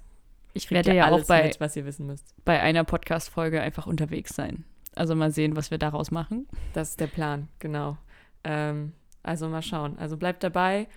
Ich 0.54 0.70
werde 0.70 0.94
ja 0.94 1.10
auch 1.12 1.26
bei, 1.28 1.44
mit, 1.46 1.60
was 1.62 1.76
ihr 1.78 1.86
wissen 1.86 2.08
müsst. 2.08 2.34
bei 2.44 2.60
einer 2.62 2.84
Podcast-Folge 2.84 3.62
einfach 3.62 3.88
unterwegs 3.88 4.36
sein. 4.36 4.66
Also 4.96 5.16
mal 5.16 5.32
sehen, 5.32 5.56
was 5.56 5.72
wir 5.72 5.78
daraus 5.78 6.12
machen. 6.12 6.48
Das 6.74 6.90
ist 6.92 7.00
der 7.00 7.08
Plan, 7.08 7.48
genau. 7.60 7.98
Ähm, 8.44 8.92
also 9.24 9.48
mal 9.48 9.62
schauen. 9.62 9.98
Also 9.98 10.18
bleibt 10.18 10.44
dabei, 10.44 10.88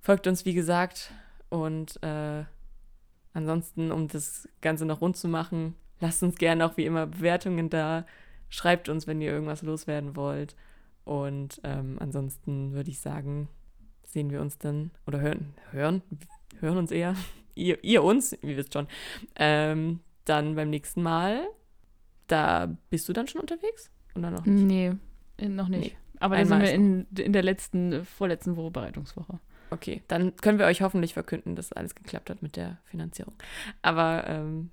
folgt 0.00 0.26
uns 0.26 0.44
wie 0.44 0.54
gesagt 0.54 1.10
und 1.48 2.02
äh, 2.02 2.44
ansonsten, 3.32 3.92
um 3.92 4.08
das 4.08 4.48
Ganze 4.60 4.84
noch 4.86 5.00
rund 5.00 5.16
zu 5.16 5.28
machen, 5.28 5.74
lasst 6.00 6.22
uns 6.22 6.36
gerne 6.36 6.66
auch 6.66 6.76
wie 6.76 6.84
immer 6.84 7.06
Bewertungen 7.06 7.70
da. 7.70 8.06
Schreibt 8.48 8.88
uns, 8.88 9.06
wenn 9.06 9.20
ihr 9.20 9.30
irgendwas 9.30 9.62
loswerden 9.62 10.16
wollt. 10.16 10.56
Und 11.04 11.60
ähm, 11.64 11.96
ansonsten 12.00 12.72
würde 12.72 12.90
ich 12.90 13.00
sagen, 13.00 13.48
sehen 14.04 14.30
wir 14.30 14.40
uns 14.40 14.58
dann 14.58 14.90
oder 15.06 15.20
hören, 15.20 15.54
hören, 15.70 16.02
hören 16.58 16.78
uns 16.78 16.90
eher, 16.90 17.14
ihr, 17.54 17.82
ihr 17.82 18.02
uns, 18.02 18.32
ihr 18.42 18.56
wisst 18.56 18.72
schon, 18.72 18.88
ähm, 19.36 20.00
dann 20.24 20.54
beim 20.54 20.70
nächsten 20.70 21.02
Mal. 21.02 21.46
Da 22.26 22.76
bist 22.90 23.08
du 23.08 23.12
dann 23.12 23.26
schon 23.26 23.40
unterwegs? 23.40 23.90
Oder 24.14 24.30
noch 24.30 24.46
nicht? 24.46 24.64
Nee, 24.64 24.94
noch 25.48 25.68
nicht. 25.68 25.92
Nee. 25.92 25.96
Aber 26.20 26.36
da 26.36 26.42
Einmal 26.42 26.66
sind 26.66 26.68
wir 26.68 26.74
in, 27.18 27.24
in 27.24 27.32
der 27.32 27.42
letzten, 27.42 28.04
vorletzten 28.04 28.54
Vorbereitungswoche. 28.54 29.40
Okay, 29.70 30.02
dann 30.08 30.36
können 30.36 30.58
wir 30.58 30.66
euch 30.66 30.82
hoffentlich 30.82 31.14
verkünden, 31.14 31.54
dass 31.56 31.72
alles 31.72 31.94
geklappt 31.94 32.28
hat 32.30 32.42
mit 32.42 32.56
der 32.56 32.78
Finanzierung. 32.84 33.34
Aber 33.82 34.24
ähm, 34.26 34.70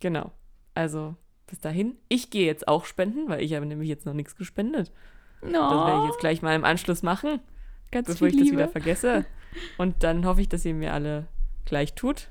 genau, 0.00 0.32
also 0.74 1.14
bis 1.46 1.60
dahin. 1.60 1.96
Ich 2.08 2.30
gehe 2.30 2.46
jetzt 2.46 2.68
auch 2.68 2.84
spenden, 2.84 3.28
weil 3.28 3.42
ich 3.42 3.54
habe 3.54 3.66
nämlich 3.66 3.88
jetzt 3.88 4.06
noch 4.06 4.14
nichts 4.14 4.36
gespendet. 4.36 4.92
Das 5.40 5.52
werde 5.52 6.00
ich 6.02 6.10
jetzt 6.10 6.20
gleich 6.20 6.42
mal 6.42 6.54
im 6.54 6.64
Anschluss 6.64 7.02
machen, 7.02 7.40
ganz 7.90 8.06
bevor 8.08 8.28
ich 8.28 8.34
das 8.34 8.42
Liebe. 8.44 8.56
wieder 8.56 8.68
vergesse. 8.68 9.24
Und 9.78 10.02
dann 10.02 10.26
hoffe 10.26 10.40
ich, 10.40 10.48
dass 10.48 10.64
ihr 10.64 10.74
mir 10.74 10.92
alle 10.92 11.26
gleich 11.64 11.94
tut. 11.94 12.28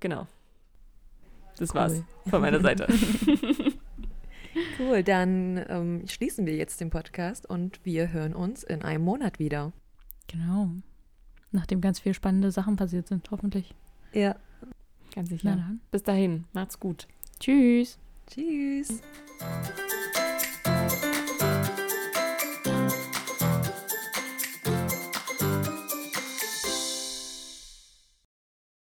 Genau. 0.00 0.26
Das 1.58 1.70
Cool. 1.70 1.80
war's 1.80 2.02
von 2.28 2.40
meiner 2.40 2.60
Seite. 2.60 2.86
Cool, 4.78 5.02
dann 5.02 5.62
ähm, 5.68 6.04
schließen 6.08 6.46
wir 6.46 6.56
jetzt 6.56 6.80
den 6.80 6.88
Podcast 6.88 7.44
und 7.44 7.84
wir 7.84 8.12
hören 8.12 8.34
uns 8.34 8.62
in 8.62 8.82
einem 8.82 9.04
Monat 9.04 9.38
wieder. 9.38 9.72
Genau. 10.28 10.70
Nachdem 11.52 11.80
ganz 11.80 12.00
viel 12.00 12.14
spannende 12.14 12.50
Sachen 12.50 12.76
passiert 12.76 13.08
sind, 13.08 13.30
hoffentlich. 13.30 13.74
Ja. 14.12 14.36
Ganz 15.14 15.30
Na 15.30 15.36
sicher. 15.36 15.56
dann. 15.56 15.80
Bis 15.90 16.02
dahin, 16.02 16.44
macht's 16.52 16.78
gut. 16.78 17.06
Tschüss. 17.38 17.98
Tschüss. 18.26 19.00